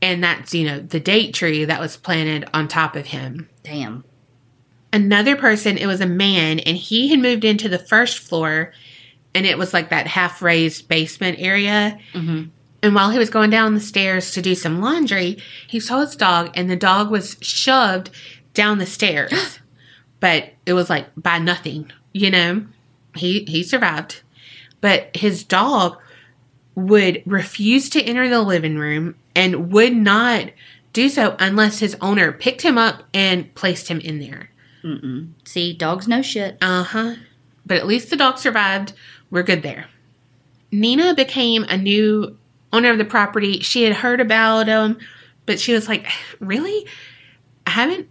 And 0.00 0.22
that's, 0.22 0.54
you 0.54 0.64
know, 0.64 0.80
the 0.80 1.00
date 1.00 1.34
tree 1.34 1.64
that 1.64 1.80
was 1.80 1.96
planted 1.96 2.48
on 2.54 2.68
top 2.68 2.96
of 2.96 3.06
him. 3.06 3.48
Damn. 3.62 4.04
another 4.92 5.36
person 5.36 5.76
it 5.76 5.86
was 5.86 6.00
a 6.00 6.06
man 6.06 6.58
and 6.60 6.76
he 6.76 7.08
had 7.08 7.18
moved 7.18 7.44
into 7.44 7.68
the 7.68 7.78
first 7.78 8.18
floor 8.18 8.72
and 9.34 9.44
it 9.44 9.58
was 9.58 9.74
like 9.74 9.90
that 9.90 10.06
half 10.06 10.40
raised 10.40 10.88
basement 10.88 11.38
area. 11.38 11.98
Mm-hmm. 12.14 12.44
and 12.82 12.94
while 12.94 13.10
he 13.10 13.18
was 13.18 13.28
going 13.28 13.50
down 13.50 13.74
the 13.74 13.80
stairs 13.80 14.32
to 14.32 14.40
do 14.40 14.54
some 14.54 14.80
laundry 14.80 15.36
he 15.66 15.78
saw 15.78 16.00
his 16.00 16.16
dog 16.16 16.50
and 16.54 16.70
the 16.70 16.76
dog 16.76 17.10
was 17.10 17.36
shoved 17.42 18.10
down 18.54 18.78
the 18.78 18.86
stairs. 18.86 19.58
But 20.20 20.54
it 20.66 20.72
was 20.72 20.90
like 20.90 21.06
by 21.16 21.38
nothing 21.38 21.92
you 22.12 22.30
know? 22.30 22.66
He 23.14 23.44
he 23.44 23.62
survived. 23.62 24.22
But 24.80 25.16
his 25.16 25.44
dog 25.44 25.98
would 26.74 27.22
refuse 27.26 27.88
to 27.90 28.02
enter 28.02 28.28
the 28.28 28.40
living 28.40 28.76
room 28.76 29.16
and 29.38 29.70
would 29.70 29.94
not 29.94 30.50
do 30.92 31.08
so 31.08 31.36
unless 31.38 31.78
his 31.78 31.96
owner 32.00 32.32
picked 32.32 32.62
him 32.62 32.76
up 32.76 33.04
and 33.14 33.54
placed 33.54 33.86
him 33.86 34.00
in 34.00 34.18
there. 34.18 34.50
Mm-mm. 34.82 35.30
See, 35.44 35.72
dogs 35.72 36.08
know 36.08 36.22
shit. 36.22 36.58
Uh 36.60 36.82
huh. 36.82 37.14
But 37.64 37.76
at 37.76 37.86
least 37.86 38.10
the 38.10 38.16
dog 38.16 38.38
survived. 38.38 38.94
We're 39.30 39.44
good 39.44 39.62
there. 39.62 39.86
Nina 40.72 41.14
became 41.14 41.62
a 41.64 41.76
new 41.78 42.36
owner 42.72 42.90
of 42.90 42.98
the 42.98 43.04
property. 43.04 43.60
She 43.60 43.84
had 43.84 43.94
heard 43.94 44.20
about 44.20 44.66
him, 44.66 44.98
but 45.46 45.60
she 45.60 45.72
was 45.72 45.86
like, 45.86 46.08
Really? 46.40 46.84
I 47.64 47.70
haven't 47.70 48.08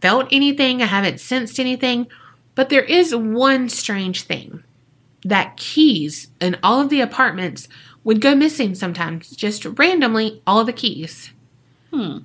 felt 0.00 0.28
anything. 0.30 0.80
I 0.80 0.86
haven't 0.86 1.18
sensed 1.18 1.58
anything. 1.58 2.06
But 2.54 2.68
there 2.68 2.82
is 2.82 3.16
one 3.16 3.68
strange 3.68 4.22
thing 4.22 4.62
that 5.24 5.56
keys 5.56 6.28
in 6.40 6.56
all 6.62 6.80
of 6.80 6.88
the 6.88 7.00
apartments 7.00 7.68
would 8.04 8.20
go 8.20 8.34
missing 8.34 8.74
sometimes, 8.74 9.30
just 9.30 9.64
randomly, 9.64 10.42
all 10.46 10.64
the 10.64 10.72
keys. 10.72 11.32
Hmm. 11.92 12.18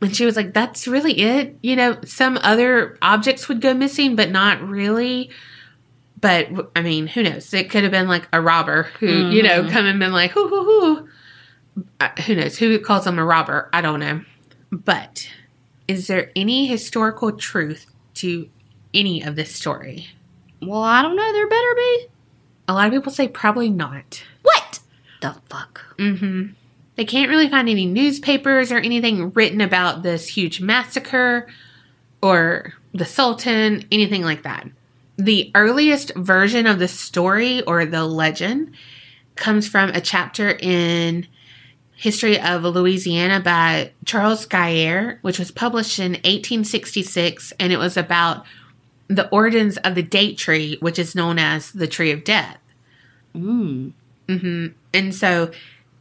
And 0.00 0.16
she 0.16 0.24
was 0.24 0.36
like, 0.36 0.54
That's 0.54 0.88
really 0.88 1.18
it. 1.20 1.56
You 1.62 1.76
know, 1.76 1.98
some 2.04 2.38
other 2.42 2.98
objects 3.02 3.48
would 3.48 3.60
go 3.60 3.74
missing, 3.74 4.16
but 4.16 4.30
not 4.30 4.60
really. 4.66 5.30
But 6.20 6.70
I 6.76 6.82
mean, 6.82 7.06
who 7.06 7.22
knows? 7.22 7.52
It 7.54 7.70
could 7.70 7.82
have 7.82 7.92
been 7.92 8.08
like 8.08 8.28
a 8.32 8.40
robber 8.40 8.84
who, 8.98 9.30
you 9.30 9.42
know, 9.42 9.68
come 9.70 9.86
and 9.86 9.98
been 9.98 10.12
like, 10.12 10.32
hoo, 10.32 10.48
hoo, 10.48 10.64
hoo. 10.64 11.08
Uh, 11.98 12.08
who 12.26 12.34
knows? 12.34 12.58
Who 12.58 12.78
calls 12.78 13.06
him 13.06 13.18
a 13.18 13.24
robber? 13.24 13.70
I 13.72 13.80
don't 13.80 14.00
know. 14.00 14.22
But 14.70 15.28
is 15.88 16.06
there 16.06 16.30
any 16.36 16.66
historical 16.66 17.32
truth 17.32 17.86
to 18.14 18.48
any 18.92 19.22
of 19.22 19.36
this 19.36 19.54
story? 19.54 20.08
Well, 20.62 20.82
I 20.82 21.02
don't 21.02 21.16
know. 21.16 21.32
There 21.32 21.48
better 21.48 21.74
be. 21.74 22.06
A 22.68 22.74
lot 22.74 22.86
of 22.86 22.92
people 22.92 23.12
say 23.12 23.28
probably 23.28 23.70
not. 23.70 24.22
What 24.42 24.59
the 25.20 25.36
fuck? 25.48 25.96
Mm-hmm. 25.98 26.52
They 26.96 27.04
can't 27.04 27.30
really 27.30 27.48
find 27.48 27.68
any 27.68 27.86
newspapers 27.86 28.70
or 28.70 28.78
anything 28.78 29.30
written 29.30 29.60
about 29.60 30.02
this 30.02 30.28
huge 30.28 30.60
massacre 30.60 31.48
or 32.22 32.74
the 32.92 33.06
Sultan, 33.06 33.86
anything 33.90 34.22
like 34.22 34.42
that. 34.42 34.68
The 35.16 35.50
earliest 35.54 36.14
version 36.14 36.66
of 36.66 36.78
the 36.78 36.88
story 36.88 37.62
or 37.62 37.86
the 37.86 38.04
legend 38.04 38.74
comes 39.36 39.68
from 39.68 39.90
a 39.90 40.00
chapter 40.00 40.50
in 40.50 41.26
History 41.94 42.40
of 42.40 42.62
Louisiana 42.64 43.40
by 43.40 43.92
Charles 44.06 44.46
Gayarré, 44.46 45.18
which 45.22 45.38
was 45.38 45.50
published 45.50 45.98
in 45.98 46.12
1866, 46.12 47.52
and 47.60 47.72
it 47.72 47.78
was 47.78 47.96
about 47.96 48.46
the 49.08 49.28
origins 49.28 49.76
of 49.78 49.94
the 49.94 50.02
date 50.02 50.38
tree, 50.38 50.78
which 50.80 50.98
is 50.98 51.14
known 51.14 51.38
as 51.38 51.72
the 51.72 51.86
tree 51.86 52.10
of 52.10 52.24
death. 52.24 52.56
Mm. 53.34 53.92
hmm 54.26 54.66
And 54.92 55.14
so 55.14 55.50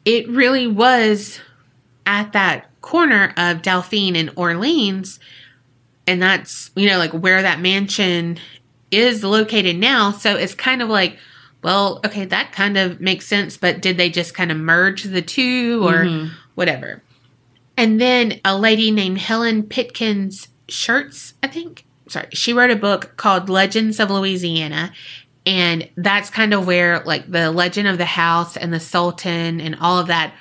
it 0.05 0.27
really 0.29 0.67
was 0.67 1.39
at 2.05 2.33
that 2.33 2.67
corner 2.81 3.33
of 3.37 3.61
Dauphine 3.61 4.15
and 4.15 4.31
Orleans. 4.35 5.19
And 6.07 6.21
that's, 6.21 6.71
you 6.75 6.87
know, 6.89 6.97
like 6.97 7.11
where 7.11 7.41
that 7.41 7.59
mansion 7.59 8.39
is 8.91 9.23
located 9.23 9.77
now. 9.77 10.11
So 10.11 10.35
it's 10.35 10.55
kind 10.55 10.81
of 10.81 10.89
like, 10.89 11.17
well, 11.61 11.99
okay, 12.05 12.25
that 12.25 12.51
kind 12.51 12.77
of 12.77 12.99
makes 12.99 13.27
sense. 13.27 13.57
But 13.57 13.81
did 13.81 13.97
they 13.97 14.09
just 14.09 14.33
kind 14.33 14.51
of 14.51 14.57
merge 14.57 15.03
the 15.03 15.21
two 15.21 15.81
or 15.87 16.05
Mhm. 16.05 16.31
whatever? 16.55 17.03
And 17.77 18.01
then 18.01 18.39
a 18.43 18.57
lady 18.57 18.91
named 18.91 19.19
Helen 19.19 19.63
Pitkins 19.63 20.47
Schertz, 20.67 21.33
I 21.43 21.47
think. 21.47 21.85
Sorry, 22.07 22.27
she 22.33 22.53
wrote 22.53 22.71
a 22.71 22.75
book 22.75 23.13
called 23.17 23.49
Legends 23.49 23.99
of 23.99 24.09
Louisiana. 24.09 24.91
And 25.49 25.89
that's 25.97 26.29
kind 26.29 26.53
of 26.53 26.67
where 26.67 26.99
like 27.05 27.29
the 27.31 27.49
legend 27.49 27.87
of 27.87 27.97
the 27.97 28.05
house 28.05 28.55
and 28.55 28.71
the 28.71 28.79
Sultan 28.79 29.59
and 29.59 29.75
all 29.81 29.97
of 29.97 30.05
that 30.07 30.31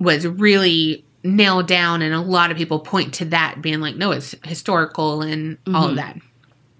was 0.00 0.26
really 0.26 1.04
nailed 1.22 1.68
down. 1.68 2.02
And 2.02 2.12
a 2.12 2.20
lot 2.20 2.50
of 2.50 2.56
people 2.56 2.80
point 2.80 3.14
to 3.14 3.24
that 3.26 3.62
being 3.62 3.78
like, 3.80 3.94
no, 3.94 4.10
it's 4.10 4.34
historical 4.44 5.22
and 5.22 5.58
all 5.72 5.86
of 5.86 5.92
Mhm. 5.92 5.96
that. 5.96 6.18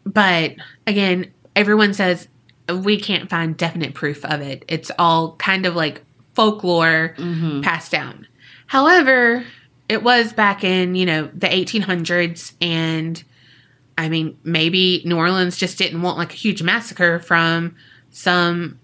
But 0.05 0.57
again, 0.89 1.31
everyone 1.55 1.95
says 1.95 2.27
we 2.69 2.99
can't 2.99 3.31
find 3.31 3.57
definite 3.57 3.95
proof 3.95 4.25
of 4.25 4.41
it. 4.41 4.65
It's 4.67 4.91
all 4.99 5.37
kind 5.37 5.65
of 5.65 5.77
like 5.77 6.03
folklore 6.35 7.15
Mm-hmm. 7.17 7.61
passed 7.61 7.93
down. 7.93 8.27
However, 8.67 9.45
it 9.89 10.03
was 10.03 10.33
back 10.33 10.65
in, 10.65 10.97
you 10.97 11.07
know, 11.07 11.31
the 11.33 11.47
1800s 11.53 12.55
and 12.61 13.23
I 13.99 14.09
mean, 14.09 14.39
maybe 14.45 15.03
New 15.05 15.17
Orleans 15.17 15.57
just 15.57 15.79
didn't 15.79 16.03
want 16.03 16.19
like 16.19 16.33
a 16.33 16.37
huge 16.37 16.63
massacre 16.63 17.19
from 17.21 17.77
some 18.11 18.79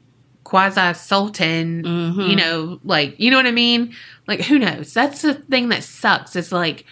quasi 0.44 0.94
sultan, 0.94 1.82
Mhm. 1.82 2.30
you 2.30 2.36
know, 2.36 2.80
like, 2.84 3.14
you 3.18 3.30
know 3.30 3.36
what 3.36 3.46
I 3.46 3.50
mean? 3.52 3.94
Like, 4.26 4.40
who 4.42 4.58
knows? 4.58 4.94
That's 4.94 5.22
the 5.22 5.34
thing 5.34 5.68
that 5.70 5.84
sucks. 5.84 6.34
It's 6.36 6.52
like, 6.52 6.84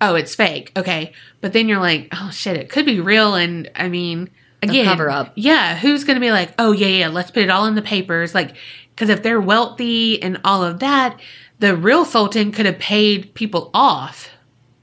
oh, 0.00 0.14
it's 0.14 0.34
fake. 0.34 0.72
Okay. 0.76 1.12
But 1.40 1.52
then 1.52 1.68
you're 1.68 1.80
like, 1.80 2.08
oh 2.12 2.30
shit, 2.30 2.56
it 2.56 2.68
could 2.68 2.84
be 2.86 3.00
real. 3.00 3.34
And 3.34 3.70
I 3.74 3.88
mean, 3.88 4.28
again, 4.62 4.84
cover 4.84 5.10
up. 5.10 5.32
Yeah. 5.36 5.76
Who's 5.78 6.04
going 6.04 6.16
to 6.16 6.20
be 6.20 6.30
like, 6.32 6.52
oh, 6.58 6.72
yeah, 6.72 6.86
yeah, 6.88 7.08
let's 7.08 7.30
put 7.30 7.42
it 7.42 7.50
all 7.50 7.66
in 7.66 7.74
the 7.74 7.82
papers? 7.82 8.34
Like, 8.34 8.54
because 8.94 9.08
if 9.08 9.22
they're 9.22 9.40
wealthy 9.40 10.20
and 10.22 10.40
all 10.44 10.62
of 10.62 10.80
that, 10.80 11.18
the 11.60 11.76
real 11.76 12.04
sultan 12.04 12.52
could 12.52 12.66
have 12.66 12.78
paid 12.78 13.32
people 13.34 13.70
off. 13.72 14.28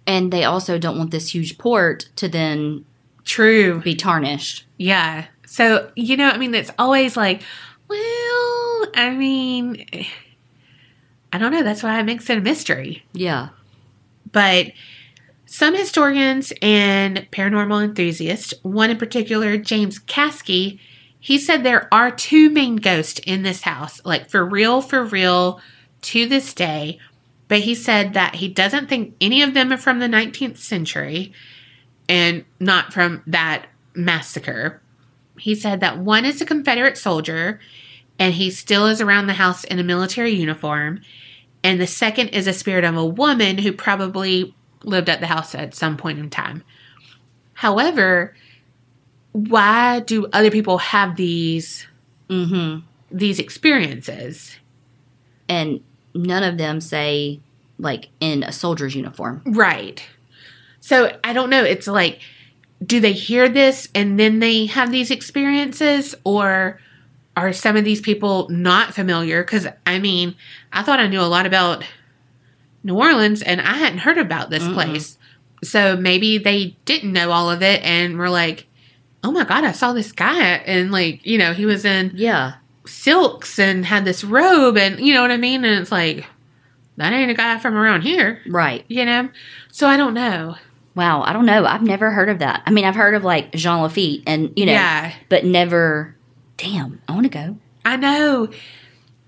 And 0.08 0.32
they 0.32 0.44
also 0.44 0.78
don't 0.78 0.98
want 0.98 1.12
this 1.12 1.34
huge 1.34 1.58
port 1.58 2.10
to 2.18 2.28
then 2.28 2.86
True. 3.24 3.82
be 3.82 3.96
tarnished. 3.96 4.66
Yeah. 4.78 5.26
So, 5.48 5.92
you 5.96 6.16
know, 6.18 6.30
I 6.30 6.38
mean, 6.38 6.54
it's 6.54 6.72
always 6.78 7.18
like, 7.18 7.42
well, 7.88 8.86
I 8.96 9.16
mean, 9.18 9.86
I 11.34 11.38
don't 11.38 11.52
know. 11.52 11.64
That's 11.64 11.84
why 11.84 11.98
I 11.98 12.04
makes 12.04 12.30
it 12.30 12.38
a 12.38 12.42
mystery. 12.42 13.04
Yeah. 13.14 13.50
But 14.32 14.72
some 15.46 15.76
historians 15.76 16.52
and 16.62 17.28
paranormal 17.32 17.84
enthusiasts, 17.84 18.54
one 18.64 18.90
in 18.90 18.98
particular, 18.98 19.58
James 19.58 20.00
Caskey, 20.00 20.80
he 21.20 21.40
said 21.40 21.64
there 21.64 21.88
are 21.94 22.12
two 22.12 22.50
main 22.50 22.76
ghosts 22.76 23.20
in 23.26 23.44
this 23.44 23.62
house, 23.62 24.02
like 24.06 24.30
for 24.30 24.46
real, 24.46 24.82
for 24.82 25.04
real, 25.04 25.60
to 26.02 26.28
this 26.28 26.54
day. 26.54 27.00
But 27.48 27.60
he 27.60 27.76
said 27.76 28.14
that 28.14 28.36
he 28.36 28.48
doesn't 28.48 28.88
think 28.88 29.16
any 29.22 29.42
of 29.42 29.54
them 29.54 29.72
are 29.72 29.78
from 29.78 30.00
the 30.00 30.08
19th 30.08 30.58
century 30.58 31.32
and 32.10 32.44
not 32.60 32.94
from 32.94 33.22
that 33.28 33.68
massacre. 33.94 34.82
He 35.38 35.54
said 35.54 35.80
that 35.82 36.00
one 36.00 36.26
is 36.26 36.42
a 36.42 36.46
Confederate 36.46 36.98
soldier 36.98 37.60
and 38.18 38.34
he 38.34 38.50
still 38.50 38.88
is 38.88 39.02
around 39.02 39.28
the 39.28 39.34
house 39.34 39.64
in 39.64 39.80
a 39.80 39.84
military 39.84 40.32
uniform. 40.32 41.02
And 41.64 41.80
the 41.80 41.88
second 41.88 42.30
is 42.30 42.48
a 42.48 42.54
spirit 42.54 42.84
of 42.84 42.96
a 42.96 43.06
woman 43.06 43.58
who 43.58 43.72
probably 43.74 44.56
lived 44.84 45.10
at 45.10 45.20
the 45.20 45.28
house 45.28 45.54
at 45.56 45.76
some 45.76 45.98
point 45.98 46.20
in 46.20 46.30
time. 46.30 46.64
However, 47.54 48.36
why 49.32 50.00
do 50.00 50.28
other 50.32 50.52
people 50.52 50.78
have 50.78 51.16
these 51.16 51.88
Mm-hmm. 52.30 52.80
these 53.12 53.40
experiences? 53.40 54.58
And 55.48 55.84
none 56.16 56.44
of 56.44 56.58
them 56.58 56.82
say 56.82 57.40
like 57.78 58.10
in 58.20 58.42
a 58.44 58.52
soldier's 58.52 58.96
uniform. 58.96 59.42
Right. 59.46 60.02
So 60.80 61.18
I 61.24 61.34
don't 61.34 61.50
know. 61.50 61.64
It's 61.64 61.88
like, 61.88 62.20
do 62.84 63.00
they 63.00 63.14
hear 63.14 63.50
this 63.50 63.90
and 63.94 64.20
then 64.20 64.40
they 64.40 64.66
have 64.68 64.92
these 64.92 65.12
experiences, 65.12 66.16
or 66.24 66.80
are 67.36 67.54
some 67.54 67.76
of 67.76 67.84
these 67.84 68.02
people 68.02 68.48
not 68.50 68.94
familiar? 68.94 69.44
Because 69.44 69.68
I 69.86 70.00
mean, 70.00 70.36
I 70.72 70.84
thought 70.84 71.00
I 71.00 71.08
knew 71.08 71.22
a 71.22 71.24
lot 71.24 71.46
about 71.46 71.84
New 72.84 72.96
Orleans 72.96 73.42
and 73.42 73.60
I 73.62 73.74
hadn't 73.74 74.00
heard 74.00 74.18
about 74.18 74.50
this 74.50 74.64
Mm-mm. 74.64 74.74
place. 74.74 75.18
So 75.64 75.98
maybe 75.98 76.38
they 76.38 76.78
didn't 76.86 77.14
know 77.14 77.32
all 77.32 77.50
of 77.50 77.64
it 77.64 77.82
and 77.82 78.18
were 78.18 78.30
like, 78.30 78.68
oh 79.24 79.32
my 79.32 79.44
God, 79.44 79.64
I 79.64 79.72
saw 79.72 79.94
this 79.94 80.12
guy. 80.12 80.44
And 80.44 80.92
like, 80.92 81.26
you 81.26 81.38
know, 81.38 81.54
he 81.54 81.66
was 81.66 81.84
in 81.84 82.12
Yeah. 82.14 82.56
Silks 82.88 83.58
and 83.60 83.86
had 83.86 84.06
this 84.06 84.24
robe 84.24 84.78
and 84.78 85.00
you 85.00 85.14
know 85.14 85.22
what 85.22 85.32
I 85.32 85.38
mean? 85.38 85.64
And 85.66 85.80
it's 85.82 85.92
like, 85.92 86.26
that 86.98 87.12
ain't 87.14 87.32
a 87.32 87.36
guy 87.36 87.58
from 87.60 87.76
around 87.76 88.02
here, 88.04 88.42
Right. 88.48 88.86
you 88.88 89.04
know? 89.06 89.30
So 89.72 89.88
I 89.88 89.98
don't 89.98 90.14
know. 90.14 90.56
Wow. 90.96 91.24
I 91.24 91.34
don't 91.34 91.46
know. 91.46 91.66
I've 91.66 91.82
never 91.82 92.12
heard 92.12 92.30
of 92.30 92.40
that. 92.40 92.64
I 92.66 92.72
mean, 92.72 92.86
I've 92.86 92.96
heard 92.96 93.16
of 93.16 93.24
like 93.26 93.52
Jean 93.54 93.82
Lafitte 93.82 94.24
and, 94.26 94.54
you 94.56 94.66
know, 94.66 94.72
Yeah. 94.72 95.14
but 95.30 95.44
never. 95.44 96.16
Damn. 96.58 97.02
I 97.08 97.12
want 97.12 97.26
to 97.26 97.30
go. 97.30 97.58
I 97.84 97.98
know. 97.98 98.48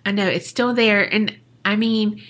I 0.06 0.12
know. 0.12 0.26
It's 0.28 0.48
still 0.48 0.74
there. 0.74 1.04
And 1.04 1.36
I 1.66 1.76
mean, 1.76 2.22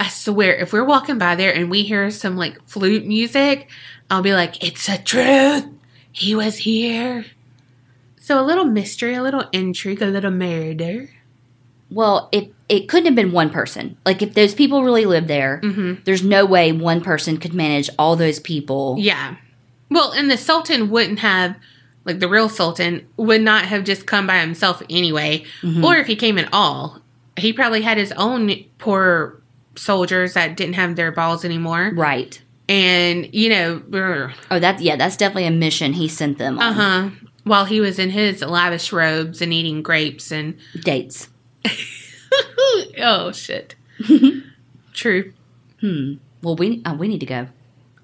I 0.00 0.08
swear, 0.08 0.54
if 0.56 0.72
we're 0.72 0.84
walking 0.84 1.18
by 1.18 1.34
there 1.34 1.52
and 1.54 1.70
we 1.70 1.82
hear 1.82 2.10
some 2.10 2.36
like 2.36 2.56
flute 2.66 3.04
music, 3.04 3.68
I'll 4.10 4.22
be 4.22 4.32
like, 4.32 4.64
it's 4.64 4.88
a 4.88 4.96
truth. 4.96 5.66
He 6.12 6.34
was 6.34 6.56
here. 6.56 7.26
So 8.28 8.38
a 8.38 8.44
little 8.44 8.66
mystery, 8.66 9.14
a 9.14 9.22
little 9.22 9.44
intrigue, 9.52 10.02
a 10.02 10.06
little 10.06 10.30
murder. 10.30 11.08
Well, 11.90 12.28
it 12.30 12.52
it 12.68 12.86
couldn't 12.86 13.06
have 13.06 13.14
been 13.14 13.32
one 13.32 13.48
person. 13.48 13.96
Like 14.04 14.20
if 14.20 14.34
those 14.34 14.52
people 14.54 14.84
really 14.84 15.06
lived 15.06 15.28
there, 15.28 15.60
hmm 15.60 15.94
there's 16.04 16.22
no 16.22 16.44
way 16.44 16.70
one 16.70 17.00
person 17.00 17.38
could 17.38 17.54
manage 17.54 17.88
all 17.98 18.16
those 18.16 18.38
people. 18.38 18.96
Yeah. 18.98 19.36
Well, 19.90 20.12
and 20.12 20.30
the 20.30 20.36
Sultan 20.36 20.90
wouldn't 20.90 21.20
have 21.20 21.56
like 22.04 22.18
the 22.18 22.28
real 22.28 22.50
Sultan, 22.50 23.06
would 23.16 23.40
not 23.40 23.64
have 23.64 23.84
just 23.84 24.04
come 24.06 24.26
by 24.26 24.40
himself 24.40 24.82
anyway. 24.90 25.46
Mm-hmm. 25.62 25.82
Or 25.82 25.96
if 25.96 26.06
he 26.06 26.14
came 26.14 26.36
at 26.36 26.50
all, 26.52 27.00
he 27.38 27.54
probably 27.54 27.80
had 27.80 27.96
his 27.96 28.12
own 28.12 28.52
poor 28.76 29.40
soldiers 29.74 30.34
that 30.34 30.54
didn't 30.54 30.74
have 30.74 30.96
their 30.96 31.12
balls 31.12 31.46
anymore. 31.46 31.92
Right. 31.94 32.38
And, 32.68 33.34
you 33.34 33.48
know, 33.48 33.82
Oh, 34.50 34.58
that's 34.58 34.82
yeah, 34.82 34.96
that's 34.96 35.16
definitely 35.16 35.46
a 35.46 35.50
mission 35.50 35.94
he 35.94 36.08
sent 36.08 36.36
them 36.36 36.58
uh 36.58 36.64
on. 36.64 36.74
huh. 36.74 37.10
While 37.48 37.64
he 37.64 37.80
was 37.80 37.98
in 37.98 38.10
his 38.10 38.42
lavish 38.42 38.92
robes 38.92 39.40
and 39.40 39.52
eating 39.52 39.82
grapes 39.82 40.30
and. 40.30 40.58
Dates. 40.80 41.28
oh, 42.98 43.32
shit. 43.32 43.74
True. 44.92 45.32
Hmm. 45.80 46.14
Well, 46.42 46.56
we 46.56 46.82
uh, 46.84 46.94
we 46.94 47.08
need 47.08 47.20
to 47.20 47.26
go. 47.26 47.48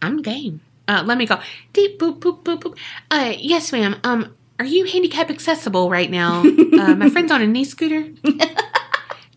I'm 0.03 0.23
game. 0.23 0.61
Uh, 0.89 1.03
let 1.05 1.19
me 1.19 1.27
go. 1.27 1.41
Deep 1.73 1.99
boop 1.99 2.19
boop 2.19 2.43
boop 2.43 2.61
boop. 2.61 2.79
Uh, 3.11 3.35
yes, 3.39 3.73
ma'am. 3.73 3.97
Um, 4.05 4.35
are 4.59 4.65
you 4.65 4.85
handicap 4.85 5.31
accessible 5.31 5.91
right 5.91 6.11
now? 6.11 6.41
uh, 6.79 6.95
my 6.95 7.09
friend's 7.11 7.33
on 7.33 7.43
a 7.43 7.47
knee 7.47 7.65
scooter. 7.65 8.09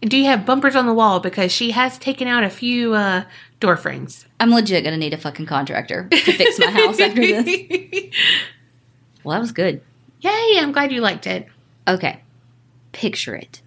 Do 0.01 0.17
you 0.17 0.25
have 0.25 0.45
bumpers 0.45 0.75
on 0.75 0.85
the 0.85 0.93
wall? 0.93 1.19
Because 1.19 1.51
she 1.51 1.71
has 1.71 1.97
taken 1.97 2.27
out 2.27 2.43
a 2.43 2.49
few 2.49 2.93
uh, 2.93 3.23
door 3.59 3.77
frames. 3.77 4.25
I'm 4.39 4.51
legit 4.51 4.83
gonna 4.83 4.97
need 4.97 5.13
a 5.13 5.17
fucking 5.17 5.47
contractor 5.47 6.07
to 6.09 6.33
fix 6.33 6.59
my 6.59 6.69
house 6.69 6.99
after 6.99 7.21
this. 7.21 8.13
Well, 9.23 9.33
that 9.33 9.41
was 9.41 9.51
good. 9.51 9.81
Yay! 10.21 10.57
I'm 10.59 10.71
glad 10.71 10.91
you 10.91 11.01
liked 11.01 11.27
it. 11.27 11.47
Okay. 11.87 12.21
Picture 12.91 13.35
it. 13.35 13.61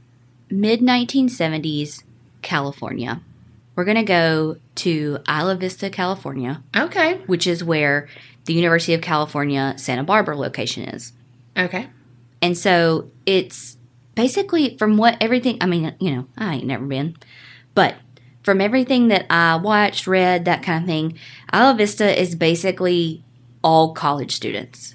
Mid 0.50 0.80
1970s, 0.80 2.02
California. 2.42 3.22
We're 3.76 3.84
going 3.84 3.96
to 3.96 4.02
go 4.02 4.56
to 4.76 5.18
Isla 5.28 5.54
Vista, 5.56 5.88
California, 5.90 6.62
Okay. 6.76 7.14
which 7.26 7.46
is 7.46 7.62
where 7.64 8.08
the 8.44 8.52
University 8.52 8.94
of 8.94 9.00
California 9.00 9.74
Santa 9.78 10.02
Barbara 10.02 10.36
location 10.36 10.84
is. 10.84 11.12
Okay. 11.56 11.88
And 12.42 12.58
so 12.58 13.10
it's 13.26 13.76
basically 14.14 14.76
from 14.76 14.96
what 14.96 15.16
everything, 15.20 15.58
I 15.60 15.66
mean, 15.66 15.94
you 16.00 16.10
know, 16.14 16.26
I 16.36 16.56
ain't 16.56 16.66
never 16.66 16.84
been, 16.84 17.16
but 17.74 17.94
from 18.42 18.60
everything 18.60 19.08
that 19.08 19.26
I 19.30 19.56
watched, 19.56 20.06
read, 20.06 20.46
that 20.46 20.62
kind 20.62 20.82
of 20.82 20.88
thing, 20.88 21.18
Isla 21.54 21.74
Vista 21.74 22.20
is 22.20 22.34
basically 22.34 23.22
all 23.62 23.92
college 23.94 24.32
students. 24.34 24.94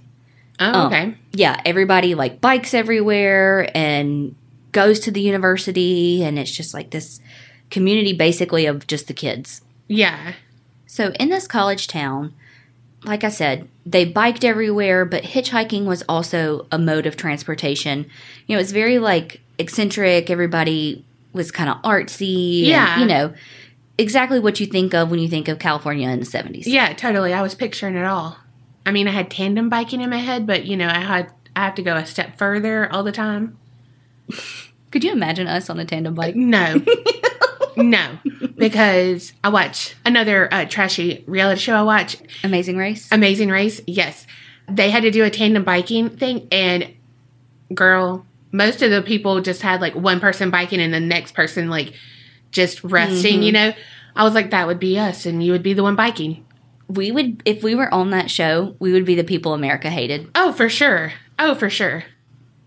Oh, 0.60 0.84
Oh. 0.84 0.88
okay. 0.88 1.16
yeah, 1.34 1.60
everybody 1.66 2.16
like 2.16 2.40
bikes 2.42 2.74
everywhere 2.74 3.70
and 3.76 4.36
goes 4.72 5.00
to 5.02 5.12
the 5.12 5.22
university, 5.22 6.24
and 6.24 6.38
it's 6.40 6.52
just 6.52 6.74
like 6.74 6.90
this 6.92 7.20
community 7.70 8.14
basically 8.14 8.66
of 8.66 8.88
just 8.88 9.08
the 9.08 9.14
kids. 9.14 9.62
Yeah. 9.88 10.34
So 10.88 11.12
in 11.20 11.30
this 11.30 11.48
college 11.48 11.88
town, 11.88 12.34
like 13.04 13.24
I 13.24 13.30
said, 13.30 13.68
they 13.86 14.06
biked 14.06 14.44
everywhere, 14.44 15.06
but 15.06 15.24
hitchhiking 15.24 15.86
was 15.86 16.04
also 16.10 16.68
a 16.72 16.78
mode 16.80 17.06
of 17.06 17.18
transportation. 17.18 18.06
You 18.48 18.56
know, 18.56 18.62
it's 18.62 18.72
very 18.72 18.98
like 19.00 19.42
eccentric. 19.60 20.30
Everybody 20.30 21.04
was 21.34 21.52
kind 21.52 21.70
of 21.70 21.82
artsy. 21.84 22.60
and, 22.60 22.68
Yeah. 22.68 23.00
you 23.00 23.06
know, 23.06 23.34
exactly 23.98 24.40
what 24.40 24.60
you 24.60 24.66
think 24.66 24.94
of 24.94 25.12
when 25.12 25.20
you 25.20 25.28
think 25.28 25.48
of 25.48 25.60
California 25.60 26.10
in 26.10 26.20
the 26.20 26.26
70s. 26.26 26.64
Yeah, 26.66 26.94
totally. 26.94 27.34
I 27.34 27.42
was 27.42 27.56
picturing 27.56 27.96
it 27.96 28.06
all. 28.06 28.38
I 28.86 28.92
mean, 28.92 29.08
I 29.08 29.12
had 29.12 29.32
tandem 29.32 29.70
biking 29.70 30.02
in 30.02 30.10
my 30.10 30.18
head, 30.18 30.46
but 30.46 30.66
you 30.66 30.78
know, 30.78 30.88
I 30.88 31.00
had 31.00 31.32
I 31.56 31.66
have 31.66 31.76
to 31.76 31.82
go 31.82 31.96
a 31.96 32.06
step 32.06 32.38
further 32.38 32.92
all 32.92 33.04
the 33.04 33.12
time. 33.12 33.58
Could 34.92 35.04
you 35.04 35.12
imagine 35.12 35.48
us 35.48 35.70
on 35.70 35.80
a 35.80 35.86
tandem 35.86 36.14
bike? 36.14 36.36
No. 36.36 36.82
no. 37.76 38.18
Because 38.56 39.34
I 39.44 39.50
watch 39.50 39.96
another 40.06 40.54
uh, 40.54 40.66
trashy 40.66 41.24
reality 41.28 41.60
show 41.60 41.76
I 41.76 41.82
watch, 41.82 42.18
Amazing 42.44 42.78
Race? 42.78 43.12
Amazing 43.12 43.50
Race. 43.50 43.82
Yes. 43.88 44.26
They 44.70 44.90
had 44.90 45.04
to 45.04 45.12
do 45.12 45.24
a 45.24 45.30
tandem 45.30 45.64
biking 45.64 46.10
thing 46.10 46.48
and 46.52 46.94
girl, 47.74 48.26
most 48.52 48.82
of 48.82 48.92
the 48.92 49.02
people 49.02 49.42
just 49.42 49.62
had 49.62 49.82
like 49.82 49.96
one 49.96 50.20
person 50.20 50.50
biking 50.50 50.80
and 50.80 50.94
the 50.94 51.00
next 51.00 51.34
person 51.34 51.70
like 51.70 51.94
just 52.52 52.84
resting, 52.84 53.44
you 53.44 53.52
know. 53.52 53.74
I 54.16 54.24
was 54.24 54.34
like 54.34 54.52
that 54.52 54.68
would 54.68 54.80
be 54.80 54.98
us 54.98 55.26
and 55.26 55.44
you 55.44 55.52
would 55.52 55.64
be 55.64 55.74
the 55.74 55.84
one 55.84 55.98
biking. 55.98 56.45
We 56.88 57.12
would 57.12 57.42
if 57.46 57.64
we 57.64 57.74
were 57.76 57.92
on 57.94 58.12
that 58.12 58.30
show 58.30 58.76
we 58.80 58.92
would 58.94 59.06
be 59.06 59.16
the 59.16 59.24
people 59.24 59.54
america 59.54 59.90
hated 59.90 60.30
Oh, 60.36 60.52
for 60.54 60.70
sure. 60.70 61.14
Oh, 61.40 61.56
for 61.56 61.70
sure. 61.70 62.04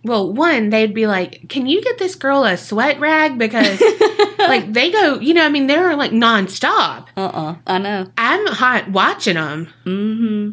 Well, 0.04 0.32
one, 0.32 0.70
they'd 0.70 0.94
be 0.94 1.06
like, 1.06 1.48
"Can 1.48 1.66
you 1.66 1.82
get 1.82 1.98
this 1.98 2.14
girl 2.14 2.44
a 2.44 2.56
sweat 2.56 3.00
rag?" 3.00 3.36
Because, 3.36 3.80
like, 4.38 4.72
they 4.72 4.90
go, 4.92 5.18
you 5.18 5.34
know, 5.34 5.44
I 5.44 5.48
mean, 5.48 5.66
they're 5.66 5.96
like 5.96 6.12
nonstop. 6.12 7.08
uh-uh 7.16 7.56
i 7.66 7.78
know 7.78 8.06
I'm 8.16 8.46
hot 8.46 8.90
watching 8.90 9.34
them. 9.34 9.68
mm-hmm 9.84 10.50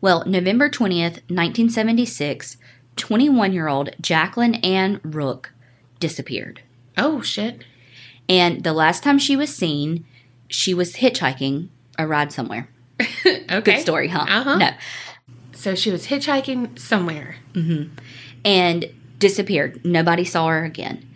well 0.00 0.22
november 0.26 0.68
20th 0.68 1.22
1976 1.28 2.56
21 2.96 3.52
year 3.52 3.66
old 3.68 3.90
jacqueline 4.00 4.54
ann 4.56 5.00
rook 5.02 5.52
disappeared 6.00 6.62
Oh 6.98 7.20
shit. 7.22 7.64
and 8.28 8.62
the 8.64 8.72
last 8.72 9.02
time 9.02 9.18
she 9.18 9.36
was 9.36 9.54
seen 9.54 10.04
she 10.48 10.72
was 10.74 10.96
hitchhiking 10.96 11.68
a 11.98 12.06
ride 12.06 12.32
somewhere 12.32 12.68
okay. 13.26 13.60
good 13.60 13.80
story 13.80 14.08
huh 14.08 14.24
Uh-huh. 14.28 14.56
no 14.58 14.70
So 15.52 15.74
she 15.74 15.90
was 15.90 16.06
hitchhiking 16.06 16.78
somewhere. 16.78 17.36
and 18.44 18.84
disappeared. 19.18 19.84
Nobody 19.84 20.24
saw 20.24 20.48
her 20.48 20.64
again. 20.64 21.08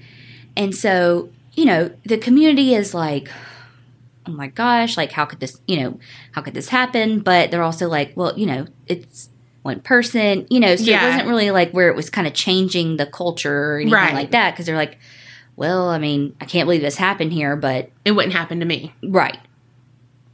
And 0.56 0.74
so, 0.74 1.28
you 1.54 1.64
know, 1.66 1.90
the 2.04 2.16
community 2.18 2.74
is 2.74 2.94
like, 2.94 3.28
oh 4.26 4.32
my 4.32 4.48
gosh, 4.48 4.96
like, 4.96 5.12
how 5.12 5.26
could 5.26 5.40
this, 5.40 5.60
you 5.66 5.76
know, 5.80 6.00
how 6.32 6.40
could 6.42 6.54
this 6.54 6.68
happen? 6.68 7.20
But 7.20 7.50
they're 7.50 7.62
also 7.62 7.88
like, 7.88 8.12
well, 8.16 8.36
you 8.38 8.46
know, 8.46 8.66
it's 8.86 9.28
one 9.62 9.80
person, 9.80 10.46
you 10.50 10.58
know, 10.60 10.74
so 10.76 10.84
Yeah. 10.84 11.04
it 11.04 11.10
wasn't 11.10 11.28
really 11.28 11.50
like 11.50 11.70
where 11.72 11.88
it 11.90 11.94
was 11.96 12.08
kind 12.10 12.26
of 12.26 12.32
changing 12.32 12.96
the 12.96 13.06
culture 13.06 13.74
or 13.74 13.76
anything 13.76 13.92
Right. 13.94 14.14
like 14.14 14.30
that. 14.30 14.56
Cause 14.56 14.64
they're 14.66 14.76
like, 14.76 14.98
well, 15.56 15.88
I 15.90 15.98
mean, 15.98 16.34
I 16.40 16.46
can't 16.46 16.66
believe 16.66 16.80
this 16.80 16.96
happened 16.96 17.32
here, 17.34 17.54
but 17.56 17.90
It 18.06 18.12
wouldn't 18.12 18.34
happen 18.34 18.60
to 18.60 18.66
me. 18.66 18.94
Right. 19.02 19.38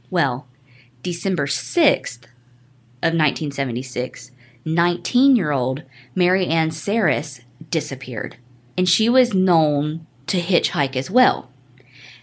Well, 0.09 0.47
December 1.03 1.47
6th 1.47 2.23
of 3.03 3.13
1976, 3.13 4.31
19 4.65 5.35
year 5.35 5.51
old 5.51 5.83
Mary 6.15 6.47
Ann 6.47 6.69
Sarris 6.69 7.41
disappeared. 7.69 8.37
And 8.77 8.87
she 8.87 9.09
was 9.09 9.33
known 9.33 10.05
to 10.27 10.39
hitchhike 10.39 10.95
as 10.95 11.09
well. 11.09 11.49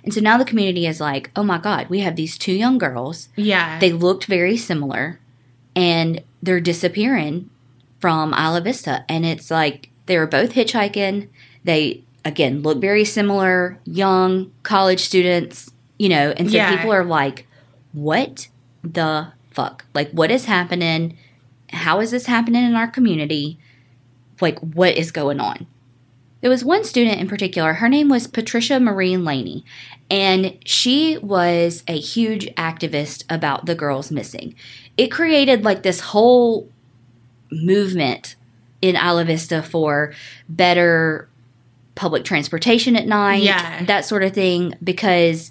And 0.03 0.13
so 0.13 0.21
now 0.21 0.37
the 0.37 0.45
community 0.45 0.87
is 0.87 1.01
like, 1.01 1.31
oh 1.35 1.43
my 1.43 1.59
God, 1.59 1.89
we 1.89 2.01
have 2.01 2.17
these 2.17 2.37
two 2.37 2.53
young 2.53 2.77
girls. 2.79 3.29
Yeah. 3.37 3.79
They 3.79 3.93
looked 3.93 4.27
very 4.27 4.57
similar 4.57 5.19
and 5.75 6.23
they're 6.43 6.61
disappearing 6.61 7.49
from 8.01 8.35
Isla 8.35 8.61
Vista. 8.61 9.05
And 9.09 9.25
it's 9.25 9.51
like 9.51 9.89
they 10.07 10.19
were 10.19 10.27
both 10.27 10.53
hitchhiking. 10.53 11.29
They, 11.65 12.05
again, 12.25 12.61
look 12.63 12.79
very 12.83 13.05
similar, 13.07 13.79
young 13.87 14.53
college 14.63 15.01
students, 15.01 15.71
you 15.99 16.11
know. 16.11 16.35
And 16.37 16.51
so 16.51 16.57
Yeah. 16.57 16.77
people 16.77 16.93
are 16.93 17.05
like, 17.05 17.47
what 17.95 18.49
the 18.83 19.29
fuck? 19.51 19.87
Like, 19.95 20.11
what 20.11 20.31
is 20.31 20.45
happening? 20.45 21.17
How 21.73 22.01
is 22.01 22.11
this 22.11 22.27
happening 22.27 22.65
in 22.65 22.75
our 22.77 22.89
community? 22.89 23.59
Like, 24.41 24.59
what 24.59 24.97
is 24.97 25.11
going 25.11 25.41
on? 25.41 25.67
There 26.43 26.51
was 26.51 26.63
one 26.63 26.85
student 26.85 27.21
in 27.21 27.27
particular, 27.29 27.73
her 27.75 27.89
name 27.89 28.11
was 28.11 28.27
Patricia 28.27 28.79
Marine 28.79 29.25
Laney, 29.25 29.65
and 30.11 30.59
she 30.67 31.17
was 31.19 31.83
a 31.89 31.99
huge 31.99 32.47
activist 32.57 33.25
about 33.31 33.65
the 33.65 33.75
girls 33.75 34.11
missing. 34.11 34.55
It 34.99 35.09
created 35.09 35.65
like 35.65 35.83
this 35.83 36.01
whole 36.01 36.69
movement 37.51 38.37
in 38.83 38.95
Isla 38.95 39.25
Vista 39.25 39.63
for 39.63 40.13
better 40.47 41.31
public 41.95 42.25
transportation 42.25 42.95
at 42.95 43.07
night, 43.07 43.43
Yeah. 43.43 43.83
that 43.87 44.05
sort 44.05 44.23
of 44.23 44.35
thing, 44.35 44.75
because 44.85 45.51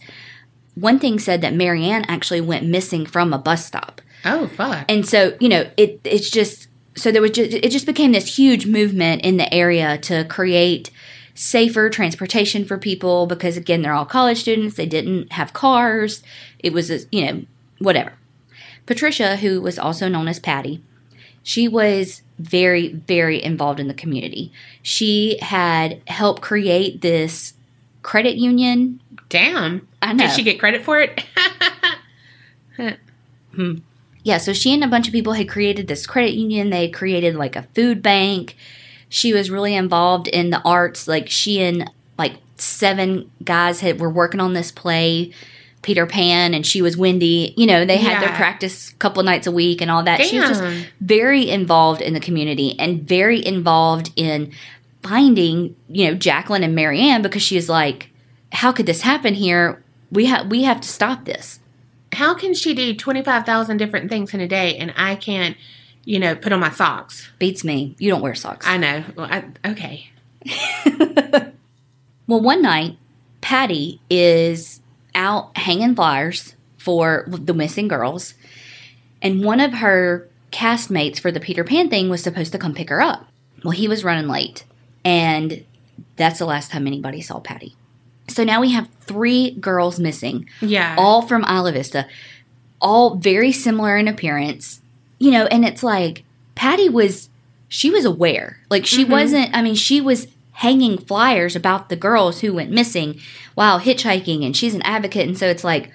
one 0.75 0.99
thing 0.99 1.19
said 1.19 1.41
that 1.41 1.53
Marianne 1.53 2.05
actually 2.05 2.41
went 2.41 2.65
missing 2.65 3.05
from 3.05 3.33
a 3.33 3.37
bus 3.37 3.65
stop. 3.65 4.01
oh 4.25 4.47
fuck. 4.47 4.85
And 4.89 5.07
so, 5.07 5.35
you 5.39 5.49
know, 5.49 5.69
it 5.77 5.99
it's 6.03 6.29
just 6.29 6.67
so 6.95 7.11
there 7.11 7.21
was 7.21 7.31
just 7.31 7.53
it 7.53 7.69
just 7.69 7.85
became 7.85 8.11
this 8.11 8.37
huge 8.37 8.65
movement 8.65 9.23
in 9.23 9.37
the 9.37 9.51
area 9.53 9.97
to 9.99 10.25
create 10.25 10.91
safer 11.35 11.89
transportation 11.89 12.63
for 12.65 12.77
people 12.77 13.25
because 13.25 13.57
again, 13.57 13.81
they're 13.81 13.93
all 13.93 14.05
college 14.05 14.39
students, 14.39 14.75
they 14.75 14.85
didn't 14.85 15.31
have 15.33 15.53
cars. 15.53 16.23
It 16.59 16.73
was 16.73 16.91
a, 16.91 16.99
you 17.11 17.25
know, 17.25 17.45
whatever. 17.79 18.13
Patricia, 18.85 19.37
who 19.37 19.61
was 19.61 19.79
also 19.79 20.07
known 20.07 20.27
as 20.27 20.39
Patty, 20.39 20.83
she 21.41 21.67
was 21.67 22.21
very 22.39 22.93
very 22.93 23.41
involved 23.43 23.79
in 23.79 23.87
the 23.87 23.93
community. 23.93 24.51
She 24.81 25.37
had 25.41 26.01
helped 26.07 26.41
create 26.41 27.01
this 27.01 27.53
credit 28.01 28.35
union. 28.35 28.99
Damn. 29.29 29.87
I 30.01 30.13
know. 30.13 30.25
Did 30.27 30.35
she 30.35 30.43
get 30.43 30.59
credit 30.59 30.83
for 30.83 30.99
it? 30.99 31.23
Yeah, 34.23 34.37
so 34.37 34.53
she 34.53 34.73
and 34.73 34.83
a 34.83 34.87
bunch 34.87 35.07
of 35.07 35.13
people 35.13 35.33
had 35.33 35.49
created 35.49 35.87
this 35.87 36.07
credit 36.07 36.33
union. 36.33 36.69
They 36.69 36.83
had 36.83 36.93
created 36.93 37.35
like 37.35 37.55
a 37.55 37.63
food 37.75 38.01
bank. 38.01 38.55
She 39.09 39.33
was 39.33 39.51
really 39.51 39.75
involved 39.75 40.27
in 40.27 40.49
the 40.49 40.61
arts. 40.63 41.07
Like 41.07 41.29
she 41.29 41.61
and 41.61 41.91
like 42.17 42.35
seven 42.57 43.29
guys 43.43 43.81
had 43.81 43.99
were 43.99 44.09
working 44.09 44.39
on 44.39 44.53
this 44.53 44.71
play 44.71 45.33
Peter 45.81 46.05
Pan 46.05 46.53
and 46.53 46.65
she 46.65 46.81
was 46.81 46.95
Wendy. 46.95 47.53
You 47.57 47.65
know, 47.67 47.85
they 47.85 47.97
had 47.97 48.21
their 48.23 48.35
practice 48.35 48.91
a 48.91 48.95
couple 48.95 49.21
nights 49.23 49.45
a 49.45 49.51
week 49.51 49.81
and 49.81 49.91
all 49.91 50.03
that. 50.03 50.21
She 50.23 50.39
was 50.39 50.49
just 50.57 50.63
very 51.01 51.49
involved 51.49 52.01
in 52.01 52.13
the 52.13 52.21
community 52.21 52.79
and 52.79 53.03
very 53.03 53.45
involved 53.45 54.11
in 54.15 54.53
finding, 55.03 55.75
you 55.89 56.07
know, 56.07 56.15
Jacqueline 56.15 56.63
and 56.63 56.73
Marianne 56.73 57.21
because 57.21 57.41
she 57.41 57.57
was 57.57 57.67
like, 57.67 58.09
how 58.53 58.71
could 58.71 58.85
this 58.85 59.01
happen 59.01 59.33
here? 59.33 59.83
We 60.11 60.25
have 60.27 60.47
we 60.47 60.63
have 60.63 60.81
to 60.81 60.87
stop 60.87 61.25
this. 61.25 61.59
How 62.13 62.35
can 62.35 62.53
she 62.53 62.75
do 62.75 62.93
25,000 62.95 63.77
different 63.77 64.09
things 64.09 64.33
in 64.33 64.39
a 64.39 64.47
day 64.47 64.77
and 64.77 64.93
I 64.95 65.15
can't, 65.15 65.57
you 66.05 66.19
know, 66.19 66.35
put 66.35 66.53
on 66.53 66.59
my 66.59 66.69
socks? 66.69 67.29
Beats 67.39 67.63
me. 67.63 67.95
You 67.97 68.11
don't 68.11 68.21
wear 68.21 68.35
socks. 68.35 68.67
I 68.67 68.77
know. 68.77 69.03
Well, 69.15 69.27
I, 69.31 69.45
okay. 69.71 70.11
Well, 72.25 72.41
one 72.41 72.61
night, 72.61 72.97
Patty 73.41 73.99
is 74.09 74.79
out 75.13 75.55
hanging 75.57 75.95
flyers 75.95 76.55
for 76.77 77.25
the 77.27 77.53
missing 77.53 77.89
girls, 77.89 78.33
and 79.21 79.43
one 79.43 79.59
of 79.59 79.73
her 79.73 80.29
castmates 80.51 81.19
for 81.19 81.31
the 81.31 81.41
Peter 81.41 81.63
Pan 81.63 81.89
thing 81.89 82.09
was 82.09 82.23
supposed 82.23 82.53
to 82.53 82.57
come 82.57 82.73
pick 82.73 82.89
her 82.89 83.01
up. 83.01 83.27
Well, 83.63 83.71
he 83.71 83.89
was 83.89 84.05
running 84.05 84.29
late, 84.29 84.63
and 85.03 85.65
that's 86.15 86.39
the 86.39 86.45
last 86.45 86.71
time 86.71 86.87
anybody 86.87 87.21
saw 87.21 87.39
Patty. 87.39 87.75
So 88.27 88.43
now 88.43 88.61
we 88.61 88.71
have 88.71 88.87
three 89.01 89.51
girls 89.51 89.99
missing, 89.99 90.47
Yeah. 90.61 90.95
all 90.97 91.21
from 91.21 91.43
Isla 91.43 91.71
Vista, 91.73 92.07
all 92.81 93.15
very 93.15 93.51
similar 93.51 93.97
in 93.97 94.07
appearance. 94.07 94.81
You 95.19 95.31
know, 95.31 95.45
and 95.47 95.65
it's 95.65 95.83
like 95.83 96.23
Patty 96.55 96.89
was 96.89 97.29
she 97.69 97.89
was 97.89 98.05
aware. 98.05 98.59
Like 98.69 98.85
she 98.85 99.03
Mhm. 99.05 99.09
wasn't 99.09 99.49
I 99.55 99.61
mean, 99.61 99.75
she 99.75 99.99
was 100.01 100.27
hanging 100.53 100.97
flyers 100.99 101.55
about 101.55 101.89
the 101.89 101.95
girls 101.95 102.41
who 102.41 102.53
went 102.53 102.69
missing 102.71 103.19
while 103.55 103.79
hitchhiking 103.79 104.45
and 104.45 104.55
she's 104.55 104.75
an 104.75 104.81
advocate 104.83 105.27
and 105.27 105.37
so 105.37 105.47
it's 105.47 105.63
like 105.63 105.89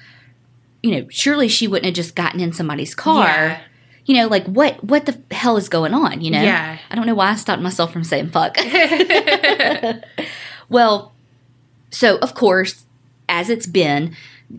you 0.82 0.92
know, 0.92 1.06
surely 1.10 1.48
she 1.48 1.66
wouldn't 1.66 1.86
have 1.86 1.94
just 1.94 2.14
gotten 2.14 2.40
in 2.40 2.52
somebody's 2.52 2.94
car. 2.94 3.26
Yeah. 3.26 3.58
You 4.06 4.14
know, 4.14 4.26
like 4.28 4.46
what 4.46 4.82
what 4.84 5.06
the 5.06 5.18
hell 5.34 5.56
is 5.56 5.68
going 5.68 5.92
on, 5.94 6.20
you 6.20 6.30
know? 6.30 6.40
Yeah. 6.42 6.78
I 6.90 6.94
don't 6.94 7.06
know 7.06 7.14
why 7.14 7.30
I 7.30 7.34
stopped 7.36 7.62
myself 7.62 7.92
from 7.92 8.04
saying 8.04 8.30
fuck. 8.30 8.56
Well, 10.70 11.12
so 11.90 12.18
of 12.18 12.34
course, 12.34 12.84
as 13.28 13.50
it's 13.50 13.66
been 13.66 14.14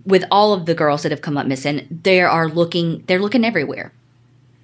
with 0.06 0.24
all 0.30 0.54
of 0.54 0.66
the 0.66 0.76
girls 0.76 1.04
that 1.04 1.12
have 1.12 1.22
come 1.22 1.38
up 1.38 1.48
missing, 1.48 2.00
they 2.04 2.22
are 2.22 2.48
looking 2.48 3.04
they're 3.08 3.20
looking 3.22 3.44
everywhere. 3.46 3.92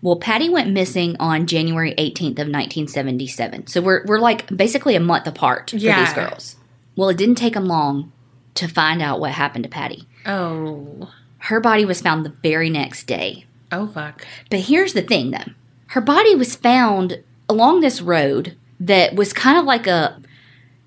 Well, 0.02 0.18
Patty 0.18 0.50
went 0.50 0.70
missing 0.72 1.16
on 1.20 1.48
January 1.48 1.96
18th 1.98 2.38
of 2.40 2.48
1977. 2.50 3.68
So 3.68 3.82
we're 3.82 4.04
we're 4.06 4.20
like 4.20 4.48
basically 4.56 4.96
a 4.96 5.00
month 5.00 5.26
apart 5.28 5.72
for 5.72 5.78
Yeah. 5.78 6.04
these 6.06 6.14
girls. 6.14 6.56
Well, 6.96 7.10
it 7.10 7.18
didn't 7.18 7.36
take 7.36 7.54
them 7.56 7.66
long 7.66 8.12
to 8.56 8.68
find 8.68 9.02
out 9.02 9.20
what 9.20 9.32
happened 9.32 9.64
to 9.64 9.70
Patty. 9.70 10.08
oh. 10.26 11.12
Her 11.40 11.60
body 11.60 11.86
was 11.86 12.02
found 12.02 12.26
the 12.26 12.34
very 12.42 12.72
next 12.72 13.04
day. 13.06 13.46
Oh, 13.72 13.86
fuck. 13.88 14.26
But 14.50 14.62
here's 14.62 14.94
the 14.94 15.04
thing 15.04 15.30
though. 15.32 15.52
Her 15.88 16.02
body 16.02 16.34
was 16.34 16.56
found 16.56 17.22
along 17.48 17.82
this 17.82 18.02
road 18.02 18.56
that 18.80 19.14
was 19.16 19.32
kind 19.32 19.56
of 19.58 19.66
like 19.66 19.86
a 19.86 20.20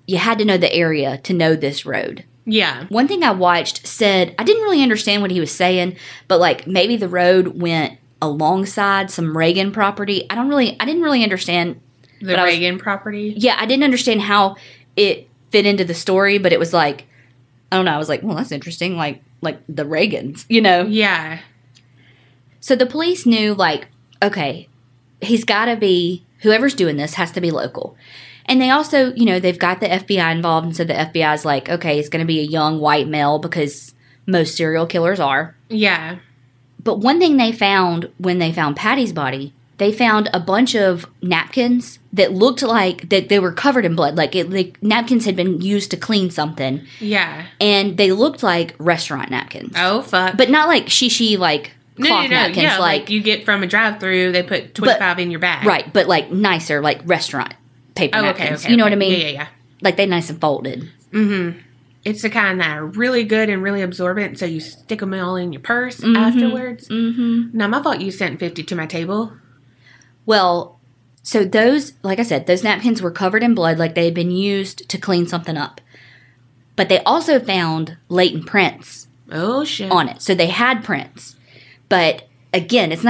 you 0.09 0.17
had 0.17 0.39
to 0.39 0.45
know 0.45 0.57
the 0.57 0.73
area 0.73 1.19
to 1.19 1.33
know 1.33 1.55
this 1.55 1.85
road. 1.85 2.23
Yeah. 2.45 2.85
One 2.89 3.07
thing 3.07 3.23
I 3.23 3.31
watched 3.31 3.85
said 3.85 4.33
I 4.39 4.43
didn't 4.43 4.63
really 4.63 4.81
understand 4.81 5.21
what 5.21 5.29
he 5.29 5.39
was 5.39 5.51
saying, 5.51 5.97
but 6.27 6.39
like 6.39 6.65
maybe 6.65 6.95
the 6.97 7.07
road 7.07 7.61
went 7.61 7.99
alongside 8.21 9.11
some 9.11 9.37
Reagan 9.37 9.71
property. 9.71 10.25
I 10.29 10.35
don't 10.35 10.49
really 10.49 10.75
I 10.79 10.85
didn't 10.85 11.03
really 11.03 11.23
understand. 11.23 11.79
The 12.21 12.37
I 12.37 12.43
was- 12.43 12.53
Reagan 12.53 12.79
property. 12.79 13.35
Yeah, 13.37 13.55
I 13.59 13.65
didn't 13.67 13.83
understand 13.83 14.21
how 14.21 14.55
it 14.95 15.29
fit 15.51 15.65
into 15.67 15.85
the 15.85 15.93
story, 15.93 16.37
but 16.39 16.51
it 16.51 16.59
was 16.59 16.73
like 16.73 17.05
I 17.71 17.75
don't 17.75 17.85
know, 17.85 17.93
I 17.93 17.97
was 17.99 18.09
like, 18.09 18.23
"Well, 18.23 18.35
that's 18.35 18.51
interesting 18.51 18.97
like 18.97 19.21
like 19.41 19.59
the 19.69 19.83
Reagans, 19.85 20.45
you 20.49 20.59
know." 20.59 20.85
Yeah. 20.85 21.39
So 22.61 22.75
the 22.75 22.87
police 22.87 23.27
knew, 23.27 23.53
like, 23.53 23.87
okay, 24.23 24.67
he's 25.21 25.45
got 25.45 25.65
to 25.65 25.75
be, 25.77 26.25
whoever's 26.41 26.73
doing 26.73 26.97
this 26.97 27.13
has 27.13 27.31
to 27.33 27.41
be 27.41 27.51
local. 27.51 27.95
And 28.49 28.59
they 28.59 28.71
also, 28.71 29.13
you 29.13 29.25
know, 29.25 29.39
they've 29.39 29.59
got 29.59 29.79
the 29.79 29.85
FBI 29.85 30.31
involved. 30.31 30.65
And 30.65 30.75
so 30.75 30.83
the 30.83 30.95
FBI 30.95 31.35
is 31.35 31.45
like, 31.45 31.69
okay, 31.69 31.99
it's 31.99 32.09
going 32.09 32.21
to 32.21 32.27
be 32.27 32.39
a 32.39 32.43
young 32.43 32.79
white 32.79 33.07
male 33.07 33.37
because 33.37 33.93
most 34.25 34.57
serial 34.57 34.87
killers 34.87 35.19
are. 35.19 35.55
Yeah. 35.69 36.17
But 36.83 36.97
one 36.97 37.19
thing 37.19 37.37
they 37.37 37.51
found 37.51 38.09
when 38.17 38.39
they 38.39 38.51
found 38.51 38.75
Patty's 38.75 39.13
body, 39.13 39.53
they 39.77 39.93
found 39.93 40.31
a 40.33 40.39
bunch 40.39 40.75
of 40.75 41.05
napkins 41.21 41.99
that 42.11 42.33
looked 42.33 42.63
like 42.63 43.09
that 43.09 43.29
they 43.29 43.37
were 43.37 43.53
covered 43.53 43.85
in 43.85 43.95
blood. 43.95 44.17
Like, 44.17 44.35
it, 44.35 44.49
like 44.49 44.81
napkins 44.81 45.25
had 45.25 45.35
been 45.35 45.61
used 45.61 45.91
to 45.91 45.97
clean 45.97 46.31
something. 46.31 46.81
Yeah. 46.99 47.45
And 47.61 47.97
they 47.97 48.11
looked 48.11 48.41
like 48.41 48.73
restaurant 48.79 49.29
napkins. 49.29 49.75
Oh, 49.77 50.01
fuck. 50.01 50.37
But 50.37 50.49
not 50.49 50.67
like 50.67 50.87
shishi, 50.87 51.37
like 51.37 51.73
no, 51.99 52.07
cloth 52.07 52.23
no, 52.23 52.29
no. 52.29 52.35
napkins. 52.35 52.63
Yeah, 52.63 52.79
like, 52.79 53.01
like, 53.01 53.09
you 53.11 53.21
get 53.21 53.45
from 53.45 53.61
a 53.61 53.67
drive-through, 53.67 54.31
they 54.31 54.41
put 54.41 54.73
25 54.73 55.19
in 55.19 55.29
your 55.29 55.39
bag. 55.39 55.67
Right, 55.67 55.93
but 55.93 56.07
like 56.07 56.31
nicer, 56.31 56.81
like 56.81 57.01
restaurant 57.05 57.53
paper 57.99 58.17
Oh, 58.17 58.25
okay, 58.29 58.43
napkins. 58.43 58.61
okay. 58.63 58.71
you 58.71 58.77
know 58.77 58.85
okay. 58.85 58.95
what 58.95 58.97
I 58.97 58.99
mean? 58.99 59.11
Yeah, 59.11 59.25
yeah, 59.27 59.31
yeah. 59.33 59.47
Like 59.81 59.97
they 59.97 60.05
nice 60.05 60.29
and 60.29 60.39
folded. 60.41 60.89
Mm-hmm. 61.11 61.59
It's 62.05 62.21
the 62.21 62.29
kind 62.29 62.59
that 62.61 62.77
are 62.77 62.85
really 62.85 63.23
good 63.25 63.49
and 63.49 63.61
really 63.61 63.81
absorbent, 63.81 64.39
so 64.39 64.45
you 64.45 64.59
stick 64.61 64.99
them 64.99 65.13
all 65.13 65.35
in 65.35 65.51
your 65.53 65.61
purse 65.61 65.99
Mhm. 65.99 66.15
afterwards. 66.17 66.87
Mm-hmm. 66.87 67.57
Now, 67.57 67.67
my 67.67 67.83
fault 67.83 67.99
you 67.99 68.09
sent 68.11 68.39
50 68.39 68.63
to 68.63 68.75
my 68.75 68.85
table. 68.85 69.33
Well, 70.25 70.79
so 71.23 71.43
those, 71.43 71.93
like 72.03 72.19
I 72.19 72.23
said, 72.23 72.47
those 72.47 72.63
napkins 72.63 73.01
were 73.01 73.11
covered 73.11 73.43
in 73.43 73.53
blood, 73.53 73.77
like 73.77 73.95
they 73.95 74.05
had 74.05 74.13
been 74.13 74.31
used 74.31 74.87
to 74.89 74.97
clean 74.97 75.27
something 75.27 75.57
up. 75.57 75.81
But 76.75 76.87
they 76.89 77.03
also 77.03 77.39
found 77.39 77.97
latent 78.07 78.45
prints 78.45 79.07
Oh, 79.31 79.63
shit. 79.65 79.91
on 79.91 80.07
it, 80.07 80.21
so 80.21 80.33
they 80.33 80.47
had 80.47 80.83
prints. 80.83 81.35
But 81.89 82.27
again, 82.53 82.91
it's 82.93 83.03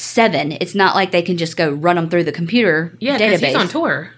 1977. 0.00 0.52
It's 0.60 0.74
not 0.74 0.94
like 0.94 1.10
they 1.10 1.22
can 1.22 1.36
just 1.36 1.56
go 1.56 1.70
run 1.70 1.96
them 1.96 2.08
through 2.08 2.24
the 2.24 2.32
computer 2.32 2.96
Yeah, 3.00 3.18
database. 3.18 3.46
he's 3.46 3.54
on 3.54 3.68
tour. 3.68 4.12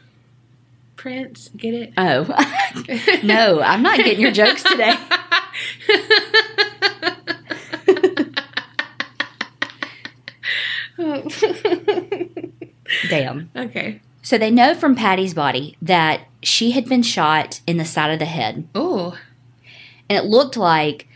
Prince, 0.97 1.49
get 1.57 1.74
it? 1.74 1.93
Oh 1.97 2.22
no, 3.24 3.61
I'm 3.61 3.83
not 3.83 3.97
getting 3.99 4.20
your 4.20 4.30
jokes 4.30 4.62
today. 4.62 4.95
Damn. 13.09 13.51
okay. 13.57 14.01
So 14.22 14.39
they 14.39 14.51
know 14.51 14.74
from 14.74 14.95
Patty's 14.95 15.35
body 15.35 15.76
that 15.83 16.22
she 16.43 16.72
had 16.72 16.89
been 16.89 17.03
shot 17.03 17.61
in 17.66 17.76
the 17.76 17.85
side 17.85 18.12
of 18.12 18.18
the 18.18 18.24
head. 18.24 18.68
Oh, 18.74 19.18
And 20.09 20.18
it 20.18 20.24
looked 20.24 20.57
like 20.57 21.09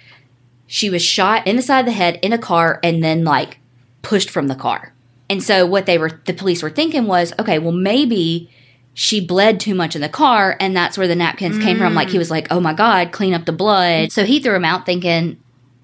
she 0.66 0.90
was 0.90 1.02
shot 1.02 1.46
in 1.46 1.56
the 1.56 1.62
side 1.62 1.80
of 1.80 1.86
the 1.86 1.92
head 1.92 2.18
in 2.22 2.32
a 2.32 2.38
car 2.38 2.80
and 2.82 3.02
then 3.04 3.24
like 3.24 3.58
pushed 4.06 4.30
from 4.30 4.46
the 4.46 4.54
car. 4.54 4.92
And 5.28 5.42
so 5.42 5.66
what 5.66 5.86
they 5.86 5.98
were 5.98 6.20
the 6.24 6.32
police 6.32 6.62
were 6.62 6.70
thinking 6.70 7.06
was, 7.06 7.32
okay, 7.38 7.58
well 7.58 7.72
maybe 7.72 8.48
she 8.94 9.20
bled 9.20 9.58
too 9.60 9.74
much 9.74 9.94
in 9.96 10.00
the 10.00 10.08
car 10.08 10.56
and 10.60 10.74
that's 10.76 10.96
where 10.96 11.08
the 11.08 11.16
napkins 11.16 11.58
came 11.58 11.76
from. 11.78 11.94
Like 11.94 12.08
he 12.08 12.16
was 12.18 12.30
like, 12.30 12.46
"Oh 12.50 12.60
my 12.60 12.72
god, 12.72 13.12
clean 13.12 13.34
up 13.34 13.44
the 13.44 13.52
blood." 13.52 14.12
So 14.12 14.24
he 14.24 14.38
threw 14.40 14.52
them 14.52 14.64
out 14.64 14.86
thinking, 14.86 15.38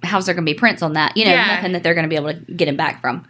how's 0.05 0.27
there 0.27 0.35
going 0.35 0.47
to 0.47 0.53
be 0.53 0.59
prints 0.59 0.83
on 0.83 0.93
that? 0.95 1.17
You 1.17 1.25
know, 1.27 1.33
Yeah. 1.33 1.55
nothing 1.57 1.73
that 1.73 1.83
they're 1.83 1.95
going 1.95 2.05
to 2.05 2.09
be 2.09 2.17
able 2.17 2.33
to 2.33 2.53
get 2.53 2.69
him 2.69 2.77
back 2.77 3.01
from. 3.01 3.27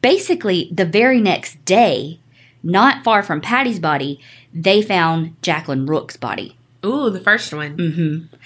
Basically, 0.00 0.68
the 0.72 0.84
very 0.84 1.20
next 1.20 1.64
day, 1.64 2.18
not 2.62 3.04
far 3.04 3.22
from 3.22 3.40
Patty's 3.40 3.78
body, 3.80 4.20
they 4.54 4.80
found 4.82 5.40
Jacqueline 5.42 5.86
Rook's 5.86 6.16
body. 6.16 6.56
ooh, 6.84 7.10
the 7.10 7.20
first 7.20 7.52
one. 7.52 7.72
hmm 7.76 8.36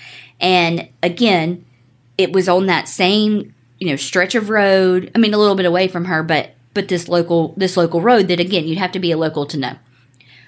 And 0.40 0.88
again, 1.02 1.64
it 2.18 2.32
was 2.32 2.48
on 2.48 2.66
that 2.66 2.88
same 2.88 3.54
you 3.82 3.90
know 3.90 3.96
stretch 3.96 4.36
of 4.36 4.48
road. 4.48 5.10
I 5.12 5.18
mean, 5.18 5.34
a 5.34 5.38
little 5.38 5.56
bit 5.56 5.66
away 5.66 5.88
from 5.88 6.04
her, 6.04 6.22
but 6.22 6.54
but 6.72 6.86
this 6.86 7.08
local 7.08 7.52
this 7.56 7.76
local 7.76 8.00
road 8.00 8.28
that 8.28 8.38
again 8.38 8.68
you'd 8.68 8.78
have 8.78 8.92
to 8.92 9.00
be 9.00 9.10
a 9.10 9.16
local 9.16 9.44
to 9.46 9.58
know. 9.58 9.76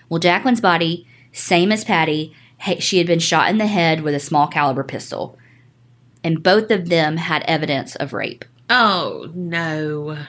Well, 0.09 0.21
Jacqueline's 0.21 0.61
body, 0.61 1.09
same 1.33 1.73
as 1.73 1.85
Patty, 1.85 2.33
she 2.79 2.99
had 2.99 3.09
been 3.09 3.19
shot 3.19 3.51
in 3.51 3.59
the 3.59 3.67
head 3.67 4.03
with 4.03 4.15
a 4.15 4.21
small 4.21 4.47
caliber 4.47 4.85
pistol, 4.85 5.37
and 6.23 6.45
both 6.45 6.71
of 6.71 6.89
them 6.89 7.17
had 7.17 7.43
evidence 7.43 7.97
of 7.97 8.13
rape. 8.13 8.45
Oh, 8.71 9.31
no. 9.35 10.27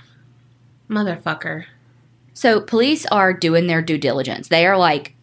Motherfucker. 0.89 1.65
So 2.33 2.59
police 2.59 3.05
are 3.07 3.33
doing 3.33 3.67
their 3.67 3.83
due 3.83 3.99
diligence. 3.99 4.47
They 4.47 4.65
are 4.65 4.77
like 4.77 5.13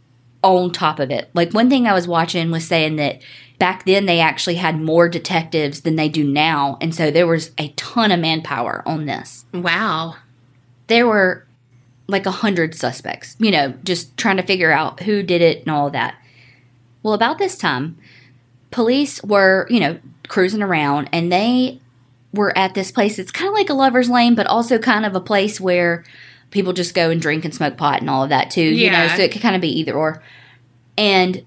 on 0.43 0.71
top 0.71 1.01
of 1.01 1.11
it. 1.11 1.31
Like 1.35 1.53
one 1.53 1.69
thing 1.69 1.87
I 1.87 1.95
was 1.95 2.07
watching 2.07 2.53
was 2.53 2.65
saying 2.65 2.97
that 2.97 3.21
back 3.63 3.85
then 3.85 4.07
they 4.07 4.19
actually 4.19 4.57
had 4.57 4.81
more 4.81 5.09
detectives 5.09 5.83
than 5.83 5.95
they 5.95 6.09
do 6.09 6.25
now, 6.25 6.77
and 6.81 6.93
so 6.93 7.13
there 7.13 7.29
was 7.29 7.53
a 7.59 7.69
ton 7.77 8.11
of 8.11 8.19
manpower 8.19 8.83
on 8.85 9.07
this. 9.07 9.45
Wow. 9.55 10.17
There 10.89 11.07
were 11.07 11.47
like 12.09 12.27
a 12.27 12.33
hundred 12.33 12.75
suspects, 12.75 13.37
you 13.39 13.53
know, 13.53 13.73
just 13.85 14.17
trying 14.17 14.39
to 14.39 14.43
figure 14.43 14.73
out 14.73 15.05
who 15.05 15.23
did 15.23 15.43
it 15.43 15.61
and 15.61 15.69
all 15.69 15.87
of 15.87 15.93
that. 15.93 16.17
Well, 17.05 17.15
about 17.15 17.39
this 17.39 17.57
time, 17.57 17.97
police 18.73 19.23
were, 19.23 19.69
you 19.71 19.79
know, 19.79 20.01
cruising 20.27 20.61
around 20.61 21.09
and 21.13 21.31
they 21.31 21.81
were 22.35 22.59
at 22.59 22.75
this 22.75 22.91
place. 22.91 23.17
It's 23.17 23.31
kind 23.31 23.47
of 23.47 23.55
like 23.55 23.71
a 23.71 23.75
lover's 23.75 24.11
lane, 24.11 24.35
but 24.35 24.49
also 24.49 24.77
kind 24.81 25.07
of 25.07 25.15
a 25.15 25.21
place 25.21 25.61
where 25.61 26.03
people 26.51 26.73
just 26.73 26.97
go 26.97 27.11
and 27.11 27.23
drink 27.23 27.45
and 27.45 27.55
smoke 27.55 27.77
pot 27.77 28.01
and 28.01 28.11
all 28.11 28.25
of 28.25 28.31
that 28.31 28.51
too. 28.51 28.61
You 28.61 28.91
know, 28.91 29.05
Yeah. 29.05 29.17
so 29.17 29.23
it 29.23 29.31
could 29.31 29.41
kind 29.41 29.55
of 29.55 29.63
be 29.63 29.79
either 29.79 29.95
or. 29.95 30.21
And 30.99 31.47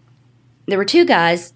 there 0.65 0.77
were 0.77 0.85
two 0.85 1.03
guys 1.03 1.51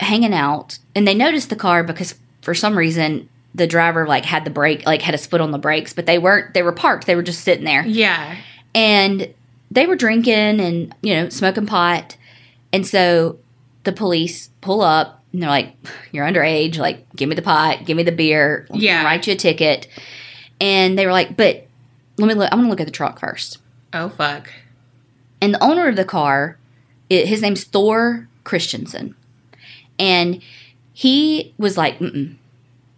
hanging 0.00 0.34
out 0.34 0.78
and 0.94 1.06
they 1.08 1.14
noticed 1.14 1.50
the 1.50 1.56
car 1.56 1.82
because 1.82 2.14
for 2.42 2.54
some 2.54 2.76
reason 2.76 3.28
the 3.54 3.66
driver 3.66 4.06
like 4.06 4.24
had 4.24 4.44
the 4.44 4.50
brake 4.50 4.84
like 4.86 5.00
had 5.02 5.14
his 5.14 5.26
foot 5.26 5.40
on 5.40 5.50
the 5.50 5.58
brakes 5.58 5.92
but 5.94 6.04
they 6.06 6.18
weren't 6.18 6.52
they 6.54 6.62
were 6.62 6.72
parked 6.72 7.06
they 7.06 7.16
were 7.16 7.22
just 7.22 7.40
sitting 7.42 7.64
there 7.64 7.84
Yeah. 7.86 8.36
and 8.74 9.32
they 9.70 9.86
were 9.86 9.96
drinking 9.96 10.60
and 10.60 10.94
you 11.02 11.14
know 11.14 11.28
smoking 11.30 11.66
pot 11.66 12.16
and 12.72 12.86
so 12.86 13.38
the 13.84 13.92
police 13.92 14.50
pull 14.60 14.82
up 14.82 15.22
and 15.32 15.42
they're 15.42 15.48
like 15.50 15.74
you're 16.12 16.26
underage 16.26 16.76
like 16.76 17.04
give 17.16 17.28
me 17.28 17.34
the 17.34 17.42
pot 17.42 17.84
give 17.86 17.96
me 17.96 18.02
the 18.02 18.12
beer 18.12 18.66
Yeah. 18.74 19.02
write 19.04 19.26
you 19.26 19.32
a 19.32 19.36
ticket 19.36 19.88
and 20.60 20.98
they 20.98 21.06
were 21.06 21.12
like 21.12 21.36
but 21.36 21.66
let 22.18 22.28
me 22.28 22.34
look 22.34 22.50
i'm 22.52 22.58
gonna 22.58 22.68
look 22.68 22.80
at 22.80 22.86
the 22.86 22.92
truck 22.92 23.18
first 23.18 23.58
Oh 23.94 24.10
fuck. 24.10 24.50
and 25.40 25.54
the 25.54 25.62
owner 25.64 25.88
of 25.88 25.96
the 25.96 26.04
car 26.04 26.58
i 27.10 27.14
his 27.14 27.40
name's 27.40 27.64
thor 27.64 28.28
christensen 28.44 29.14
and 29.98 30.42
he 30.92 31.54
was 31.58 31.76
like 31.76 31.98
Mm-mm. 31.98 32.36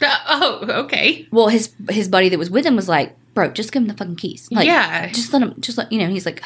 Oh, 0.03 0.64
okay. 0.84 1.26
well 1.30 1.49
his 1.49 1.72
his 1.90 2.09
buddy 2.09 2.28
that 2.28 2.38
was 2.38 2.51
with 2.51 2.64
him 2.64 2.76
was 2.76 2.88
like 2.88 3.16
bro 3.34 3.51
just 3.51 3.72
give 3.72 3.82
him 3.82 3.88
the 3.88 3.94
fucking 3.94 4.16
keys 4.16 4.49
like 4.51 4.66
yeah. 4.66 5.09
just 5.09 5.32
let 5.32 5.42
him 5.42 5.55
just 5.61 5.78
let 5.78 5.90
you 5.92 5.99
know 5.99 6.09
he's 6.09 6.26
like 6.26 6.42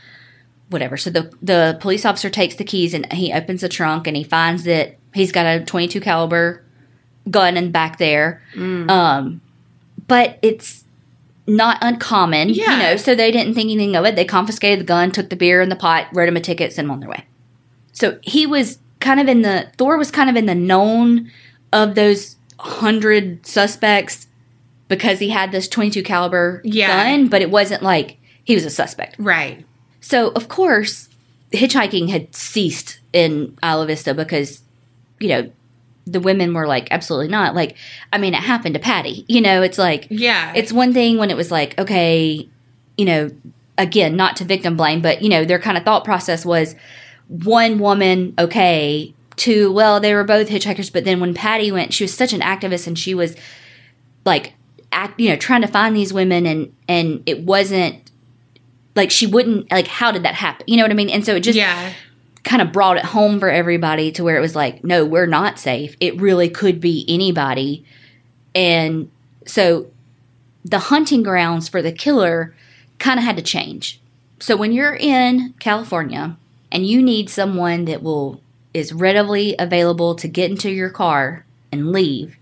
whatever 0.70 0.96
so 0.96 1.10
the 1.10 1.32
the 1.42 1.76
police 1.80 2.04
officer 2.04 2.28
takes 2.30 2.56
the 2.56 2.64
keys 2.64 2.92
and 2.94 3.10
he 3.12 3.32
opens 3.32 3.60
the 3.60 3.68
trunk 3.68 4.06
and 4.06 4.16
he 4.16 4.24
finds 4.24 4.64
that 4.64 4.96
he's 5.14 5.30
got 5.32 5.46
a 5.46 5.64
22 5.64 6.00
caliber 6.00 6.62
gun 7.30 7.56
in 7.56 7.70
back 7.70 7.98
there 7.98 8.42
Mm. 8.54 8.90
um 8.90 9.40
but 10.08 10.38
it's 10.42 10.84
not 11.46 11.78
uncommon 11.82 12.48
Yeah. 12.48 12.72
you 12.72 12.78
know 12.82 12.96
so 12.96 13.14
they 13.14 13.30
didn't 13.30 13.54
think 13.54 13.70
anything 13.70 13.94
of 13.94 14.04
it 14.04 14.16
they 14.16 14.24
confiscated 14.24 14.80
the 14.80 14.84
gun 14.84 15.10
took 15.12 15.30
the 15.30 15.36
beer 15.36 15.60
and 15.60 15.70
the 15.70 15.76
pot 15.76 16.06
wrote 16.12 16.28
him 16.28 16.36
a 16.36 16.40
ticket 16.40 16.72
sent 16.72 16.86
him 16.86 16.90
on 16.90 17.00
their 17.00 17.08
way 17.10 17.24
so 17.92 18.18
he 18.22 18.46
was 18.46 18.78
kind 19.06 19.20
of 19.20 19.28
in 19.28 19.42
the 19.42 19.70
thor 19.78 19.96
was 19.96 20.10
kind 20.10 20.28
of 20.30 20.36
in 20.36 20.46
the 20.46 20.54
known 20.54 21.30
of 21.72 21.94
those 21.94 22.36
hundred 22.58 23.44
suspects 23.46 24.26
because 24.88 25.18
he 25.18 25.28
had 25.30 25.52
this 25.52 25.68
22 25.68 26.02
caliber 26.02 26.60
Yeah. 26.64 26.88
gun 27.04 27.28
but 27.28 27.42
it 27.42 27.50
wasn't 27.50 27.82
like 27.82 28.16
he 28.44 28.54
was 28.54 28.64
a 28.64 28.70
suspect 28.70 29.16
Right. 29.18 29.64
so 30.00 30.30
of 30.30 30.48
course 30.48 31.08
hitchhiking 31.52 32.08
had 32.10 32.34
ceased 32.34 33.00
in 33.12 33.56
isla 33.62 33.86
vista 33.86 34.14
because 34.14 34.62
you 35.20 35.28
know 35.28 35.50
the 36.06 36.20
women 36.20 36.54
were 36.54 36.66
like 36.66 36.88
absolutely 36.90 37.28
not 37.28 37.54
like 37.54 37.76
i 38.12 38.18
mean 38.18 38.32
it 38.34 38.42
happened 38.42 38.74
to 38.74 38.80
patty 38.80 39.24
you 39.28 39.40
know 39.40 39.62
it's 39.62 39.78
like 39.78 40.06
Yeah. 40.10 40.52
it's 40.56 40.72
one 40.72 40.92
thing 40.92 41.18
when 41.18 41.30
it 41.30 41.36
was 41.36 41.50
like 41.50 41.78
okay 41.78 42.48
you 42.96 43.04
know 43.04 43.30
again 43.78 44.16
not 44.16 44.36
to 44.36 44.44
victim 44.44 44.76
blame 44.76 45.00
but 45.02 45.20
you 45.22 45.28
know 45.28 45.44
their 45.44 45.58
kind 45.58 45.76
of 45.76 45.84
thought 45.84 46.04
process 46.04 46.44
was 46.46 46.74
one 47.28 47.78
woman 47.78 48.34
okay 48.38 49.12
two 49.36 49.72
well 49.72 50.00
they 50.00 50.14
were 50.14 50.24
both 50.24 50.48
hitchhikers 50.48 50.92
but 50.92 51.04
then 51.04 51.20
when 51.20 51.34
patty 51.34 51.70
went 51.70 51.92
she 51.92 52.04
was 52.04 52.14
such 52.14 52.32
an 52.32 52.40
activist 52.40 52.86
and 52.86 52.98
she 52.98 53.14
was 53.14 53.36
like 54.24 54.54
act 54.92 55.18
you 55.20 55.28
know 55.28 55.36
trying 55.36 55.60
to 55.60 55.68
find 55.68 55.94
these 55.94 56.12
women 56.12 56.46
and 56.46 56.72
and 56.88 57.22
it 57.26 57.40
wasn't 57.42 58.10
like 58.94 59.10
she 59.10 59.26
wouldn't 59.26 59.70
like 59.70 59.86
how 59.86 60.10
did 60.10 60.22
that 60.22 60.34
happen 60.34 60.64
you 60.66 60.76
know 60.76 60.84
what 60.84 60.90
i 60.90 60.94
mean 60.94 61.10
and 61.10 61.24
so 61.24 61.34
it 61.34 61.40
just 61.40 61.56
yeah. 61.56 61.92
kind 62.44 62.62
of 62.62 62.72
brought 62.72 62.96
it 62.96 63.04
home 63.04 63.38
for 63.38 63.50
everybody 63.50 64.10
to 64.12 64.22
where 64.22 64.36
it 64.36 64.40
was 64.40 64.54
like, 64.54 64.84
no, 64.84 65.04
we're 65.04 65.26
not 65.26 65.58
safe. 65.58 65.96
It 65.98 66.20
really 66.20 66.48
could 66.48 66.80
be 66.80 67.04
anybody. 67.08 67.84
And 68.54 69.10
so 69.44 69.90
the 70.64 70.78
hunting 70.78 71.24
grounds 71.24 71.68
for 71.68 71.82
the 71.82 71.90
killer 71.90 72.54
kind 73.00 73.18
of 73.18 73.24
had 73.24 73.36
to 73.36 73.42
change. 73.42 74.00
So 74.38 74.56
when 74.56 74.72
you're 74.72 74.94
in 74.94 75.54
California 75.58 76.36
and 76.70 76.86
you 76.86 77.02
need 77.02 77.30
someone 77.30 77.84
that 77.86 78.02
will 78.02 78.40
is 78.74 78.92
readily 78.92 79.54
available 79.58 80.14
to 80.14 80.28
get 80.28 80.50
into 80.50 80.70
your 80.70 80.90
car 80.90 81.46
and 81.72 81.92
leave, 81.92 82.36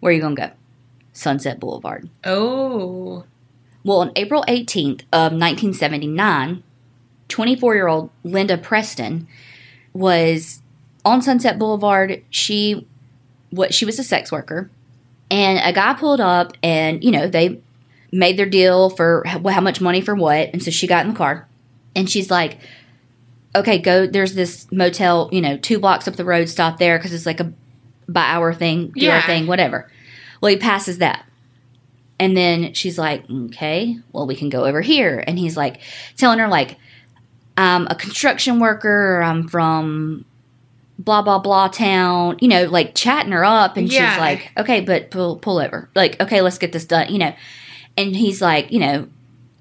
where 0.00 0.10
are 0.10 0.14
you 0.14 0.20
going 0.20 0.36
to 0.36 0.42
go? 0.42 0.50
Sunset 1.12 1.60
Boulevard. 1.60 2.08
Oh. 2.24 3.24
Well, 3.84 3.98
on 3.98 4.12
April 4.16 4.44
18th 4.48 5.02
of 5.12 5.32
1979, 5.32 6.62
24-year-old 7.28 8.10
Linda 8.24 8.56
Preston 8.58 9.28
was 9.92 10.60
on 11.04 11.22
Sunset 11.22 11.58
Boulevard. 11.58 12.22
She 12.30 12.86
what 13.50 13.72
she 13.72 13.84
was 13.84 13.98
a 13.98 14.04
sex 14.04 14.32
worker, 14.32 14.70
and 15.30 15.58
a 15.62 15.72
guy 15.72 15.94
pulled 15.94 16.20
up, 16.20 16.52
and 16.62 17.02
you 17.02 17.10
know 17.10 17.28
they 17.28 17.60
made 18.12 18.36
their 18.36 18.46
deal 18.46 18.90
for 18.90 19.22
how, 19.26 19.40
how 19.48 19.60
much 19.60 19.80
money 19.80 20.00
for 20.00 20.14
what, 20.14 20.50
and 20.52 20.62
so 20.62 20.70
she 20.70 20.86
got 20.86 21.06
in 21.06 21.12
the 21.12 21.16
car, 21.16 21.46
and 21.94 22.10
she's 22.10 22.30
like, 22.30 22.58
"Okay, 23.56 23.78
go. 23.78 24.06
There's 24.06 24.34
this 24.34 24.70
motel, 24.70 25.28
you 25.32 25.40
know, 25.40 25.56
two 25.56 25.78
blocks 25.78 26.06
up 26.06 26.16
the 26.16 26.24
road. 26.24 26.48
Stop 26.48 26.78
there 26.78 26.98
because 26.98 27.12
it's 27.12 27.26
like 27.26 27.40
a 27.40 27.52
by 28.08 28.22
hour 28.22 28.54
thing, 28.54 28.92
do 28.96 29.10
our 29.10 29.22
thing, 29.22 29.46
whatever." 29.46 29.90
Well, 30.40 30.50
he 30.50 30.56
passes 30.58 30.98
that. 30.98 31.24
And 32.18 32.36
then 32.36 32.72
she's 32.72 32.98
like, 32.98 33.28
okay, 33.30 33.98
well, 34.12 34.26
we 34.26 34.36
can 34.36 34.48
go 34.48 34.64
over 34.64 34.80
here. 34.80 35.22
And 35.26 35.38
he's 35.38 35.56
like, 35.56 35.80
telling 36.16 36.38
her, 36.38 36.48
like, 36.48 36.78
I'm 37.58 37.86
a 37.88 37.94
construction 37.94 38.58
worker, 38.58 39.20
I'm 39.22 39.48
from 39.48 40.24
blah, 40.98 41.20
blah, 41.20 41.38
blah 41.38 41.68
town, 41.68 42.38
you 42.40 42.48
know, 42.48 42.64
like 42.64 42.94
chatting 42.94 43.32
her 43.32 43.44
up. 43.44 43.76
And 43.76 43.90
Yeah. 43.90 44.10
she's 44.10 44.18
like, 44.18 44.50
okay, 44.56 44.80
but 44.80 45.10
pull, 45.10 45.36
pull 45.36 45.58
over. 45.58 45.90
Like, 45.94 46.18
okay, 46.20 46.40
let's 46.40 46.56
get 46.58 46.72
this 46.72 46.86
done, 46.86 47.12
you 47.12 47.18
know. 47.18 47.34
And 47.98 48.16
he's 48.16 48.40
like, 48.40 48.72
you 48.72 48.80
know, 48.80 49.08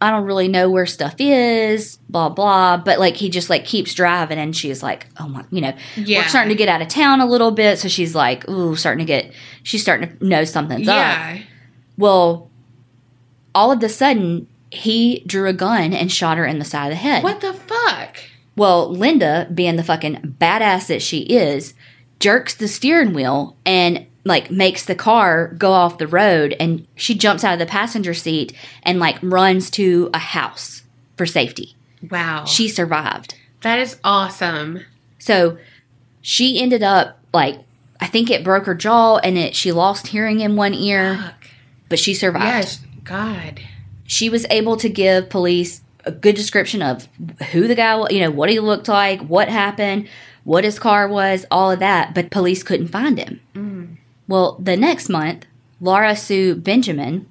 I 0.06 0.12
don't 0.12 0.26
really 0.26 0.48
know 0.48 0.70
where 0.70 0.86
stuff 0.86 1.16
is, 1.20 1.98
blah, 2.10 2.30
blah. 2.30 2.78
But 2.78 3.00
like, 3.00 3.16
he 3.16 3.30
just 3.30 3.50
like 3.50 3.66
keeps 3.66 3.94
driving. 3.94 4.38
And 4.38 4.56
she's 4.56 4.84
like, 4.84 5.08
oh 5.20 5.28
my, 5.28 5.44
you 5.52 5.62
know, 5.62 5.74
Yeah. 5.96 6.22
we're 6.22 6.28
starting 6.30 6.50
to 6.50 6.56
get 6.56 6.70
out 6.70 6.82
of 6.82 6.88
town 6.88 7.22
a 7.22 7.26
little 7.26 7.52
bit. 7.52 7.80
So 7.80 7.88
she's 7.88 8.14
like, 8.16 8.48
ooh, 8.48 8.76
starting 8.76 9.06
to 9.06 9.08
get, 9.08 9.34
she's 9.64 9.82
starting 9.82 10.18
to 10.18 10.26
know 10.26 10.44
something's 10.44 10.88
up. 10.88 10.96
Yeah. 10.96 11.40
Well, 11.98 12.50
all 13.54 13.72
of 13.72 13.82
a 13.84 13.90
sudden, 13.90 14.48
he 14.72 15.24
drew 15.26 15.48
a 15.48 15.54
gun 15.54 15.94
and 15.94 16.12
shot 16.12 16.38
her 16.38 16.46
in 16.46 16.60
the 16.60 16.66
side 16.66 16.86
of 16.88 16.92
the 16.92 16.96
head. 16.98 17.24
What 17.24 17.42
the 17.42 17.54
fuck? 17.54 18.18
Well, 18.58 18.90
Linda, 18.90 19.50
being 19.54 19.76
the 19.76 19.84
fucking 19.84 20.36
badass 20.40 20.88
that 20.88 21.02
she 21.02 21.20
is, 21.22 21.74
jerks 22.20 22.54
the 22.54 22.68
steering 22.68 23.14
wheel 23.14 23.56
and 23.66 24.06
like 24.26 24.50
makes 24.52 24.86
the 24.86 24.96
car 24.96 25.50
go 25.58 25.72
off 25.72 25.98
the 26.00 26.08
road 26.08 26.56
and 26.60 26.86
she 26.96 27.14
jumps 27.16 27.44
out 27.44 27.54
of 27.54 27.60
the 27.60 27.66
passenger 27.66 28.14
seat 28.14 28.54
and 28.84 29.00
like 29.00 29.18
runs 29.22 29.70
to 29.72 30.10
a 30.14 30.18
house 30.20 30.84
for 31.16 31.26
safety. 31.26 31.76
Wow. 32.10 32.46
She 32.46 32.68
survived. 32.68 33.36
that 33.62 33.80
is 33.80 33.98
awesome. 34.04 34.82
So 35.20 35.58
she 36.22 36.62
ended 36.62 36.84
up 36.84 37.20
like 37.34 37.60
I 38.02 38.08
think 38.08 38.30
it 38.30 38.44
broke 38.44 38.66
her 38.66 38.76
jaw 38.76 39.18
and 39.18 39.38
it 39.38 39.56
she 39.56 39.72
lost 39.72 40.08
hearing 40.08 40.40
in 40.42 40.56
one 40.56 40.74
ear, 40.74 41.16
Fuck. 41.18 41.48
but 41.88 42.00
she 42.00 42.14
survived. 42.14 42.46
Yes. 42.68 42.82
God. 43.04 43.62
she 44.06 44.30
was 44.30 44.46
able 44.50 44.76
to 44.78 44.90
give 44.90 45.30
police 45.30 45.82
a 46.06 46.12
good 46.12 46.36
description 46.36 46.82
of 46.82 47.08
who 47.52 47.68
the 47.68 47.76
guy 47.76 47.96
was, 47.96 48.12
you 48.12 48.20
know, 48.20 48.32
what 48.32 48.50
he 48.50 48.60
looked 48.60 48.88
like, 48.88 49.22
what 49.22 49.48
happened, 49.50 50.08
what 50.44 50.64
his 50.64 50.78
car 50.80 51.08
was, 51.08 51.46
all 51.50 51.72
of 51.72 51.80
that, 51.80 52.14
but 52.16 52.30
police 52.32 52.62
couldn't 52.64 52.88
find 52.90 53.18
him. 53.20 53.40
Mm. 53.56 53.75
Well, 54.28 54.58
the 54.60 54.78
next 54.78 55.10
month, 55.10 55.46
Laura 55.80 56.16
Sue 56.16 56.56
Benjamin, 56.56 57.28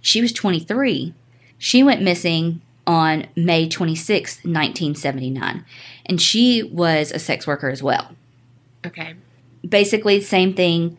she 0.00 0.22
was 0.22 0.32
23, 0.32 1.14
she 1.58 1.82
went 1.82 2.02
missing 2.02 2.62
on 2.86 3.26
May 3.36 3.68
26, 3.68 4.36
1979, 4.36 5.64
and 6.06 6.20
she 6.20 6.62
was 6.62 7.12
a 7.12 7.18
sex 7.18 7.46
worker 7.46 7.68
as 7.68 7.82
well. 7.82 8.16
Okay. 8.86 9.14
Basically, 9.66 10.18
the 10.18 10.24
same 10.24 10.54
thing. 10.54 10.96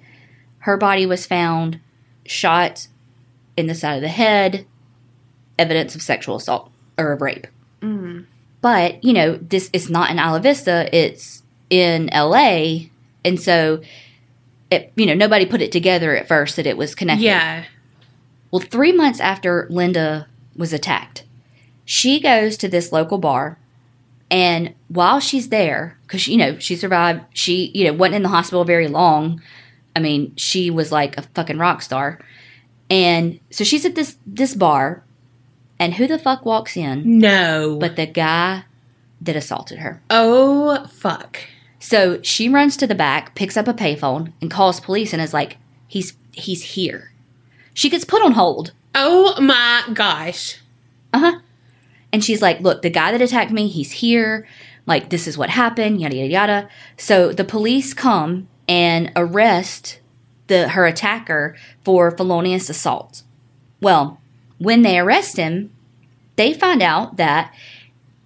Her 0.59 0.77
body 0.77 1.05
was 1.07 1.25
found 1.25 1.79
shot 2.25 2.87
in 3.57 3.65
the 3.67 3.75
side 3.75 3.95
of 3.95 4.01
the 4.01 4.07
head, 4.07 4.65
evidence 5.57 5.95
of 5.95 6.01
sexual 6.01 6.35
assault 6.35 6.71
or 6.97 7.11
of 7.11 7.21
rape. 7.21 7.47
Mm. 7.81 8.25
But, 8.61 9.03
you 9.03 9.13
know, 9.13 9.37
this 9.37 9.69
is 9.73 9.89
not 9.89 10.11
in 10.11 10.19
Isla 10.19 10.39
Vista, 10.39 10.87
it's 10.95 11.41
in 11.69 12.09
LA. 12.13 12.89
And 13.25 13.39
so, 13.39 13.81
it, 14.71 14.91
you 14.95 15.05
know, 15.05 15.13
nobody 15.13 15.45
put 15.45 15.61
it 15.61 15.71
together 15.71 16.15
at 16.15 16.27
first 16.27 16.55
that 16.55 16.65
it 16.65 16.77
was 16.77 16.95
connected. 16.95 17.25
Yeah. 17.25 17.65
Well, 18.49 18.61
three 18.61 18.91
months 18.91 19.19
after 19.19 19.67
Linda 19.69 20.27
was 20.55 20.73
attacked, 20.73 21.23
she 21.85 22.19
goes 22.19 22.57
to 22.57 22.67
this 22.67 22.91
local 22.91 23.17
bar. 23.17 23.57
And 24.29 24.73
while 24.87 25.19
she's 25.19 25.49
there, 25.49 25.97
because, 26.03 26.27
you 26.27 26.37
know, 26.37 26.57
she 26.57 26.75
survived, 26.77 27.21
she, 27.33 27.69
you 27.75 27.83
know, 27.85 27.93
wasn't 27.93 28.15
in 28.15 28.23
the 28.23 28.29
hospital 28.29 28.63
very 28.63 28.87
long. 28.87 29.41
I 29.93 29.99
mean, 29.99 30.33
she 30.37 30.69
was 30.69 30.89
like 30.91 31.17
a 31.17 31.23
fucking 31.23 31.57
rock 31.57 31.81
star. 31.81 32.17
And 32.89 33.39
so 33.51 33.63
she's 33.65 33.85
at 33.85 33.95
this 33.95 34.15
this 34.25 34.53
bar, 34.55 35.03
and 35.79 35.93
who 35.95 36.07
the 36.07 36.19
fuck 36.19 36.45
walks 36.45 36.75
in 36.77 37.19
No. 37.19 37.77
but 37.79 37.95
the 37.97 38.05
guy 38.05 38.63
that 39.21 39.35
assaulted 39.35 39.79
her? 39.79 40.01
oh 40.09 40.85
fuck. 40.87 41.39
So 41.81 42.21
she 42.21 42.47
runs 42.47 42.77
to 42.77 42.87
the 42.87 42.95
back, 42.95 43.33
picks 43.33 43.57
up 43.57 43.67
a 43.67 43.73
payphone, 43.73 44.33
and 44.39 44.51
calls 44.51 44.79
police, 44.79 45.11
and 45.13 45.21
is 45.21 45.33
like, 45.33 45.57
"He's 45.87 46.15
he's 46.31 46.63
here." 46.75 47.11
She 47.73 47.89
gets 47.89 48.05
put 48.05 48.21
on 48.21 48.33
hold. 48.33 48.71
Oh 48.93 49.39
my 49.41 49.83
gosh. 49.93 50.59
Uh 51.11 51.19
huh. 51.19 51.39
And 52.13 52.23
she's 52.23 52.41
like, 52.41 52.61
"Look, 52.61 52.83
the 52.83 52.89
guy 52.91 53.11
that 53.11 53.21
attacked 53.21 53.51
me, 53.51 53.67
he's 53.67 53.91
here. 53.93 54.47
like 54.85 55.09
this 55.09 55.27
is 55.27 55.37
what 55.37 55.49
happened, 55.49 56.01
yada 56.01 56.15
yada 56.15 56.31
yada. 56.31 56.69
So 56.97 57.31
the 57.31 57.43
police 57.43 57.93
come 57.93 58.47
and 58.67 59.11
arrest 59.15 59.99
the 60.47 60.69
her 60.69 60.85
attacker 60.85 61.55
for 61.83 62.11
felonious 62.11 62.69
assault. 62.69 63.23
Well, 63.81 64.19
when 64.59 64.83
they 64.83 64.99
arrest 64.99 65.37
him, 65.37 65.71
they 66.35 66.53
find 66.53 66.81
out 66.83 67.17
that 67.17 67.53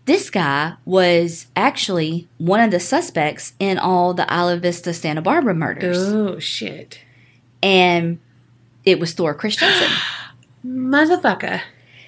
this 0.05 0.29
guy 0.29 0.73
was 0.85 1.47
actually 1.55 2.27
one 2.37 2.59
of 2.59 2.71
the 2.71 2.79
suspects 2.79 3.53
in 3.59 3.77
all 3.77 4.13
the 4.13 4.31
Isla 4.31 4.57
Vista 4.57 4.93
Santa 4.93 5.21
Barbara 5.21 5.55
murders. 5.55 5.97
Oh 5.97 6.39
shit. 6.39 6.99
And 7.61 8.19
it 8.83 8.99
was 8.99 9.13
Thor 9.13 9.33
Christiansen. 9.33 9.89
Motherfucker. 10.65 11.61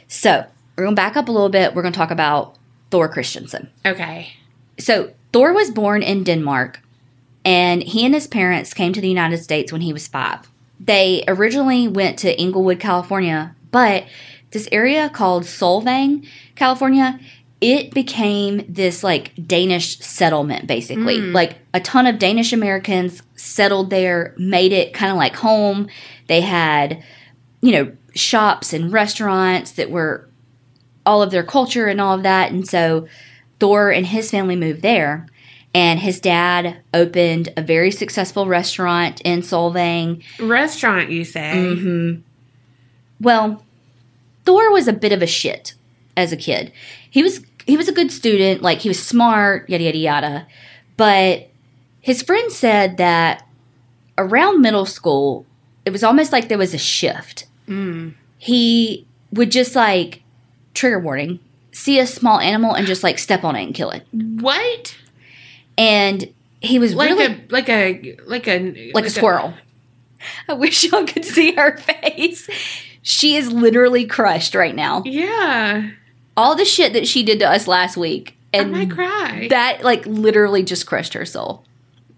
so 0.08 0.46
we're 0.76 0.84
going 0.84 0.96
to 0.96 1.00
back 1.00 1.18
up 1.18 1.28
a 1.28 1.32
little 1.32 1.50
bit. 1.50 1.74
We're 1.74 1.82
going 1.82 1.94
to 1.94 1.98
talk 1.98 2.12
about 2.12 2.56
Thor 2.92 3.10
Christiansen. 3.10 3.70
Okay. 3.86 4.34
So 4.80 5.12
Thor 5.34 5.54
was 5.54 5.72
born 5.72 6.04
in 6.04 6.24
Denmark, 6.24 6.82
and 7.44 7.82
he 7.82 8.06
and 8.06 8.14
his 8.14 8.28
parents 8.28 8.74
came 8.74 8.94
to 8.94 9.02
the 9.02 9.10
United 9.10 9.38
States 9.40 9.72
when 9.72 9.82
he 9.82 9.92
was 9.92 10.08
five. 10.08 10.48
They 10.80 11.24
originally 11.28 11.88
went 11.88 12.20
to 12.20 12.40
Inglewood, 12.40 12.80
California, 12.80 13.56
but 13.72 14.06
this 14.52 14.70
area 14.72 15.10
called 15.10 15.44
Solvang, 15.44 16.28
California, 16.56 17.20
it 17.60 17.94
became 17.94 18.64
this 18.68 19.04
like 19.04 19.32
Danish 19.48 20.00
settlement 20.00 20.68
basically. 20.68 21.18
Like 21.34 21.58
a 21.74 21.80
ton 21.80 22.06
of 22.06 22.20
Danish 22.20 22.54
Americans 22.54 23.24
settled 23.36 23.90
there, 23.90 24.36
made 24.38 24.72
it 24.72 24.94
kind 24.94 25.12
of 25.12 25.18
like 25.18 25.36
home. 25.36 25.88
They 26.28 26.42
had, 26.42 27.04
you 27.62 27.72
know, 27.72 27.92
shops 28.14 28.74
and 28.74 28.92
restaurants 28.92 29.72
that 29.72 29.90
were 29.90 30.30
all 31.06 31.24
of 31.24 31.32
their 31.32 31.44
culture 31.44 31.88
and 31.88 32.00
all 32.00 32.16
of 32.16 32.24
that. 32.24 32.52
And 32.52 32.68
so 32.68 33.08
Thor 33.60 33.92
and 33.92 34.06
his 34.06 34.30
family 34.30 34.56
moved 34.56 34.82
there. 34.82 35.28
And 35.74 36.00
his 36.00 36.20
dad 36.20 36.82
opened 36.94 37.54
a 37.56 37.62
very 37.62 37.92
successful 37.92 38.48
restaurant 38.48 39.22
in 39.22 39.42
Solvang. 39.42 40.24
Restaurant, 40.40 41.12
you 41.12 41.24
say? 41.24 41.76
Hmm. 41.76 42.16
Well, 43.20 43.64
Thor 44.46 44.72
was 44.72 44.88
a 44.88 44.94
bit 44.94 45.12
of 45.12 45.22
a 45.22 45.28
shit 45.28 45.76
as 46.16 46.32
a 46.32 46.38
kid. 46.38 46.72
He 47.10 47.24
was 47.24 47.42
he 47.66 47.78
was 47.78 47.88
a 47.88 47.94
good 47.94 48.12
student, 48.12 48.62
like 48.62 48.80
he 48.80 48.90
was 48.90 49.02
smart, 49.02 49.70
yada 49.70 49.84
yada 49.84 49.98
yada. 49.98 50.48
But 50.96 51.50
his 52.00 52.22
friend 52.22 52.52
said 52.52 52.98
that 52.98 53.48
around 54.18 54.62
middle 54.62 54.86
school, 54.86 55.46
it 55.86 55.92
was 55.92 56.04
almost 56.04 56.32
like 56.32 56.48
there 56.48 56.58
was 56.58 56.74
a 56.74 56.78
shift. 56.78 57.48
Mm. 57.68 58.14
He 58.38 59.06
would 59.32 59.52
just 59.52 59.76
like 59.76 60.24
trigger 60.74 61.00
warning, 61.00 61.40
see 61.72 62.00
a 62.00 62.08
small 62.08 62.40
animal 62.40 62.74
and 62.74 62.88
just 62.88 63.04
like 63.04 63.20
step 63.20 63.44
on 63.44 63.56
it 63.56 63.64
and 63.64 63.76
kill 63.76 63.90
it. 63.92 64.06
What? 64.12 64.96
And 65.78 66.34
he 66.62 66.80
was 66.80 66.96
Like 66.96 67.10
really 67.10 67.26
a 67.26 67.42
like 67.50 67.70
a 67.70 68.18
like 68.26 68.48
a 68.48 68.92
like 68.94 69.06
a 69.06 69.10
squirrel. 69.10 69.54
I 70.48 70.54
wish 70.54 70.86
y'all 70.86 71.06
could 71.06 71.26
see 71.26 71.54
her 71.54 71.78
face. 72.04 72.50
She 73.02 73.36
is 73.36 73.52
literally 73.52 74.06
crushed 74.06 74.56
right 74.56 74.76
now. 74.76 75.04
Yeah. 75.06 75.92
All 76.38 76.56
the 76.56 76.66
shit 76.66 76.94
that 76.94 77.08
she 77.08 77.24
did 77.24 77.40
to 77.40 77.50
us 77.50 77.68
last 77.68 77.98
week, 77.98 78.38
I 78.54 78.60
and 78.60 78.72
might 78.72 78.92
cry. 78.92 79.48
that 79.50 79.84
like 79.84 80.06
literally 80.06 80.64
just 80.64 80.86
crushed 80.86 81.14
her 81.14 81.26
soul. 81.26 81.64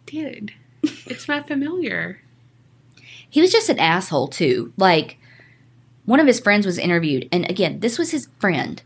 Dude. 0.05 0.53
It's 0.83 1.27
not 1.27 1.47
familiar. 1.47 2.21
He 3.29 3.41
was 3.41 3.51
just 3.51 3.69
an 3.69 3.79
asshole 3.79 4.27
too. 4.27 4.73
Like 4.77 5.17
one 6.05 6.19
of 6.19 6.27
his 6.27 6.39
friends 6.39 6.65
was 6.65 6.77
interviewed, 6.77 7.29
and 7.31 7.49
again, 7.49 7.79
this 7.79 7.97
was 7.97 8.11
his 8.11 8.27
friend. 8.39 8.81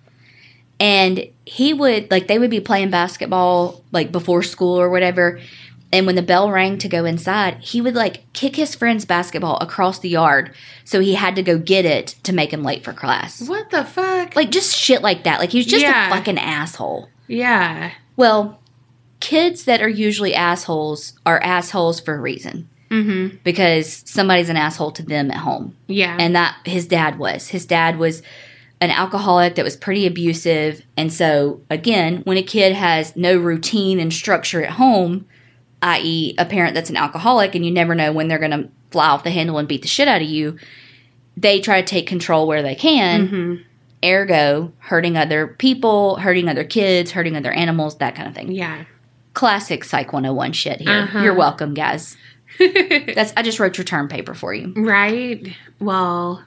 And 0.79 1.27
he 1.45 1.73
would 1.73 2.11
like 2.11 2.27
they 2.27 2.39
would 2.39 2.49
be 2.49 2.59
playing 2.59 2.89
basketball 2.89 3.83
like 3.91 4.11
before 4.11 4.43
school 4.43 4.79
or 4.79 4.89
whatever. 4.89 5.39
And 5.93 6.05
when 6.05 6.15
the 6.15 6.21
bell 6.21 6.51
rang 6.51 6.77
to 6.79 6.89
go 6.89 7.05
inside, 7.05 7.59
he 7.61 7.79
would 7.79 7.95
like 7.95 8.23
kick 8.33 8.57
his 8.57 8.75
friend's 8.75 9.05
basketball 9.05 9.57
across 9.61 9.99
the 9.99 10.09
yard. 10.09 10.53
So 10.83 10.99
he 10.99 11.13
had 11.13 11.35
to 11.37 11.43
go 11.43 11.57
get 11.57 11.85
it 11.85 12.15
to 12.23 12.33
make 12.33 12.51
him 12.51 12.63
late 12.63 12.83
for 12.83 12.91
class. 12.91 13.47
What 13.47 13.69
the 13.69 13.85
fuck? 13.85 14.35
Like 14.35 14.49
just 14.51 14.75
shit 14.75 15.01
like 15.01 15.23
that. 15.23 15.39
Like 15.39 15.51
he 15.51 15.59
was 15.59 15.67
just 15.67 15.83
Yeah. 15.83 16.07
a 16.07 16.09
fucking 16.11 16.37
asshole. 16.39 17.07
yeah. 17.27 17.91
Well, 18.17 18.59
kids 19.19 19.63
that 19.65 19.81
are 19.81 19.87
usually 19.89 20.35
assholes 20.35 21.13
are 21.25 21.39
assholes 21.41 21.99
for 21.99 22.13
a 22.15 22.19
reason 22.19 22.67
Mm-hmm. 22.89 23.37
because 23.43 24.03
somebody's 24.05 24.49
an 24.49 24.57
asshole 24.57 24.91
to 24.91 25.03
them 25.03 25.31
at 25.31 25.37
home. 25.37 25.75
Yeah. 25.87 26.15
And 26.19 26.35
that 26.35 26.57
his 26.65 26.85
dad 26.87 27.17
was. 27.17 27.47
His 27.47 27.65
dad 27.65 27.97
was 27.97 28.21
an 28.81 28.91
alcoholic 28.91 29.55
that 29.55 29.63
was 29.65 29.75
pretty 29.77 30.05
abusive. 30.05 30.83
And 30.95 31.11
so, 31.11 31.61
again, 31.71 32.21
when 32.25 32.37
a 32.37 32.43
kid 32.43 32.73
has 32.73 33.15
no 33.15 33.35
routine 33.37 33.99
and 33.99 34.13
structure 34.13 34.63
at 34.63 34.71
home, 34.73 35.25
i.e., 35.83 36.33
a 36.37 36.45
parent 36.45 36.73
that's 36.73 36.89
an 36.89 36.97
alcoholic 36.97 37.53
and 37.53 37.65
you 37.65 37.71
never 37.71 37.93
know 37.93 38.11
when 38.11 38.27
they're 38.27 38.39
going 38.39 38.51
to 38.51 38.69
fly 38.89 39.07
off 39.09 39.23
the 39.23 39.31
handle 39.31 39.57
and 39.57 39.67
beat 39.67 39.81
the 39.81 39.87
shit 39.87 40.07
out 40.07 40.21
of 40.21 40.27
you, 40.27 40.57
they 41.37 41.59
try 41.59 41.81
to 41.81 41.87
take 41.87 42.07
control 42.07 42.47
where 42.47 42.61
they 42.63 42.75
can. 42.75 43.27
mm-hmm. 43.27 43.61
Ergo, 44.05 44.73
hurting 44.79 45.15
other 45.15 45.47
people, 45.47 46.17
hurting 46.17 46.49
other 46.49 46.65
kids, 46.65 47.11
hurting 47.11 47.37
other 47.37 47.53
animals, 47.53 47.97
that 47.99 48.15
kind 48.15 48.27
of 48.27 48.35
thing. 48.35 48.51
Yeah. 48.51 48.83
Classic 49.33 49.81
Psych 49.83 50.11
101 50.11 50.51
shit 50.51 50.81
here. 50.81 50.91
Uh-huh. 50.91 51.21
You're 51.21 51.33
welcome, 51.33 51.73
guys. 51.73 52.17
That's 52.59 53.31
I 53.37 53.41
just 53.43 53.59
wrote 53.59 53.77
your 53.77 53.85
term 53.85 54.09
paper 54.09 54.33
for 54.33 54.53
you. 54.53 54.73
Right. 54.75 55.55
Well, 55.79 56.43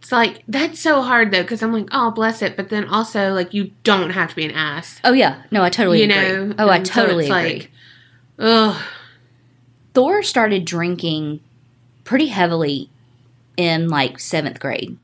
it's 0.00 0.10
like 0.10 0.42
that's 0.48 0.80
so 0.80 1.00
hard 1.02 1.30
though 1.30 1.42
because 1.42 1.62
I'm 1.62 1.72
like, 1.72 1.88
oh, 1.92 2.10
bless 2.10 2.42
it, 2.42 2.56
but 2.56 2.70
then 2.70 2.88
also 2.88 3.32
like 3.34 3.54
you 3.54 3.70
don't 3.84 4.10
have 4.10 4.30
to 4.30 4.36
be 4.36 4.44
an 4.44 4.50
ass. 4.50 4.98
Oh 5.04 5.12
yeah, 5.12 5.42
no, 5.52 5.62
I 5.62 5.70
totally 5.70 6.02
you 6.02 6.10
agree. 6.10 6.16
know. 6.48 6.54
oh, 6.58 6.68
I 6.68 6.78
And 6.78 6.86
so 6.86 6.94
totally 6.94 7.26
it's 7.26 7.30
agree. 7.34 7.52
Like, 7.52 7.70
ugh. 8.38 8.82
Thor 9.94 10.22
started 10.22 10.64
drinking 10.64 11.40
pretty 12.04 12.28
heavily 12.28 12.88
in 13.56 13.88
like 13.88 14.18
seventh 14.18 14.58
grade. 14.60 14.98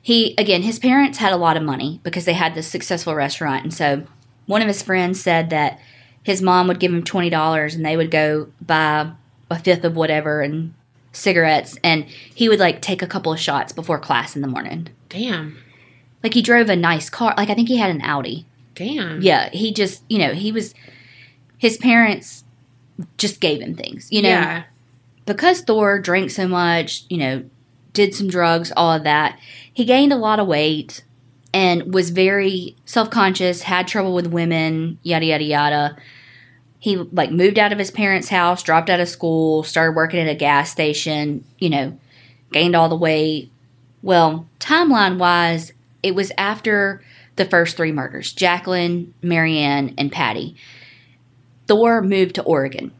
He 0.00 0.34
again, 0.36 0.62
his 0.62 0.78
parents 0.78 1.18
had 1.18 1.32
a 1.32 1.36
lot 1.36 1.56
of 1.56 1.62
money 1.62 2.00
because 2.02 2.24
they 2.24 2.32
had 2.32 2.54
this 2.54 2.66
successful 2.66 3.14
restaurant, 3.14 3.64
and 3.64 3.72
so 3.72 4.04
one 4.46 4.60
of 4.62 4.68
his 4.68 4.82
friends 4.82 5.20
said 5.20 5.50
that 5.50 5.78
his 6.22 6.42
mom 6.42 6.68
would 6.68 6.80
give 6.80 6.92
him 6.92 7.04
twenty 7.04 7.30
dollars, 7.30 7.74
and 7.74 7.86
they 7.86 7.96
would 7.96 8.10
go 8.10 8.48
buy 8.60 9.12
a 9.50 9.58
fifth 9.58 9.84
of 9.84 9.96
whatever 9.96 10.40
and 10.40 10.74
cigarettes, 11.12 11.78
and 11.84 12.04
he 12.04 12.48
would 12.48 12.58
like 12.58 12.82
take 12.82 13.02
a 13.02 13.06
couple 13.06 13.32
of 13.32 13.40
shots 13.40 13.72
before 13.72 13.98
class 13.98 14.34
in 14.34 14.42
the 14.42 14.48
morning. 14.48 14.88
Damn. 15.08 15.58
Like 16.22 16.34
he 16.34 16.42
drove 16.42 16.68
a 16.68 16.76
nice 16.76 17.08
car, 17.08 17.34
like 17.36 17.50
I 17.50 17.54
think 17.54 17.68
he 17.68 17.78
had 17.78 17.90
an 17.90 18.02
Audi. 18.02 18.46
Damn. 18.74 19.22
Yeah, 19.22 19.50
he 19.50 19.72
just 19.72 20.02
you 20.08 20.18
know 20.18 20.32
he 20.32 20.50
was 20.50 20.74
his 21.58 21.76
parents 21.76 22.41
just 23.18 23.40
gave 23.40 23.60
him 23.60 23.74
things, 23.74 24.08
you 24.10 24.22
know 24.22 24.28
Yeah. 24.28 24.62
because 25.26 25.60
Thor 25.62 25.98
drank 25.98 26.30
so 26.30 26.46
much, 26.48 27.04
you 27.08 27.18
know, 27.18 27.44
did 27.92 28.14
some 28.14 28.28
drugs, 28.28 28.72
all 28.76 28.92
of 28.92 29.04
that, 29.04 29.38
he 29.72 29.84
gained 29.84 30.12
a 30.12 30.16
lot 30.16 30.38
of 30.40 30.46
weight 30.46 31.04
and 31.54 31.92
was 31.92 32.10
very 32.10 32.74
self 32.86 33.10
conscious, 33.10 33.62
had 33.62 33.86
trouble 33.88 34.14
with 34.14 34.26
women, 34.28 34.98
yada, 35.02 35.26
yada, 35.26 35.44
yada. 35.44 35.96
He 36.78 36.96
like 36.96 37.30
moved 37.30 37.58
out 37.58 37.72
of 37.72 37.78
his 37.78 37.90
parents' 37.90 38.28
house, 38.28 38.62
dropped 38.62 38.90
out 38.90 39.00
of 39.00 39.08
school, 39.08 39.62
started 39.62 39.94
working 39.94 40.20
at 40.20 40.28
a 40.28 40.34
gas 40.34 40.70
station, 40.70 41.44
you 41.58 41.70
know, 41.70 41.98
gained 42.52 42.74
all 42.74 42.88
the 42.88 42.96
weight. 42.96 43.50
Well, 44.02 44.48
timeline 44.58 45.18
wise, 45.18 45.72
it 46.02 46.14
was 46.14 46.32
after 46.36 47.02
the 47.36 47.44
first 47.44 47.76
three 47.76 47.92
murders 47.92 48.32
Jacqueline, 48.32 49.14
Marianne, 49.22 49.94
and 49.96 50.10
Patty. 50.10 50.56
Thor 51.66 52.02
moved 52.02 52.34
to 52.36 52.42
Oregon. 52.42 52.92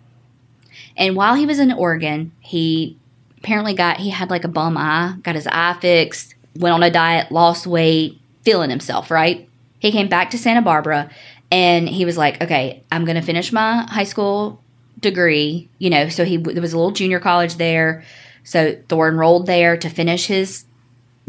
And 0.96 1.16
while 1.16 1.34
he 1.34 1.46
was 1.46 1.58
in 1.58 1.72
Oregon, 1.72 2.32
he 2.40 2.96
apparently 3.38 3.74
got 3.74 3.98
he 3.98 4.10
had 4.10 4.30
like 4.30 4.44
a 4.44 4.48
bum 4.48 4.76
eye, 4.76 5.16
got 5.22 5.34
his 5.34 5.46
eye 5.46 5.76
fixed, 5.80 6.34
went 6.56 6.74
on 6.74 6.82
a 6.82 6.90
diet, 6.90 7.32
lost 7.32 7.66
weight, 7.66 8.20
feeling 8.42 8.70
himself, 8.70 9.10
right? 9.10 9.48
He 9.78 9.90
came 9.90 10.08
back 10.08 10.30
to 10.30 10.38
Santa 10.38 10.62
Barbara 10.62 11.10
and 11.50 11.88
he 11.88 12.04
was 12.04 12.16
like, 12.16 12.42
"Okay, 12.42 12.82
I'm 12.92 13.04
going 13.04 13.16
to 13.16 13.22
finish 13.22 13.52
my 13.52 13.82
high 13.90 14.04
school 14.04 14.62
degree, 15.02 15.68
you 15.78 15.90
know, 15.90 16.08
so 16.08 16.24
he 16.24 16.38
there 16.38 16.62
was 16.62 16.72
a 16.72 16.78
little 16.78 16.92
junior 16.92 17.20
college 17.20 17.56
there. 17.56 18.02
So 18.44 18.76
Thor 18.88 19.08
enrolled 19.08 19.46
there 19.46 19.76
to 19.76 19.88
finish 19.90 20.26
his 20.26 20.64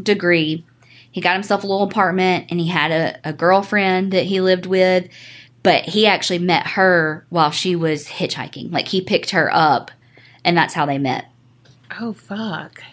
degree. 0.02 0.66
He 1.12 1.22
got 1.22 1.34
himself 1.34 1.64
a 1.64 1.68
little 1.68 1.84
apartment 1.84 2.48
and 2.50 2.60
he 2.60 2.68
had 2.68 2.92
a, 2.92 3.30
a 3.30 3.34
girlfriend 3.34 4.14
that 4.14 4.26
he 4.26 4.40
lived 4.40 4.66
with, 4.66 5.10
but 5.64 5.86
he 5.86 6.06
actually 6.06 6.40
met 6.40 6.68
her 6.68 7.26
while 7.30 7.52
she 7.52 7.76
was 7.76 8.08
hitchhiking. 8.08 8.72
Like 8.72 8.90
he 8.90 9.02
picked 9.02 9.32
her 9.32 9.50
up 9.52 9.92
and 10.44 10.56
that's 10.58 10.74
how 10.74 10.86
they 10.86 10.98
met. 10.98 11.26
Oh 12.00 12.14
fuck. 12.14 12.84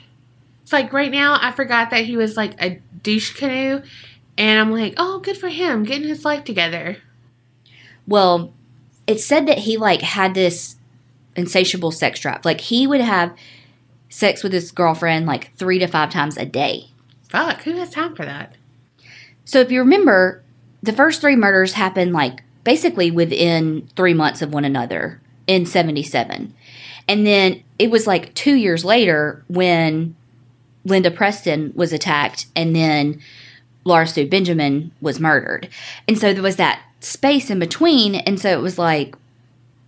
It's 0.62 0.72
like 0.72 0.92
right 0.92 1.10
now 1.10 1.38
I 1.40 1.51
forgot 1.52 1.90
that 1.90 2.05
he 2.05 2.16
was 2.16 2.36
like 2.36 2.60
a 2.62 2.80
douche 3.02 3.34
canoe, 3.34 3.82
and 4.38 4.60
I'm 4.60 4.70
like, 4.70 4.94
oh, 4.97 5.18
good 5.18 5.36
for 5.36 5.48
him 5.48 5.82
getting 5.82 6.09
his 6.09 6.24
life 6.24 6.44
together. 6.44 6.98
Well, 8.06 8.52
it 9.06 9.20
said 9.20 9.47
that 9.47 9.59
he 9.59 9.76
like 9.76 10.02
had 10.02 10.34
this 10.34 10.76
insatiable 11.34 11.90
sex 11.90 12.20
drive. 12.20 12.44
Like 12.44 12.60
he 12.60 12.86
would 12.86 13.01
have 13.01 13.36
sex 14.09 14.42
with 14.42 14.52
his 14.52 14.70
girlfriend 14.70 15.26
like 15.26 15.55
3 15.56 15.78
to 15.80 15.86
5 15.86 16.10
times 16.10 16.36
a 16.36 16.44
day. 16.44 16.90
Fuck, 17.28 17.62
who 17.62 17.72
has 17.72 17.90
time 17.90 18.14
for 18.14 18.24
that? 18.24 18.56
So 19.44 19.60
if 19.60 19.70
you 19.70 19.80
remember, 19.80 20.42
the 20.82 20.92
first 20.92 21.20
three 21.20 21.36
murders 21.36 21.74
happened 21.74 22.12
like 22.12 22.42
basically 22.70 23.10
within 23.10 23.88
three 23.97 24.14
months 24.14 24.42
of 24.42 24.55
one 24.55 24.64
another 24.64 25.20
in 25.48 25.66
77. 25.66 26.55
And 27.09 27.26
then 27.26 27.64
it 27.80 27.90
was 27.90 28.06
like 28.06 28.32
two 28.34 28.55
years 28.55 28.84
later 28.84 29.44
when 29.48 30.14
Linda 30.84 31.10
Preston 31.10 31.72
was 31.74 31.92
attacked 31.92 32.47
and 32.55 32.76
then 32.76 33.20
Laura 33.82 34.06
Sue 34.06 34.28
Benjamin 34.28 34.92
was 35.01 35.18
murdered. 35.18 35.68
And 36.06 36.16
so 36.16 36.32
there 36.32 36.44
was 36.44 36.55
that 36.56 36.80
space 37.01 37.51
in 37.51 37.59
between. 37.59 38.14
And 38.14 38.38
so 38.38 38.51
it 38.56 38.62
was 38.62 38.78
like, 38.78 39.16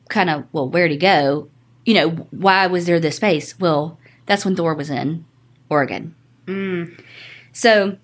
kind 0.08 0.28
of, 0.28 0.44
well, 0.50 0.68
where'd 0.68 0.90
he 0.90 0.96
go? 0.96 1.48
You 1.84 1.94
know, 1.94 2.08
why 2.32 2.66
was 2.66 2.86
there 2.86 2.98
this 2.98 3.14
space? 3.14 3.56
Well, 3.60 3.96
that's 4.26 4.44
when 4.44 4.56
Thor 4.56 4.74
was 4.74 4.90
in 4.90 5.24
Oregon. 5.70 6.16
Mm. 6.46 7.00
So 7.52 7.96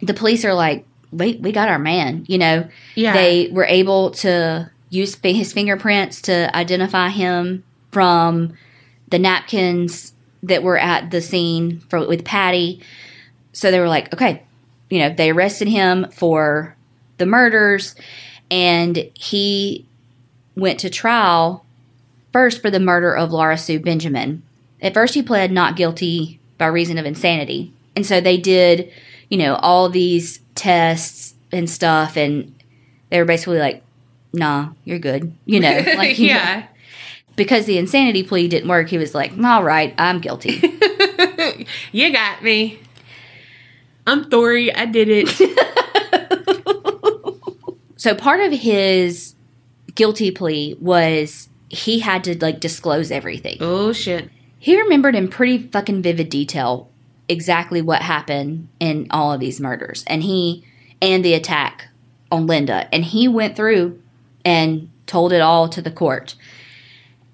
the 0.00 0.14
police 0.14 0.46
are 0.46 0.54
like, 0.54 0.86
wait, 1.16 1.40
we 1.40 1.52
got 1.52 1.68
our 1.68 1.78
man, 1.78 2.24
you 2.28 2.38
know? 2.38 2.68
Yeah. 2.94 3.12
They 3.12 3.48
were 3.50 3.64
able 3.64 4.10
to 4.12 4.70
use 4.90 5.16
his 5.22 5.52
fingerprints 5.52 6.22
to 6.22 6.54
identify 6.56 7.08
him 7.08 7.64
from 7.90 8.54
the 9.08 9.18
napkins 9.18 10.12
that 10.42 10.62
were 10.62 10.78
at 10.78 11.10
the 11.10 11.20
scene 11.20 11.80
for, 11.88 12.06
with 12.06 12.24
Patty. 12.24 12.80
So 13.52 13.70
they 13.70 13.80
were 13.80 13.88
like, 13.88 14.12
okay, 14.12 14.42
you 14.90 14.98
know, 14.98 15.10
they 15.10 15.30
arrested 15.30 15.68
him 15.68 16.10
for 16.10 16.76
the 17.18 17.26
murders 17.26 17.94
and 18.50 19.10
he 19.14 19.86
went 20.56 20.80
to 20.80 20.90
trial 20.90 21.64
first 22.32 22.60
for 22.60 22.70
the 22.70 22.80
murder 22.80 23.14
of 23.14 23.32
Laura 23.32 23.56
Sue 23.56 23.80
Benjamin. 23.80 24.42
At 24.82 24.94
first, 24.94 25.14
he 25.14 25.22
pled 25.22 25.50
not 25.50 25.76
guilty 25.76 26.40
by 26.58 26.66
reason 26.66 26.98
of 26.98 27.06
insanity. 27.06 27.72
And 27.96 28.04
so 28.04 28.20
they 28.20 28.36
did, 28.36 28.92
you 29.28 29.38
know, 29.38 29.54
all 29.56 29.88
these 29.88 30.40
tests 30.54 31.34
and 31.52 31.68
stuff, 31.68 32.16
and 32.16 32.54
they 33.10 33.18
were 33.18 33.24
basically 33.24 33.58
like, 33.58 33.82
nah, 34.32 34.70
you're 34.84 34.98
good. 34.98 35.34
You 35.46 35.60
know, 35.60 35.70
like, 35.96 36.18
you 36.18 36.28
know, 36.28 36.34
yeah. 36.34 36.66
because 37.36 37.66
the 37.66 37.78
insanity 37.78 38.22
plea 38.22 38.48
didn't 38.48 38.68
work, 38.68 38.88
he 38.88 38.98
was 38.98 39.14
like, 39.14 39.32
all 39.42 39.64
right, 39.64 39.94
I'm 39.98 40.20
guilty. 40.20 40.60
you 41.92 42.12
got 42.12 42.42
me. 42.42 42.80
I'm 44.06 44.24
Thori. 44.24 44.70
I 44.74 44.86
did 44.86 45.08
it. 45.10 45.28
so 47.96 48.14
part 48.14 48.40
of 48.40 48.52
his 48.52 49.34
guilty 49.94 50.30
plea 50.30 50.76
was 50.80 51.48
he 51.70 52.00
had 52.00 52.24
to 52.24 52.38
like 52.38 52.60
disclose 52.60 53.10
everything. 53.10 53.56
oh 53.60 53.92
shit. 53.92 54.30
He 54.58 54.80
remembered 54.80 55.14
in 55.14 55.28
pretty 55.28 55.58
fucking 55.58 56.02
vivid 56.02 56.30
detail 56.30 56.90
exactly 57.28 57.80
what 57.82 58.02
happened 58.02 58.68
in 58.80 59.06
all 59.10 59.32
of 59.32 59.40
these 59.40 59.60
murders 59.60 60.04
and 60.06 60.22
he 60.22 60.64
and 61.00 61.24
the 61.24 61.34
attack 61.34 61.88
on 62.30 62.46
Linda 62.46 62.88
and 62.94 63.04
he 63.04 63.28
went 63.28 63.56
through 63.56 64.00
and 64.44 64.90
told 65.06 65.32
it 65.32 65.40
all 65.40 65.68
to 65.68 65.80
the 65.80 65.90
court. 65.90 66.34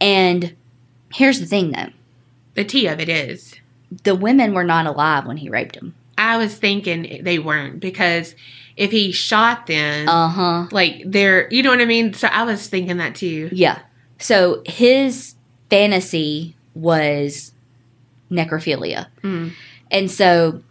And 0.00 0.54
here's 1.12 1.40
the 1.40 1.46
thing 1.46 1.72
though. 1.72 1.88
The 2.54 2.64
tea 2.64 2.86
of 2.86 3.00
it 3.00 3.08
is. 3.08 3.54
The 4.04 4.14
women 4.14 4.54
were 4.54 4.64
not 4.64 4.86
alive 4.86 5.26
when 5.26 5.36
he 5.38 5.48
raped 5.48 5.74
them. 5.76 5.94
I 6.16 6.36
was 6.36 6.54
thinking 6.54 7.22
they 7.24 7.38
weren't 7.38 7.80
because 7.80 8.34
if 8.76 8.90
he 8.92 9.10
shot 9.12 9.66
them, 9.66 10.08
Uh-huh. 10.08 10.68
like 10.70 11.02
they're, 11.06 11.48
you 11.52 11.62
know 11.62 11.70
what 11.70 11.80
I 11.80 11.84
mean. 11.86 12.12
So 12.14 12.28
I 12.28 12.44
was 12.44 12.66
thinking 12.68 12.98
that 12.98 13.14
too. 13.16 13.48
Yeah. 13.52 13.80
So 14.18 14.62
his 14.66 15.34
fantasy 15.70 16.54
was 16.74 17.52
necrophilia. 18.30 19.06
Mm. 19.22 19.52
And 19.90 20.10
so 20.10 20.62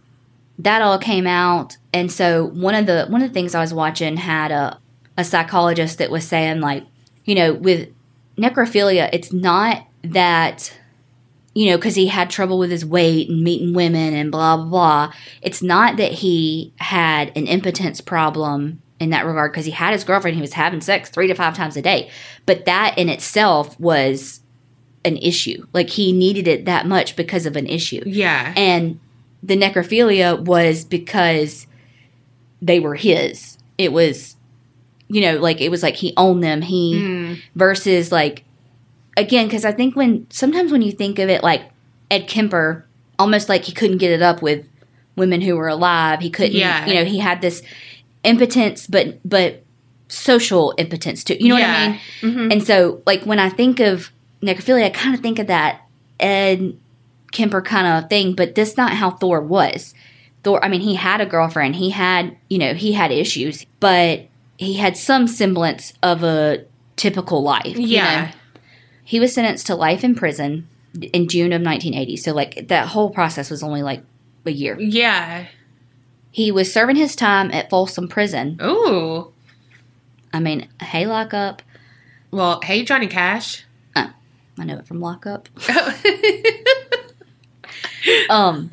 that 0.58 0.82
all 0.82 0.98
came 0.98 1.26
out 1.26 1.76
and 1.92 2.12
so 2.12 2.46
one 2.46 2.74
of 2.74 2.86
the 2.86 3.06
one 3.06 3.22
of 3.22 3.28
the 3.28 3.34
things 3.34 3.54
I 3.54 3.60
was 3.60 3.72
watching 3.72 4.16
had 4.16 4.50
a 4.50 4.78
a 5.16 5.24
psychologist 5.24 5.98
that 5.98 6.10
was 6.10 6.26
saying 6.26 6.60
like, 6.60 6.84
you 7.24 7.34
know, 7.34 7.54
with 7.54 7.88
necrophilia 8.36 9.10
it's 9.12 9.32
not 9.32 9.86
that 10.02 10.76
you 11.54 11.68
know, 11.70 11.76
because 11.76 11.96
he 11.96 12.06
had 12.06 12.30
trouble 12.30 12.58
with 12.58 12.70
his 12.70 12.86
weight 12.86 13.28
and 13.28 13.42
meeting 13.42 13.74
women 13.74 14.14
and 14.14 14.30
blah, 14.30 14.56
blah, 14.56 14.66
blah. 14.66 15.12
It's 15.42 15.62
not 15.62 15.96
that 15.96 16.12
he 16.12 16.72
had 16.76 17.36
an 17.36 17.46
impotence 17.48 18.00
problem 18.00 18.80
in 19.00 19.10
that 19.10 19.26
regard 19.26 19.50
because 19.50 19.64
he 19.64 19.72
had 19.72 19.92
his 19.92 20.04
girlfriend. 20.04 20.36
He 20.36 20.40
was 20.40 20.52
having 20.52 20.80
sex 20.80 21.10
three 21.10 21.26
to 21.26 21.34
five 21.34 21.56
times 21.56 21.76
a 21.76 21.82
day. 21.82 22.10
But 22.46 22.66
that 22.66 22.96
in 22.96 23.08
itself 23.08 23.78
was 23.80 24.40
an 25.04 25.16
issue. 25.16 25.66
Like 25.72 25.90
he 25.90 26.12
needed 26.12 26.46
it 26.46 26.66
that 26.66 26.86
much 26.86 27.16
because 27.16 27.46
of 27.46 27.56
an 27.56 27.66
issue. 27.66 28.02
Yeah. 28.06 28.52
And 28.56 29.00
the 29.42 29.56
necrophilia 29.56 30.38
was 30.38 30.84
because 30.84 31.66
they 32.62 32.78
were 32.80 32.94
his. 32.94 33.56
It 33.78 33.92
was, 33.92 34.36
you 35.08 35.20
know, 35.22 35.38
like 35.38 35.60
it 35.60 35.70
was 35.70 35.82
like 35.82 35.96
he 35.96 36.12
owned 36.16 36.42
them. 36.42 36.62
He 36.62 36.94
Mm. 36.94 37.40
versus 37.54 38.12
like 38.12 38.44
again 39.16 39.46
because 39.46 39.64
I 39.64 39.72
think 39.72 39.96
when 39.96 40.26
sometimes 40.30 40.70
when 40.72 40.82
you 40.82 40.92
think 40.92 41.18
of 41.18 41.28
it 41.28 41.42
like 41.42 41.62
Ed 42.10 42.26
Kemper, 42.28 42.86
almost 43.18 43.48
like 43.48 43.64
he 43.64 43.72
couldn't 43.72 43.98
get 43.98 44.10
it 44.10 44.22
up 44.22 44.42
with 44.42 44.66
women 45.16 45.40
who 45.40 45.56
were 45.56 45.68
alive. 45.68 46.20
He 46.20 46.30
couldn't. 46.30 46.56
Yeah. 46.56 46.86
You 46.86 46.94
know, 46.94 47.04
he 47.04 47.18
had 47.18 47.40
this 47.40 47.62
impotence, 48.24 48.86
but 48.86 49.18
but 49.24 49.62
social 50.08 50.74
impotence 50.76 51.24
too. 51.24 51.36
You 51.40 51.48
know 51.48 51.54
what 51.54 51.64
I 51.64 51.66
Yeah. 51.84 51.88
mean? 52.22 52.34
Mhm. 52.34 52.52
And 52.52 52.62
so, 52.66 53.00
like 53.06 53.22
when 53.24 53.38
I 53.38 53.48
think 53.48 53.80
of 53.80 54.10
necrophilia, 54.42 54.84
I 54.84 54.90
kind 54.90 55.14
of 55.14 55.20
think 55.20 55.38
of 55.38 55.46
that 55.46 55.82
Ed 56.18 56.74
Kemper 57.32 57.62
kind 57.62 57.86
of 57.86 58.08
thing, 58.10 58.34
but 58.34 58.54
that's 58.54 58.76
not 58.76 58.92
how 58.92 59.10
Thor 59.10 59.40
was. 59.40 59.94
Thor, 60.42 60.64
I 60.64 60.68
mean, 60.68 60.80
he 60.80 60.94
had 60.94 61.20
a 61.20 61.26
girlfriend. 61.26 61.76
He 61.76 61.90
had, 61.90 62.36
you 62.48 62.58
know, 62.58 62.74
he 62.74 62.92
had 62.92 63.12
issues, 63.12 63.66
but 63.78 64.26
he 64.56 64.74
had 64.74 64.96
some 64.96 65.26
semblance 65.26 65.92
of 66.02 66.22
a 66.22 66.64
typical 66.96 67.42
life. 67.42 67.76
you 67.76 67.86
Yeah. 67.86 68.24
know? 68.26 68.30
He 69.04 69.18
was 69.20 69.32
sentenced 69.34 69.66
to 69.66 69.74
life 69.74 70.02
in 70.04 70.14
prison 70.14 70.68
in 71.12 71.28
June 71.28 71.52
of 71.52 71.60
1980. 71.62 72.16
So, 72.16 72.32
like, 72.32 72.68
that 72.68 72.88
whole 72.88 73.10
process 73.10 73.50
was 73.50 73.62
only 73.62 73.82
like 73.82 74.02
a 74.46 74.50
year. 74.52 74.78
Yeah. 74.80 75.46
He 76.30 76.50
was 76.52 76.72
serving 76.72 76.96
his 76.96 77.16
time 77.16 77.50
at 77.52 77.68
Folsom 77.70 78.06
Prison. 78.08 78.58
Ooh. 78.62 79.32
I 80.32 80.38
mean, 80.40 80.68
hey, 80.80 81.06
lockup. 81.06 81.60
Well, 82.30 82.60
hey, 82.62 82.84
Johnny 82.84 83.08
Cash. 83.08 83.64
Uh, 83.96 84.08
I 84.58 84.64
know 84.64 84.78
it 84.78 84.86
from 84.86 85.00
lockup. 85.00 85.48
Um, 88.28 88.70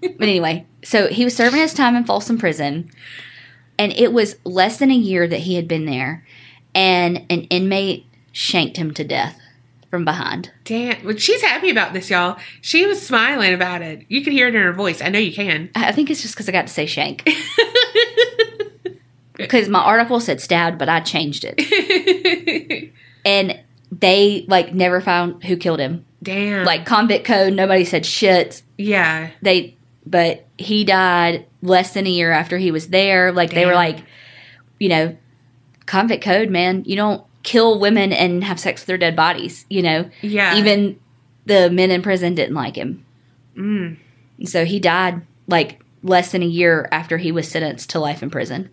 but 0.00 0.22
anyway, 0.22 0.66
so 0.82 1.08
he 1.08 1.24
was 1.24 1.36
serving 1.36 1.60
his 1.60 1.74
time 1.74 1.96
in 1.96 2.04
Folsom 2.04 2.38
Prison, 2.38 2.90
and 3.78 3.92
it 3.92 4.12
was 4.12 4.36
less 4.44 4.78
than 4.78 4.90
a 4.90 4.96
year 4.96 5.26
that 5.28 5.40
he 5.40 5.56
had 5.56 5.68
been 5.68 5.86
there, 5.86 6.26
and 6.74 7.18
an 7.30 7.42
inmate 7.44 8.06
shanked 8.32 8.76
him 8.76 8.92
to 8.94 9.04
death 9.04 9.38
from 9.90 10.04
behind. 10.04 10.52
Damn. 10.64 11.04
Well, 11.04 11.16
she's 11.16 11.42
happy 11.42 11.68
about 11.68 11.92
this, 11.92 12.10
y'all. 12.10 12.38
She 12.60 12.86
was 12.86 13.04
smiling 13.04 13.52
about 13.52 13.82
it. 13.82 14.04
You 14.08 14.22
can 14.22 14.32
hear 14.32 14.46
it 14.48 14.54
in 14.54 14.62
her 14.62 14.72
voice. 14.72 15.02
I 15.02 15.08
know 15.08 15.18
you 15.18 15.32
can. 15.32 15.70
I 15.74 15.88
I 15.88 15.92
think 15.92 16.10
it's 16.10 16.22
just 16.22 16.34
because 16.34 16.48
I 16.48 16.52
got 16.52 16.68
to 16.68 16.72
say 16.72 16.86
shank. 16.86 17.28
Because 19.40 19.68
my 19.68 19.80
article 19.80 20.20
said 20.20 20.40
stabbed, 20.40 20.78
but 20.78 20.90
I 20.90 21.00
changed 21.00 21.46
it, 21.48 22.92
and 23.24 23.58
they 23.90 24.44
like 24.48 24.74
never 24.74 25.00
found 25.00 25.44
who 25.44 25.56
killed 25.56 25.80
him. 25.80 26.04
Damn. 26.22 26.64
Like 26.66 26.84
convict 26.86 27.24
code, 27.26 27.52
nobody 27.54 27.84
said 27.84 28.04
shit. 28.06 28.62
yeah. 28.76 29.30
they 29.42 29.76
but 30.06 30.46
he 30.58 30.84
died 30.84 31.46
less 31.62 31.92
than 31.94 32.06
a 32.06 32.10
year 32.10 32.32
after 32.32 32.56
he 32.58 32.70
was 32.70 32.88
there 32.88 33.32
like 33.32 33.50
they 33.50 33.66
were 33.66 33.74
like 33.74 33.98
you 34.78 34.88
know 34.88 35.14
convict 35.84 36.24
code 36.24 36.48
man 36.48 36.82
you 36.86 36.96
don't 36.96 37.22
kill 37.42 37.78
women 37.78 38.10
and 38.12 38.42
have 38.42 38.58
sex 38.58 38.80
with 38.80 38.86
their 38.86 38.96
dead 38.98 39.14
bodies 39.14 39.66
you 39.68 39.82
know 39.82 40.08
Yeah. 40.22 40.56
even 40.56 40.98
the 41.44 41.68
men 41.70 41.90
in 41.90 42.00
prison 42.02 42.34
didn't 42.34 42.54
like 42.54 42.76
him 42.76 43.04
Mm. 43.56 43.98
so 44.44 44.64
he 44.64 44.80
died 44.80 45.20
like 45.46 45.80
less 46.02 46.32
than 46.32 46.42
a 46.42 46.46
year 46.46 46.88
after 46.90 47.18
he 47.18 47.30
was 47.30 47.46
sentenced 47.48 47.90
to 47.90 48.00
life 48.00 48.22
in 48.22 48.30
prison 48.30 48.70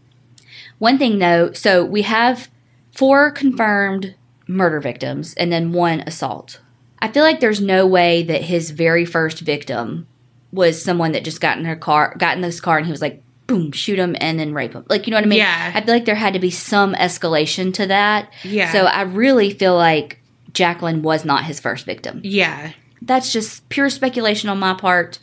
one 0.80 0.98
thing 0.98 1.20
though 1.20 1.52
so 1.52 1.84
we 1.84 2.04
have 2.04 2.48
four 2.94 3.32
confirmed 3.32 4.16
murder 4.48 4.80
victims 4.80 5.34
and 5.34 5.52
then 5.52 5.74
one 5.74 6.00
assault 6.02 6.62
i 7.00 7.08
feel 7.08 7.24
like 7.24 7.40
there's 7.40 7.62
no 7.62 7.86
way 7.86 8.24
that 8.24 8.42
his 8.44 8.72
very 8.72 9.06
first 9.06 9.40
victim 9.40 10.08
was 10.52 10.82
someone 10.82 11.12
that 11.12 11.24
just 11.24 11.42
got 11.42 11.58
in 11.58 11.66
her 11.66 11.76
car 11.76 12.16
got 12.18 12.36
in 12.36 12.42
this 12.42 12.60
car 12.60 12.78
and 12.78 12.86
he 12.86 12.92
was 12.92 13.02
like 13.02 13.22
boom 13.48 13.72
shoot 13.72 13.98
him 14.00 14.16
and 14.20 14.40
then 14.40 14.54
rape 14.54 14.74
him 14.74 14.86
like 14.90 15.08
you 15.08 15.12
know 15.12 15.18
what 15.18 15.24
i 15.24 15.28
mean 15.28 15.40
Yeah. 15.40 15.72
i 15.74 15.82
feel 15.82 15.94
like 15.94 16.06
there 16.06 16.16
had 16.16 16.34
to 16.34 16.40
be 16.40 16.52
some 16.52 16.94
escalation 16.96 17.74
to 17.76 17.88
that 17.88 18.32
Yeah. 18.44 18.72
so 18.72 18.86
i 18.86 19.02
really 19.04 19.52
feel 19.52 19.76
like 19.76 20.20
jacqueline 20.54 21.02
was 21.02 21.24
not 21.24 21.46
his 21.46 21.60
first 21.60 21.86
victim 21.86 22.20
yeah. 22.24 22.72
that's 23.02 23.32
just 23.32 23.68
pure 23.70 23.90
speculation 23.90 24.50
on 24.50 24.58
my 24.60 24.74
part. 24.74 25.20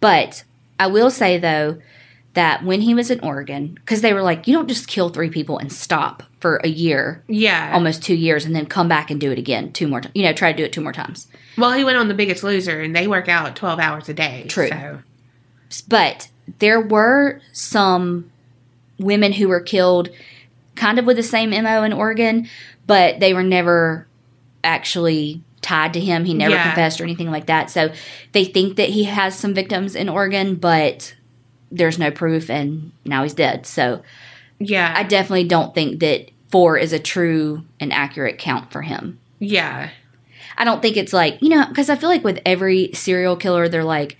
But 0.00 0.44
I 0.78 0.86
will 0.88 1.10
say 1.10 1.38
though 1.38 1.80
that 2.34 2.64
when 2.64 2.80
he 2.80 2.94
was 2.94 3.10
in 3.10 3.20
Oregon, 3.20 3.74
because 3.74 4.00
they 4.00 4.12
were 4.12 4.22
like, 4.22 4.46
you 4.46 4.54
don't 4.54 4.68
just 4.68 4.88
kill 4.88 5.08
three 5.08 5.30
people 5.30 5.56
and 5.58 5.72
stop 5.72 6.22
for 6.44 6.60
a 6.62 6.68
year, 6.68 7.22
Yeah. 7.26 7.70
almost 7.72 8.02
two 8.02 8.14
years, 8.14 8.44
and 8.44 8.54
then 8.54 8.66
come 8.66 8.86
back 8.86 9.10
and 9.10 9.18
do 9.18 9.32
it 9.32 9.38
again 9.38 9.72
two 9.72 9.88
more 9.88 10.02
times. 10.02 10.12
You 10.14 10.24
know, 10.24 10.34
try 10.34 10.52
to 10.52 10.58
do 10.58 10.62
it 10.62 10.72
two 10.74 10.82
more 10.82 10.92
times. 10.92 11.26
well, 11.56 11.72
he 11.72 11.84
went 11.84 11.96
on 11.96 12.08
The 12.08 12.12
Biggest 12.14 12.44
Loser, 12.44 12.82
and 12.82 12.94
they 12.94 13.06
work 13.08 13.30
out 13.30 13.56
12 13.56 13.78
hours 13.80 14.10
a 14.10 14.12
day. 14.14 14.44
True. 14.46 14.68
So. 14.68 14.98
But 15.88 16.28
there 16.58 16.82
were 16.82 17.40
some 17.54 18.30
women 18.98 19.32
who 19.32 19.48
were 19.48 19.60
killed 19.60 20.10
kind 20.74 20.98
of 20.98 21.06
with 21.06 21.16
the 21.16 21.22
same 21.22 21.48
MO 21.50 21.82
in 21.82 21.94
Oregon, 21.94 22.46
but 22.86 23.20
they 23.20 23.32
were 23.32 23.42
never 23.42 24.06
actually 24.62 25.40
tied 25.62 25.94
to 25.94 26.00
him. 26.00 26.26
He 26.26 26.34
never 26.34 26.56
Yeah. 26.56 26.64
confessed 26.64 27.00
or 27.00 27.04
anything 27.04 27.30
like 27.30 27.46
that. 27.46 27.70
So 27.70 27.90
they 28.32 28.44
think 28.44 28.76
that 28.76 28.90
he 28.90 29.04
has 29.04 29.34
some 29.34 29.54
victims 29.54 29.96
in 29.96 30.10
Oregon, 30.10 30.56
but 30.56 31.14
there's 31.72 31.98
no 31.98 32.10
proof 32.10 32.50
and 32.50 32.90
now 33.06 33.22
he's 33.22 33.32
dead. 33.32 33.64
So 33.64 34.02
Yeah. 34.60 34.92
I 34.96 35.02
definitely 35.02 35.44
don't 35.44 35.74
think 35.74 35.98
that 36.00 36.30
four 36.54 36.78
is 36.78 36.92
a 36.92 37.00
true 37.00 37.64
and 37.80 37.92
accurate 37.92 38.38
count 38.38 38.70
for 38.70 38.82
him. 38.82 39.18
yeah. 39.40 39.90
I 40.56 40.62
don't 40.62 40.80
think 40.80 40.96
it's 40.96 41.12
like, 41.12 41.42
you 41.42 41.48
know, 41.48 41.66
because 41.66 41.90
I 41.90 41.96
feel 41.96 42.08
like 42.08 42.22
with 42.22 42.38
every 42.46 42.92
serial 42.92 43.34
killer, 43.34 43.68
they're 43.68 43.82
like, 43.82 44.16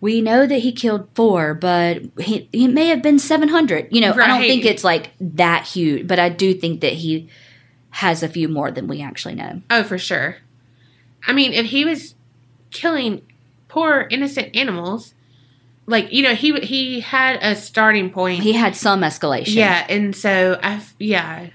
we 0.00 0.20
know 0.20 0.46
that 0.46 0.58
he 0.58 0.70
killed 0.70 1.08
four, 1.16 1.54
but 1.54 2.02
he, 2.20 2.48
he 2.52 2.68
may 2.68 2.86
have 2.86 3.02
been 3.02 3.18
700. 3.18 3.88
You 3.90 4.00
know, 4.00 4.12
I 4.12 4.28
don't 4.28 4.42
think 4.42 4.64
it's 4.64 4.84
like 4.84 5.10
that 5.18 5.66
huge, 5.66 6.06
but 6.06 6.20
I 6.20 6.28
do 6.28 6.54
think 6.54 6.82
that 6.82 6.92
he 6.92 7.28
has 7.90 8.22
a 8.22 8.28
few 8.28 8.46
more 8.46 8.70
than 8.70 8.86
we 8.86 9.02
actually 9.02 9.34
know. 9.34 9.60
Oh, 9.70 9.82
for 9.82 9.98
sure. 9.98 10.36
I 11.26 11.32
mean, 11.32 11.52
if 11.52 11.66
he 11.66 11.84
was 11.84 12.14
killing 12.70 13.22
poor 13.66 14.06
innocent 14.08 14.54
animals, 14.54 15.14
like 15.86 16.12
you 16.12 16.22
know, 16.22 16.36
he 16.36 16.60
he 16.60 17.00
had 17.00 17.40
a 17.42 17.56
starting 17.56 18.08
point. 18.10 18.40
He 18.44 18.52
had 18.52 18.76
some 18.76 19.00
escalation. 19.00 19.54
yeah, 19.56 19.84
and 19.88 20.14
so 20.14 20.60
I 20.62 20.80
yeah, 21.00 21.48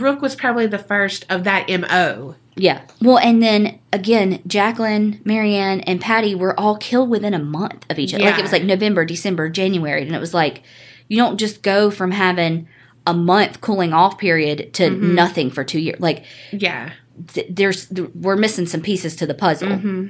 Rook 0.00 0.20
was 0.22 0.34
probably 0.34 0.66
the 0.66 0.78
first 0.78 1.24
of 1.30 1.44
that 1.44 1.68
mo. 1.68 2.34
Yeah. 2.56 2.82
Well, 3.02 3.18
and 3.18 3.42
then 3.42 3.80
again, 3.92 4.40
Jacqueline, 4.46 5.20
Marianne, 5.24 5.80
and 5.80 6.00
Patty 6.00 6.34
were 6.34 6.58
all 6.58 6.76
killed 6.76 7.10
within 7.10 7.34
a 7.34 7.38
month 7.38 7.84
of 7.90 7.98
each 7.98 8.14
other. 8.14 8.24
Like 8.24 8.38
it 8.38 8.42
was 8.42 8.52
like 8.52 8.62
November, 8.64 9.04
December, 9.04 9.48
January. 9.48 10.02
And 10.06 10.14
it 10.14 10.20
was 10.20 10.32
like, 10.34 10.62
you 11.08 11.16
don't 11.16 11.36
just 11.38 11.62
go 11.62 11.90
from 11.90 12.12
having 12.12 12.68
a 13.06 13.12
month 13.12 13.60
cooling 13.60 13.92
off 13.92 14.18
period 14.18 14.72
to 14.74 14.84
Mm-hmm. 14.90 15.14
nothing 15.14 15.50
for 15.50 15.64
two 15.64 15.80
years. 15.80 15.98
Like 16.00 16.24
Yeah. 16.52 16.92
th- 17.32 17.48
there's, 17.50 17.86
th- 17.88 18.08
we're 18.14 18.36
missing 18.36 18.66
some 18.66 18.80
pieces 18.82 19.16
to 19.16 19.26
the 19.26 19.34
puzzle, 19.34 19.76
hmm 19.76 20.06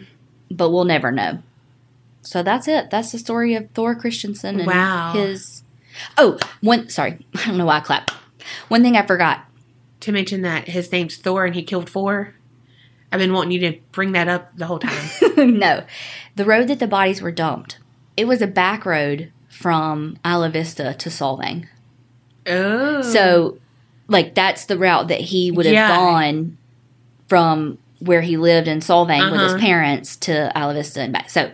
but 0.51 0.70
we'll 0.70 0.85
never 0.85 1.11
know. 1.11 1.39
So 2.20 2.43
that's 2.43 2.69
it. 2.69 2.90
That's 2.90 3.11
the 3.11 3.19
story 3.19 3.55
of 3.55 3.70
Thor 3.70 3.94
Christiansen 3.94 4.61
and 4.61 4.66
Wow. 4.69 5.12
his. 5.15 5.62
Oh, 6.19 6.39
one. 6.61 6.89
Sorry, 6.90 7.27
I 7.36 7.47
don't 7.47 7.56
know 7.59 7.65
why 7.65 7.78
I 7.78 7.81
clapped. 7.81 8.11
One 8.69 8.82
thing 8.82 8.97
I 8.97 9.05
forgot. 9.06 9.44
To 10.05 10.12
mention 10.12 10.43
that 10.43 10.68
his 10.68 10.93
name's 10.93 11.16
Thor 11.16 11.44
and 11.47 11.55
he 11.55 11.62
killed 11.62 11.89
four. 11.89 12.35
I've 13.10 13.18
been 13.20 13.32
wanting 13.32 13.52
you 13.52 13.70
to 13.70 13.78
bring 13.93 14.12
that 14.12 14.28
up 14.28 14.55
the 14.56 14.66
whole 14.66 14.78
time. 14.78 15.09
no, 15.59 15.85
the 16.36 16.44
road 16.44 16.68
that 16.68 16.78
the 16.78 16.86
bodies 16.86 17.22
were 17.22 17.31
dumped. 17.32 17.78
It 18.16 18.26
was 18.26 18.43
a 18.43 18.47
back 18.47 18.85
road 18.85 19.32
from 19.48 20.18
Isla 20.26 20.51
Vista 20.51 20.94
to 20.94 21.09
Solvang. 21.09 21.66
oh, 22.47 23.01
So, 23.02 23.59
like 24.09 24.35
that's 24.35 24.66
the 24.66 24.76
route 24.76 25.09
that 25.09 25.20
he 25.20 25.51
would 25.51 25.64
have 25.64 25.72
Yeah. 25.72 25.89
gone 25.97 26.59
from 27.28 27.78
where 28.01 28.20
he 28.20 28.36
lived 28.36 28.68
in 28.68 28.81
Solvang 28.81 29.31
with 29.31 29.40
his 29.40 29.52
Uh-huh. 29.52 29.60
parents 29.62 30.16
to 30.16 30.52
Isla 30.55 30.74
Vista 30.74 31.01
and 31.01 31.12
back. 31.14 31.31
So 31.31 31.51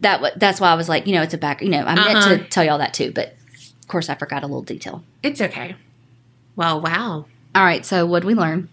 that 0.00 0.38
that's 0.38 0.60
why 0.60 0.70
I 0.70 0.74
was 0.74 0.88
like, 0.88 1.06
you 1.06 1.14
know, 1.14 1.22
it's 1.22 1.32
a 1.34 1.38
back. 1.38 1.62
You 1.62 1.70
know, 1.70 1.84
I 1.84 1.94
meant 1.94 2.16
Uh-huh. 2.18 2.36
to 2.36 2.44
tell 2.44 2.64
y'all 2.64 2.78
that 2.78 2.92
too, 2.92 3.10
but 3.14 3.36
of 3.80 3.88
course 3.88 4.10
I 4.10 4.14
forgot 4.16 4.42
a 4.42 4.46
little 4.46 4.62
detail. 4.62 5.02
it's 5.22 5.40
okay. 5.40 5.76
Well, 6.56 6.80
wow. 6.82 7.24
All 7.54 7.64
right, 7.64 7.84
so 7.84 8.06
what 8.06 8.20
did 8.20 8.26
we 8.26 8.34
learn? 8.34 8.68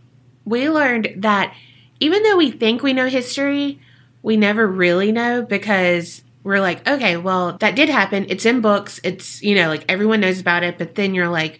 we 0.45 0.69
learned 0.69 1.13
that 1.17 1.53
even 1.99 2.23
though 2.23 2.37
we 2.37 2.51
think 2.51 2.81
we 2.81 2.93
know 2.93 3.07
history, 3.09 3.77
we 4.23 4.37
never 4.37 4.65
really 4.65 5.11
know 5.11 5.41
because 5.41 6.23
we're 6.43 6.61
like, 6.61 6.87
okay, 6.87 7.17
well, 7.17 7.57
that 7.57 7.75
did 7.75 7.89
happen. 7.89 8.25
It's 8.29 8.45
in 8.45 8.61
books. 8.61 8.97
It's, 9.03 9.43
you 9.43 9.55
know, 9.55 9.67
like 9.67 9.83
everyone 9.89 10.21
knows 10.21 10.39
about 10.39 10.63
it. 10.63 10.77
But 10.77 10.95
then 10.95 11.13
you're 11.13 11.27
like, 11.27 11.59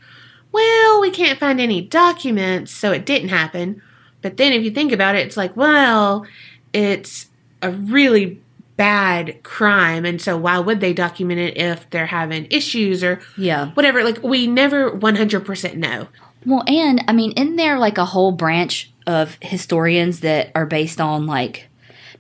well, 0.54 1.02
we 1.02 1.12
can't 1.12 1.38
find 1.38 1.60
any 1.60 1.82
documents, 1.82 2.72
so 2.72 2.94
it 2.94 3.06
didn't 3.06 3.28
happen. 3.28 3.82
But 4.22 4.38
then 4.38 4.54
if 4.54 4.64
you 4.64 4.72
think 4.72 4.94
about 4.94 5.16
it, 5.16 5.28
it's 5.28 5.36
like, 5.36 5.58
well, 5.58 6.26
it's 6.72 7.26
a 7.62 7.72
really 7.72 8.40
bad 8.78 9.44
crime. 9.44 10.06
And 10.06 10.22
so 10.22 10.38
why 10.38 10.60
would 10.60 10.80
they 10.80 10.94
document 10.94 11.42
it 11.42 11.58
if 11.58 11.90
they're 11.90 12.06
having 12.06 12.48
issues 12.52 13.04
or 13.04 13.20
Yeah. 13.38 13.72
whatever? 13.72 14.02
Like, 14.06 14.24
we 14.24 14.48
never 14.48 14.90
100% 14.92 15.76
know. 15.76 16.08
Well, 16.46 16.64
and 16.68 17.04
I 17.08 17.14
mean, 17.14 17.32
in 17.34 17.56
there 17.56 17.78
like 17.78 17.98
a 17.98 18.06
whole 18.06 18.32
branch 18.32 18.92
of 19.06 19.38
historians 19.42 20.20
that 20.22 20.52
are 20.56 20.66
based 20.66 21.00
on 21.02 21.26
like 21.28 21.68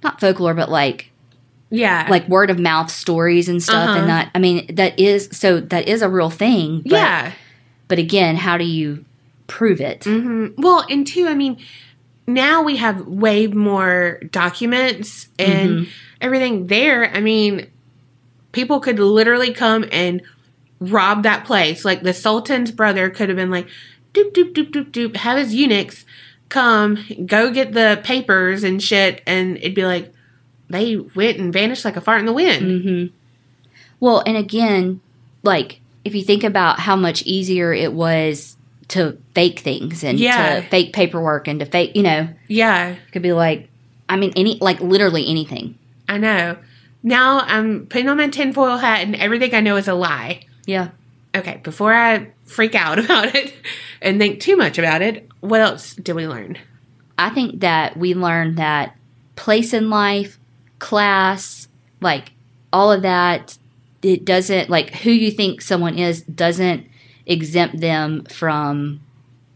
not 0.03 0.19
folklore, 0.19 0.53
but 0.53 0.69
like 0.69 1.11
Yeah. 1.69 2.07
like 2.09 2.27
word 2.27 2.49
of 2.49 2.59
mouth 2.59 2.89
stories 2.91 3.47
and 3.49 3.61
stuff, 3.61 3.89
Uh-huh. 3.89 3.99
and 3.99 4.09
that 4.09 4.31
I 4.35 4.39
mean 4.39 4.75
that 4.75 4.99
is 4.99 5.29
so 5.31 5.59
that 5.59 5.87
is 5.87 6.01
a 6.01 6.09
real 6.09 6.29
thing. 6.29 6.81
But, 6.81 6.91
yeah. 6.91 7.31
But 7.87 7.99
again, 7.99 8.35
how 8.35 8.57
do 8.57 8.65
you 8.65 9.05
prove 9.47 9.79
it? 9.79 10.03
hmm 10.03 10.47
Well, 10.57 10.85
and 10.89 11.07
two, 11.07 11.27
I 11.27 11.33
mean, 11.35 11.57
now 12.27 12.61
we 12.63 12.75
have 12.77 13.07
way 13.07 13.47
more 13.47 14.19
documents 14.31 15.29
and 15.39 15.69
Mm-hmm. 15.69 15.89
everything 16.19 16.67
there. 16.67 17.09
I 17.15 17.21
mean, 17.21 17.67
people 18.51 18.79
could 18.81 18.99
literally 18.99 19.53
come 19.53 19.85
and 19.91 20.21
rob 20.81 21.23
that 21.23 21.45
place. 21.45 21.85
Like 21.85 22.03
the 22.03 22.13
Sultan's 22.13 22.71
brother 22.71 23.09
could 23.09 23.29
have 23.29 23.35
been 23.37 23.51
like, 23.51 23.67
doop, 24.17 24.33
doop, 24.33 24.53
doop, 24.53 24.71
doop, 24.71 24.91
doop, 24.91 25.15
have 25.17 25.37
his 25.37 25.53
eunuchs 25.53 26.05
come, 26.49 26.97
go 27.25 27.51
get 27.51 27.73
the 27.73 27.99
papers 28.03 28.63
and 28.63 28.81
shit. 28.81 29.21
And 29.27 29.57
it'd 29.57 29.75
be 29.75 29.85
like, 29.85 30.13
they 30.69 30.95
went 30.97 31.37
and 31.37 31.51
vanished 31.53 31.85
like 31.85 31.95
a 31.97 32.01
fart 32.01 32.19
in 32.19 32.25
the 32.25 32.33
wind. 32.33 32.81
hmm 32.83 33.05
Well, 33.99 34.23
and 34.25 34.37
again, 34.37 35.01
like 35.43 35.79
if 36.05 36.15
you 36.15 36.23
think 36.23 36.43
about 36.43 36.79
how 36.79 36.95
much 36.95 37.23
easier 37.23 37.73
it 37.73 37.93
was 37.93 38.55
to 38.89 39.17
fake 39.35 39.59
things 39.59 40.03
and 40.03 40.19
Yeah. 40.19 40.61
to 40.61 40.67
fake 40.69 40.93
paperwork 40.93 41.47
and 41.47 41.59
to 41.59 41.65
fake, 41.65 41.95
you 41.95 42.03
know, 42.03 42.29
Yeah, 42.47 42.89
it 42.91 42.99
could 43.11 43.21
be 43.21 43.33
like, 43.33 43.69
I 44.09 44.15
mean, 44.15 44.31
any 44.37 44.57
like 44.61 44.79
literally 44.79 45.27
anything. 45.27 45.77
I 46.07 46.17
know. 46.17 46.57
Now 47.03 47.39
I'm 47.41 47.85
putting 47.87 48.07
on 48.07 48.17
my 48.17 48.29
tinfoil 48.29 48.77
hat 48.77 49.01
and 49.01 49.15
everything 49.17 49.53
I 49.53 49.59
know 49.59 49.75
is 49.75 49.87
a 49.89 49.93
lie. 49.93 50.41
Yeah. 50.65 50.89
Okay, 51.37 51.59
before 51.63 51.93
I 51.93 52.31
freak 52.45 52.75
out 52.75 52.99
about 53.03 53.35
it 53.35 53.53
and 54.01 54.19
think 54.19 54.39
too 54.39 54.57
much 54.57 54.77
about 54.77 55.01
it, 55.01 55.27
what 55.39 55.61
else 55.61 55.93
did 55.95 56.15
we 56.15 56.27
learn? 56.27 56.57
I 57.17 57.29
think 57.29 57.61
that 57.61 57.97
we 57.97 58.13
learned 58.13 58.57
that 58.57 58.95
place 59.35 59.73
in 59.73 59.89
life, 59.89 60.37
class, 60.79 61.67
like 62.01 62.31
all 62.71 62.91
of 62.91 63.01
that, 63.01 63.57
it 64.01 64.25
doesn't 64.25 64.69
like 64.69 64.93
who 64.95 65.11
you 65.11 65.31
think 65.31 65.61
someone 65.61 65.97
is 65.97 66.21
doesn't 66.21 66.87
exempt 67.25 67.79
them 67.79 68.23
from 68.25 69.01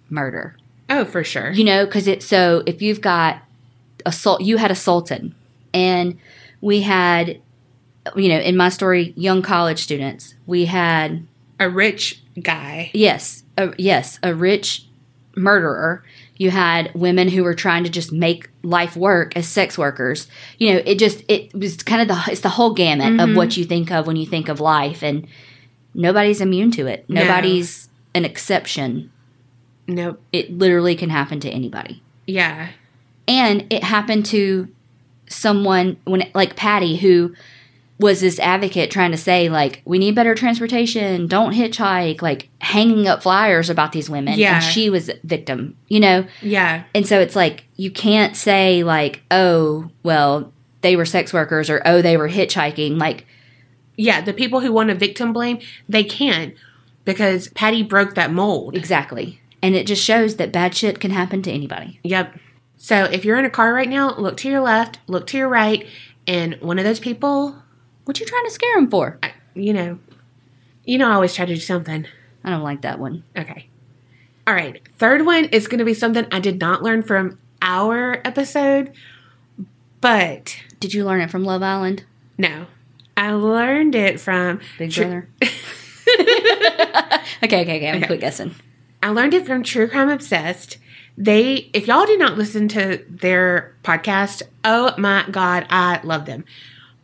murder. 0.10 0.58
Oh, 0.90 1.06
for 1.06 1.24
sure. 1.24 1.52
You 1.52 1.64
know, 1.64 1.86
because 1.86 2.08
it 2.08 2.24
so 2.24 2.64
if 2.66 2.82
you've 2.82 3.02
got 3.02 3.42
a 4.06 4.12
sul- 4.12 4.42
you 4.42 4.58
had 4.58 4.72
a 4.72 4.76
sultan, 4.76 5.36
and 5.74 6.18
we 6.60 6.82
had, 6.82 7.40
you 8.16 8.30
know, 8.30 8.40
in 8.40 8.58
my 8.58 8.70
story, 8.70 9.14
young 9.16 9.42
college 9.42 9.80
students. 9.80 10.36
We 10.46 10.66
had 10.66 11.26
A 11.62 11.70
rich 11.70 12.20
guy. 12.42 12.90
Yes, 12.92 13.44
a, 13.56 13.72
yes, 13.78 14.18
a 14.24 14.34
rich 14.34 14.88
murderer. 15.36 16.04
You 16.38 16.50
had 16.50 16.92
women 16.96 17.28
who 17.30 17.44
were 17.44 17.54
trying 17.54 17.84
to 17.84 17.90
just 17.90 18.12
make 18.12 18.50
life 18.64 18.96
work 18.98 19.38
as 19.38 19.48
sex 19.48 19.78
workers. 19.78 20.28
You 20.58 20.74
know, 20.74 20.82
it 20.84 20.98
just 20.98 21.24
it 21.28 21.54
was 21.54 21.78
kind 21.84 22.02
of 22.02 22.08
the 22.08 22.32
it's 22.32 22.42
the 22.42 22.50
whole 22.50 22.74
gamut 22.74 23.22
of 23.22 23.36
what 23.36 23.50
mm-hmm. 23.50 23.60
you 23.60 23.66
think 23.66 23.92
of 23.92 24.08
when 24.08 24.16
you 24.16 24.26
think 24.26 24.50
of 24.50 24.60
life, 24.60 25.04
and 25.04 25.28
nobody's 25.94 26.42
immune 26.42 26.72
to 26.72 26.88
it. 26.88 27.06
No. 27.08 27.22
Nobody's 27.22 27.90
an 28.16 28.26
exception. 28.26 29.12
Nope. 29.88 30.20
It 30.34 30.52
literally 30.52 30.96
can 30.96 31.12
happen 31.12 31.40
to 31.42 31.50
anybody, 31.50 32.02
Yeah. 32.26 32.70
and 33.28 33.68
it 33.70 33.84
happened 33.84 34.26
to 34.28 34.68
someone 35.28 35.98
when 36.06 36.30
like 36.34 36.56
Patty 36.56 36.98
who 36.98 37.36
was 38.02 38.20
this 38.22 38.40
advocate 38.40 38.90
trying 38.92 39.12
to 39.12 39.18
say 39.18 39.48
like 39.50 39.82
we 39.86 39.98
need 40.00 40.16
better 40.16 40.36
transportation 40.36 41.28
don't 41.28 41.54
hitchhike 41.54 42.22
like 42.22 42.50
hanging 42.60 43.08
up 43.08 43.22
flyers 43.24 43.70
about 43.70 43.92
these 43.92 44.10
women 44.10 44.38
Yeah. 44.38 44.56
and 44.56 44.64
she 44.64 44.90
was 44.90 45.10
a 45.10 45.16
victim 45.24 45.78
you 45.88 46.00
know 46.00 46.26
Yeah. 46.42 46.84
and 46.96 47.06
so 47.08 47.20
it's 47.20 47.36
like 47.36 47.66
you 47.78 47.92
can't 47.92 48.36
say 48.36 48.84
like 48.84 49.22
oh 49.32 49.90
well 50.04 50.52
they 50.82 50.96
were 50.96 51.06
sex 51.06 51.32
workers 51.32 51.70
or 51.70 51.82
oh 51.86 52.02
they 52.02 52.18
were 52.18 52.30
hitchhiking 52.30 53.00
like 53.00 53.26
Yeah. 53.98 54.22
The 54.22 54.34
people 54.34 54.62
who 54.62 54.72
want 54.72 54.90
to 54.90 54.96
victim 54.96 55.32
blame, 55.32 55.60
they 55.88 56.04
can't 56.04 56.56
because 57.06 57.50
Patty 57.50 57.84
broke 57.84 58.16
that 58.16 58.32
mold. 58.32 58.76
exactly 58.76 59.40
and 59.62 59.76
it 59.76 59.86
just 59.86 60.04
shows 60.04 60.38
that 60.38 60.52
bad 60.52 60.74
shit 60.76 61.00
can 61.00 61.12
happen 61.12 61.42
to 61.44 61.52
anybody 61.52 62.00
Yep. 62.04 62.38
So 62.78 63.04
if 63.04 63.24
you're 63.26 63.38
in 63.38 63.46
a 63.46 63.50
car 63.52 63.74
right 63.76 63.88
now, 63.88 64.16
look 64.18 64.38
to 64.38 64.50
your 64.50 64.62
left, 64.62 64.98
look 65.06 65.28
to 65.28 65.38
your 65.38 65.48
right, 65.50 65.86
and 66.26 66.56
one 66.62 66.80
of 66.80 66.84
those 66.86 67.00
people, 67.00 67.62
what 68.06 68.20
you 68.20 68.26
trying 68.26 68.46
to 68.46 68.52
scare 68.52 68.78
him 68.78 68.90
for 68.90 69.18
I- 69.24 69.34
you 69.54 69.74
know, 69.74 70.00
you 70.86 70.98
know, 70.98 71.10
I 71.10 71.14
always 71.14 71.34
try 71.34 71.46
to 71.46 71.54
do 71.54 71.60
something. 71.60 72.06
i 72.44 72.50
don't 72.50 72.64
like 72.64 72.82
that 72.82 73.00
one 73.00 73.24
Okay. 73.38 73.68
All 74.48 74.54
right. 74.56 74.82
Third 74.98 75.26
one 75.26 75.46
is 75.46 75.68
going 75.68 75.80
to 75.80 75.86
be 75.86 75.94
something 75.94 76.26
I 76.32 76.40
did 76.40 76.60
not 76.60 76.82
learn 76.82 77.04
from 77.04 77.38
our 77.62 78.20
episode, 78.26 78.92
but 80.02 80.58
did 80.80 80.94
you 80.96 81.06
learn 81.06 81.22
it 81.22 81.30
from 81.30 81.44
love 81.44 81.62
island 81.62 82.06
no, 82.38 82.66
I 83.16 83.34
learned 83.34 83.94
it 83.94 84.20
from 84.20 84.62
big 84.80 84.92
Tr- 84.92 85.02
brother 85.02 85.30
okay 87.44 87.62
okay 87.62 87.62
okay 87.78 87.90
i'm 87.90 87.98
Okay. 87.98 88.08
quit 88.08 88.20
guessing 88.22 88.56
I 89.04 89.10
learned 89.10 89.34
it 89.34 89.48
from 89.48 89.64
True 89.64 89.88
Crime 89.90 90.10
Obsessed. 90.10 90.78
They, 91.18 91.72
if 91.74 91.88
y'all 91.88 92.06
did 92.06 92.20
not 92.20 92.38
listen 92.38 92.68
to 92.68 93.04
their 93.10 93.76
podcast, 93.84 94.44
oh 94.64 94.94
my 94.96 95.26
God, 95.32 95.66
I 95.72 96.00
love 96.04 96.28
them. 96.28 96.46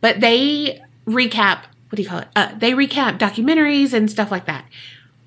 But 0.00 0.20
they 0.20 0.80
recap, 1.08 1.64
what 1.88 1.96
do 1.96 2.02
you 2.02 2.08
call 2.08 2.20
it? 2.20 2.28
Uh, 2.36 2.54
they 2.56 2.72
recap 2.72 3.18
documentaries 3.18 3.92
and 3.92 4.10
stuff 4.10 4.30
like 4.30 4.46
that. 4.46 4.66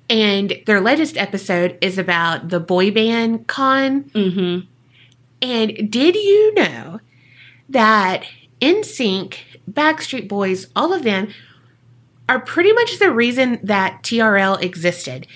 And 0.08 0.62
their 0.66 0.80
latest 0.80 1.16
episode 1.16 1.78
is 1.80 1.98
about 1.98 2.48
the 2.50 2.60
boy 2.60 2.90
band 2.90 3.46
con. 3.46 4.04
Mm-hmm. 4.04 4.66
And 5.42 5.90
did 5.90 6.14
you 6.14 6.54
know 6.54 7.00
that 7.68 8.24
NSYNC, 8.60 9.36
Backstreet 9.70 10.28
Boys, 10.28 10.68
all 10.76 10.92
of 10.92 11.02
them 11.02 11.28
are 12.28 12.40
pretty 12.40 12.72
much 12.72 12.98
the 12.98 13.10
reason 13.10 13.58
that 13.62 14.02
TRL 14.02 14.62
existed. 14.62 15.26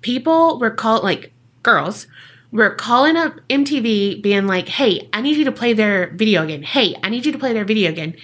People 0.00 0.58
were 0.58 0.70
called 0.70 1.04
like 1.04 1.32
girls 1.62 2.06
were 2.50 2.74
calling 2.74 3.16
up 3.16 3.40
MTV 3.48 4.20
being 4.20 4.46
like, 4.46 4.68
"Hey, 4.68 5.08
I 5.12 5.20
need 5.20 5.36
you 5.36 5.44
to 5.44 5.52
play 5.52 5.72
their 5.72 6.08
video 6.08 6.42
again. 6.42 6.62
Hey, 6.62 6.96
I 7.02 7.08
need 7.08 7.24
you 7.24 7.32
to 7.32 7.38
play 7.38 7.52
their 7.52 7.64
video 7.64 7.90
again." 7.90 8.14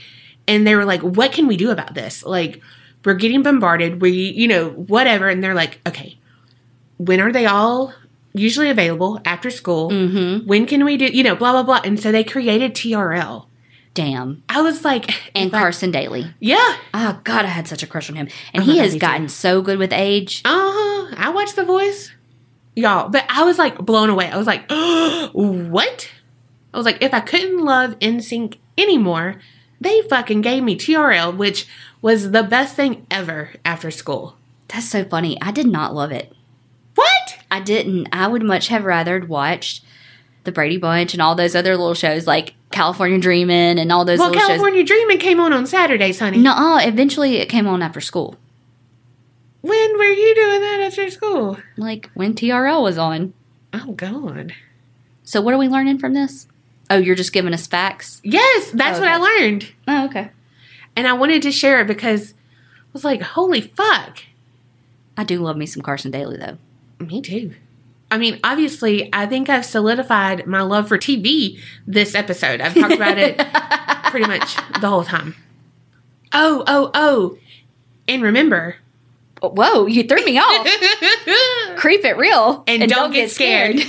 And 0.48 0.66
they 0.66 0.74
were 0.74 0.84
like, 0.84 1.02
"What 1.02 1.30
can 1.32 1.46
we 1.46 1.56
do 1.56 1.70
about 1.70 1.94
this?" 1.94 2.24
Like, 2.24 2.60
we're 3.04 3.14
getting 3.14 3.42
bombarded. 3.44 4.00
We, 4.00 4.10
you 4.10 4.48
know, 4.48 4.70
whatever. 4.70 5.28
And 5.28 5.44
they're 5.44 5.54
like, 5.54 5.80
"Okay, 5.86 6.18
when 6.96 7.20
are 7.20 7.30
they 7.32 7.46
all 7.46 7.92
usually 8.34 8.70
available 8.70 9.20
after 9.24 9.50
school? 9.50 9.90
Mm-hmm. 9.90 10.46
When 10.48 10.66
can 10.66 10.84
we 10.84 10.96
do, 10.96 11.04
you 11.06 11.22
know, 11.22 11.36
blah 11.36 11.52
blah 11.52 11.62
blah." 11.62 11.80
And 11.84 12.00
so 12.00 12.10
they 12.10 12.24
created 12.24 12.74
TRL. 12.74 13.44
Damn. 13.94 14.44
I 14.48 14.60
was 14.62 14.84
like, 14.84 15.10
And 15.34 15.50
Carson 15.50 15.90
Daly. 15.90 16.32
yeah, 16.38 16.76
Oh 16.94 17.20
God, 17.24 17.44
I 17.44 17.48
had 17.48 17.66
such 17.66 17.82
a 17.82 17.86
crush 17.86 18.08
on 18.08 18.14
him, 18.16 18.28
and 18.54 18.62
Oh 18.62 18.66
he 18.66 18.74
God, 18.74 18.82
has 18.82 18.92
me 18.92 18.98
too. 18.98 19.06
gotten 19.06 19.28
so 19.28 19.60
good 19.60 19.78
with 19.78 19.92
age. 19.92 20.42
Uh 20.44 20.50
huh. 20.72 21.14
I 21.16 21.30
watched 21.30 21.56
The 21.56 21.64
Voice, 21.64 22.12
y'all, 22.76 23.08
but 23.08 23.24
I 23.28 23.42
was 23.42 23.58
like 23.58 23.76
blown 23.78 24.08
away. 24.08 24.30
I 24.30 24.36
was 24.36 24.46
like, 24.46 24.70
what? 25.32 26.10
I 26.72 26.76
was 26.76 26.86
like, 26.86 27.02
if 27.02 27.12
I 27.12 27.20
couldn't 27.20 27.58
love 27.64 27.98
NSYNC 27.98 28.58
anymore, 28.76 29.36
they 29.80 30.02
fucking 30.02 30.40
gave 30.40 30.62
me 30.62 30.76
TRL, 30.76 31.36
which 31.36 31.66
was 32.02 32.30
the 32.32 32.42
best 32.42 32.74
thing 32.76 33.06
ever 33.10 33.50
after 33.64 33.90
school. 33.90 34.36
That's 34.68 34.88
so 34.88 35.04
funny. 35.04 35.40
I 35.40 35.50
did 35.50 35.66
not 35.66 35.94
love 35.94 36.12
it. 36.12 36.32
What? 36.94 37.38
I 37.50 37.60
didn't. 37.60 38.08
I 38.12 38.26
would 38.26 38.42
much 38.42 38.68
have 38.68 38.84
rather 38.84 39.24
watched 39.24 39.84
the 40.44 40.52
Brady 40.52 40.76
Bunch 40.78 41.12
and 41.14 41.22
all 41.22 41.34
those 41.34 41.54
other 41.54 41.76
little 41.76 41.94
shows 41.94 42.26
like 42.26 42.54
California 42.70 43.18
Dreamin' 43.18 43.78
and 43.78 43.92
all 43.92 44.04
those 44.04 44.18
Well, 44.18 44.32
California 44.34 44.82
Dreaming 44.84 45.18
came 45.18 45.40
on 45.40 45.52
on 45.52 45.66
Saturdays, 45.66 46.18
honey. 46.18 46.38
No, 46.38 46.78
eventually 46.80 47.36
it 47.36 47.48
came 47.48 47.66
on 47.66 47.80
after 47.82 48.00
school, 48.00 48.36
When 49.60 49.96
were 49.98 50.04
you 50.04 50.34
doing 50.34 50.60
that 50.60 50.80
after 50.80 51.08
school? 51.10 51.58
like 51.76 52.10
when 52.14 52.34
TRL 52.34 52.82
was 52.82 52.98
on. 52.98 53.32
Oh 53.72 53.92
God. 53.92 54.54
So 55.22 55.40
what 55.40 55.54
are 55.54 55.58
we 55.58 55.68
learning 55.68 55.98
from 55.98 56.14
this? 56.14 56.47
Oh, 56.90 56.96
you're 56.96 57.14
just 57.14 57.32
giving 57.32 57.52
us 57.52 57.66
facts. 57.66 58.20
Yes, 58.24 58.70
that's 58.70 58.98
oh, 58.98 59.02
what 59.02 59.10
I 59.10 59.16
learned. 59.16 59.72
Oh, 59.86 60.06
okay. 60.06 60.30
And 60.96 61.06
I 61.06 61.12
wanted 61.12 61.42
to 61.42 61.52
share 61.52 61.80
it 61.80 61.86
because 61.86 62.32
I 62.32 62.90
was 62.92 63.04
like, 63.04 63.20
holy 63.20 63.60
fuck. 63.60 64.20
I 65.16 65.24
do 65.24 65.40
love 65.40 65.56
me 65.56 65.66
some 65.66 65.82
Carson 65.82 66.10
Daly 66.10 66.36
though. 66.36 66.58
Me 67.04 67.20
too. 67.20 67.54
I 68.10 68.16
mean, 68.16 68.40
obviously, 68.42 69.10
I 69.12 69.26
think 69.26 69.50
I've 69.50 69.66
solidified 69.66 70.46
my 70.46 70.62
love 70.62 70.88
for 70.88 70.96
TV 70.96 71.60
this 71.86 72.14
episode. 72.14 72.60
I've 72.60 72.74
talked 72.74 72.94
about 72.94 73.18
it 73.18 73.36
pretty 74.10 74.26
much 74.26 74.56
the 74.80 74.88
whole 74.88 75.04
time. 75.04 75.34
Oh, 76.32 76.64
oh, 76.66 76.90
oh. 76.94 77.38
And 78.06 78.22
remember, 78.22 78.76
Whoa, 79.40 79.86
you 79.86 80.04
threw 80.04 80.24
me 80.24 80.38
off. 80.38 80.66
Creep 81.76 82.04
it 82.04 82.16
real 82.16 82.64
and, 82.66 82.88
don't, 82.88 83.12
get 83.12 83.30
scared. 83.30 83.80